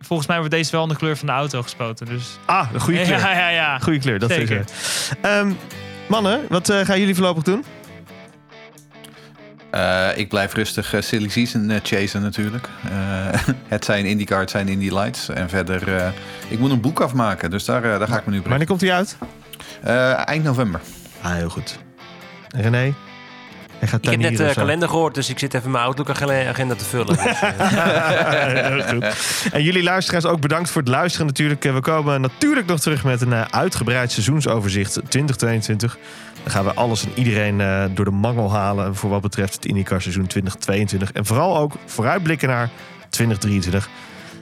Volgens 0.00 0.28
mij 0.28 0.38
wordt 0.38 0.52
deze 0.52 0.70
wel 0.70 0.82
in 0.82 0.88
de 0.88 0.96
kleur 0.96 1.16
van 1.16 1.26
de 1.26 1.32
auto 1.32 1.62
gespoten. 1.62 2.06
Dus 2.06 2.38
Ah, 2.46 2.68
een 2.72 2.80
goede 2.80 3.02
kleur. 3.02 3.18
ja, 3.18 3.32
ja, 3.32 3.48
ja. 3.48 3.78
Goede 3.78 3.98
kleur, 3.98 4.18
dat 4.18 4.30
Zeker. 4.30 4.64
Ehm, 5.20 5.52
mannen, 6.06 6.40
wat 6.48 6.68
eh, 6.68 6.80
gaan 6.80 6.98
jullie 6.98 7.14
voorlopig 7.14 7.42
doen? 7.42 7.64
Eh, 9.70 10.08
ik 10.14 10.28
blijf 10.28 10.54
rustig 10.54 10.94
eh, 10.94 11.00
silly 11.00 11.28
season 11.28 11.72
chasen 11.82 12.22
natuurlijk. 12.22 12.68
Eh, 12.84 12.90
het 13.68 13.84
zijn 13.84 14.04
IndyCar, 14.06 14.40
het 14.40 14.50
zijn 14.50 14.68
Indy 14.68 14.88
Lights. 14.90 15.28
En 15.28 15.48
verder, 15.48 15.96
eh, 15.96 16.08
ik 16.48 16.58
moet 16.58 16.70
een 16.70 16.80
boek 16.80 17.00
afmaken. 17.00 17.50
Dus 17.50 17.64
daar, 17.64 17.84
eh, 17.84 17.98
daar 17.98 18.08
ga 18.08 18.18
ik 18.18 18.26
me 18.26 18.32
nu 18.32 18.38
op 18.38 18.46
Wanneer 18.46 18.66
komt 18.66 18.80
hij 18.80 18.92
uit? 18.92 19.16
Eh, 19.82 20.28
eind 20.28 20.44
november. 20.44 20.80
Ah, 21.22 21.32
heel 21.32 21.48
goed. 21.48 21.78
En 22.48 22.62
René? 22.62 22.94
Hij 23.80 23.88
gaat 23.88 24.04
Ik 24.04 24.10
heb 24.10 24.20
net 24.20 24.36
de 24.36 24.46
zo. 24.46 24.52
kalender 24.60 24.88
gehoord, 24.88 25.14
dus 25.14 25.28
ik 25.30 25.38
zit 25.38 25.54
even 25.54 25.70
mijn 25.70 25.84
Outlook-agenda 25.84 26.74
te 26.74 26.84
vullen. 26.84 27.16
Dus, 28.70 28.84
eh. 29.00 29.52
En 29.52 29.62
jullie 29.62 29.82
luisteraars 29.82 30.24
ook 30.24 30.40
bedankt 30.40 30.70
voor 30.70 30.80
het 30.80 30.90
luisteren 30.90 31.26
natuurlijk. 31.26 31.64
Eh, 31.64 31.74
We 31.74 31.80
komen 31.80 32.20
natuurlijk 32.20 32.66
nog 32.66 32.80
terug 32.80 33.04
met 33.04 33.20
een 33.20 33.32
eh, 33.32 33.44
uitgebreid 33.50 34.12
seizoensoverzicht 34.12 34.92
2022. 34.92 35.98
Dan 36.42 36.52
gaan 36.52 36.64
we 36.64 36.74
alles 36.74 37.04
en 37.04 37.10
iedereen 37.14 37.60
eh, 37.60 37.84
door 37.94 38.04
de 38.04 38.10
mangel 38.10 38.52
halen 38.52 38.96
voor 38.96 39.10
wat 39.10 39.20
betreft 39.20 39.54
het 39.54 39.64
IndyCar 39.64 40.02
seizoen 40.02 40.26
2022. 40.26 41.12
En 41.12 41.26
vooral 41.26 41.56
ook 41.58 41.72
vooruitblikken 41.86 42.48
naar 42.48 42.70
2023. 43.10 43.88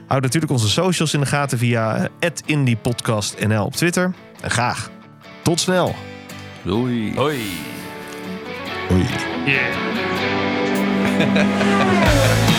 Houd 0.07 0.21
natuurlijk 0.21 0.51
onze 0.51 0.69
socials 0.69 1.13
in 1.13 1.19
de 1.19 1.25
gaten 1.25 1.57
via 1.57 2.07
@indypodcastnl 2.45 3.63
op 3.65 3.75
Twitter. 3.75 4.11
En 4.41 4.51
graag 4.51 4.89
tot 5.41 5.59
snel. 5.59 5.95
Doei. 6.63 7.15
hoi. 7.15 7.39
Hoi. 8.89 9.05
Volg 9.05 9.17
al 11.29 12.58